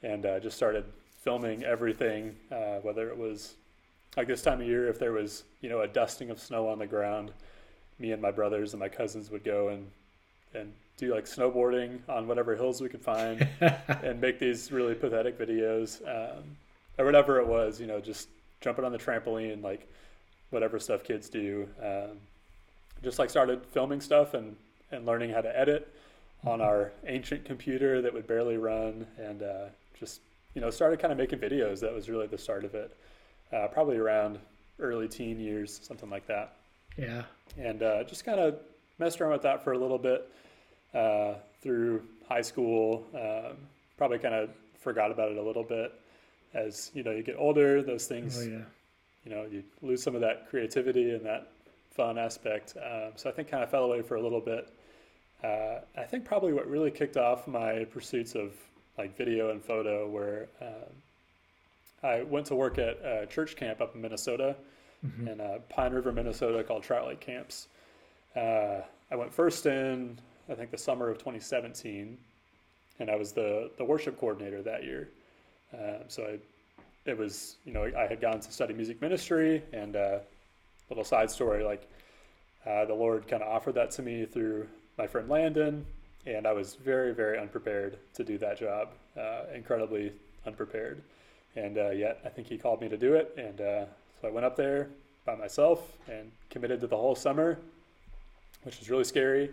and 0.03 0.25
uh, 0.25 0.39
just 0.39 0.57
started 0.57 0.83
filming 1.21 1.63
everything, 1.63 2.35
uh, 2.51 2.77
whether 2.81 3.09
it 3.09 3.17
was 3.17 3.55
like 4.15 4.27
this 4.27 4.41
time 4.41 4.61
of 4.61 4.67
year, 4.67 4.87
if 4.87 4.99
there 4.99 5.13
was 5.13 5.43
you 5.61 5.69
know 5.69 5.81
a 5.81 5.87
dusting 5.87 6.29
of 6.29 6.39
snow 6.39 6.67
on 6.67 6.79
the 6.79 6.87
ground, 6.87 7.31
me 7.99 8.11
and 8.11 8.21
my 8.21 8.31
brothers 8.31 8.73
and 8.73 8.79
my 8.79 8.89
cousins 8.89 9.31
would 9.31 9.43
go 9.43 9.69
and 9.69 9.87
and 10.53 10.73
do 10.97 11.13
like 11.13 11.25
snowboarding 11.25 11.99
on 12.09 12.27
whatever 12.27 12.55
hills 12.55 12.81
we 12.81 12.89
could 12.89 13.01
find, 13.01 13.47
and 14.03 14.19
make 14.19 14.37
these 14.39 14.71
really 14.71 14.95
pathetic 14.95 15.37
videos, 15.39 16.01
um, 16.07 16.43
or 16.97 17.05
whatever 17.05 17.39
it 17.39 17.47
was, 17.47 17.79
you 17.79 17.85
know, 17.87 17.99
just 18.01 18.27
jumping 18.59 18.83
on 18.83 18.91
the 18.91 18.97
trampoline, 18.97 19.61
like 19.63 19.87
whatever 20.49 20.79
stuff 20.79 21.03
kids 21.03 21.29
do. 21.29 21.67
Um, 21.81 22.17
just 23.03 23.19
like 23.19 23.29
started 23.29 23.65
filming 23.65 24.01
stuff 24.01 24.33
and, 24.33 24.55
and 24.91 25.05
learning 25.05 25.31
how 25.31 25.41
to 25.41 25.59
edit 25.59 25.93
on 26.45 26.61
our 26.61 26.91
ancient 27.05 27.45
computer 27.45 28.01
that 28.01 28.13
would 28.13 28.27
barely 28.27 28.57
run 28.57 29.05
and 29.17 29.43
uh, 29.43 29.65
just 29.99 30.21
you 30.53 30.61
know 30.61 30.69
started 30.69 30.99
kind 30.99 31.11
of 31.11 31.17
making 31.17 31.39
videos 31.39 31.79
that 31.79 31.93
was 31.93 32.09
really 32.09 32.27
the 32.27 32.37
start 32.37 32.63
of 32.63 32.75
it 32.75 32.95
uh, 33.53 33.67
probably 33.67 33.97
around 33.97 34.39
early 34.79 35.07
teen 35.07 35.39
years 35.39 35.79
something 35.83 36.09
like 36.09 36.25
that 36.27 36.53
yeah, 36.97 37.23
and 37.57 37.83
uh, 37.83 38.03
just 38.03 38.25
kind 38.25 38.39
of 38.39 38.59
messed 38.97 39.21
around 39.21 39.31
with 39.33 39.43
that 39.43 39.63
for 39.63 39.73
a 39.73 39.77
little 39.77 39.99
bit 39.99 40.29
uh, 40.93 41.35
through 41.61 42.03
high 42.27 42.41
school. 42.41 43.05
Um, 43.13 43.57
probably 43.97 44.19
kind 44.19 44.33
of 44.33 44.49
forgot 44.79 45.11
about 45.11 45.31
it 45.31 45.37
a 45.37 45.41
little 45.41 45.63
bit 45.63 45.93
as 46.53 46.91
you 46.93 47.03
know 47.03 47.11
you 47.11 47.23
get 47.23 47.35
older. 47.37 47.83
Those 47.83 48.07
things, 48.07 48.39
oh 48.39 48.49
yeah, 48.49 48.61
you 49.27 49.35
know, 49.35 49.45
you 49.51 49.61
lose 49.81 50.01
some 50.01 50.15
of 50.15 50.21
that 50.21 50.49
creativity 50.49 51.11
and 51.11 51.25
that 51.25 51.47
fun 51.91 52.17
aspect. 52.17 52.75
Um, 52.77 53.11
so 53.15 53.29
I 53.29 53.33
think 53.33 53.49
kind 53.49 53.61
of 53.61 53.69
fell 53.69 53.83
away 53.83 54.01
for 54.01 54.15
a 54.15 54.21
little 54.21 54.39
bit. 54.39 54.69
Uh, 55.43 55.79
I 55.97 56.03
think 56.03 56.23
probably 56.23 56.53
what 56.53 56.67
really 56.69 56.91
kicked 56.91 57.17
off 57.17 57.45
my 57.47 57.83
pursuits 57.85 58.35
of 58.35 58.53
like 58.97 59.17
video 59.17 59.49
and 59.51 59.61
photo 59.63 60.07
were 60.09 60.47
um, 60.61 60.93
I 62.03 62.23
went 62.23 62.45
to 62.47 62.55
work 62.55 62.77
at 62.77 62.97
a 63.03 63.25
church 63.29 63.55
camp 63.55 63.81
up 63.81 63.95
in 63.95 64.01
Minnesota 64.01 64.55
Mhm. 65.05 65.31
in 65.31 65.41
uh, 65.41 65.59
Pine 65.69 65.93
River, 65.93 66.11
Minnesota, 66.11 66.63
called 66.63 66.81
Trout 66.81 67.05
Lake 67.07 67.19
Camps. 67.19 67.67
Uh, 68.35 68.81
I 69.11 69.15
went 69.15 69.31
first 69.31 69.67
in, 69.67 70.17
I 70.49 70.55
think, 70.55 70.71
the 70.71 70.77
summer 70.77 71.07
of 71.09 71.19
2017, 71.19 72.17
and 72.99 73.09
I 73.11 73.15
was 73.15 73.31
the 73.31 73.69
the 73.77 73.83
worship 73.85 74.17
coordinator 74.17 74.63
that 74.63 74.83
year. 74.83 75.09
Uh, 75.71 75.99
so 76.07 76.23
I, 76.23 76.39
it 77.07 77.17
was, 77.17 77.55
you 77.65 77.73
know, 77.73 77.89
I 77.97 78.07
had 78.07 78.21
gone 78.21 78.39
to 78.39 78.51
study 78.51 78.73
music 78.73 79.01
ministry, 79.01 79.63
and 79.73 79.95
uh, 79.95 80.19
little 80.89 81.03
side 81.03 81.31
story, 81.31 81.63
like 81.63 81.87
uh, 82.65 82.85
the 82.85 82.93
Lord 82.93 83.27
kind 83.27 83.41
of 83.41 83.49
offered 83.49 83.75
that 83.75 83.91
to 83.91 84.01
me 84.01 84.25
through 84.25 84.67
my 84.97 85.07
friend 85.07 85.29
Landon, 85.29 85.85
and 86.25 86.45
I 86.45 86.53
was 86.53 86.75
very, 86.75 87.13
very 87.13 87.39
unprepared 87.39 87.97
to 88.15 88.23
do 88.23 88.37
that 88.39 88.59
job, 88.59 88.89
uh, 89.17 89.43
incredibly 89.53 90.11
unprepared, 90.45 91.01
and 91.55 91.77
uh, 91.77 91.89
yet 91.91 92.19
I 92.25 92.29
think 92.29 92.47
He 92.47 92.57
called 92.57 92.81
me 92.81 92.89
to 92.89 92.97
do 92.97 93.13
it, 93.15 93.33
and 93.37 93.61
uh, 93.61 93.85
so 94.21 94.27
I 94.27 94.31
went 94.31 94.45
up 94.45 94.55
there, 94.55 94.89
by 95.27 95.35
myself 95.35 95.97
and 96.09 96.31
committed 96.49 96.81
to 96.81 96.87
the 96.87 96.95
whole 96.95 97.13
summer, 97.13 97.59
which 98.63 98.79
was 98.79 98.89
really 98.89 99.03
scary. 99.03 99.51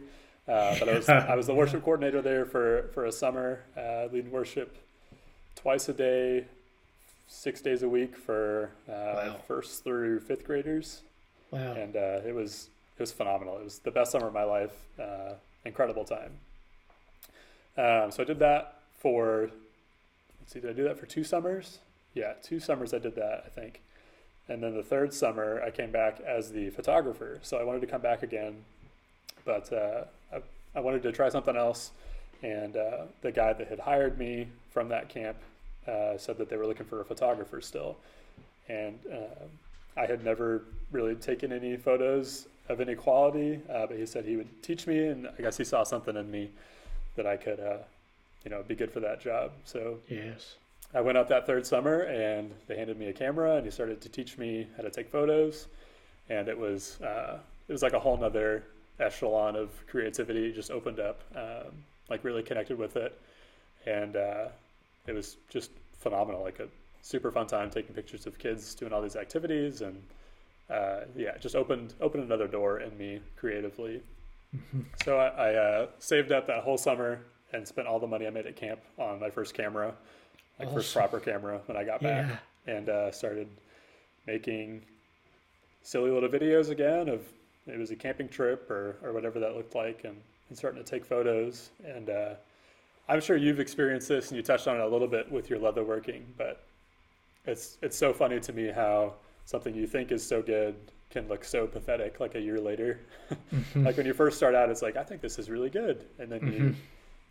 Uh, 0.49 0.79
but 0.79 0.89
I 0.89 0.95
was 0.95 1.09
I 1.09 1.35
was 1.35 1.47
the 1.47 1.55
worship 1.55 1.83
coordinator 1.83 2.23
there 2.23 2.47
for 2.47 2.89
for 2.95 3.05
a 3.05 3.13
summer, 3.13 3.65
uh, 3.77 4.07
leading 4.11 4.31
worship 4.31 4.79
twice 5.57 5.89
a 5.89 5.93
day, 5.93 6.47
six 7.35 7.61
days 7.61 7.83
a 7.83 7.89
week 7.89 8.17
for 8.17 8.71
uh, 8.89 8.93
Wow. 8.93 9.37
first 9.47 9.85
through 9.85 10.21
fifth 10.21 10.45
graders, 10.45 11.03
Wow. 11.51 11.73
and 11.75 11.97
uh, 11.97 12.21
it 12.27 12.35
was 12.35 12.69
it 12.97 13.01
was 13.01 13.13
phenomenal. 13.13 13.59
It 13.59 13.65
was 13.65 13.81
the 13.81 13.91
best 13.91 14.13
summer 14.13 14.29
of 14.29 14.35
my 14.35 14.45
life. 14.45 14.73
Uh, 14.99 15.35
incredible 15.65 16.05
time. 16.05 16.39
Um, 17.77 18.11
so 18.11 18.23
I 18.23 18.25
did 18.25 18.39
that 18.39 18.77
for 18.99 19.51
let's 20.41 20.53
see, 20.53 20.61
did 20.61 20.71
I 20.71 20.73
do 20.75 20.85
that 20.85 20.99
for 20.99 21.07
two 21.07 21.25
summers? 21.25 21.79
Yeah, 22.15 22.35
two 22.43 22.61
summers 22.61 22.95
I 22.95 22.99
did 22.99 23.17
that, 23.17 23.43
I 23.47 23.49
think. 23.49 23.81
And 24.49 24.63
then 24.63 24.75
the 24.77 24.83
third 24.83 25.13
summer 25.13 25.61
I 25.63 25.71
came 25.71 25.91
back 25.91 26.21
as 26.21 26.53
the 26.53 26.71
photographer. 26.71 27.41
So 27.43 27.57
I 27.59 27.65
wanted 27.65 27.81
to 27.81 27.87
come 27.87 28.03
back 28.03 28.23
again, 28.23 28.65
but 29.45 29.73
uh, 29.73 30.05
I, 30.33 30.41
I 30.77 30.81
wanted 30.81 31.03
to 31.03 31.13
try 31.13 31.29
something 31.31 31.57
else. 31.57 31.91
And 32.43 32.77
uh, 32.77 33.07
the 33.23 33.33
guy 33.33 33.55
that 33.55 33.69
had 33.69 33.81
hired 33.81 34.19
me 34.19 34.49
from 34.71 34.91
that 34.91 35.09
camp 35.09 35.39
uh, 35.87 36.17
said 36.19 36.39
that 36.39 36.49
they 36.49 36.57
were 36.57 36.67
looking 36.67 36.87
for 36.87 37.01
a 37.01 37.05
photographer 37.05 37.61
still. 37.61 37.97
And 38.69 38.99
uh, 39.13 39.45
I 39.97 40.07
had 40.07 40.25
never 40.25 40.63
really 40.91 41.15
taken 41.15 41.53
any 41.53 41.77
photos 41.77 42.47
of 42.69 42.81
any 42.81 42.95
quality, 42.95 43.61
uh, 43.71 43.87
but 43.87 43.97
he 43.99 44.07
said 44.07 44.25
he 44.25 44.37
would 44.37 44.63
teach 44.63 44.87
me, 44.87 45.07
and 45.07 45.29
I 45.39 45.43
guess 45.43 45.57
he 45.57 45.65
saw 45.65 45.83
something 45.83 46.17
in 46.17 46.31
me 46.31 46.51
that 47.17 47.27
I 47.27 47.37
could, 47.37 47.61
uh, 47.61 47.79
you 48.45 48.51
know, 48.51 48.63
be 48.63 48.75
good 48.75 48.91
for 48.91 49.01
that 49.01 49.21
job. 49.21 49.53
So 49.65 49.99
Yes. 50.09 50.57
I 50.95 51.01
went 51.01 51.19
up 51.19 51.29
that 51.29 51.47
third 51.47 51.67
summer, 51.67 52.03
and 52.03 52.53
they 52.67 52.77
handed 52.77 52.99
me 52.99 53.07
a 53.07 53.13
camera, 53.13 53.57
and 53.57 53.65
he 53.65 53.71
started 53.71 54.01
to 54.01 54.09
teach 54.09 54.39
me 54.39 54.67
how 54.77 54.83
to 54.83 54.91
take 54.91 55.11
photos, 55.11 55.67
and 56.29 56.49
it 56.49 56.57
was 56.57 57.01
uh, 57.03 57.39
it 57.69 57.73
was 57.73 57.83
like 57.83 57.95
a 57.95 57.99
whole 57.99 58.17
nother 58.17 58.65
echelon 59.01 59.57
of 59.57 59.71
creativity 59.89 60.53
just 60.53 60.71
opened 60.71 61.01
up, 61.01 61.21
um, 61.35 61.73
like 62.09 62.23
really 62.23 62.43
connected 62.43 62.79
with 62.79 62.97
it, 62.97 63.19
and 63.87 64.17
uh, 64.17 64.47
it 65.07 65.13
was 65.13 65.37
just 65.49 65.71
phenomenal, 65.99 66.43
like 66.43 66.61
a 66.61 66.69
super 67.03 67.31
fun 67.31 67.47
time 67.47 67.71
taking 67.71 67.95
pictures 67.95 68.27
of 68.27 68.39
kids 68.39 68.75
doing 68.75 68.93
all 68.93 69.03
these 69.03 69.17
activities, 69.17 69.81
and 69.83 70.03
uh, 70.71 71.01
yeah, 71.17 71.37
just 71.39 71.55
opened 71.57 71.95
opened 72.01 72.25
another 72.25 72.49
door 72.49 72.81
in 72.81 72.97
me 72.97 73.21
creatively. 73.37 74.01
So 75.05 75.19
I, 75.19 75.27
I 75.27 75.55
uh, 75.55 75.87
saved 75.99 76.31
up 76.31 76.47
that 76.47 76.63
whole 76.63 76.79
summer 76.79 77.21
and 77.53 77.67
spent 77.67 77.89
all 77.89 77.99
the 77.99 78.07
money 78.07 78.25
I 78.27 78.31
made 78.31 78.47
at 78.47 78.55
camp 78.55 78.79
on 78.99 79.19
my 79.19 79.29
first 79.29 79.53
camera, 79.53 79.93
like 80.61 80.73
first 80.73 80.95
proper 80.95 81.19
camera 81.19 81.61
when 81.67 81.77
I 81.77 81.83
got 81.83 82.01
back, 82.01 82.41
Yeah. 82.67 82.73
and 82.75 82.89
uh, 82.89 83.11
started 83.11 83.49
making 84.29 84.83
silly 85.83 86.11
little 86.11 86.29
videos 86.29 86.71
again 86.71 87.09
of 87.09 87.21
it 87.67 87.77
was 87.79 87.91
a 87.91 87.97
camping 87.97 88.29
trip 88.29 88.71
or, 88.71 88.97
or 89.03 89.13
whatever 89.13 89.41
that 89.41 89.57
looked 89.57 89.75
like, 89.75 90.05
and, 90.05 90.17
and 90.49 90.57
starting 90.57 90.83
to 90.83 90.89
take 90.89 91.05
photos. 91.05 91.71
And 91.85 92.09
uh, 92.09 92.35
I'm 93.09 93.21
sure 93.21 93.37
you've 93.37 93.61
experienced 93.61 94.09
this, 94.09 94.29
and 94.29 94.37
you 94.37 94.43
touched 94.43 94.67
on 94.67 94.77
it 94.77 94.83
a 94.83 94.89
little 94.89 95.09
bit 95.09 95.31
with 95.31 95.51
your 95.51 95.59
leatherworking, 95.59 96.23
but 96.39 96.65
it's 97.47 97.77
it's 97.83 97.97
so 97.97 98.13
funny 98.13 98.41
to 98.41 98.53
me 98.53 98.69
how 98.69 99.15
something 99.45 99.75
you 99.75 99.87
think 99.87 100.11
is 100.11 100.27
so 100.27 100.41
good 100.41 100.75
can 101.11 101.29
look 101.29 101.45
so 101.45 101.67
pathetic 101.67 102.19
like 102.19 102.35
a 102.35 102.41
year 102.41 102.59
later. 102.59 102.99
like 103.77 103.97
when 103.97 104.07
you 104.07 104.15
first 104.15 104.37
start 104.37 104.55
out, 104.55 104.71
it's 104.71 104.83
like 104.83 104.97
I 104.97 105.05
think 105.05 105.21
this 105.21 105.39
is 105.39 105.51
really 105.51 105.71
good, 105.71 106.07
and 106.19 106.31
then 106.31 106.53
you 106.53 106.75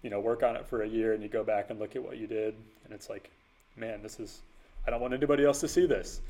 you 0.03 0.09
know 0.09 0.19
work 0.19 0.43
on 0.43 0.55
it 0.55 0.67
for 0.67 0.83
a 0.83 0.87
year 0.87 1.13
and 1.13 1.23
you 1.23 1.29
go 1.29 1.43
back 1.43 1.69
and 1.69 1.79
look 1.79 1.95
at 1.95 2.03
what 2.03 2.17
you 2.17 2.27
did, 2.27 2.55
and 2.85 2.93
it's 2.93 3.09
like, 3.09 3.29
man, 3.75 4.01
this 4.03 4.19
is 4.19 4.41
I 4.85 4.91
don't 4.91 5.01
want 5.01 5.13
anybody 5.13 5.45
else 5.45 5.59
to 5.61 5.67
see 5.67 5.85
this. 5.85 6.21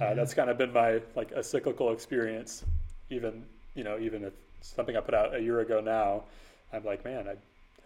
Uh, 0.00 0.12
that's 0.14 0.34
kind 0.34 0.50
of 0.50 0.58
been 0.58 0.72
my 0.72 1.00
like 1.16 1.30
a 1.32 1.42
cyclical 1.42 1.92
experience. 1.92 2.64
Even 3.08 3.44
you 3.74 3.82
know 3.82 3.98
even 3.98 4.24
if 4.24 4.34
something 4.60 4.96
I 4.96 5.00
put 5.00 5.14
out 5.14 5.34
a 5.34 5.40
year 5.40 5.60
ago 5.60 5.80
now, 5.80 6.24
I'm 6.72 6.84
like, 6.84 7.04
man, 7.04 7.26
I 7.28 7.34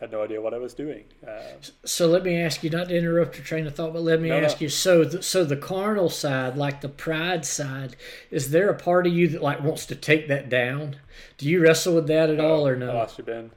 had 0.01 0.11
no 0.12 0.22
idea 0.22 0.40
what 0.40 0.53
I 0.55 0.59
was 0.59 0.74
doing. 0.74 1.05
Uh, 1.26 1.40
So 1.84 2.07
let 2.07 2.24
me 2.24 2.36
ask 2.36 2.62
you, 2.62 2.70
not 2.70 2.88
to 2.88 2.97
interrupt 2.97 3.36
your 3.36 3.45
train 3.45 3.66
of 3.66 3.74
thought, 3.74 3.92
but 3.92 4.03
let 4.03 4.20
me 4.20 4.28
No, 4.28 4.40
no. 4.40 4.47
ask 4.47 4.61
you. 4.61 4.68
So, 4.68 5.05
the, 5.05 5.22
so 5.22 5.45
the 5.45 5.57
carnal 5.57 6.11
side, 6.11 6.57
like 6.57 6.80
the 6.80 6.88
pride 6.88 7.45
side, 7.47 7.97
is 8.30 8.51
there 8.51 8.68
a 8.68 8.74
part 8.74 9.07
of 9.07 9.12
you 9.14 9.28
that 9.28 9.42
like 9.42 9.62
wants 9.62 9.86
to 9.86 9.95
take 9.95 10.28
that 10.28 10.49
down? 10.49 10.97
Do 11.38 11.49
you 11.49 11.61
wrestle 11.62 11.95
with 11.95 12.07
that 12.09 12.28
at 12.30 12.40
all, 12.40 12.66
or 12.66 12.74
I 12.74 12.78
no? 12.78 12.92
lost 12.95 13.18
you, 13.18 13.24
Ben. 13.24 13.51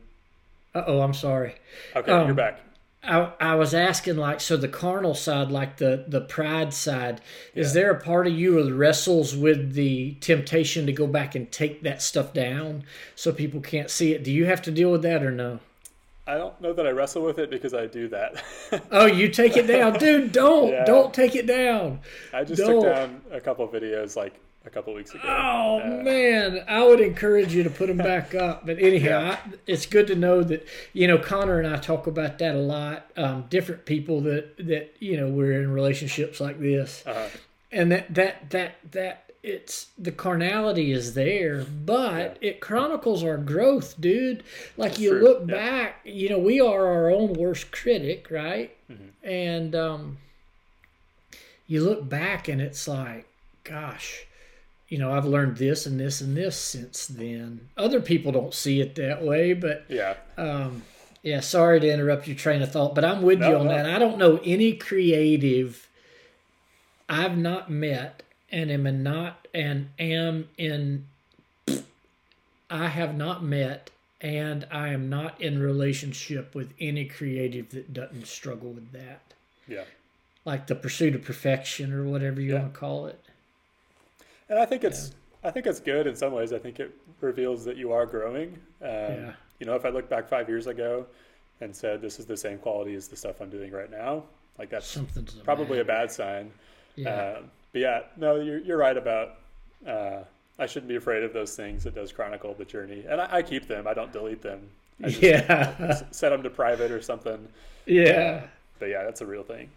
Uh 0.75 0.83
oh, 0.85 1.01
I'm 1.01 1.13
sorry. 1.13 1.55
Okay, 1.95 2.11
Um, 2.11 2.27
you're 2.27 2.35
back. 2.35 2.59
I, 3.03 3.31
I 3.39 3.55
was 3.55 3.73
asking 3.73 4.17
like 4.17 4.41
so 4.41 4.57
the 4.57 4.67
carnal 4.67 5.13
side 5.13 5.49
like 5.51 5.77
the 5.77 6.03
the 6.07 6.19
pride 6.19 6.73
side 6.73 7.21
is 7.55 7.73
there 7.73 7.91
a 7.91 7.99
part 8.01 8.27
of 8.27 8.33
you 8.33 8.61
that 8.63 8.73
wrestles 8.73 9.35
with 9.35 9.73
the 9.73 10.15
temptation 10.19 10.85
to 10.87 10.91
go 10.91 11.07
back 11.07 11.33
and 11.35 11.49
take 11.51 11.83
that 11.83 12.01
stuff 12.01 12.33
down 12.33 12.83
so 13.15 13.31
people 13.31 13.61
can't 13.61 13.89
see 13.91 14.13
it 14.13 14.23
do 14.23 14.31
you 14.31 14.45
have 14.45 14.61
to 14.63 14.71
deal 14.71 14.91
with 14.91 15.03
that 15.03 15.23
or 15.23 15.31
no 15.31 15.59
I 16.27 16.35
don't 16.37 16.59
know 16.61 16.73
that 16.73 16.85
I 16.85 16.91
wrestle 16.91 17.23
with 17.23 17.39
it 17.39 17.49
because 17.49 17.73
I 17.73 17.87
do 17.87 18.07
that. 18.09 18.43
oh 18.91 19.05
you 19.05 19.29
take 19.29 19.55
it 19.57 19.65
down 19.67 19.93
dude 19.97 20.31
don't 20.31 20.69
Yeah. 20.69 20.83
don't 20.85 21.13
take 21.13 21.35
it 21.35 21.47
down 21.47 22.01
I 22.33 22.43
just 22.43 22.61
Don't. 22.61 22.83
took 22.83 22.93
down 22.93 23.21
a 23.31 23.39
couple 23.39 23.63
of 23.65 23.71
videos 23.71 24.15
like 24.15 24.33
a 24.65 24.69
couple 24.69 24.93
weeks 24.93 25.11
ago. 25.11 25.21
oh 25.25 25.79
Uh, 25.81 26.03
man 26.03 26.61
i 26.67 26.83
would 26.83 26.99
encourage 26.99 27.55
you 27.55 27.63
to 27.63 27.69
put 27.69 27.87
them 27.87 27.95
back 27.97 28.35
up 28.35 28.65
but 28.65 28.77
anyhow 28.79 29.21
Yeah. 29.21 29.37
I, 29.45 29.51
it's 29.65 29.85
good 29.85 30.07
to 30.07 30.15
know 30.15 30.43
that 30.43 30.67
you 30.91 31.07
know 31.07 31.17
connor 31.17 31.57
and 31.59 31.73
i 31.73 31.77
talk 31.77 32.05
about 32.05 32.37
that 32.39 32.53
a 32.53 32.59
lot 32.59 33.09
um, 33.15 33.45
different 33.49 33.85
people 33.85 34.19
that 34.21 34.57
that 34.57 34.93
you 34.99 35.15
know 35.15 35.29
we're 35.29 35.61
in 35.61 35.71
relationships 35.71 36.41
like 36.41 36.59
this 36.59 37.05
uh, 37.07 37.29
and 37.71 37.89
that 37.93 38.13
that 38.13 38.49
that 38.49 38.75
that 38.91 39.26
it's 39.47 39.87
the 39.97 40.11
carnality 40.11 40.91
is 40.91 41.13
there 41.13 41.63
but 41.63 42.37
it 42.41 42.59
chronicles 42.59 43.23
our 43.23 43.37
growth 43.37 43.95
dude 43.99 44.43
like 44.75 44.91
That's 44.91 45.01
you 45.01 45.09
true, 45.11 45.23
look 45.23 45.39
yeah. 45.47 45.55
back 45.55 45.99
you 46.03 46.29
know 46.29 46.39
we 46.39 46.59
are 46.59 46.85
our 46.87 47.09
own 47.09 47.33
worst 47.33 47.71
critic 47.71 48.27
right 48.29 48.73
Mm-hmm. 48.89 49.27
and 49.29 49.75
um 49.75 50.17
you 51.67 51.83
look 51.83 52.07
back 52.07 52.47
and 52.47 52.61
it's 52.61 52.87
like 52.87 53.27
gosh 53.65 54.25
you 54.87 54.97
know 54.97 55.11
i've 55.11 55.25
learned 55.25 55.57
this 55.57 55.85
and 55.85 55.99
this 55.99 56.21
and 56.21 56.37
this 56.37 56.55
since 56.57 57.05
then 57.05 57.67
other 57.75 57.99
people 57.99 58.31
don't 58.31 58.53
see 58.53 58.79
it 58.79 58.95
that 58.95 59.21
way 59.21 59.51
but 59.51 59.83
yeah, 59.89 60.13
um, 60.37 60.83
yeah, 61.21 61.41
sorry 61.41 61.81
to 61.81 61.91
interrupt 61.91 62.27
your 62.27 62.37
train 62.37 62.61
of 62.61 62.71
thought, 62.71 62.95
but 62.95 63.03
I'm 63.03 63.21
with 63.21 63.39
you 63.39 63.53
on 63.57 63.65
no. 63.65 63.71
that. 63.73 63.85
I 63.85 63.99
don't 63.99 64.17
know 64.17 64.39
any 64.45 64.71
creative 64.73 65.89
I've 67.09 67.37
not 67.37 67.69
met 67.69 68.23
and 68.51 68.71
am 68.71 69.03
not 69.03 69.47
and 69.53 69.89
am 69.99 70.47
in 70.57 71.05
I 72.69 72.87
have 72.87 73.15
not 73.15 73.43
met 73.43 73.89
and 74.19 74.65
I 74.71 74.89
am 74.89 75.09
not 75.09 75.39
in 75.39 75.59
relationship 75.61 76.53
with 76.55 76.73
any 76.79 77.05
creative 77.05 77.69
that 77.69 77.93
doesn't 77.93 78.27
struggle 78.27 78.71
with 78.71 78.91
that. 78.91 79.21
yeah. 79.67 79.83
Like 80.43 80.67
the 80.67 80.75
pursuit 80.75 81.13
of 81.13 81.23
perfection 81.25 81.91
or 81.93 82.05
whatever 82.05 82.39
you 82.41 82.53
Yeah. 82.53 82.61
want 82.61 82.73
to 82.73 82.79
call 82.79 83.07
it. 83.07 83.19
And 84.49 84.57
I 84.59 84.65
think 84.65 84.83
it's 84.83 85.11
I 85.43 85.51
think 85.51 85.65
it's 85.67 85.79
good 85.79 86.07
in 86.07 86.15
some 86.15 86.33
ways. 86.33 86.51
I 86.51 86.57
think 86.59 86.79
it 86.79 86.93
reveals 87.21 87.63
that 87.65 87.77
you 87.77 87.91
are 87.91 88.05
growing. 88.05 88.53
Um, 88.81 88.89
Yeah. 88.89 89.33
You 89.59 89.65
know, 89.65 89.75
if 89.75 89.85
I 89.85 89.89
look 89.89 90.07
back 90.09 90.27
five 90.27 90.47
years 90.47 90.67
ago 90.67 91.05
and 91.61 91.75
said 91.75 92.01
this 92.01 92.19
is 92.19 92.25
the 92.25 92.37
same 92.37 92.57
quality 92.59 92.95
as 92.95 93.07
the 93.07 93.15
stuff 93.15 93.41
I'm 93.41 93.49
doing 93.49 93.71
right 93.71 93.89
now, 93.91 94.23
like 94.57 94.69
that's 94.69 94.87
Something's 94.87 95.33
probably 95.35 95.79
a 95.79 95.85
bad 95.85 96.11
sign. 96.11 96.51
Yeah. 96.95 97.37
Um, 97.39 97.51
but 97.71 97.81
yeah, 97.81 98.01
no, 98.15 98.35
you're 98.39 98.59
you're 98.59 98.77
right 98.77 98.97
about. 98.97 99.35
Uh, 99.85 100.19
I 100.59 100.65
shouldn't 100.65 100.89
be 100.89 100.95
afraid 100.95 101.23
of 101.23 101.33
those 101.33 101.55
things. 101.55 101.85
It 101.85 101.93
does 101.93 102.11
chronicle 102.11 102.55
the 102.55 102.65
journey, 102.65 103.05
and 103.07 103.21
I, 103.21 103.37
I 103.37 103.41
keep 103.41 103.67
them. 103.67 103.87
I 103.87 103.93
don't 103.93 104.11
delete 104.11 104.41
them. 104.41 104.69
I 105.03 105.09
just 105.09 105.21
yeah. 105.21 106.01
set 106.11 106.29
them 106.29 106.41
to 106.43 106.49
private 106.49 106.91
or 106.91 107.01
something. 107.01 107.47
yeah. 107.85 108.47
But 108.79 108.87
yeah, 108.89 109.03
that's 109.03 109.21
a 109.21 109.25
real 109.25 109.43
thing. 109.43 109.69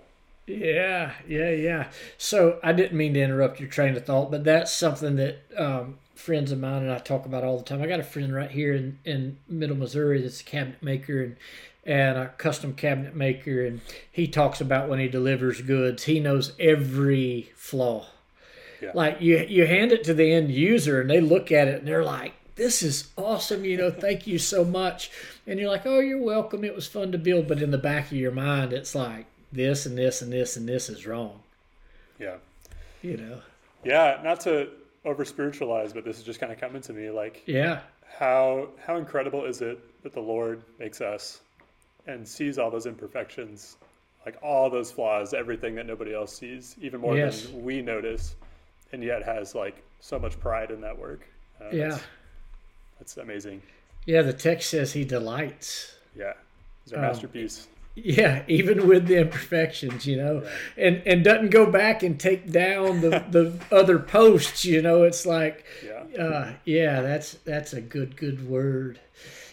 Yeah, 0.46 1.12
yeah, 1.28 1.50
yeah. 1.50 1.88
So 2.18 2.58
I 2.62 2.72
didn't 2.72 2.96
mean 2.96 3.14
to 3.14 3.20
interrupt 3.20 3.60
your 3.60 3.68
train 3.68 3.96
of 3.96 4.04
thought, 4.04 4.30
but 4.30 4.44
that's 4.44 4.72
something 4.72 5.16
that 5.16 5.42
um, 5.56 5.98
friends 6.14 6.52
of 6.52 6.58
mine 6.58 6.82
and 6.82 6.92
I 6.92 6.98
talk 6.98 7.24
about 7.24 7.44
all 7.44 7.58
the 7.58 7.64
time. 7.64 7.82
I 7.82 7.86
got 7.86 8.00
a 8.00 8.04
friend 8.04 8.34
right 8.34 8.50
here 8.50 8.74
in, 8.74 8.98
in 9.04 9.38
Middle 9.48 9.76
Missouri 9.76 10.20
that's 10.20 10.40
a 10.40 10.44
cabinet 10.44 10.82
maker 10.82 11.22
and 11.22 11.36
and 11.84 12.18
a 12.18 12.28
custom 12.38 12.74
cabinet 12.74 13.14
maker, 13.14 13.64
and 13.64 13.80
he 14.10 14.26
talks 14.28 14.60
about 14.60 14.88
when 14.88 14.98
he 14.98 15.08
delivers 15.08 15.62
goods, 15.62 16.04
he 16.04 16.20
knows 16.20 16.52
every 16.58 17.50
flaw. 17.56 18.06
Yeah. 18.80 18.92
Like 18.94 19.20
you, 19.20 19.38
you 19.48 19.66
hand 19.66 19.92
it 19.92 20.04
to 20.04 20.14
the 20.14 20.32
end 20.32 20.50
user, 20.50 21.00
and 21.00 21.10
they 21.10 21.20
look 21.20 21.52
at 21.52 21.68
it 21.68 21.80
and 21.80 21.88
they're 21.88 22.04
like, 22.04 22.32
"This 22.56 22.82
is 22.82 23.08
awesome," 23.16 23.64
you 23.64 23.76
know. 23.76 23.90
Thank 23.90 24.26
you 24.26 24.38
so 24.38 24.64
much, 24.64 25.10
and 25.46 25.58
you're 25.60 25.68
like, 25.70 25.84
"Oh, 25.86 26.00
you're 26.00 26.22
welcome. 26.22 26.64
It 26.64 26.74
was 26.74 26.86
fun 26.86 27.12
to 27.12 27.18
build," 27.18 27.46
but 27.48 27.60
in 27.62 27.70
the 27.70 27.78
back 27.78 28.06
of 28.06 28.12
your 28.12 28.32
mind, 28.32 28.72
it's 28.72 28.94
like 28.94 29.26
this 29.52 29.84
and 29.84 29.98
this 29.98 30.22
and 30.22 30.32
this 30.32 30.56
and 30.56 30.68
this 30.68 30.88
is 30.88 31.06
wrong. 31.06 31.40
Yeah. 32.18 32.36
You 33.02 33.16
know. 33.16 33.40
Yeah, 33.84 34.20
not 34.22 34.40
to 34.40 34.68
over 35.04 35.24
spiritualize, 35.24 35.92
but 35.92 36.04
this 36.04 36.18
is 36.18 36.24
just 36.24 36.40
kind 36.40 36.52
of 36.52 36.60
coming 36.60 36.82
to 36.82 36.92
me 36.92 37.10
like 37.10 37.42
Yeah. 37.46 37.80
how 38.18 38.68
how 38.84 38.96
incredible 38.96 39.44
is 39.44 39.60
it 39.62 39.78
that 40.02 40.12
the 40.12 40.20
Lord 40.20 40.62
makes 40.78 41.00
us 41.00 41.40
and 42.10 42.26
sees 42.26 42.58
all 42.58 42.70
those 42.70 42.86
imperfections, 42.86 43.76
like 44.26 44.36
all 44.42 44.68
those 44.68 44.90
flaws, 44.90 45.32
everything 45.32 45.74
that 45.76 45.86
nobody 45.86 46.14
else 46.14 46.36
sees, 46.36 46.76
even 46.80 47.00
more 47.00 47.16
Yes. 47.16 47.46
than 47.46 47.64
we 47.64 47.82
notice, 47.82 48.36
and 48.92 49.02
yet 49.02 49.22
has 49.22 49.54
like 49.54 49.82
so 50.00 50.18
much 50.18 50.38
pride 50.40 50.70
in 50.70 50.80
that 50.80 50.98
work. 50.98 51.26
Uh, 51.60 51.70
yeah, 51.72 51.88
that's, 51.88 52.02
that's, 52.98 53.16
amazing. 53.18 53.62
Yeah, 54.06 54.22
the 54.22 54.32
text 54.32 54.70
says 54.70 54.92
he 54.92 55.04
delights. 55.04 55.96
Yeah, 56.16 56.32
it's 56.84 56.92
a 56.92 56.96
um, 56.96 57.02
masterpiece. 57.02 57.68
Yeah, 57.96 58.44
even 58.46 58.86
with 58.86 59.08
the 59.08 59.18
imperfections, 59.18 60.06
you 60.06 60.16
know, 60.16 60.42
yeah. 60.42 60.86
and 60.86 61.02
and 61.06 61.24
doesn't 61.24 61.50
go 61.50 61.70
back 61.70 62.02
and 62.02 62.18
take 62.18 62.50
down 62.50 63.00
the 63.00 63.10
the 63.30 63.58
other 63.70 63.98
posts. 63.98 64.64
You 64.64 64.80
know, 64.80 65.02
it's 65.02 65.26
like, 65.26 65.64
yeah, 65.84 66.22
uh, 66.22 66.52
yeah, 66.64 67.02
that's 67.02 67.34
that's 67.44 67.72
a 67.72 67.80
good 67.80 68.16
good 68.16 68.48
word 68.48 69.00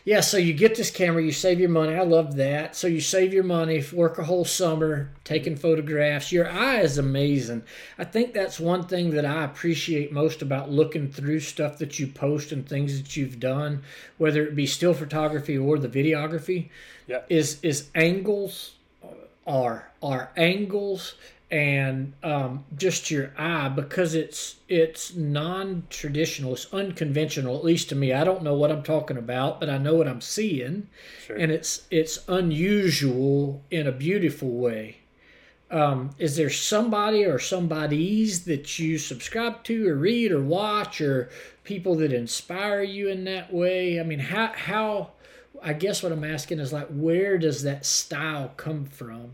yeah, 0.07 0.21
so 0.21 0.37
you 0.37 0.53
get 0.53 0.75
this 0.75 0.89
camera, 0.89 1.21
you 1.21 1.33
save 1.33 1.59
your 1.59 1.67
money. 1.67 1.93
I 1.93 2.03
love 2.03 2.37
that. 2.37 2.77
So 2.77 2.87
you 2.87 3.01
save 3.01 3.33
your 3.33 3.43
money, 3.43 3.83
work 3.91 4.17
a 4.17 4.23
whole 4.23 4.45
summer 4.45 5.09
taking 5.25 5.57
photographs. 5.57 6.31
Your 6.31 6.49
eye 6.49 6.79
is 6.79 6.97
amazing. 6.97 7.63
I 7.97 8.05
think 8.05 8.33
that's 8.33 8.57
one 8.57 8.83
thing 8.87 9.09
that 9.09 9.25
I 9.25 9.43
appreciate 9.43 10.13
most 10.13 10.41
about 10.41 10.71
looking 10.71 11.11
through 11.11 11.41
stuff 11.41 11.77
that 11.79 11.99
you 11.99 12.07
post 12.07 12.53
and 12.53 12.65
things 12.65 12.97
that 12.97 13.17
you've 13.17 13.41
done, 13.41 13.83
whether 14.17 14.47
it 14.47 14.55
be 14.55 14.65
still 14.65 14.93
photography 14.93 15.57
or 15.57 15.77
the 15.77 15.89
videography. 15.89 16.69
Yeah. 17.05 17.23
Is 17.27 17.59
is 17.61 17.89
angles 17.93 18.75
are 19.45 19.91
are 20.01 20.31
angles 20.37 21.15
and 21.49 22.11
um, 22.23 22.65
just 22.77 23.09
your 23.09 23.31
eye 23.37 23.69
because 23.69 24.13
it's 24.13 24.57
it's 24.67 25.15
non-traditional 25.15 26.53
it's 26.53 26.71
unconventional 26.73 27.57
at 27.57 27.63
least 27.63 27.87
to 27.89 27.95
me. 27.95 28.11
I 28.11 28.25
don't 28.25 28.43
know 28.43 28.55
what 28.55 28.69
i'm 28.71 28.83
talking 28.83 29.17
about 29.17 29.59
but 29.59 29.69
i 29.69 29.77
know 29.77 29.95
what 29.95 30.07
i'm 30.07 30.21
seeing. 30.21 30.89
Sure. 31.25 31.37
and 31.37 31.51
it's 31.51 31.87
it's 31.89 32.19
unusual 32.27 33.61
in 33.71 33.87
a 33.87 33.91
beautiful 33.91 34.49
way. 34.49 34.97
Um, 35.69 36.11
is 36.17 36.37
there 36.37 36.49
somebody 36.49 37.25
or 37.25 37.39
somebodies 37.39 38.45
that 38.45 38.79
you 38.79 38.97
subscribe 38.97 39.63
to 39.65 39.89
or 39.89 39.95
read 39.95 40.31
or 40.31 40.41
watch 40.41 41.01
or 41.01 41.29
people 41.65 41.95
that 41.95 42.13
inspire 42.13 42.81
you 42.83 43.09
in 43.09 43.23
that 43.25 43.53
way? 43.53 43.99
I 43.99 44.03
mean 44.03 44.19
how 44.19 44.51
how 44.53 45.11
i 45.63 45.73
guess 45.73 46.03
what 46.03 46.11
i'm 46.11 46.23
asking 46.23 46.59
is 46.59 46.71
like 46.71 46.87
where 46.87 47.37
does 47.37 47.63
that 47.63 47.85
style 47.85 48.51
come 48.57 48.83
from? 48.85 49.31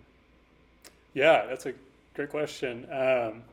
Yeah 1.16 1.47
that's 1.47 1.66
a 1.66 1.74
Great 2.14 2.30
question. 2.30 2.88
Um, 2.91 3.43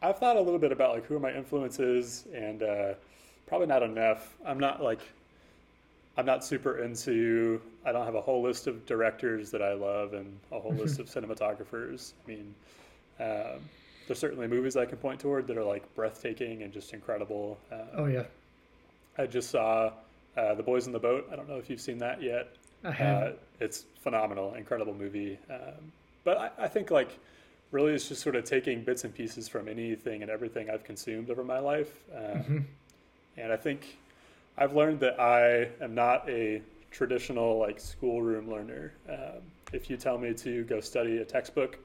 I've 0.00 0.18
thought 0.18 0.36
a 0.36 0.40
little 0.40 0.58
bit 0.58 0.72
about 0.72 0.94
like 0.94 1.06
who 1.06 1.16
are 1.16 1.20
my 1.20 1.32
influences, 1.32 2.24
and 2.34 2.62
uh, 2.62 2.94
probably 3.46 3.66
not 3.66 3.82
enough. 3.82 4.34
I'm 4.44 4.58
not 4.58 4.82
like 4.82 5.00
I'm 6.16 6.26
not 6.26 6.44
super 6.44 6.78
into. 6.78 7.60
I 7.84 7.92
don't 7.92 8.04
have 8.04 8.14
a 8.14 8.20
whole 8.20 8.42
list 8.42 8.66
of 8.66 8.84
directors 8.86 9.50
that 9.50 9.62
I 9.62 9.74
love 9.74 10.14
and 10.14 10.38
a 10.50 10.58
whole 10.58 10.74
list 10.74 10.98
of 10.98 11.06
cinematographers. 11.14 12.12
I 12.24 12.30
mean, 12.30 12.54
um, 13.20 13.60
there's 14.06 14.18
certainly 14.18 14.46
movies 14.46 14.76
I 14.76 14.84
can 14.84 14.98
point 14.98 15.20
toward 15.20 15.46
that 15.46 15.56
are 15.56 15.64
like 15.64 15.82
breathtaking 15.94 16.62
and 16.62 16.72
just 16.72 16.92
incredible. 16.92 17.58
Um, 17.70 17.80
oh 17.96 18.06
yeah. 18.06 18.24
I 19.18 19.26
just 19.26 19.50
saw 19.50 19.92
uh, 20.36 20.54
The 20.54 20.62
Boys 20.62 20.86
in 20.86 20.92
the 20.92 20.98
Boat. 20.98 21.28
I 21.30 21.36
don't 21.36 21.48
know 21.48 21.58
if 21.58 21.68
you've 21.68 21.80
seen 21.80 21.98
that 21.98 22.22
yet. 22.22 22.48
I 22.84 22.90
have. 22.90 23.22
Uh, 23.22 23.32
it's 23.60 23.84
phenomenal, 24.00 24.54
incredible 24.54 24.94
movie. 24.94 25.38
Um, 25.50 25.92
but 26.24 26.38
I, 26.38 26.50
I 26.64 26.68
think 26.68 26.90
like 26.90 27.18
really 27.72 27.92
it's 27.92 28.08
just 28.08 28.22
sort 28.22 28.36
of 28.36 28.44
taking 28.44 28.84
bits 28.84 29.02
and 29.04 29.12
pieces 29.12 29.48
from 29.48 29.66
anything 29.66 30.22
and 30.22 30.30
everything 30.30 30.70
I've 30.70 30.84
consumed 30.84 31.30
over 31.30 31.42
my 31.42 31.58
life. 31.58 31.98
Um, 32.14 32.22
mm-hmm. 32.22 32.58
And 33.38 33.52
I 33.52 33.56
think 33.56 33.98
I've 34.56 34.76
learned 34.76 35.00
that 35.00 35.18
I 35.18 35.68
am 35.82 35.94
not 35.94 36.28
a 36.28 36.62
traditional 36.90 37.58
like 37.58 37.80
schoolroom 37.80 38.50
learner. 38.50 38.92
Um, 39.08 39.40
if 39.72 39.88
you 39.88 39.96
tell 39.96 40.18
me 40.18 40.34
to 40.34 40.64
go 40.64 40.80
study 40.80 41.18
a 41.18 41.24
textbook 41.24 41.78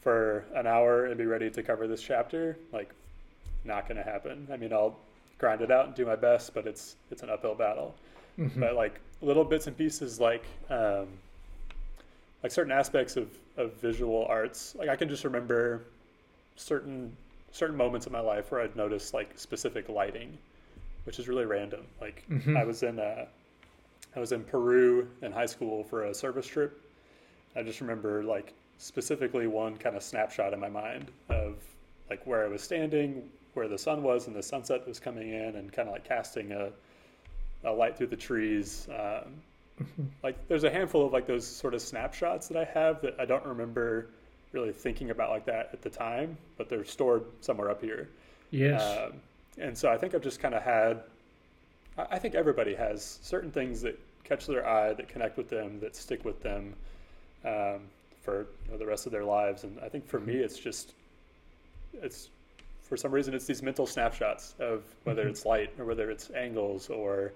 for 0.00 0.44
an 0.54 0.66
hour 0.66 1.06
and 1.06 1.16
be 1.16 1.26
ready 1.26 1.48
to 1.50 1.62
cover 1.62 1.86
this 1.86 2.02
chapter, 2.02 2.58
like 2.72 2.90
not 3.64 3.86
going 3.86 3.96
to 3.98 4.02
happen. 4.02 4.48
I 4.52 4.56
mean, 4.56 4.72
I'll 4.72 4.98
grind 5.38 5.60
it 5.60 5.70
out 5.70 5.86
and 5.86 5.94
do 5.94 6.04
my 6.04 6.16
best, 6.16 6.52
but 6.54 6.66
it's 6.66 6.96
it's 7.10 7.22
an 7.22 7.30
uphill 7.30 7.54
battle. 7.54 7.94
Mm-hmm. 8.38 8.58
But 8.58 8.74
like 8.74 9.00
little 9.20 9.44
bits 9.44 9.68
and 9.68 9.76
pieces, 9.76 10.18
like 10.18 10.44
um, 10.68 11.06
like 12.42 12.52
certain 12.52 12.72
aspects 12.72 13.16
of, 13.16 13.28
of 13.56 13.72
visual 13.74 14.26
arts 14.28 14.74
like 14.78 14.88
i 14.88 14.96
can 14.96 15.08
just 15.08 15.24
remember 15.24 15.84
certain 16.56 17.14
certain 17.52 17.76
moments 17.76 18.06
in 18.06 18.12
my 18.12 18.20
life 18.20 18.50
where 18.50 18.60
i'd 18.60 18.76
notice 18.76 19.12
like 19.12 19.30
specific 19.38 19.88
lighting 19.88 20.36
which 21.04 21.18
is 21.18 21.28
really 21.28 21.44
random 21.44 21.84
like 22.00 22.24
mm-hmm. 22.30 22.56
i 22.56 22.64
was 22.64 22.82
in 22.82 22.98
uh, 22.98 23.24
i 24.16 24.20
was 24.20 24.32
in 24.32 24.42
peru 24.44 25.08
in 25.22 25.32
high 25.32 25.46
school 25.46 25.84
for 25.84 26.04
a 26.04 26.14
service 26.14 26.46
trip 26.46 26.80
i 27.56 27.62
just 27.62 27.80
remember 27.80 28.22
like 28.22 28.52
specifically 28.78 29.46
one 29.46 29.76
kind 29.76 29.96
of 29.96 30.02
snapshot 30.02 30.52
in 30.52 30.60
my 30.60 30.68
mind 30.68 31.10
of 31.28 31.56
like 32.08 32.26
where 32.26 32.44
i 32.44 32.48
was 32.48 32.62
standing 32.62 33.28
where 33.54 33.68
the 33.68 33.78
sun 33.78 34.02
was 34.02 34.26
and 34.26 34.36
the 34.36 34.42
sunset 34.42 34.86
was 34.86 35.00
coming 35.00 35.30
in 35.30 35.56
and 35.56 35.72
kind 35.72 35.88
of 35.88 35.92
like 35.92 36.04
casting 36.04 36.52
a, 36.52 36.70
a 37.64 37.70
light 37.70 37.96
through 37.96 38.06
the 38.06 38.16
trees 38.16 38.88
um, 38.90 39.32
like 40.22 40.48
there's 40.48 40.64
a 40.64 40.70
handful 40.70 41.06
of 41.06 41.12
like 41.12 41.26
those 41.26 41.46
sort 41.46 41.74
of 41.74 41.82
snapshots 41.82 42.48
that 42.48 42.56
I 42.56 42.64
have 42.64 43.00
that 43.02 43.14
I 43.18 43.24
don't 43.24 43.44
remember 43.44 44.08
really 44.52 44.72
thinking 44.72 45.10
about 45.10 45.30
like 45.30 45.46
that 45.46 45.70
at 45.72 45.82
the 45.82 45.90
time, 45.90 46.36
but 46.56 46.68
they're 46.68 46.84
stored 46.84 47.24
somewhere 47.40 47.70
up 47.70 47.80
here. 47.80 48.08
Yes. 48.50 48.82
Um, 48.82 49.12
and 49.58 49.76
so 49.76 49.88
I 49.90 49.96
think 49.96 50.14
I've 50.14 50.22
just 50.22 50.40
kind 50.40 50.54
of 50.54 50.62
had. 50.62 51.02
I 51.98 52.18
think 52.18 52.34
everybody 52.34 52.74
has 52.74 53.18
certain 53.22 53.50
things 53.50 53.82
that 53.82 53.98
catch 54.24 54.46
their 54.46 54.66
eye, 54.66 54.94
that 54.94 55.08
connect 55.08 55.36
with 55.36 55.50
them, 55.50 55.80
that 55.80 55.94
stick 55.96 56.24
with 56.24 56.40
them 56.42 56.74
um, 57.44 57.80
for 58.22 58.46
you 58.64 58.72
know, 58.72 58.78
the 58.78 58.86
rest 58.86 59.06
of 59.06 59.12
their 59.12 59.24
lives. 59.24 59.64
And 59.64 59.78
I 59.80 59.88
think 59.88 60.06
for 60.08 60.20
me, 60.20 60.34
it's 60.34 60.58
just 60.58 60.94
it's 61.94 62.28
for 62.82 62.96
some 62.96 63.12
reason 63.12 63.34
it's 63.34 63.46
these 63.46 63.62
mental 63.62 63.86
snapshots 63.86 64.54
of 64.58 64.82
whether 65.04 65.22
mm-hmm. 65.22 65.30
it's 65.30 65.44
light 65.44 65.72
or 65.78 65.84
whether 65.84 66.10
it's 66.10 66.30
angles 66.30 66.88
or 66.88 67.32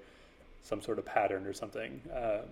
some 0.65 0.81
sort 0.81 0.99
of 0.99 1.05
pattern 1.05 1.47
or 1.47 1.53
something. 1.53 2.01
Um, 2.15 2.49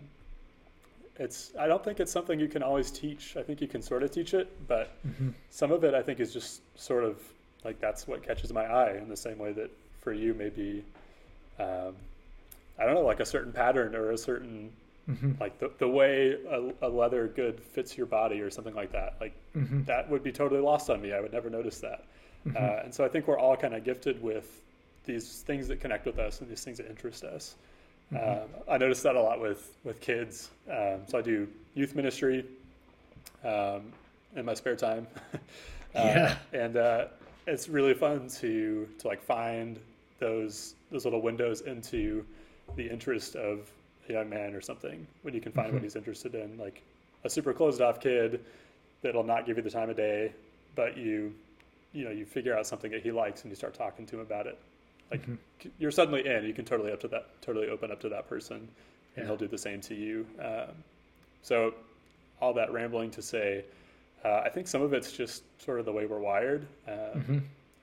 it's 1.18 1.52
I 1.58 1.66
don't 1.66 1.82
think 1.82 2.00
it's 2.00 2.12
something 2.12 2.38
you 2.38 2.48
can 2.48 2.62
always 2.62 2.90
teach. 2.90 3.36
I 3.36 3.42
think 3.42 3.60
you 3.60 3.68
can 3.68 3.82
sort 3.82 4.02
of 4.02 4.10
teach 4.10 4.34
it, 4.34 4.50
but 4.68 4.90
mm-hmm. 5.06 5.30
some 5.50 5.72
of 5.72 5.84
it 5.84 5.94
I 5.94 6.02
think 6.02 6.20
is 6.20 6.32
just 6.32 6.62
sort 6.78 7.04
of 7.04 7.20
like 7.64 7.80
that's 7.80 8.06
what 8.06 8.22
catches 8.22 8.52
my 8.52 8.64
eye 8.64 8.96
in 8.96 9.08
the 9.08 9.16
same 9.16 9.38
way 9.38 9.52
that 9.52 9.70
for 10.00 10.12
you 10.12 10.34
maybe 10.34 10.84
um, 11.58 11.94
I 12.78 12.84
don't 12.84 12.94
know 12.94 13.02
like 13.02 13.20
a 13.20 13.26
certain 13.26 13.52
pattern 13.52 13.94
or 13.94 14.12
a 14.12 14.18
certain 14.18 14.70
mm-hmm. 15.08 15.32
like 15.40 15.58
the, 15.58 15.70
the 15.78 15.88
way 15.88 16.36
a, 16.50 16.86
a, 16.86 16.88
leather 16.88 17.28
good 17.28 17.60
fits 17.60 17.96
your 17.96 18.06
body 18.06 18.40
or 18.40 18.50
something 18.50 18.74
like 18.74 18.92
that 18.92 19.16
like 19.20 19.34
mm-hmm. 19.56 19.84
that 19.84 20.08
would 20.10 20.22
be 20.22 20.32
totally 20.32 20.60
lost 20.60 20.90
on 20.90 21.00
me 21.00 21.12
I 21.12 21.20
would 21.20 21.32
never 21.32 21.50
notice 21.50 21.78
that 21.80 22.04
mm-hmm. 22.46 22.56
uh, 22.56 22.84
and 22.84 22.92
so 22.92 23.04
I 23.04 23.08
think 23.08 23.28
we're 23.28 23.38
all 23.38 23.56
kind 23.56 23.74
of 23.74 23.84
gifted 23.84 24.20
with 24.22 24.60
these 25.04 25.42
things 25.42 25.68
that 25.68 25.80
connect 25.80 26.06
with 26.06 26.18
us 26.18 26.40
and 26.40 26.50
these 26.50 26.64
things 26.64 26.78
that 26.78 26.88
interest 26.88 27.24
us 27.24 27.54
Mm-hmm. 28.12 28.42
Um, 28.42 28.62
I 28.68 28.78
notice 28.78 29.02
that 29.02 29.16
a 29.16 29.22
lot 29.22 29.40
with 29.40 29.76
with 29.84 30.00
kids. 30.00 30.50
Um, 30.70 31.00
so 31.06 31.18
I 31.18 31.22
do 31.22 31.48
youth 31.74 31.94
ministry 31.94 32.44
um, 33.44 33.92
in 34.36 34.44
my 34.44 34.54
spare 34.54 34.76
time. 34.76 35.06
uh, 35.34 35.38
yeah, 35.94 36.36
and 36.52 36.76
uh, 36.76 37.06
it's 37.46 37.68
really 37.68 37.94
fun 37.94 38.28
to 38.40 38.88
to 38.98 39.08
like 39.08 39.22
find 39.22 39.78
those 40.18 40.74
those 40.90 41.04
little 41.04 41.22
windows 41.22 41.62
into 41.62 42.24
the 42.76 42.86
interest 42.88 43.34
of 43.36 43.70
a 44.08 44.12
young 44.12 44.28
man 44.28 44.54
or 44.54 44.60
something 44.60 45.06
when 45.22 45.34
you 45.34 45.40
can 45.40 45.52
find 45.52 45.68
mm-hmm. 45.68 45.76
what 45.76 45.82
he's 45.82 45.96
interested 45.96 46.34
in. 46.34 46.58
Like 46.58 46.82
a 47.24 47.30
super 47.30 47.52
closed 47.52 47.80
off 47.80 48.00
kid 48.00 48.40
that'll 49.02 49.24
not 49.24 49.46
give 49.46 49.56
you 49.56 49.62
the 49.62 49.70
time 49.70 49.90
of 49.90 49.96
day, 49.96 50.32
but 50.74 50.96
you 50.96 51.34
you 51.92 52.04
know 52.04 52.10
you 52.10 52.24
figure 52.26 52.56
out 52.56 52.66
something 52.66 52.90
that 52.90 53.02
he 53.02 53.10
likes 53.10 53.42
and 53.42 53.50
you 53.50 53.56
start 53.56 53.74
talking 53.74 54.06
to 54.06 54.16
him 54.16 54.22
about 54.22 54.46
it 54.46 54.58
like 55.12 55.22
mm-hmm. 55.22 55.68
you're 55.78 55.90
suddenly 55.90 56.26
in. 56.26 56.44
You 56.44 56.54
can 56.54 56.64
totally 56.64 56.90
up 56.90 57.00
to 57.00 57.08
that, 57.08 57.40
totally 57.42 57.68
open 57.68 57.92
up 57.92 58.00
to 58.00 58.08
that 58.08 58.28
person, 58.28 58.56
and 58.56 58.68
yeah. 59.16 59.24
he'll 59.24 59.36
do 59.36 59.46
the 59.46 59.58
same 59.58 59.80
to 59.82 59.94
you. 59.94 60.26
Um, 60.42 60.74
so, 61.42 61.74
all 62.40 62.54
that 62.54 62.72
rambling 62.72 63.10
to 63.12 63.22
say, 63.22 63.64
uh, 64.24 64.42
I 64.44 64.48
think 64.48 64.66
some 64.66 64.82
of 64.82 64.92
it's 64.92 65.12
just 65.12 65.42
sort 65.62 65.78
of 65.78 65.84
the 65.84 65.92
way 65.92 66.06
we're 66.06 66.18
wired, 66.18 66.66
um, 66.88 66.94
mm-hmm. 66.94 67.38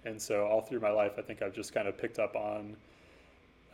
and 0.06 0.22
so 0.22 0.46
all 0.46 0.62
through 0.62 0.80
my 0.80 0.92
life, 0.92 1.14
I 1.18 1.22
think 1.22 1.42
I've 1.42 1.54
just 1.54 1.74
kind 1.74 1.88
of 1.88 1.98
picked 1.98 2.20
up 2.20 2.36
on 2.36 2.76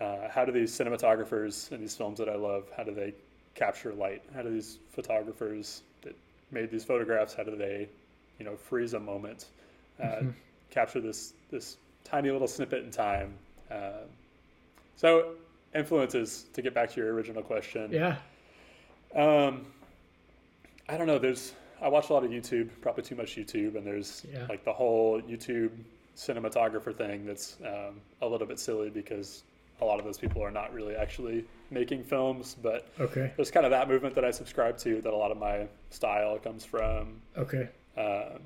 uh, 0.02 0.30
how 0.30 0.44
do 0.44 0.52
these 0.52 0.72
cinematographers 0.78 1.72
in 1.72 1.80
these 1.80 1.96
films 1.96 2.20
that 2.20 2.28
I 2.28 2.36
love, 2.36 2.66
how 2.76 2.84
do 2.84 2.94
they 2.94 3.14
capture 3.54 3.94
light? 3.94 4.22
How 4.36 4.42
do 4.42 4.50
these 4.50 4.80
photographers 4.92 5.82
that 6.02 6.16
made 6.52 6.70
these 6.70 6.84
photographs, 6.84 7.34
how 7.34 7.44
do 7.44 7.56
they, 7.56 7.88
you 8.38 8.46
know, 8.46 8.58
freeze 8.58 8.94
a 8.94 9.00
moment, 9.00 9.46
uh, 10.02 10.06
mm-hmm. 10.06 10.30
capture 10.72 11.00
this 11.00 11.34
this 11.50 11.78
tiny 12.06 12.32
little 12.32 12.48
snippet 12.48 12.86
in 12.86 12.92
time 12.92 13.34
uh, 13.72 14.06
so 14.96 15.34
influences 15.74 16.46
to 16.54 16.62
get 16.62 16.74
back 16.74 16.92
to 16.92 17.02
your 17.02 17.14
original 17.14 17.44
question. 17.44 17.92
Yeah. 17.92 18.16
Um, 19.14 19.66
I 20.88 20.98
don't 20.98 21.08
know. 21.08 21.20
There's 21.20 21.54
I 21.82 21.90
watch 21.90 22.10
a 22.10 22.14
lot 22.14 22.24
of 22.24 22.32
YouTube, 22.32 22.70
probably 22.82 23.04
too 23.04 23.16
much 23.16 23.36
YouTube, 23.36 23.76
and 23.76 23.86
there's 23.86 24.26
yeah. 24.32 24.46
like 24.48 24.64
the 24.64 24.72
whole 24.72 25.22
YouTube 25.22 25.72
cinematographer 26.16 26.96
thing 26.96 27.26
that's 27.26 27.58
um, 27.66 28.00
a 28.22 28.28
little 28.28 28.48
bit 28.48 28.60
silly 28.60 28.90
because 28.90 29.44
a 29.82 29.86
lot 29.86 30.00
of 30.00 30.06
those 30.06 30.18
people 30.18 30.42
are 30.42 30.52
not 30.52 30.74
really 30.74 30.96
actually 30.96 31.44
making 31.70 32.02
films, 32.04 32.56
but 32.64 32.88
okay. 33.00 33.34
there's 33.36 33.52
kind 33.52 33.66
of 33.66 33.72
that 33.72 33.90
movement 33.90 34.16
that 34.16 34.24
I 34.24 34.32
subscribe 34.32 34.78
to 34.80 35.02
that 35.02 35.12
a 35.12 35.16
lot 35.16 35.32
of 35.32 35.38
my 35.38 35.68
style 35.90 36.38
comes 36.38 36.64
from. 36.64 37.20
Okay. 37.38 37.68
Um, 37.98 38.40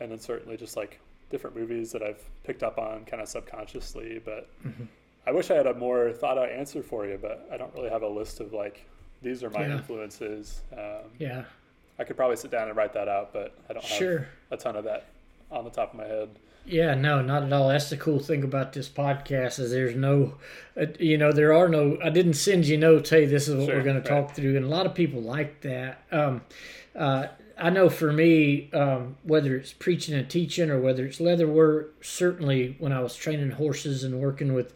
and 0.00 0.10
then 0.10 0.18
certainly 0.18 0.56
just 0.56 0.78
like 0.78 0.98
different 1.30 1.56
movies 1.56 1.92
that 1.92 2.02
I've 2.02 2.22
picked 2.44 2.62
up 2.62 2.78
on 2.78 3.04
kind 3.04 3.22
of 3.22 3.28
subconsciously. 3.28 4.20
But 4.24 4.48
mm-hmm. 4.66 4.84
I 5.26 5.32
wish 5.32 5.50
I 5.50 5.54
had 5.54 5.66
a 5.66 5.74
more 5.74 6.12
thought 6.12 6.38
out 6.38 6.50
answer 6.50 6.82
for 6.82 7.06
you, 7.06 7.18
but 7.20 7.48
I 7.52 7.56
don't 7.56 7.72
really 7.74 7.90
have 7.90 8.02
a 8.02 8.08
list 8.08 8.40
of 8.40 8.52
like 8.52 8.86
these 9.22 9.42
are 9.42 9.50
my 9.50 9.66
yeah. 9.66 9.76
influences. 9.76 10.62
Um, 10.72 11.10
yeah, 11.18 11.44
I 11.98 12.04
could 12.04 12.16
probably 12.16 12.36
sit 12.36 12.50
down 12.50 12.68
and 12.68 12.76
write 12.76 12.92
that 12.94 13.08
out, 13.08 13.32
but 13.32 13.54
I 13.68 13.72
don't 13.72 13.84
sure. 13.84 14.18
have 14.18 14.28
a 14.50 14.56
ton 14.56 14.76
of 14.76 14.84
that 14.84 15.06
on 15.50 15.64
the 15.64 15.70
top 15.70 15.92
of 15.92 15.98
my 15.98 16.06
head. 16.06 16.30
Yeah, 16.66 16.94
no, 16.94 17.22
not 17.22 17.42
at 17.42 17.52
all. 17.52 17.68
That's 17.68 17.90
the 17.90 17.96
cool 17.96 18.20
thing 18.20 18.44
about 18.44 18.72
this 18.72 18.88
podcast 18.88 19.58
is 19.58 19.70
there's 19.70 19.96
no, 19.96 20.34
uh, 20.80 20.86
you 20.98 21.16
know, 21.16 21.32
there 21.32 21.54
are 21.54 21.68
no. 21.68 21.98
I 22.02 22.10
didn't 22.10 22.34
send 22.34 22.66
you 22.66 22.76
notes. 22.76 23.10
Hey, 23.10 23.24
this 23.24 23.48
is 23.48 23.56
what 23.56 23.66
sure, 23.66 23.76
we're 23.76 23.82
going 23.82 23.96
right. 23.96 24.04
to 24.04 24.10
talk 24.10 24.34
through, 24.34 24.56
and 24.56 24.66
a 24.66 24.68
lot 24.68 24.86
of 24.86 24.94
people 24.94 25.22
like 25.22 25.62
that. 25.62 26.04
Um, 26.12 26.42
uh, 26.94 27.26
I 27.60 27.70
know 27.70 27.90
for 27.90 28.12
me, 28.12 28.70
um, 28.72 29.16
whether 29.22 29.56
it's 29.56 29.72
preaching 29.72 30.14
and 30.14 30.28
teaching 30.28 30.70
or 30.70 30.80
whether 30.80 31.04
it's 31.04 31.20
leather 31.20 31.46
work, 31.46 31.94
certainly 32.02 32.76
when 32.78 32.92
I 32.92 33.00
was 33.00 33.14
training 33.14 33.52
horses 33.52 34.02
and 34.02 34.20
working 34.20 34.54
with 34.54 34.72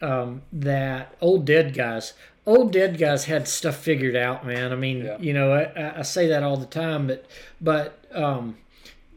um, 0.00 0.42
that 0.52 1.16
old 1.20 1.44
dead 1.44 1.74
guys, 1.74 2.12
old 2.46 2.72
dead 2.72 2.98
guys 2.98 3.24
had 3.24 3.48
stuff 3.48 3.76
figured 3.76 4.16
out, 4.16 4.46
man. 4.46 4.72
I 4.72 4.76
mean, 4.76 5.04
yeah. 5.04 5.18
you 5.18 5.32
know, 5.32 5.52
I, 5.52 5.98
I, 5.98 6.02
say 6.02 6.28
that 6.28 6.42
all 6.42 6.56
the 6.56 6.66
time, 6.66 7.06
but 7.06 7.26
but 7.60 8.04
um, 8.12 8.58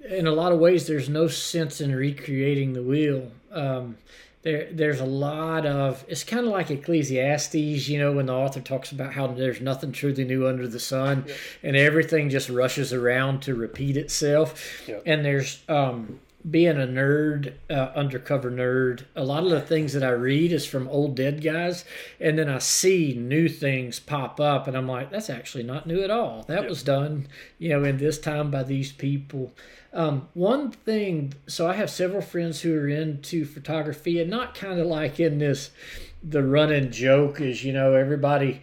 in 0.09 0.27
a 0.27 0.31
lot 0.31 0.51
of 0.51 0.59
ways, 0.59 0.87
there's 0.87 1.09
no 1.09 1.27
sense 1.27 1.81
in 1.81 1.93
recreating 1.95 2.73
the 2.73 2.83
wheel. 2.83 3.31
Um, 3.51 3.97
there 4.43 4.69
there's 4.71 4.99
a 4.99 5.05
lot 5.05 5.65
of 5.65 6.05
it's 6.07 6.23
kind 6.23 6.45
of 6.45 6.51
like 6.51 6.69
ecclesiastes 6.69 7.87
you 7.89 7.99
know 7.99 8.11
when 8.11 8.27
the 8.27 8.33
author 8.33 8.61
talks 8.61 8.91
about 8.91 9.13
how 9.13 9.27
there's 9.27 9.59
nothing 9.61 9.91
truly 9.91 10.23
new 10.23 10.47
under 10.47 10.67
the 10.67 10.79
sun 10.79 11.25
and 11.63 11.75
everything 11.75 12.29
just 12.29 12.49
rushes 12.49 12.93
around 12.93 13.41
to 13.41 13.55
repeat 13.55 13.97
itself. 13.97 14.81
And 15.05 15.25
there's 15.25 15.63
um 15.67 16.19
being 16.49 16.77
a 16.77 16.87
nerd, 16.87 17.53
uh, 17.69 17.91
undercover 17.95 18.49
nerd, 18.49 19.03
a 19.15 19.23
lot 19.23 19.43
of 19.43 19.49
the 19.49 19.61
things 19.61 19.93
that 19.93 20.03
I 20.03 20.11
read 20.11 20.51
is 20.51 20.65
from 20.65 20.87
old 20.87 21.15
dead 21.15 21.43
guys, 21.43 21.83
and 22.19 22.37
then 22.37 22.47
I 22.47 22.59
see 22.59 23.15
new 23.17 23.49
things 23.49 23.99
pop 23.99 24.39
up, 24.39 24.67
and 24.67 24.77
I'm 24.77 24.87
like, 24.87 25.11
that's 25.11 25.29
actually 25.29 25.63
not 25.63 25.87
new 25.87 26.01
at 26.03 26.11
all. 26.11 26.43
That 26.47 26.61
yep. 26.61 26.69
was 26.69 26.83
done, 26.83 27.27
you 27.57 27.69
know, 27.69 27.83
in 27.83 27.97
this 27.97 28.19
time 28.19 28.51
by 28.51 28.63
these 28.63 28.91
people. 28.91 29.53
Um, 29.93 30.29
one 30.33 30.71
thing, 30.71 31.33
so 31.47 31.67
I 31.67 31.73
have 31.73 31.89
several 31.89 32.21
friends 32.21 32.61
who 32.61 32.77
are 32.77 32.87
into 32.87 33.43
photography, 33.43 34.21
and 34.21 34.29
not 34.29 34.55
kind 34.55 34.79
of 34.79 34.87
like 34.87 35.19
in 35.19 35.39
this, 35.39 35.71
the 36.23 36.43
running 36.43 36.91
joke 36.91 37.41
is, 37.41 37.63
you 37.63 37.73
know, 37.73 37.93
everybody 37.93 38.61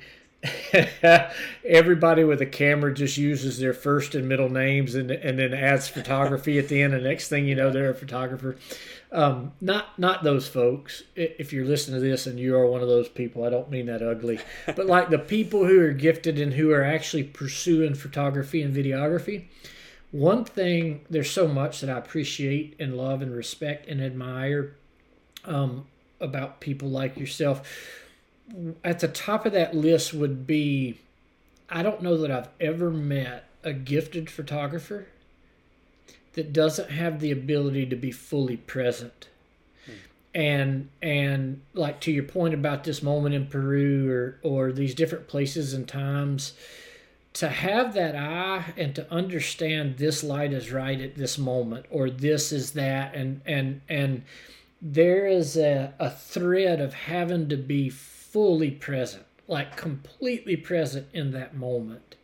everybody 1.65 2.25
with 2.25 2.41
a 2.43 2.47
camera 2.47 2.93
just 2.93 3.17
uses 3.17 3.59
their 3.59 3.73
first 3.73 4.15
and 4.15 4.29
middle 4.29 4.49
names 4.49 4.95
and 4.95 5.11
and 5.11 5.39
then 5.39 5.55
adds 5.55 5.89
photography 5.89 6.59
at 6.59 6.69
the 6.69 6.83
end. 6.83 6.95
And 6.95 7.05
next 7.05 7.29
thing 7.29 7.47
you 7.47 7.55
know, 7.55 7.71
they're 7.71 7.91
a 7.91 7.95
photographer. 7.95 8.57
Um, 9.11 9.53
not 9.61 9.99
not 9.99 10.25
those 10.25 10.49
folks. 10.49 11.03
If 11.15 11.53
you're 11.53 11.65
listening 11.65 12.01
to 12.01 12.07
this 12.07 12.27
and 12.27 12.39
you 12.39 12.57
are 12.57 12.67
one 12.67 12.83
of 12.83 12.89
those 12.89 13.09
people, 13.09 13.45
I 13.45 13.51
don't 13.51 13.71
mean 13.71 13.87
that 13.87 14.03
ugly, 14.03 14.41
but 14.67 14.87
like 14.87 15.11
the 15.11 15.19
people 15.19 15.67
who 15.67 15.81
are 15.81 15.93
gifted 15.93 16.39
and 16.39 16.55
who 16.55 16.73
are 16.73 16.85
actually 16.85 17.25
pursuing 17.25 17.95
photography 17.95 18.63
and 18.63 18.75
videography. 18.75 19.45
One 20.11 20.45
thing, 20.45 21.05
there's 21.11 21.31
so 21.31 21.49
much 21.49 21.81
that 21.81 21.91
I 21.91 21.99
appreciate 21.99 22.77
and 22.79 22.97
love 22.97 23.21
and 23.21 23.35
respect 23.35 23.89
and 23.89 24.01
admire 24.01 24.77
um, 25.45 25.87
about 26.21 26.61
people 26.61 26.89
like 26.89 27.19
yourself 27.19 27.69
at 28.83 29.01
the 29.01 29.09
top 29.09 29.47
of 29.47 29.53
that 29.53 29.75
list 29.75 30.13
would 30.13 30.47
be 30.47 30.99
I 31.69 31.83
don't 31.83 32.03
know 32.03 32.17
that 32.19 32.31
I've 32.31 32.49
ever 32.61 32.91
met 32.91 33.47
a 33.63 33.73
gifted 33.73 34.29
photographer 34.29 35.07
that 36.35 36.53
doesn't 36.53 36.91
have 36.91 37.21
the 37.21 37.31
ability 37.31 37.87
to 37.87 37.97
be 37.97 38.11
fully 38.11 38.57
present. 38.57 39.29
Hmm. 39.87 39.93
And 40.35 40.89
and 41.03 41.63
like 41.73 42.01
to 42.01 42.13
your 42.13 42.25
point 42.25 42.55
about 42.55 42.85
this 42.85 43.03
moment 43.03 43.35
in 43.35 43.47
Peru 43.47 44.11
or 44.11 44.39
or 44.43 44.73
these 44.73 44.95
different 44.95 45.29
places 45.29 45.73
and 45.73 45.89
times 45.89 46.53
to 47.35 47.49
have 47.49 47.95
that 47.95 48.15
eye 48.15 48.73
and 48.77 48.95
to 48.95 49.13
understand 49.13 49.99
this 49.99 50.23
light 50.23 50.53
is 50.53 50.71
right 50.71 51.01
at 51.01 51.17
this 51.17 51.37
moment 51.37 51.87
or 51.91 52.09
this 52.09 52.53
is 52.53 52.73
that 52.73 53.15
and 53.15 53.41
and 53.45 53.81
and 53.89 54.23
there 54.81 55.27
is 55.27 55.57
a, 55.57 55.95
a 55.99 56.11
thread 56.11 56.81
of 56.81 56.93
having 56.93 57.49
to 57.49 57.57
be 57.57 57.89
fully 58.35 58.73
present, 58.73 59.23
like 59.47 59.77
completely 59.77 60.57
present 60.57 61.07
in 61.13 61.31
that 61.31 61.55
moment. 61.55 62.17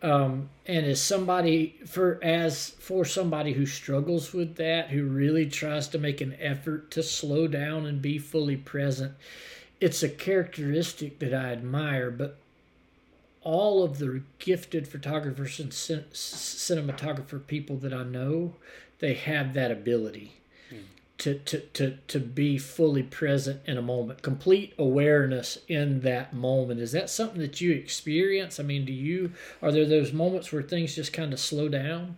Um, 0.00 0.48
and 0.64 0.86
as 0.86 1.02
somebody 1.02 1.80
for 1.86 2.20
as 2.22 2.70
for 2.70 3.04
somebody 3.04 3.54
who 3.54 3.66
struggles 3.66 4.32
with 4.32 4.54
that, 4.56 4.90
who 4.90 5.04
really 5.04 5.46
tries 5.46 5.88
to 5.88 5.98
make 5.98 6.20
an 6.20 6.36
effort 6.38 6.92
to 6.92 7.02
slow 7.02 7.48
down 7.48 7.84
and 7.84 8.00
be 8.00 8.16
fully 8.16 8.56
present, 8.56 9.14
it's 9.80 10.04
a 10.04 10.08
characteristic 10.08 11.18
that 11.18 11.34
I 11.34 11.50
admire. 11.50 12.12
But 12.12 12.36
all 13.42 13.82
of 13.82 13.98
the 13.98 14.22
gifted 14.38 14.86
photographers 14.86 15.58
and 15.58 15.72
cinematographer 15.72 17.44
people 17.44 17.76
that 17.78 17.92
I 17.92 18.04
know, 18.04 18.54
they 19.00 19.14
have 19.14 19.54
that 19.54 19.72
ability 19.72 20.39
to, 21.20 21.34
to, 21.34 21.60
to, 21.60 21.96
to 22.08 22.18
be 22.18 22.56
fully 22.56 23.02
present 23.02 23.60
in 23.66 23.76
a 23.76 23.82
moment, 23.82 24.22
complete 24.22 24.72
awareness 24.78 25.58
in 25.68 26.00
that 26.00 26.32
moment. 26.32 26.80
Is 26.80 26.92
that 26.92 27.10
something 27.10 27.40
that 27.42 27.60
you 27.60 27.72
experience? 27.72 28.58
I 28.58 28.62
mean, 28.62 28.86
do 28.86 28.92
you, 28.92 29.32
are 29.62 29.70
there 29.70 29.84
those 29.84 30.14
moments 30.14 30.50
where 30.50 30.62
things 30.62 30.94
just 30.94 31.12
kind 31.12 31.34
of 31.34 31.38
slow 31.38 31.68
down? 31.68 32.16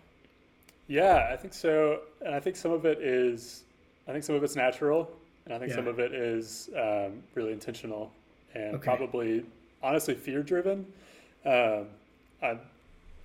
Yeah, 0.87 1.29
I 1.33 1.37
think 1.37 1.53
so. 1.53 2.03
And 2.25 2.33
I 2.33 2.39
think 2.39 2.55
some 2.55 2.71
of 2.71 2.85
it 2.85 3.03
is, 3.03 3.65
I 4.07 4.13
think 4.13 4.23
some 4.23 4.37
of 4.37 4.45
it's 4.45 4.55
natural. 4.55 5.11
And 5.47 5.55
I 5.55 5.59
think 5.59 5.71
yeah. 5.71 5.77
some 5.77 5.89
of 5.89 5.99
it 5.99 6.15
is 6.15 6.71
um, 6.79 7.25
really 7.35 7.53
intentional 7.53 8.13
and 8.55 8.77
okay. 8.77 8.85
probably, 8.85 9.45
honestly, 9.83 10.15
fear 10.15 10.45
driven. 10.45 10.87
Um, 11.45 11.87
I'm, 12.41 12.61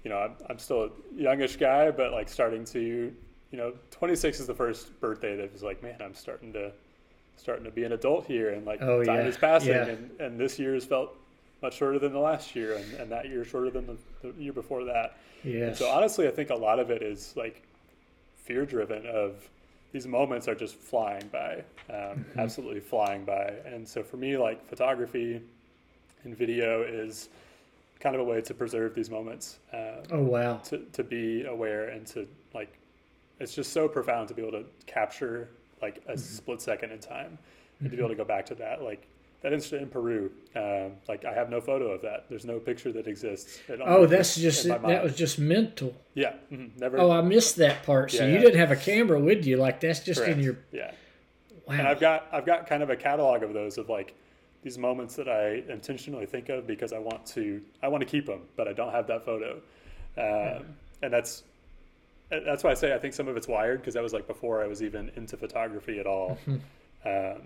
you 0.03 0.09
know, 0.09 0.17
I'm, 0.17 0.31
I'm 0.49 0.57
still 0.57 0.85
a 0.85 0.89
youngish 1.15 1.57
guy, 1.57 1.91
but 1.91 2.13
like 2.13 2.29
starting 2.29 2.65
to 2.65 3.13
you 3.51 3.57
know, 3.57 3.73
26 3.91 4.39
is 4.39 4.47
the 4.47 4.53
first 4.53 4.99
birthday 4.99 5.35
that 5.35 5.51
was 5.53 5.63
like, 5.63 5.81
man, 5.81 5.97
I'm 6.01 6.13
starting 6.13 6.53
to 6.53 6.71
starting 7.37 7.63
to 7.63 7.71
be 7.71 7.83
an 7.83 7.93
adult 7.93 8.25
here, 8.25 8.51
and 8.51 8.65
like 8.65 8.81
oh, 8.81 9.03
time 9.03 9.17
yeah. 9.17 9.27
is 9.27 9.37
passing, 9.37 9.69
yeah. 9.69 9.85
and, 9.85 10.11
and 10.19 10.39
this 10.39 10.57
year 10.57 10.73
has 10.73 10.85
felt 10.85 11.15
much 11.61 11.77
shorter 11.77 11.99
than 11.99 12.11
the 12.11 12.19
last 12.19 12.55
year, 12.55 12.75
and, 12.75 12.93
and 12.95 13.11
that 13.11 13.29
year 13.29 13.45
shorter 13.45 13.69
than 13.69 13.85
the, 13.85 13.97
the 14.21 14.43
year 14.43 14.53
before 14.53 14.83
that. 14.85 15.17
Yeah. 15.43 15.73
So 15.73 15.87
honestly, 15.87 16.27
I 16.27 16.31
think 16.31 16.49
a 16.49 16.55
lot 16.55 16.79
of 16.79 16.89
it 16.89 17.01
is 17.01 17.33
like 17.37 17.61
fear 18.35 18.65
driven. 18.65 19.05
Of 19.05 19.47
these 19.93 20.07
moments 20.07 20.47
are 20.47 20.55
just 20.55 20.75
flying 20.75 21.27
by, 21.31 21.63
um, 21.89 21.95
mm-hmm. 21.95 22.39
absolutely 22.39 22.81
flying 22.81 23.23
by, 23.23 23.53
and 23.65 23.87
so 23.87 24.03
for 24.03 24.17
me, 24.17 24.35
like 24.35 24.67
photography 24.67 25.41
and 26.23 26.35
video 26.35 26.81
is 26.81 27.29
kind 27.99 28.15
of 28.15 28.21
a 28.21 28.25
way 28.25 28.41
to 28.41 28.53
preserve 28.53 28.93
these 28.93 29.09
moments. 29.09 29.59
Um, 29.73 30.03
oh 30.11 30.23
wow! 30.23 30.57
To 30.65 30.79
to 30.79 31.03
be 31.03 31.45
aware 31.45 31.89
and 31.89 32.05
to 32.07 32.27
like 32.53 32.77
it's 33.39 33.53
just 33.53 33.73
so 33.73 33.87
profound 33.87 34.27
to 34.29 34.33
be 34.33 34.41
able 34.41 34.59
to 34.59 34.65
capture 34.85 35.49
like 35.81 35.97
a 36.07 36.13
mm-hmm. 36.13 36.17
split 36.17 36.61
second 36.61 36.91
in 36.91 36.99
time 36.99 37.25
and 37.25 37.37
mm-hmm. 37.37 37.85
to 37.85 37.95
be 37.95 37.97
able 37.97 38.09
to 38.09 38.15
go 38.15 38.25
back 38.25 38.45
to 38.47 38.55
that 38.55 38.81
like 38.81 39.07
that 39.41 39.53
incident 39.53 39.83
in 39.83 39.89
Peru, 39.89 40.31
um, 40.55 40.93
like 41.07 41.23
I 41.23 41.31
have 41.33 41.49
no 41.49 41.61
photo 41.61 41.91
of 41.91 42.01
that. 42.01 42.25
There's 42.27 42.45
no 42.45 42.59
picture 42.59 42.91
that 42.93 43.07
exists. 43.07 43.59
Oh, 43.85 44.07
that's 44.07 44.35
just 44.35 44.67
that 44.67 45.03
was 45.03 45.15
just 45.15 45.37
mental. 45.37 45.93
Yeah, 46.15 46.33
mm-hmm. 46.51 46.79
never. 46.79 46.99
Oh, 46.99 47.11
I 47.11 47.21
missed 47.21 47.57
that 47.57 47.83
part. 47.83 48.11
So 48.11 48.23
yeah, 48.23 48.29
you 48.29 48.33
yeah. 48.33 48.41
didn't 48.41 48.59
have 48.59 48.71
a 48.71 48.75
camera 48.75 49.19
with 49.19 49.45
you, 49.45 49.57
like 49.57 49.79
that's 49.79 49.99
just 49.99 50.21
Correct. 50.21 50.37
in 50.37 50.43
your. 50.43 50.57
Yeah. 50.71 50.91
Wow. 51.67 51.75
And 51.75 51.87
I've 51.87 51.99
got 51.99 52.27
I've 52.31 52.45
got 52.45 52.65
kind 52.65 52.81
of 52.81 52.89
a 52.89 52.95
catalog 52.95 53.43
of 53.43 53.53
those 53.53 53.77
of 53.77 53.89
like 53.89 54.15
these 54.63 54.77
moments 54.77 55.15
that 55.15 55.29
I 55.29 55.63
intentionally 55.71 56.25
think 56.25 56.49
of 56.49 56.65
because 56.65 56.91
I 56.91 56.99
want 56.99 57.25
to 57.27 57.61
I 57.83 57.89
want 57.89 58.01
to 58.01 58.07
keep 58.09 58.25
them, 58.25 58.41
but 58.55 58.67
I 58.67 58.73
don't 58.73 58.91
have 58.91 59.05
that 59.07 59.23
photo, 59.23 59.61
um, 60.17 60.65
and 61.03 61.13
that's 61.13 61.43
that's 62.29 62.63
why 62.63 62.71
I 62.71 62.73
say 62.73 62.93
I 62.93 62.97
think 62.97 63.13
some 63.13 63.27
of 63.27 63.37
it's 63.37 63.47
wired 63.47 63.79
because 63.79 63.93
that 63.93 64.03
was 64.03 64.13
like 64.13 64.27
before 64.27 64.63
I 64.63 64.67
was 64.67 64.83
even 64.83 65.11
into 65.15 65.37
photography 65.37 65.99
at 65.99 66.05
all, 66.05 66.37
mm-hmm. 66.47 66.57
um, 67.07 67.41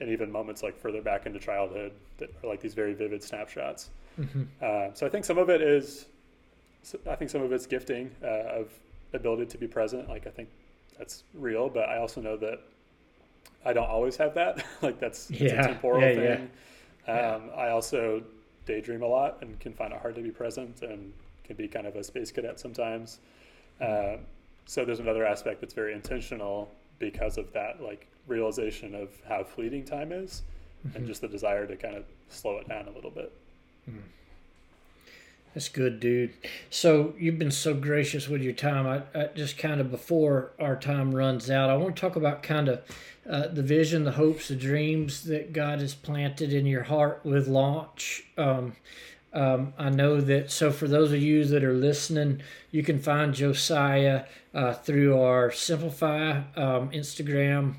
and 0.00 0.10
even 0.10 0.30
moments 0.30 0.62
like 0.62 0.78
further 0.78 1.02
back 1.02 1.26
into 1.26 1.38
childhood 1.38 1.92
that 2.18 2.30
are 2.42 2.48
like 2.48 2.60
these 2.60 2.74
very 2.74 2.94
vivid 2.94 3.22
snapshots. 3.22 3.90
Mm-hmm. 4.18 4.44
Uh, 4.62 4.94
so 4.94 5.06
I 5.06 5.10
think 5.10 5.24
some 5.24 5.38
of 5.38 5.50
it 5.50 5.60
is, 5.60 6.06
I 7.08 7.14
think 7.14 7.30
some 7.30 7.42
of 7.42 7.52
it's 7.52 7.66
gifting 7.66 8.10
uh, 8.22 8.60
of 8.60 8.70
ability 9.12 9.46
to 9.46 9.58
be 9.58 9.66
present. 9.66 10.08
Like 10.08 10.26
I 10.26 10.30
think 10.30 10.48
that's 10.98 11.24
real, 11.34 11.68
but 11.68 11.88
I 11.88 11.98
also 11.98 12.20
know 12.20 12.36
that 12.38 12.60
I 13.64 13.72
don't 13.72 13.88
always 13.88 14.16
have 14.16 14.34
that. 14.34 14.64
like 14.82 14.98
that's, 14.98 15.26
that's 15.26 15.40
yeah. 15.40 15.60
a 15.60 15.66
temporal 15.66 16.00
yeah, 16.00 16.14
thing. 16.14 16.50
Yeah. 17.06 17.34
Um, 17.34 17.50
I 17.56 17.68
also 17.68 18.22
daydream 18.64 19.02
a 19.02 19.06
lot 19.06 19.38
and 19.42 19.58
can 19.60 19.72
find 19.72 19.92
it 19.92 20.00
hard 20.00 20.14
to 20.16 20.22
be 20.22 20.30
present 20.30 20.82
and 20.82 21.12
can 21.44 21.56
be 21.56 21.68
kind 21.68 21.86
of 21.86 21.96
a 21.96 22.02
space 22.02 22.32
cadet 22.32 22.58
sometimes. 22.58 23.18
Uh, 23.80 24.16
so 24.66 24.84
there's 24.84 25.00
another 25.00 25.24
aspect 25.24 25.60
that's 25.60 25.74
very 25.74 25.92
intentional 25.92 26.70
because 26.98 27.38
of 27.38 27.52
that 27.52 27.82
like 27.82 28.06
realization 28.26 28.94
of 28.94 29.10
how 29.28 29.44
fleeting 29.44 29.84
time 29.84 30.12
is 30.12 30.42
mm-hmm. 30.86 30.96
and 30.96 31.06
just 31.06 31.20
the 31.20 31.28
desire 31.28 31.66
to 31.66 31.76
kind 31.76 31.94
of 31.94 32.04
slow 32.28 32.58
it 32.58 32.68
down 32.68 32.88
a 32.88 32.90
little 32.90 33.10
bit. 33.10 33.32
Mm. 33.88 34.00
That's 35.54 35.70
good, 35.70 36.00
dude. 36.00 36.34
So 36.68 37.14
you've 37.18 37.38
been 37.38 37.50
so 37.50 37.72
gracious 37.72 38.28
with 38.28 38.42
your 38.42 38.52
time. 38.52 38.86
I, 38.86 39.18
I 39.18 39.28
just 39.28 39.56
kind 39.56 39.80
of 39.80 39.90
before 39.90 40.52
our 40.60 40.76
time 40.76 41.14
runs 41.14 41.50
out, 41.50 41.70
I 41.70 41.76
want 41.78 41.96
to 41.96 42.00
talk 42.00 42.14
about 42.14 42.42
kind 42.42 42.68
of 42.68 42.82
uh, 43.28 43.48
the 43.48 43.62
vision, 43.62 44.04
the 44.04 44.12
hopes, 44.12 44.48
the 44.48 44.54
dreams 44.54 45.24
that 45.24 45.54
God 45.54 45.80
has 45.80 45.94
planted 45.94 46.52
in 46.52 46.66
your 46.66 46.82
heart 46.82 47.22
with 47.24 47.48
launch. 47.48 48.24
Um, 48.36 48.74
um, 49.36 49.74
I 49.76 49.90
know 49.90 50.18
that. 50.22 50.50
So 50.50 50.72
for 50.72 50.88
those 50.88 51.12
of 51.12 51.20
you 51.20 51.44
that 51.44 51.62
are 51.62 51.74
listening, 51.74 52.40
you 52.70 52.82
can 52.82 52.98
find 52.98 53.34
Josiah 53.34 54.24
uh, 54.54 54.72
through 54.72 55.20
our 55.20 55.52
Simplify 55.52 56.38
um, 56.56 56.90
Instagram. 56.90 57.74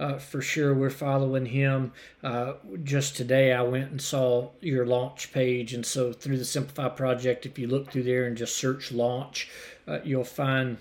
Uh, 0.00 0.18
for 0.18 0.42
sure, 0.42 0.74
we're 0.74 0.90
following 0.90 1.46
him. 1.46 1.92
Uh, 2.24 2.54
just 2.82 3.16
today, 3.16 3.52
I 3.52 3.62
went 3.62 3.92
and 3.92 4.02
saw 4.02 4.50
your 4.60 4.84
launch 4.84 5.32
page, 5.32 5.72
and 5.72 5.86
so 5.86 6.12
through 6.12 6.38
the 6.38 6.44
Simplify 6.44 6.88
project, 6.88 7.46
if 7.46 7.56
you 7.56 7.68
look 7.68 7.92
through 7.92 8.02
there 8.02 8.26
and 8.26 8.36
just 8.36 8.56
search 8.56 8.90
launch, 8.90 9.48
uh, 9.86 10.00
you'll 10.02 10.24
find 10.24 10.78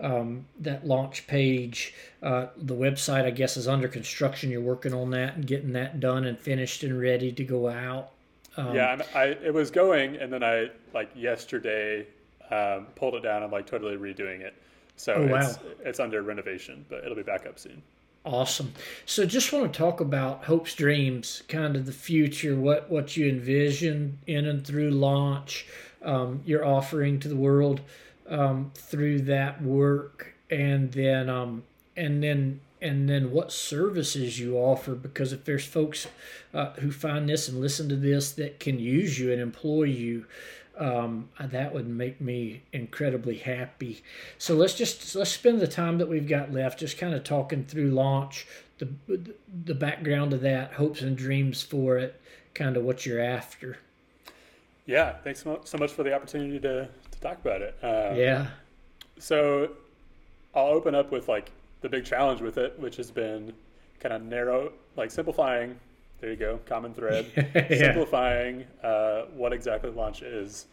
um, 0.00 0.46
that 0.58 0.86
launch 0.86 1.26
page. 1.26 1.94
Uh, 2.22 2.46
the 2.56 2.74
website, 2.74 3.24
I 3.24 3.30
guess, 3.30 3.58
is 3.58 3.68
under 3.68 3.88
construction. 3.88 4.50
You're 4.50 4.62
working 4.62 4.94
on 4.94 5.10
that 5.10 5.36
and 5.36 5.46
getting 5.46 5.74
that 5.74 6.00
done 6.00 6.24
and 6.24 6.38
finished 6.38 6.82
and 6.82 6.98
ready 6.98 7.30
to 7.30 7.44
go 7.44 7.68
out. 7.68 8.12
Um, 8.56 8.74
yeah, 8.74 9.02
I 9.14 9.24
it 9.24 9.52
was 9.52 9.70
going, 9.70 10.16
and 10.16 10.32
then 10.32 10.42
I 10.42 10.70
like 10.94 11.10
yesterday 11.14 12.06
um, 12.50 12.86
pulled 12.94 13.14
it 13.14 13.22
down. 13.22 13.42
I'm 13.42 13.50
like 13.50 13.66
totally 13.66 13.96
redoing 13.96 14.40
it. 14.40 14.54
So 14.96 15.14
oh, 15.14 15.26
wow. 15.26 15.40
it's, 15.40 15.58
it's 15.84 16.00
under 16.00 16.22
renovation, 16.22 16.84
but 16.88 17.04
it'll 17.04 17.16
be 17.16 17.22
back 17.22 17.46
up 17.46 17.58
soon. 17.58 17.82
Awesome. 18.24 18.72
So 19.04 19.24
just 19.24 19.52
want 19.52 19.72
to 19.72 19.78
talk 19.78 20.00
about 20.00 20.44
hopes, 20.44 20.74
dreams, 20.74 21.42
kind 21.48 21.76
of 21.76 21.86
the 21.86 21.92
future, 21.92 22.56
what 22.56 22.90
what 22.90 23.16
you 23.16 23.28
envision 23.28 24.18
in 24.26 24.46
and 24.46 24.66
through 24.66 24.90
launch, 24.90 25.66
um, 26.02 26.40
your 26.44 26.64
offering 26.64 27.20
to 27.20 27.28
the 27.28 27.36
world 27.36 27.82
um, 28.28 28.72
through 28.74 29.20
that 29.22 29.62
work, 29.62 30.34
and 30.50 30.90
then 30.92 31.28
um, 31.28 31.62
and 31.96 32.22
then 32.22 32.60
and 32.80 33.08
then 33.08 33.30
what 33.30 33.52
services 33.52 34.38
you 34.38 34.56
offer. 34.56 34.94
Because 34.94 35.32
if 35.32 35.44
there's 35.44 35.64
folks 35.64 36.06
uh, 36.52 36.72
who 36.74 36.90
find 36.90 37.28
this 37.28 37.48
and 37.48 37.60
listen 37.60 37.88
to 37.88 37.96
this 37.96 38.32
that 38.32 38.60
can 38.60 38.78
use 38.78 39.18
you 39.18 39.32
and 39.32 39.40
employ 39.40 39.84
you, 39.84 40.26
um, 40.78 41.30
that 41.40 41.72
would 41.72 41.88
make 41.88 42.20
me 42.20 42.62
incredibly 42.72 43.38
happy. 43.38 44.02
So 44.38 44.54
let's 44.54 44.74
just 44.74 45.14
let's 45.14 45.30
spend 45.30 45.60
the 45.60 45.66
time 45.66 45.98
that 45.98 46.08
we've 46.08 46.28
got 46.28 46.52
left 46.52 46.78
just 46.78 46.98
kind 46.98 47.14
of 47.14 47.24
talking 47.24 47.64
through 47.64 47.90
launch, 47.90 48.46
the 48.78 48.88
the 49.64 49.74
background 49.74 50.32
of 50.32 50.42
that, 50.42 50.74
hopes 50.74 51.00
and 51.00 51.16
dreams 51.16 51.62
for 51.62 51.96
it, 51.96 52.20
kind 52.54 52.76
of 52.76 52.84
what 52.84 53.06
you're 53.06 53.22
after. 53.22 53.78
Yeah, 54.84 55.14
thanks 55.24 55.42
so 55.42 55.78
much 55.78 55.92
for 55.92 56.04
the 56.04 56.14
opportunity 56.14 56.60
to, 56.60 56.88
to 57.10 57.20
talk 57.20 57.40
about 57.40 57.60
it. 57.60 57.76
Um, 57.82 58.16
yeah. 58.16 58.48
So 59.18 59.70
I'll 60.54 60.66
open 60.66 60.94
up 60.94 61.10
with 61.10 61.28
like 61.28 61.50
the 61.80 61.88
big 61.88 62.04
challenge 62.04 62.40
with 62.40 62.58
it, 62.58 62.78
which 62.78 62.96
has 62.96 63.10
been 63.10 63.52
kind 64.00 64.14
of 64.14 64.22
narrow, 64.22 64.72
like 64.96 65.10
simplifying 65.10 65.78
there 66.20 66.30
you 66.30 66.36
go, 66.36 66.58
common 66.66 66.94
thread. 66.94 67.26
yeah. 67.36 67.68
Simplifying 67.68 68.64
uh, 68.82 69.22
what 69.34 69.52
exactly 69.52 69.90
launch 69.90 70.22
is. 70.22 70.66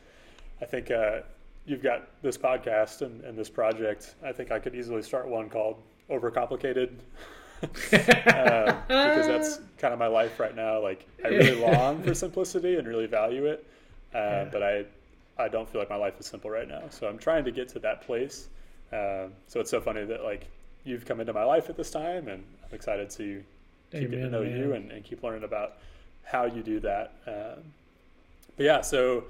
I 0.61 0.65
think 0.65 0.91
uh, 0.91 1.19
you've 1.65 1.83
got 1.83 2.07
this 2.21 2.37
podcast 2.37 3.01
and, 3.01 3.23
and, 3.23 3.37
this 3.37 3.49
project. 3.49 4.15
I 4.23 4.31
think 4.31 4.51
I 4.51 4.59
could 4.59 4.75
easily 4.75 5.01
start 5.01 5.27
one 5.27 5.49
called 5.49 5.77
Overcomplicated. 6.09 6.91
uh, 7.63 8.73
because 8.87 9.27
that's 9.27 9.59
kind 9.77 9.93
of 9.93 9.99
my 9.99 10.07
life 10.07 10.39
right 10.39 10.55
now. 10.55 10.81
Like 10.81 11.07
I 11.23 11.29
really 11.29 11.55
long 11.55 12.03
for 12.03 12.13
simplicity 12.13 12.75
and 12.75 12.87
really 12.87 13.07
value 13.07 13.45
it, 13.45 13.65
uh, 14.13 14.17
yeah. 14.17 14.49
but 14.51 14.63
I 14.63 14.85
I 15.37 15.47
don't 15.47 15.69
feel 15.69 15.79
like 15.79 15.89
my 15.89 15.95
life 15.95 16.19
is 16.19 16.25
simple 16.25 16.49
right 16.49 16.67
now. 16.67 16.83
So 16.89 17.07
I'm 17.07 17.17
trying 17.17 17.45
to 17.45 17.51
get 17.51 17.69
to 17.69 17.79
that 17.79 18.01
place. 18.01 18.49
Uh, 18.91 19.27
so 19.47 19.61
it's 19.61 19.71
so 19.71 19.79
funny 19.79 20.03
that 20.03 20.23
like 20.23 20.47
you've 20.83 21.05
come 21.05 21.19
into 21.19 21.33
my 21.33 21.43
life 21.43 21.69
at 21.69 21.77
this 21.77 21.91
time, 21.91 22.27
and 22.27 22.43
I'm 22.63 22.75
excited 22.75 23.09
to 23.11 23.43
keep 23.91 24.09
getting 24.09 24.25
to 24.25 24.29
know 24.29 24.43
man. 24.43 24.57
you 24.57 24.73
and, 24.73 24.91
and, 24.91 25.03
keep 25.03 25.23
learning 25.23 25.43
about 25.43 25.77
how 26.23 26.45
you 26.45 26.63
do 26.63 26.79
that. 26.79 27.13
Um, 27.27 27.63
but 28.57 28.65
yeah, 28.65 28.81
so 28.81 29.25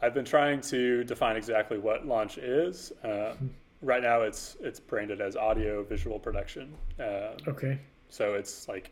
I've 0.00 0.14
been 0.14 0.24
trying 0.24 0.60
to 0.62 1.04
define 1.04 1.36
exactly 1.36 1.78
what 1.78 2.06
launch 2.06 2.38
is. 2.38 2.92
Uh, 3.02 3.34
right 3.80 4.02
now, 4.02 4.22
it's 4.22 4.56
it's 4.60 4.80
branded 4.80 5.20
as 5.20 5.36
audio 5.36 5.82
visual 5.82 6.18
production. 6.18 6.72
Uh, 6.98 7.32
okay. 7.48 7.78
So 8.10 8.34
it's 8.34 8.68
like 8.68 8.90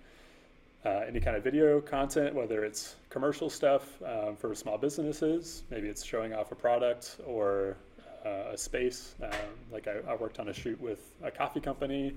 uh, 0.85 1.03
any 1.07 1.21
kind 1.21 1.37
of 1.37 1.45
video 1.45 1.81
content, 1.81 2.35
whether 2.35 2.65
it's 2.65 2.97
commercial 3.11 3.51
stuff 3.51 4.01
um, 4.03 4.37
for 4.37 4.55
small 4.55 4.79
businesses, 4.79 5.65
maybe 5.71 5.89
it's 5.89 6.05
showing 6.05 6.33
off 6.33 6.53
a 6.53 6.55
product 6.55 7.19
or 7.27 7.77
uh, 8.25 8.53
a 8.53 8.59
space. 8.59 9.15
Um, 9.23 9.31
like 9.73 9.89
I, 9.89 9.97
I, 10.11 10.15
worked 10.15 10.39
on 10.39 10.49
a 10.49 10.53
shoot 10.53 10.81
with 10.81 11.15
a 11.23 11.31
coffee 11.31 11.61
company 11.61 12.15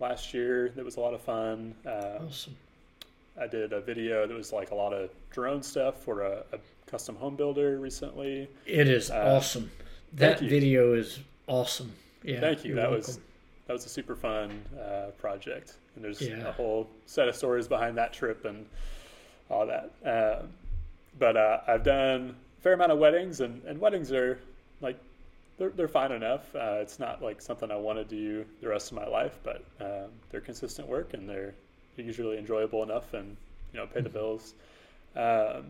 last 0.00 0.34
year 0.34 0.70
that 0.76 0.84
was 0.84 0.96
a 0.96 1.00
lot 1.00 1.14
of 1.14 1.20
fun. 1.20 1.74
Uh, 1.86 2.18
awesome. 2.26 2.56
I 3.40 3.46
did 3.46 3.72
a 3.72 3.80
video 3.80 4.26
that 4.26 4.34
was 4.34 4.52
like 4.52 4.70
a 4.70 4.74
lot 4.74 4.92
of 4.92 5.10
drone 5.30 5.62
stuff 5.62 6.02
for 6.02 6.22
a, 6.22 6.44
a 6.52 6.58
custom 6.86 7.16
home 7.16 7.36
builder 7.36 7.78
recently. 7.78 8.48
It 8.66 8.88
is 8.88 9.10
uh, 9.10 9.34
awesome. 9.36 9.70
That 10.12 10.40
video 10.40 10.94
is 10.94 11.18
awesome. 11.46 11.92
Yeah. 12.22 12.40
Thank 12.40 12.64
you. 12.64 12.74
That 12.74 12.90
welcome. 12.90 13.06
was 13.06 13.18
that 13.66 13.72
was 13.72 13.86
a 13.86 13.88
super 13.88 14.14
fun 14.14 14.62
uh, 14.78 15.10
project, 15.18 15.74
and 15.96 16.04
there's 16.04 16.20
yeah. 16.20 16.48
a 16.48 16.52
whole 16.52 16.88
set 17.06 17.28
of 17.28 17.34
stories 17.34 17.66
behind 17.66 17.96
that 17.96 18.12
trip 18.12 18.44
and 18.44 18.66
all 19.50 19.66
that. 19.66 19.90
Uh, 20.04 20.44
but 21.18 21.36
uh, 21.36 21.60
I've 21.66 21.82
done 21.82 22.36
a 22.58 22.62
fair 22.62 22.74
amount 22.74 22.92
of 22.92 22.98
weddings, 22.98 23.40
and, 23.40 23.62
and 23.64 23.80
weddings 23.80 24.12
are 24.12 24.38
like 24.80 24.98
they're, 25.58 25.70
they're 25.70 25.88
fine 25.88 26.12
enough. 26.12 26.54
Uh, 26.54 26.78
it's 26.80 26.98
not 26.98 27.22
like 27.22 27.40
something 27.40 27.70
I 27.70 27.76
want 27.76 27.98
to 27.98 28.04
do 28.04 28.44
the 28.60 28.68
rest 28.68 28.90
of 28.90 28.96
my 28.96 29.06
life, 29.06 29.38
but 29.42 29.64
um, 29.80 30.10
they're 30.30 30.40
consistent 30.40 30.88
work 30.88 31.14
and 31.14 31.28
they're 31.28 31.54
usually 31.96 32.38
enjoyable 32.38 32.82
enough 32.82 33.14
and 33.14 33.36
you 33.72 33.78
know 33.80 33.86
pay 33.86 34.00
the 34.00 34.08
mm-hmm. 34.08 34.18
bills. 34.18 34.54
Um, 35.16 35.66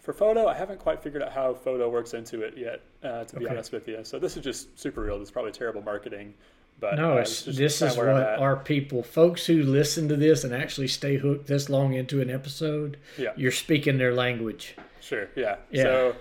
for 0.00 0.12
photo, 0.12 0.48
I 0.48 0.54
haven't 0.54 0.80
quite 0.80 1.02
figured 1.02 1.22
out 1.22 1.32
how 1.32 1.54
photo 1.54 1.88
works 1.88 2.12
into 2.12 2.42
it 2.42 2.58
yet. 2.58 2.80
Uh, 3.02 3.24
to 3.24 3.36
be 3.36 3.44
okay. 3.44 3.54
honest 3.54 3.72
with 3.72 3.86
you, 3.88 4.00
so 4.02 4.18
this 4.18 4.36
is 4.36 4.44
just 4.44 4.78
super 4.78 5.00
real. 5.00 5.18
This 5.18 5.28
is 5.28 5.32
probably 5.32 5.52
terrible 5.52 5.82
marketing. 5.82 6.34
But, 6.80 6.96
no, 6.96 7.12
uh, 7.12 7.20
this 7.20 7.46
is 7.80 7.96
what 7.96 8.08
our 8.08 8.56
people, 8.56 9.04
folks 9.04 9.46
who 9.46 9.62
listen 9.62 10.08
to 10.08 10.16
this 10.16 10.42
and 10.42 10.52
actually 10.52 10.88
stay 10.88 11.16
hooked 11.16 11.46
this 11.46 11.68
long 11.68 11.94
into 11.94 12.20
an 12.20 12.28
episode, 12.28 12.96
yeah. 13.16 13.30
you're 13.36 13.52
speaking 13.52 13.98
their 13.98 14.12
language. 14.12 14.74
Sure, 15.00 15.28
yeah. 15.36 15.56
yeah. 15.70 15.82
So, 15.82 16.16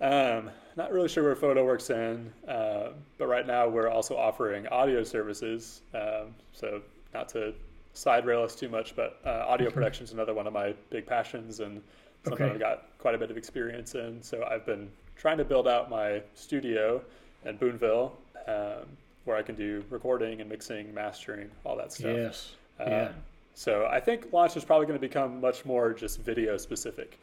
um, 0.00 0.50
not 0.78 0.92
really 0.92 1.08
sure 1.08 1.24
where 1.24 1.34
photo 1.34 1.64
works 1.64 1.90
in, 1.90 2.32
uh, 2.46 2.90
but 3.18 3.26
right 3.26 3.46
now 3.46 3.68
we're 3.68 3.88
also 3.88 4.16
offering 4.16 4.66
audio 4.68 5.02
services. 5.02 5.82
Um, 5.92 6.34
so 6.52 6.80
not 7.12 7.28
to 7.30 7.52
side 7.94 8.24
rail 8.24 8.44
us 8.44 8.54
too 8.54 8.68
much, 8.68 8.94
but 8.94 9.18
uh, 9.26 9.44
audio 9.48 9.70
production 9.70 10.04
is 10.04 10.12
another 10.12 10.34
one 10.34 10.46
of 10.46 10.52
my 10.52 10.72
big 10.88 11.04
passions 11.04 11.58
and 11.58 11.82
something 12.24 12.46
okay. 12.46 12.54
I've 12.54 12.60
got 12.60 12.84
quite 12.98 13.16
a 13.16 13.18
bit 13.18 13.28
of 13.28 13.36
experience 13.36 13.96
in. 13.96 14.22
So 14.22 14.44
I've 14.48 14.64
been 14.64 14.88
trying 15.16 15.36
to 15.38 15.44
build 15.44 15.66
out 15.66 15.90
my 15.90 16.22
studio 16.36 17.02
in 17.44 17.56
Boonville, 17.56 18.12
um, 18.46 18.86
where 19.24 19.36
I 19.36 19.42
can 19.42 19.56
do 19.56 19.84
recording 19.90 20.40
and 20.40 20.48
mixing, 20.48 20.94
mastering, 20.94 21.50
all 21.64 21.76
that 21.76 21.92
stuff. 21.92 22.14
Yes. 22.14 22.52
Um, 22.78 22.88
yeah. 22.88 23.08
So 23.54 23.88
I 23.90 23.98
think 23.98 24.32
launch 24.32 24.56
is 24.56 24.64
probably 24.64 24.86
going 24.86 24.98
to 24.98 25.04
become 25.04 25.40
much 25.40 25.64
more 25.64 25.92
just 25.92 26.20
video 26.20 26.56
specific. 26.56 27.18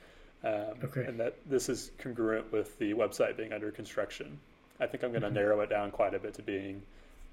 Um, 0.45 0.77
okay. 0.83 1.05
And 1.05 1.19
that 1.19 1.35
this 1.47 1.69
is 1.69 1.91
congruent 1.97 2.51
with 2.51 2.77
the 2.77 2.93
website 2.93 3.35
being 3.35 3.51
under 3.51 3.71
construction. 3.71 4.37
I 4.79 4.85
think 4.85 5.03
I'm 5.03 5.09
going 5.09 5.21
to 5.21 5.27
mm-hmm. 5.27 5.35
narrow 5.35 5.61
it 5.61 5.69
down 5.69 5.89
quite 5.89 6.13
a 6.13 6.19
bit 6.19 6.35
to 6.35 6.43
being 6.43 6.83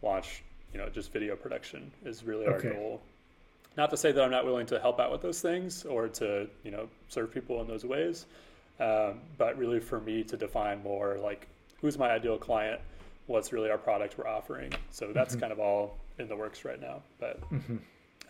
launch, 0.01 0.43
you 0.73 0.79
know, 0.79 0.89
just 0.89 1.13
video 1.13 1.37
production 1.37 1.91
is 2.07 2.25
really 2.25 2.47
our 2.47 2.55
okay. 2.55 2.71
goal. 2.71 3.03
Not 3.77 3.91
to 3.91 3.97
say 3.97 4.13
that 4.13 4.23
I'm 4.23 4.31
not 4.31 4.47
willing 4.47 4.67
to 4.67 4.81
help 4.81 4.99
out 4.99 5.13
with 5.13 5.21
those 5.21 5.41
things 5.41 5.85
or 5.85 6.09
to, 6.09 6.49
you 6.65 6.71
know, 6.71 6.89
serve 7.09 7.33
people 7.33 7.61
in 7.61 7.67
those 7.67 7.85
ways, 7.85 8.27
um, 8.81 9.21
but 9.37 9.59
really 9.59 9.81
for 9.81 10.01
me 10.01 10.23
to 10.25 10.37
define 10.37 10.83
more 10.83 11.19
like 11.23 11.49
who's 11.81 11.99
my 11.99 12.11
ideal 12.11 12.39
client, 12.39 12.81
what's 13.27 13.53
really 13.53 13.71
our 13.71 13.79
product 13.79 14.17
we're 14.17 14.27
offering. 14.27 14.73
So 14.91 15.13
that's 15.13 15.33
mm-hmm. 15.33 15.41
kind 15.41 15.53
of 15.53 15.61
all 15.61 15.99
in 16.19 16.29
the 16.29 16.37
works 16.37 16.65
right 16.65 16.81
now. 16.81 17.03
But 17.21 17.41
mm-hmm. 17.51 17.77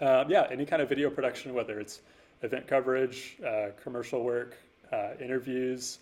um, 0.05 0.31
yeah, 0.31 0.49
any 0.51 0.67
kind 0.67 0.83
of 0.83 0.89
video 0.89 1.09
production, 1.11 1.55
whether 1.55 1.79
it's 1.79 2.01
event 2.43 2.67
coverage, 2.67 3.37
uh, 3.47 3.69
commercial 3.83 4.25
work, 4.25 4.57
uh, 4.93 5.10
interviews, 5.20 5.98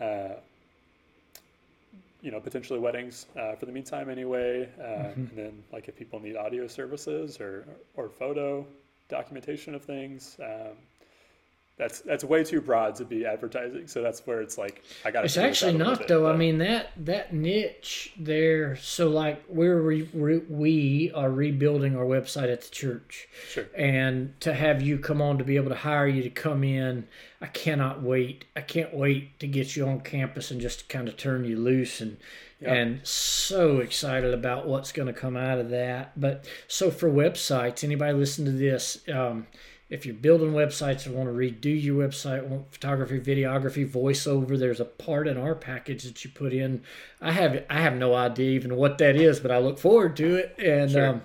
uh, 0.00 0.34
you 2.22 2.30
know, 2.30 2.40
potentially 2.40 2.78
weddings 2.78 3.26
uh, 3.38 3.54
for 3.54 3.66
the 3.66 3.72
meantime 3.72 4.08
anyway. 4.08 4.68
Uh, 4.80 4.84
mm-hmm. 4.84 5.20
And 5.20 5.30
then 5.36 5.62
like 5.72 5.88
if 5.88 5.96
people 5.96 6.20
need 6.20 6.36
audio 6.36 6.66
services 6.66 7.40
or, 7.40 7.66
or 7.96 8.08
photo 8.08 8.66
documentation 9.08 9.74
of 9.74 9.82
things, 9.82 10.36
um, 10.42 10.76
that's 11.76 12.00
that's 12.02 12.22
way 12.22 12.44
too 12.44 12.60
broad 12.60 12.94
to 12.96 13.04
be 13.04 13.26
advertising. 13.26 13.88
So 13.88 14.00
that's 14.00 14.24
where 14.26 14.40
it's 14.40 14.56
like 14.56 14.84
I 15.04 15.10
got. 15.10 15.20
To. 15.20 15.24
It's 15.24 15.36
actually 15.36 15.76
not 15.76 15.98
bit, 15.98 16.08
though. 16.08 16.22
But. 16.22 16.34
I 16.34 16.36
mean 16.36 16.58
that 16.58 16.92
that 17.04 17.34
niche 17.34 18.12
there. 18.16 18.76
So 18.76 19.08
like 19.08 19.42
we're 19.48 19.80
re, 19.80 20.08
re, 20.14 20.38
we 20.48 21.10
are 21.14 21.30
rebuilding 21.30 21.96
our 21.96 22.04
website 22.04 22.52
at 22.52 22.62
the 22.62 22.70
church. 22.70 23.28
Sure. 23.48 23.66
And 23.76 24.38
to 24.40 24.54
have 24.54 24.82
you 24.82 24.98
come 24.98 25.20
on 25.20 25.38
to 25.38 25.44
be 25.44 25.56
able 25.56 25.70
to 25.70 25.76
hire 25.76 26.06
you 26.06 26.22
to 26.22 26.30
come 26.30 26.62
in, 26.62 27.08
I 27.40 27.46
cannot 27.46 28.02
wait. 28.02 28.44
I 28.54 28.60
can't 28.60 28.94
wait 28.94 29.40
to 29.40 29.48
get 29.48 29.74
you 29.74 29.88
on 29.88 30.00
campus 30.00 30.52
and 30.52 30.60
just 30.60 30.88
kind 30.88 31.08
of 31.08 31.16
turn 31.16 31.44
you 31.44 31.58
loose 31.58 32.00
and. 32.00 32.18
And 32.66 33.06
so 33.06 33.80
excited 33.80 34.32
about 34.32 34.66
what's 34.66 34.90
going 34.90 35.06
to 35.06 35.12
come 35.12 35.36
out 35.36 35.58
of 35.58 35.68
that. 35.68 36.18
But 36.18 36.46
so 36.66 36.90
for 36.90 37.10
websites, 37.10 37.84
anybody 37.84 38.14
listen 38.14 38.46
to 38.46 38.52
this, 38.52 39.04
um, 39.12 39.46
if 39.90 40.06
you're 40.06 40.14
building 40.14 40.52
websites 40.52 41.04
and 41.04 41.14
want 41.14 41.28
to 41.28 41.34
redo 41.34 41.82
your 41.82 42.06
website, 42.06 42.46
want 42.46 42.72
photography, 42.72 43.20
videography, 43.20 43.88
voiceover, 43.88 44.58
there's 44.58 44.80
a 44.80 44.84
part 44.84 45.28
in 45.28 45.36
our 45.36 45.54
package 45.54 46.04
that 46.04 46.24
you 46.24 46.30
put 46.30 46.54
in. 46.54 46.82
I 47.20 47.32
have 47.32 47.64
I 47.68 47.80
have 47.80 47.94
no 47.94 48.14
idea 48.14 48.52
even 48.52 48.76
what 48.76 48.98
that 48.98 49.14
is, 49.14 49.40
but 49.40 49.50
I 49.50 49.58
look 49.58 49.78
forward 49.78 50.16
to 50.16 50.36
it. 50.36 50.56
And 50.58 50.90
sure. 50.90 51.06
um, 51.06 51.22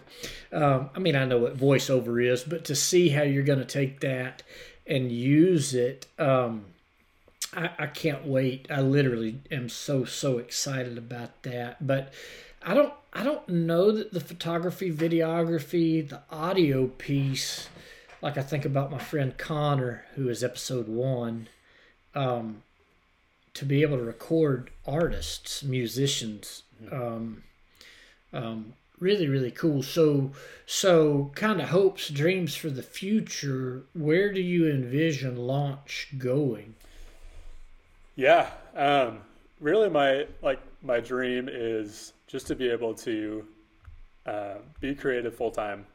um, 0.51 0.89
I 0.93 0.99
mean, 0.99 1.15
I 1.15 1.25
know 1.25 1.37
what 1.37 1.57
voiceover 1.57 2.23
is, 2.23 2.43
but 2.43 2.65
to 2.65 2.75
see 2.75 3.09
how 3.09 3.23
you're 3.23 3.43
going 3.43 3.59
to 3.59 3.65
take 3.65 4.01
that 4.01 4.43
and 4.85 5.11
use 5.11 5.73
it, 5.73 6.07
um, 6.17 6.65
I, 7.55 7.69
I 7.79 7.87
can't 7.87 8.25
wait. 8.25 8.67
I 8.69 8.81
literally 8.81 9.39
am 9.49 9.69
so 9.69 10.03
so 10.03 10.37
excited 10.37 10.97
about 10.97 11.43
that. 11.43 11.87
But 11.87 12.13
I 12.61 12.73
don't 12.73 12.93
I 13.13 13.23
don't 13.23 13.47
know 13.47 13.91
that 13.93 14.11
the 14.11 14.19
photography, 14.19 14.91
videography, 14.91 16.07
the 16.07 16.21
audio 16.29 16.87
piece 16.87 17.69
like 18.21 18.37
I 18.37 18.41
think 18.41 18.65
about 18.65 18.91
my 18.91 18.97
friend 18.97 19.37
Connor, 19.37 20.05
who 20.15 20.29
is 20.29 20.43
episode 20.43 20.87
one, 20.87 21.47
um, 22.15 22.63
to 23.53 23.65
be 23.65 23.81
able 23.81 23.97
to 23.97 24.03
record 24.03 24.69
artists, 24.85 25.63
musicians, 25.63 26.63
mm-hmm. 26.83 27.01
um, 27.01 27.43
um, 28.33 28.73
really, 28.99 29.27
really 29.27 29.51
cool. 29.51 29.81
So, 29.81 30.31
so 30.65 31.31
kind 31.35 31.61
of 31.61 31.69
hopes, 31.69 32.09
dreams 32.09 32.55
for 32.55 32.69
the 32.69 32.83
future. 32.83 33.83
Where 33.93 34.31
do 34.31 34.41
you 34.41 34.69
envision 34.69 35.37
launch 35.37 36.09
going? 36.17 36.75
Yeah, 38.15 38.49
um, 38.75 39.19
really, 39.61 39.89
my 39.89 40.27
like 40.41 40.59
my 40.83 40.99
dream 40.99 41.47
is 41.49 42.13
just 42.27 42.47
to 42.47 42.55
be 42.55 42.69
able 42.69 42.93
to 42.95 43.45
uh, 44.25 44.55
be 44.81 44.93
creative 44.93 45.35
full 45.35 45.51
time 45.51 45.85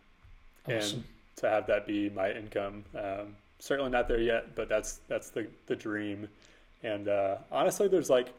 awesome. 0.67 0.99
and 0.99 1.05
to 1.36 1.48
have 1.48 1.66
that 1.66 1.86
be 1.86 2.11
my 2.11 2.31
income. 2.32 2.85
Um, 2.94 3.36
certainly 3.59 3.90
not 3.90 4.09
there 4.09 4.20
yet, 4.20 4.55
but 4.55 4.69
that's 4.69 5.01
that's 5.09 5.31
the 5.31 5.47
the 5.66 5.77
dream. 5.77 6.28
And 6.82 7.09
uh, 7.09 7.36
honestly, 7.51 7.89
there's 7.89 8.11
like 8.11 8.32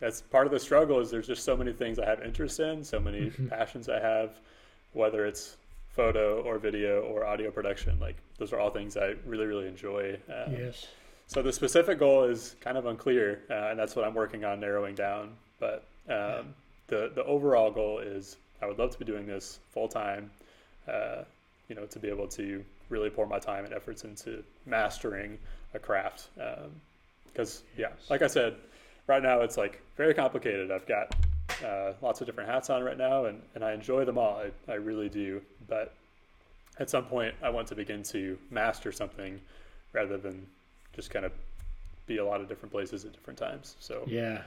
that's 0.00 0.22
part 0.22 0.46
of 0.46 0.52
the 0.52 0.60
struggle 0.60 1.00
is 1.00 1.10
there's 1.10 1.26
just 1.26 1.44
so 1.44 1.56
many 1.56 1.72
things 1.72 1.98
I 1.98 2.06
have 2.06 2.22
interest 2.22 2.60
in, 2.60 2.82
so 2.84 2.98
many 2.98 3.20
mm-hmm. 3.20 3.48
passions 3.48 3.88
I 3.88 4.00
have, 4.00 4.38
whether 4.92 5.26
it's 5.26 5.56
photo 5.90 6.42
or 6.42 6.58
video 6.58 7.02
or 7.02 7.24
audio 7.24 7.50
production. 7.50 7.98
Like 8.00 8.16
those 8.38 8.52
are 8.52 8.58
all 8.58 8.70
things 8.70 8.96
I 8.96 9.14
really 9.26 9.46
really 9.46 9.68
enjoy. 9.68 10.18
Um, 10.28 10.52
yes. 10.52 10.86
So 11.26 11.42
the 11.42 11.52
specific 11.52 11.98
goal 11.98 12.24
is 12.24 12.56
kind 12.60 12.76
of 12.76 12.86
unclear, 12.86 13.42
uh, 13.50 13.68
and 13.70 13.78
that's 13.78 13.96
what 13.96 14.04
I'm 14.04 14.14
working 14.14 14.44
on 14.44 14.60
narrowing 14.60 14.94
down. 14.94 15.32
But 15.58 15.84
um, 16.08 16.14
yeah. 16.16 16.42
the 16.88 17.12
the 17.14 17.24
overall 17.24 17.70
goal 17.70 17.98
is 17.98 18.36
I 18.60 18.66
would 18.66 18.78
love 18.78 18.90
to 18.90 18.98
be 18.98 19.04
doing 19.04 19.26
this 19.26 19.60
full 19.70 19.88
time. 19.88 20.30
Uh, 20.88 21.24
you 21.68 21.74
know, 21.74 21.86
to 21.86 21.98
be 21.98 22.08
able 22.08 22.28
to 22.28 22.64
really 22.88 23.10
pour 23.10 23.26
my 23.26 23.38
time 23.38 23.64
and 23.64 23.72
efforts 23.72 24.04
into 24.04 24.42
mastering 24.66 25.38
a 25.72 25.78
craft. 25.78 26.28
Because, 27.26 27.58
um, 27.58 27.64
yeah, 27.76 27.88
like 28.10 28.22
I 28.22 28.26
said, 28.26 28.54
right 29.06 29.22
now 29.22 29.40
it's 29.40 29.56
like 29.56 29.80
very 29.96 30.14
complicated. 30.14 30.70
I've 30.70 30.86
got 30.86 31.14
uh, 31.64 31.92
lots 32.02 32.20
of 32.20 32.26
different 32.26 32.50
hats 32.50 32.70
on 32.70 32.82
right 32.82 32.98
now, 32.98 33.26
and, 33.26 33.40
and 33.54 33.64
I 33.64 33.72
enjoy 33.72 34.04
them 34.04 34.18
all. 34.18 34.42
I, 34.68 34.72
I 34.72 34.76
really 34.76 35.08
do. 35.08 35.40
But 35.68 35.94
at 36.78 36.90
some 36.90 37.04
point, 37.04 37.34
I 37.42 37.50
want 37.50 37.68
to 37.68 37.74
begin 37.74 38.02
to 38.04 38.38
master 38.50 38.92
something 38.92 39.40
rather 39.92 40.16
than 40.18 40.46
just 40.94 41.10
kind 41.10 41.24
of 41.24 41.32
be 42.06 42.18
a 42.18 42.24
lot 42.24 42.40
of 42.40 42.48
different 42.48 42.72
places 42.72 43.04
at 43.04 43.12
different 43.12 43.38
times. 43.38 43.76
So, 43.80 44.02
yeah. 44.06 44.42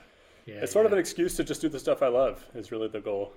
Yeah, 0.46 0.54
it's 0.56 0.72
sort 0.72 0.84
yeah. 0.84 0.88
of 0.88 0.92
an 0.94 0.98
excuse 0.98 1.36
to 1.36 1.44
just 1.44 1.60
do 1.60 1.68
the 1.68 1.78
stuff 1.78 2.02
I 2.02 2.08
love 2.08 2.42
is 2.54 2.72
really 2.72 2.88
the 2.88 3.00
goal 3.00 3.32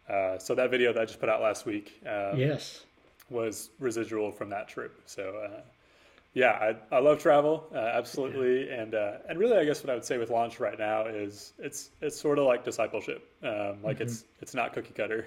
Uh, 0.08 0.38
so 0.38 0.54
that 0.54 0.70
video 0.70 0.92
that 0.92 1.02
I 1.02 1.04
just 1.04 1.20
put 1.20 1.28
out 1.28 1.42
last 1.42 1.66
week, 1.66 2.00
um, 2.06 2.38
yes, 2.38 2.84
was 3.30 3.70
residual 3.78 4.32
from 4.32 4.48
that 4.50 4.68
trip. 4.68 5.02
So 5.04 5.34
uh, 5.44 5.60
yeah, 6.34 6.74
I, 6.90 6.96
I 6.96 7.00
love 7.00 7.20
travel, 7.20 7.66
uh, 7.74 7.78
absolutely, 7.78 8.68
yeah. 8.68 8.82
and 8.82 8.94
uh, 8.94 9.12
and 9.28 9.38
really, 9.38 9.56
I 9.58 9.64
guess 9.64 9.82
what 9.82 9.90
I 9.90 9.94
would 9.94 10.04
say 10.04 10.18
with 10.18 10.30
launch 10.30 10.60
right 10.60 10.78
now 10.78 11.06
is 11.06 11.52
it's 11.58 11.90
it's 12.00 12.18
sort 12.18 12.38
of 12.38 12.46
like 12.46 12.64
discipleship. 12.64 13.28
Um, 13.42 13.82
like 13.82 13.96
mm-hmm. 13.96 14.04
it's 14.04 14.24
it's 14.40 14.54
not 14.54 14.72
cookie 14.72 14.94
cutter. 14.94 15.26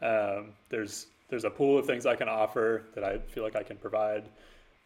Um, 0.00 0.52
there's 0.68 1.06
there's 1.28 1.44
a 1.44 1.50
pool 1.50 1.78
of 1.78 1.86
things 1.86 2.06
I 2.06 2.16
can 2.16 2.28
offer 2.28 2.84
that 2.94 3.04
I 3.04 3.18
feel 3.18 3.42
like 3.42 3.56
I 3.56 3.62
can 3.62 3.76
provide 3.76 4.24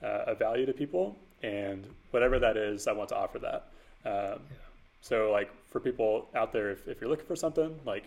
uh, 0.03 0.25
a 0.29 0.35
value 0.35 0.67
to 0.67 0.73
people, 0.73 1.17
and 1.43 1.87
whatever 2.11 2.39
that 2.39 2.57
is, 2.57 2.87
I 2.87 2.93
want 2.93 3.09
to 3.11 3.17
offer 3.17 3.39
that. 3.41 3.69
Um, 4.05 4.41
yeah. 4.51 4.57
So, 5.01 5.31
like 5.31 5.51
for 5.69 5.81
people 5.81 6.29
out 6.35 6.53
there, 6.53 6.71
if, 6.71 6.89
if 6.89 7.01
you're 7.01 7.11
looking 7.11 7.27
for 7.27 7.37
something, 7.37 7.79
like 7.85 8.05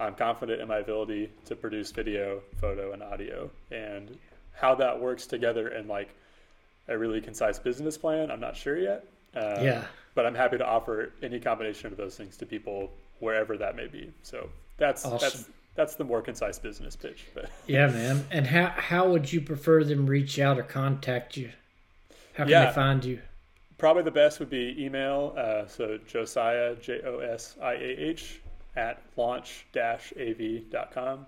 I'm 0.00 0.14
confident 0.14 0.60
in 0.60 0.68
my 0.68 0.78
ability 0.78 1.30
to 1.46 1.56
produce 1.56 1.90
video, 1.90 2.40
photo, 2.60 2.92
and 2.92 3.02
audio, 3.02 3.50
and 3.70 4.18
how 4.54 4.74
that 4.76 5.00
works 5.00 5.26
together 5.26 5.68
in 5.68 5.88
like 5.88 6.08
a 6.88 6.96
really 6.96 7.20
concise 7.20 7.58
business 7.58 7.96
plan. 7.96 8.30
I'm 8.30 8.40
not 8.40 8.56
sure 8.56 8.78
yet. 8.78 9.04
Um, 9.34 9.64
yeah. 9.64 9.84
But 10.14 10.26
I'm 10.26 10.34
happy 10.34 10.58
to 10.58 10.66
offer 10.66 11.12
any 11.22 11.40
combination 11.40 11.90
of 11.90 11.96
those 11.96 12.16
things 12.16 12.36
to 12.38 12.46
people 12.46 12.90
wherever 13.20 13.56
that 13.56 13.76
may 13.76 13.86
be. 13.86 14.12
So 14.22 14.48
that's 14.76 15.04
awesome. 15.04 15.18
that's 15.20 15.48
that's 15.74 15.94
the 15.94 16.04
more 16.04 16.20
concise 16.20 16.58
business 16.58 16.96
pitch. 16.96 17.26
But 17.34 17.50
yeah, 17.66 17.86
man. 17.86 18.26
And 18.30 18.46
how 18.46 18.68
how 18.68 19.10
would 19.10 19.32
you 19.32 19.40
prefer 19.40 19.84
them 19.84 20.06
reach 20.06 20.38
out 20.38 20.58
or 20.58 20.62
contact 20.62 21.36
you? 21.36 21.50
How 22.34 22.44
can 22.44 22.50
yeah. 22.50 22.66
they 22.66 22.72
find 22.72 23.04
you? 23.04 23.20
Probably 23.78 24.02
the 24.02 24.10
best 24.10 24.38
would 24.40 24.50
be 24.50 24.76
email. 24.78 25.34
Uh, 25.36 25.66
so 25.66 25.98
Josiah, 26.06 26.76
J 26.76 27.00
O 27.04 27.18
S 27.18 27.56
I 27.62 27.74
A 27.74 27.96
H, 27.98 28.40
at 28.76 29.02
launch 29.16 29.66
av.com. 29.76 31.26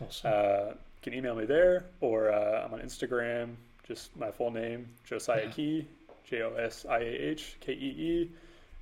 Awesome. 0.00 0.32
Uh, 0.32 0.68
you 0.68 1.02
can 1.02 1.14
email 1.14 1.34
me 1.34 1.44
there, 1.44 1.84
or 2.00 2.32
uh, 2.32 2.64
I'm 2.64 2.74
on 2.74 2.80
Instagram, 2.80 3.54
just 3.86 4.16
my 4.16 4.30
full 4.30 4.50
name, 4.50 4.88
Josiah 5.04 5.44
yeah. 5.44 5.50
Kee, 5.50 5.88
J 6.28 6.42
O 6.42 6.54
S 6.54 6.86
I 6.88 6.98
A 6.98 7.02
H 7.02 7.56
K 7.60 7.72
E 7.72 7.76
E. 7.76 8.30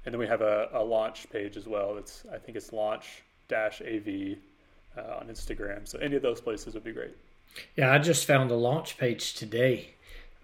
And 0.07 0.13
then 0.13 0.19
we 0.19 0.27
have 0.27 0.43
a, 0.43 0.69
a 0.73 0.83
launch 0.83 1.29
page 1.31 1.57
as 1.57 1.67
well. 1.67 1.97
It's 1.97 2.25
I 2.33 2.39
think 2.39 2.57
it's 2.57 2.73
launch 2.73 3.23
dash 3.49 3.81
AV 3.81 4.37
uh, 4.99 5.17
on 5.21 5.29
Instagram. 5.29 5.89
So 5.89 5.99
any 5.99 6.17
of 6.17 6.23
those 6.23 6.41
places 6.41 6.75
would 6.75 6.85
be 6.85 6.93
great. 6.93 7.17
Yeah, 7.77 7.93
I 7.93 7.99
just 7.99 8.27
found 8.27 8.51
a 8.51 8.57
launch 8.57 8.99
page 8.99 9.35
today. 9.35 9.95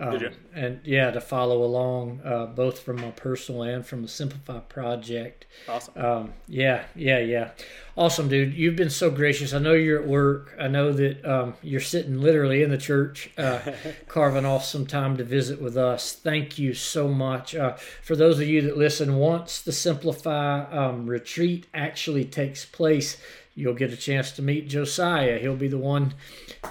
Um? 0.00 0.30
And 0.54 0.80
yeah, 0.84 1.10
to 1.10 1.20
follow 1.20 1.62
along, 1.62 2.20
uh, 2.24 2.46
both 2.46 2.80
from 2.80 2.96
my 3.00 3.10
personal 3.10 3.62
and 3.62 3.86
from 3.86 4.02
the 4.02 4.08
Simplify 4.08 4.60
project. 4.60 5.46
Awesome. 5.68 6.02
Um, 6.02 6.32
yeah, 6.48 6.84
yeah, 6.96 7.18
yeah. 7.18 7.50
Awesome, 7.96 8.28
dude. 8.28 8.54
You've 8.54 8.76
been 8.76 8.88
so 8.90 9.10
gracious. 9.10 9.52
I 9.52 9.58
know 9.58 9.74
you're 9.74 10.00
at 10.00 10.08
work. 10.08 10.56
I 10.58 10.68
know 10.68 10.90
that 10.92 11.24
um, 11.24 11.54
you're 11.62 11.80
sitting 11.80 12.18
literally 12.20 12.62
in 12.62 12.70
the 12.70 12.78
church, 12.78 13.30
uh, 13.36 13.60
carving 14.08 14.46
off 14.46 14.64
some 14.64 14.86
time 14.86 15.18
to 15.18 15.24
visit 15.24 15.60
with 15.60 15.76
us. 15.76 16.14
Thank 16.14 16.58
you 16.58 16.72
so 16.72 17.08
much. 17.08 17.54
Uh, 17.54 17.74
for 18.02 18.16
those 18.16 18.40
of 18.40 18.48
you 18.48 18.62
that 18.62 18.78
listen, 18.78 19.16
once 19.16 19.60
the 19.60 19.72
Simplify 19.72 20.64
um, 20.70 21.06
retreat 21.06 21.66
actually 21.74 22.24
takes 22.24 22.64
place, 22.64 23.18
you'll 23.60 23.74
get 23.74 23.92
a 23.92 23.96
chance 23.96 24.32
to 24.32 24.42
meet 24.42 24.68
Josiah. 24.68 25.38
He'll 25.38 25.54
be 25.54 25.68
the 25.68 25.78
one 25.78 26.14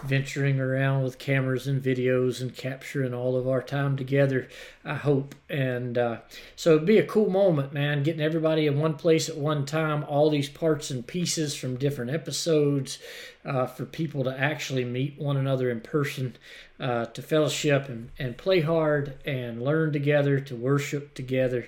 venturing 0.04 0.60
around 0.60 1.04
with 1.04 1.20
cameras 1.20 1.68
and 1.68 1.82
videos 1.82 2.42
and 2.42 2.56
capturing 2.56 3.14
all 3.14 3.38
of 3.38 3.48
our 3.48 3.62
time 3.62 3.96
together, 3.96 4.48
I 4.84 4.96
hope. 4.96 5.36
And 5.50 5.98
uh, 5.98 6.18
so 6.56 6.76
it'd 6.76 6.86
be 6.86 6.98
a 6.98 7.06
cool 7.06 7.30
moment, 7.30 7.74
man, 7.74 8.04
getting 8.04 8.22
everybody 8.22 8.68
in 8.68 8.80
one 8.80 8.96
place 8.96 9.30
at 9.30 9.38
one 9.38 9.66
time, 9.66 10.04
all 10.04 10.30
these 10.30 10.50
parts 10.50 10.92
and 10.92 11.06
pieces 11.06 11.56
from 11.56 11.78
different 11.78 12.12
episodes 12.12 13.00
uh, 13.46 13.66
for 13.66 13.86
people 13.86 14.24
to 14.26 14.38
actually 14.38 14.86
meet 14.86 15.20
one 15.20 15.38
another 15.38 15.70
in 15.70 15.82
person, 15.82 16.36
uh, 16.80 17.06
to 17.06 17.22
fellowship 17.22 17.88
and, 17.88 18.10
and 18.20 18.38
play 18.38 18.62
hard 18.62 19.18
and 19.26 19.62
learn 19.62 19.94
together, 19.94 20.40
to 20.40 20.56
worship 20.56 21.14
together. 21.14 21.68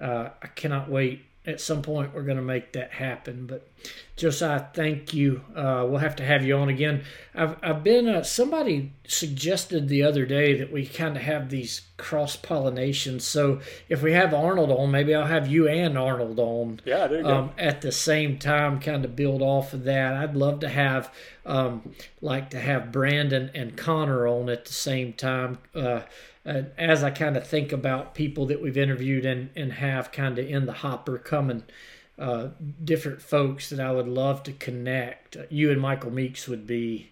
Uh, 0.00 0.30
I 0.42 0.46
cannot 0.48 0.90
wait 0.90 1.24
at 1.44 1.60
some 1.60 1.82
point 1.82 2.14
we're 2.14 2.22
going 2.22 2.36
to 2.36 2.42
make 2.42 2.72
that 2.72 2.92
happen. 2.92 3.46
But 3.46 3.68
Josiah, 4.16 4.66
thank 4.74 5.12
you. 5.12 5.42
Uh, 5.56 5.84
we'll 5.88 5.98
have 5.98 6.14
to 6.16 6.24
have 6.24 6.44
you 6.44 6.56
on 6.56 6.68
again. 6.68 7.02
I've 7.34 7.56
I've 7.62 7.82
been 7.82 8.08
uh, 8.08 8.22
somebody 8.22 8.92
suggested 9.08 9.88
the 9.88 10.04
other 10.04 10.24
day 10.24 10.56
that 10.58 10.70
we 10.70 10.86
kind 10.86 11.16
of 11.16 11.22
have 11.22 11.50
these 11.50 11.82
cross 11.96 12.36
pollinations. 12.36 13.22
So 13.22 13.60
if 13.88 14.02
we 14.02 14.12
have 14.12 14.32
Arnold 14.32 14.70
on, 14.70 14.92
maybe 14.92 15.14
I'll 15.14 15.26
have 15.26 15.48
you 15.48 15.68
and 15.68 15.98
Arnold 15.98 16.38
on. 16.38 16.80
Yeah, 16.84 17.08
there 17.08 17.20
you 17.20 17.26
um, 17.26 17.48
go. 17.48 17.52
At 17.58 17.80
the 17.80 17.92
same 17.92 18.38
time, 18.38 18.78
kind 18.78 19.04
of 19.04 19.16
build 19.16 19.42
off 19.42 19.72
of 19.72 19.84
that. 19.84 20.14
I'd 20.14 20.36
love 20.36 20.60
to 20.60 20.68
have 20.68 21.12
um, 21.44 21.94
like 22.20 22.50
to 22.50 22.60
have 22.60 22.92
Brandon 22.92 23.50
and 23.54 23.76
Connor 23.76 24.28
on 24.28 24.48
at 24.48 24.66
the 24.66 24.72
same 24.72 25.12
time. 25.12 25.58
Uh, 25.74 26.02
uh, 26.44 26.62
as 26.76 27.02
I 27.02 27.10
kind 27.10 27.36
of 27.36 27.46
think 27.46 27.72
about 27.72 28.14
people 28.14 28.46
that 28.46 28.60
we've 28.60 28.76
interviewed 28.76 29.24
and, 29.24 29.50
and 29.54 29.74
have 29.74 30.12
kind 30.12 30.38
of 30.38 30.48
in 30.48 30.66
the 30.66 30.72
hopper 30.72 31.18
coming, 31.18 31.62
uh, 32.18 32.48
different 32.82 33.22
folks 33.22 33.70
that 33.70 33.80
I 33.80 33.92
would 33.92 34.08
love 34.08 34.42
to 34.44 34.52
connect. 34.52 35.36
Uh, 35.36 35.42
you 35.50 35.70
and 35.70 35.80
Michael 35.80 36.10
Meeks 36.10 36.48
would 36.48 36.66
be 36.66 37.10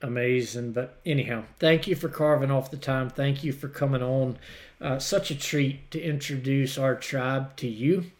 amazing. 0.00 0.72
But 0.72 1.00
anyhow, 1.06 1.44
thank 1.58 1.86
you 1.86 1.94
for 1.94 2.08
carving 2.08 2.50
off 2.50 2.70
the 2.70 2.76
time. 2.76 3.08
Thank 3.08 3.44
you 3.44 3.52
for 3.52 3.68
coming 3.68 4.02
on. 4.02 4.38
Uh, 4.80 4.98
such 4.98 5.30
a 5.30 5.38
treat 5.38 5.90
to 5.92 6.00
introduce 6.00 6.76
our 6.76 6.94
tribe 6.94 7.56
to 7.56 7.68
you. 7.68 8.10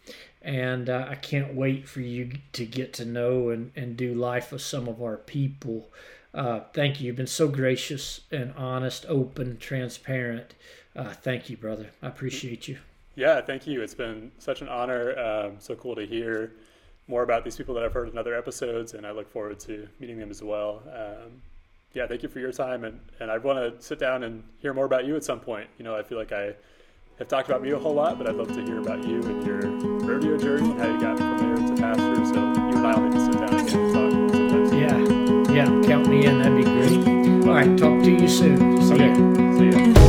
And 0.41 0.89
uh, 0.89 1.07
I 1.09 1.15
can't 1.15 1.55
wait 1.55 1.89
for 1.89 2.01
you 2.01 2.33
to 2.53 2.65
get 2.65 2.93
to 2.95 3.05
know 3.05 3.51
and, 3.51 3.71
and 3.77 3.97
do 3.97 4.15
life 4.15 4.53
with 4.53 4.63
some 4.63 4.89
of 4.89 5.01
our 5.03 5.17
people. 5.17 5.89
Uh, 6.35 6.61
thank 6.73 7.01
you. 7.01 7.09
You've 7.09 7.17
been 7.17 7.27
so 7.27 7.49
gracious 7.49 8.21
and 8.31 8.55
honest, 8.57 9.05
open, 9.09 9.59
transparent. 9.59 10.55
Uh, 10.97 11.11
thank 11.11 11.51
you, 11.51 11.57
brother. 11.57 11.91
I 12.03 12.09
appreciate 12.09 12.69
you. 12.69 12.79
Yeah, 13.15 13.41
thank 13.43 13.67
you. 13.67 13.83
It's 13.83 13.95
been 13.95 14.33
such 14.39 14.63
an 14.63 14.69
honor. 14.69 15.19
Um, 15.19 15.57
so 15.59 15.75
cool 15.75 15.95
to 15.97 16.07
hear 16.07 16.53
more 17.09 17.23
about 17.23 17.45
these 17.45 17.57
people 17.57 17.75
that 17.75 17.85
I've 17.85 17.93
heard 17.93 18.09
in 18.09 18.17
other 18.17 18.35
episodes, 18.35 18.95
and 18.95 19.07
I 19.07 19.11
look 19.11 19.31
forward 19.31 19.61
to 19.61 19.89
meeting 20.01 20.19
them 20.19 20.31
as 20.31 20.43
well. 20.43 20.83
Um, 20.95 21.43
yeah, 21.93 22.07
thank 22.07 22.23
you 22.23 22.29
for 22.29 22.41
your 22.41 22.53
time, 22.53 22.85
and, 22.85 22.99
and 23.21 23.31
I 23.31 23.37
want 23.37 23.59
to 23.59 23.83
sit 23.83 23.99
down 23.99 24.23
and 24.23 24.43
hear 24.61 24.73
more 24.73 24.87
about 24.87 25.05
you 25.05 25.15
at 25.17 25.25
some 25.25 25.41
point. 25.41 25.69
You 25.77 25.85
know, 25.85 25.95
I 25.95 26.03
feel 26.03 26.17
like 26.17 26.33
I 26.33 26.55
have 27.19 27.29
talked 27.29 27.49
about 27.49 27.63
me 27.63 27.73
a 27.73 27.79
whole 27.79 27.95
lot, 27.95 28.17
but 28.17 28.27
I'd 28.27 28.37
love 28.37 28.55
to 28.55 28.65
hear 28.65 28.81
about 28.81 29.07
you 29.07 29.23
and 29.23 29.47
your 29.47 29.61
rodeo 29.61 30.39
journey 30.39 30.71
and 30.71 30.81
how 30.81 30.87
you 30.87 31.01
got 31.01 31.19
from 31.19 31.39
there 31.39 31.69
to 31.69 31.83
pastor. 31.83 32.25
So 32.25 32.35
you 32.35 32.77
and 32.79 32.87
I 32.87 32.99
will 32.99 33.09
need 33.09 33.13
to 33.13 33.25
sit 33.27 33.33
down 33.33 33.61
again. 33.61 33.92
Yeah, 35.53 35.67
count 35.85 36.09
me 36.09 36.25
in. 36.25 36.39
That'd 36.39 36.57
be 36.57 36.65
great. 36.65 37.47
All 37.47 37.55
right, 37.55 37.79
talk 37.79 38.03
to 38.05 38.11
you 38.11 38.27
soon. 38.27 38.59
See 38.83 38.97
ya. 38.97 39.15
See 39.59 39.93
ya. 39.93 40.02